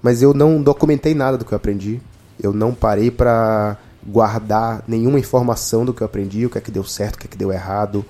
Mas 0.00 0.22
eu 0.22 0.32
não 0.32 0.62
documentei 0.62 1.14
nada 1.14 1.36
do 1.36 1.44
que 1.44 1.52
eu 1.52 1.56
aprendi. 1.56 2.00
Eu 2.40 2.52
não 2.52 2.72
parei 2.72 3.10
para 3.10 3.76
guardar 4.06 4.84
nenhuma 4.86 5.18
informação 5.18 5.84
do 5.84 5.92
que 5.92 6.02
eu 6.02 6.04
aprendi, 6.04 6.46
o 6.46 6.50
que 6.50 6.58
é 6.58 6.60
que 6.60 6.70
deu 6.70 6.84
certo, 6.84 7.16
o 7.16 7.18
que 7.18 7.26
é 7.26 7.30
que 7.30 7.36
deu 7.36 7.52
errado. 7.52 8.04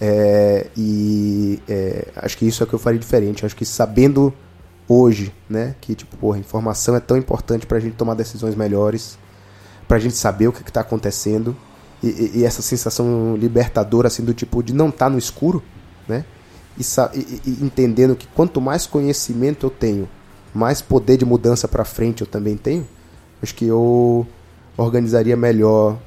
É, 0.00 0.68
e 0.76 1.60
é, 1.68 2.08
acho 2.16 2.38
que 2.38 2.46
isso 2.46 2.62
é 2.62 2.64
o 2.64 2.68
que 2.68 2.74
eu 2.74 2.78
faria 2.78 3.00
diferente. 3.00 3.44
Acho 3.44 3.56
que 3.56 3.64
sabendo 3.64 4.32
hoje, 4.88 5.32
né, 5.48 5.74
que 5.80 5.94
tipo, 5.94 6.16
porra, 6.16 6.38
informação 6.38 6.94
é 6.94 7.00
tão 7.00 7.16
importante 7.16 7.66
para 7.66 7.78
a 7.78 7.80
gente 7.80 7.94
tomar 7.94 8.14
decisões 8.14 8.54
melhores, 8.54 9.18
para 9.88 9.96
a 9.96 10.00
gente 10.00 10.14
saber 10.14 10.48
o 10.48 10.52
que 10.52 10.62
está 10.62 10.80
acontecendo 10.80 11.56
e, 12.02 12.08
e, 12.08 12.30
e, 12.38 12.44
essa 12.44 12.62
sensação 12.62 13.36
libertadora 13.36 14.08
assim 14.08 14.24
do 14.24 14.34
tipo 14.34 14.62
de 14.62 14.74
não 14.74 14.88
estar 14.88 15.06
tá 15.06 15.10
no 15.10 15.18
escuro, 15.18 15.62
né, 16.06 16.24
e, 16.76 16.82
e, 17.46 17.64
entendendo 17.64 18.16
que 18.16 18.26
quanto 18.26 18.60
mais 18.60 18.86
conhecimento 18.86 19.66
eu 19.66 19.70
tenho, 19.70 20.08
mais 20.54 20.80
poder 20.82 21.16
de 21.16 21.24
mudança 21.24 21.66
para 21.66 21.84
frente 21.84 22.20
eu 22.20 22.26
também 22.26 22.56
tenho. 22.56 22.86
Acho 23.42 23.54
que 23.54 23.66
eu 23.66 24.26
organizaria 24.76 25.36
melhor 25.36 25.98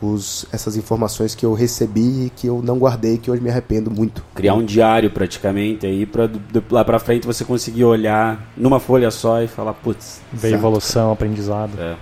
os, 0.00 0.46
essas 0.52 0.76
informações 0.76 1.34
que 1.34 1.46
eu 1.46 1.54
recebi 1.54 2.26
e 2.26 2.30
que 2.30 2.46
eu 2.46 2.60
não 2.62 2.78
guardei, 2.78 3.18
que 3.18 3.30
hoje 3.30 3.40
me 3.42 3.50
arrependo 3.50 3.90
muito. 3.90 4.24
Criar 4.34 4.54
um 4.54 4.64
diário 4.64 5.10
praticamente 5.10 5.86
aí 5.86 6.04
para 6.04 6.30
lá 6.70 6.84
para 6.84 6.98
frente 6.98 7.26
você 7.26 7.44
conseguir 7.44 7.84
olhar 7.84 8.52
numa 8.56 8.80
folha 8.80 9.10
só 9.10 9.42
e 9.42 9.46
falar, 9.46 9.72
putz, 9.74 10.20
ver 10.32 10.54
evolução, 10.54 11.12
aprendizado. 11.12 11.78
É. 11.78 11.96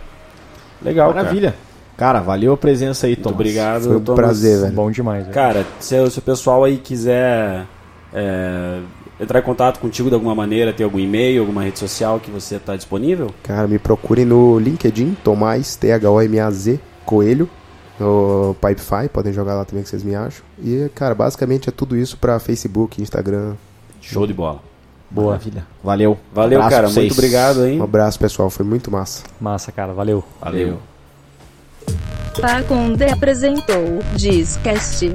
Legal, 0.83 1.15
maravilha. 1.15 1.55
Cara. 1.97 2.19
cara. 2.19 2.21
valeu 2.21 2.53
a 2.53 2.57
presença 2.57 3.07
aí, 3.07 3.15
Tom. 3.15 3.31
obrigado, 3.31 3.85
Foi 3.85 3.97
um 3.97 4.01
prazer, 4.01 4.61
velho. 4.61 4.73
Bom 4.73 4.91
demais. 4.91 5.25
Velho. 5.25 5.35
Cara, 5.35 5.67
se, 5.79 6.11
se 6.11 6.19
o 6.19 6.23
pessoal 6.23 6.65
aí 6.65 6.79
quiser 6.79 7.67
é, 8.13 8.81
entrar 9.21 9.39
em 9.39 9.43
contato 9.43 9.79
contigo 9.79 10.09
de 10.09 10.15
alguma 10.15 10.35
maneira, 10.35 10.73
ter 10.73 10.83
algum 10.83 10.99
e-mail, 10.99 11.43
alguma 11.43 11.63
rede 11.63 11.79
social 11.79 12.19
que 12.19 12.31
você 12.31 12.57
está 12.57 12.75
disponível? 12.75 13.31
Cara, 13.43 13.69
me 13.69 13.79
procurem 13.79 14.25
no 14.25 14.59
LinkedIn, 14.59 15.17
Tomás, 15.23 15.77
T-H-O-M-A-Z, 15.77 16.81
Coelho, 17.05 17.49
no 18.03 18.55
Pipefy, 18.55 19.09
podem 19.13 19.33
jogar 19.33 19.55
lá 19.55 19.65
também 19.65 19.85
que 19.85 19.89
vocês 19.89 20.03
me 20.03 20.15
acham. 20.15 20.45
E, 20.59 20.91
cara, 20.95 21.15
basicamente 21.15 21.69
é 21.69 21.73
tudo 21.73 21.97
isso 21.97 22.19
pra 22.19 22.39
Facebook, 22.41 23.01
Instagram. 23.01 23.55
Show 24.01 24.27
de 24.27 24.35
bola. 24.35 24.61
Boa. 25.09 25.33
Maravilha. 25.33 25.67
Valeu. 25.85 26.19
Valeu, 26.33 26.61
Abraço 26.61 26.77
cara. 26.77 26.91
Muito 26.91 27.13
obrigado, 27.13 27.67
hein? 27.67 27.81
Um 27.81 27.85
abraço, 27.85 28.19
pessoal, 28.19 28.51
foi 28.51 28.65
muito 28.65 28.91
massa. 28.91 29.25
Massa, 29.41 29.71
cara. 29.71 29.93
Valeu. 29.93 30.25
Valeu. 30.41 30.81
Pacunde 32.41 33.05
apresentou 33.05 34.01
Discast. 34.17 35.15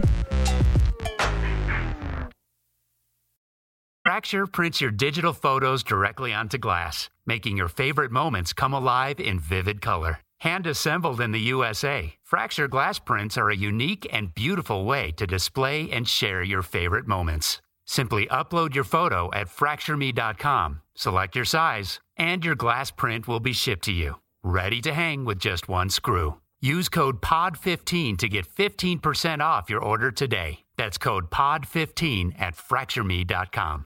Fracture 4.05 4.47
prints 4.47 4.79
your 4.79 4.91
digital 4.91 5.33
photos 5.33 5.83
directly 5.83 6.33
onto 6.33 6.57
glass, 6.57 7.09
making 7.25 7.57
your 7.57 7.67
favorite 7.67 8.11
moments 8.11 8.53
come 8.53 8.73
alive 8.73 9.19
in 9.19 9.38
vivid 9.38 9.81
color. 9.81 10.19
Hand 10.39 10.67
assembled 10.67 11.19
in 11.21 11.31
the 11.31 11.39
USA, 11.39 12.17
Fracture 12.27 12.67
glass 12.67 12.99
prints 12.99 13.38
are 13.38 13.49
a 13.49 13.55
unique 13.55 14.05
and 14.11 14.35
beautiful 14.35 14.83
way 14.83 15.11
to 15.11 15.25
display 15.25 15.89
and 15.89 16.05
share 16.05 16.43
your 16.43 16.61
favorite 16.61 17.07
moments. 17.07 17.61
Simply 17.85 18.27
upload 18.27 18.75
your 18.75 18.83
photo 18.83 19.31
at 19.33 19.47
fractureme.com, 19.47 20.81
select 20.93 21.38
your 21.38 21.45
size, 21.45 22.01
and 22.17 22.43
your 22.43 22.55
glass 22.55 22.91
print 22.91 23.25
will 23.25 23.39
be 23.39 23.53
shipped 23.53 23.85
to 23.85 23.93
you, 23.93 24.19
ready 24.43 24.81
to 24.81 24.93
hang 24.93 25.23
with 25.23 25.39
just 25.39 25.69
one 25.69 25.89
screw. 25.89 26.41
Use 26.59 26.89
code 26.89 27.21
POD15 27.21 28.17
to 28.17 28.27
get 28.27 28.45
15% 28.45 29.39
off 29.39 29.69
your 29.69 29.81
order 29.81 30.11
today. 30.11 30.65
That's 30.75 30.97
code 30.97 31.31
POD15 31.31 32.33
at 32.41 32.57
fractureme.com. 32.57 33.85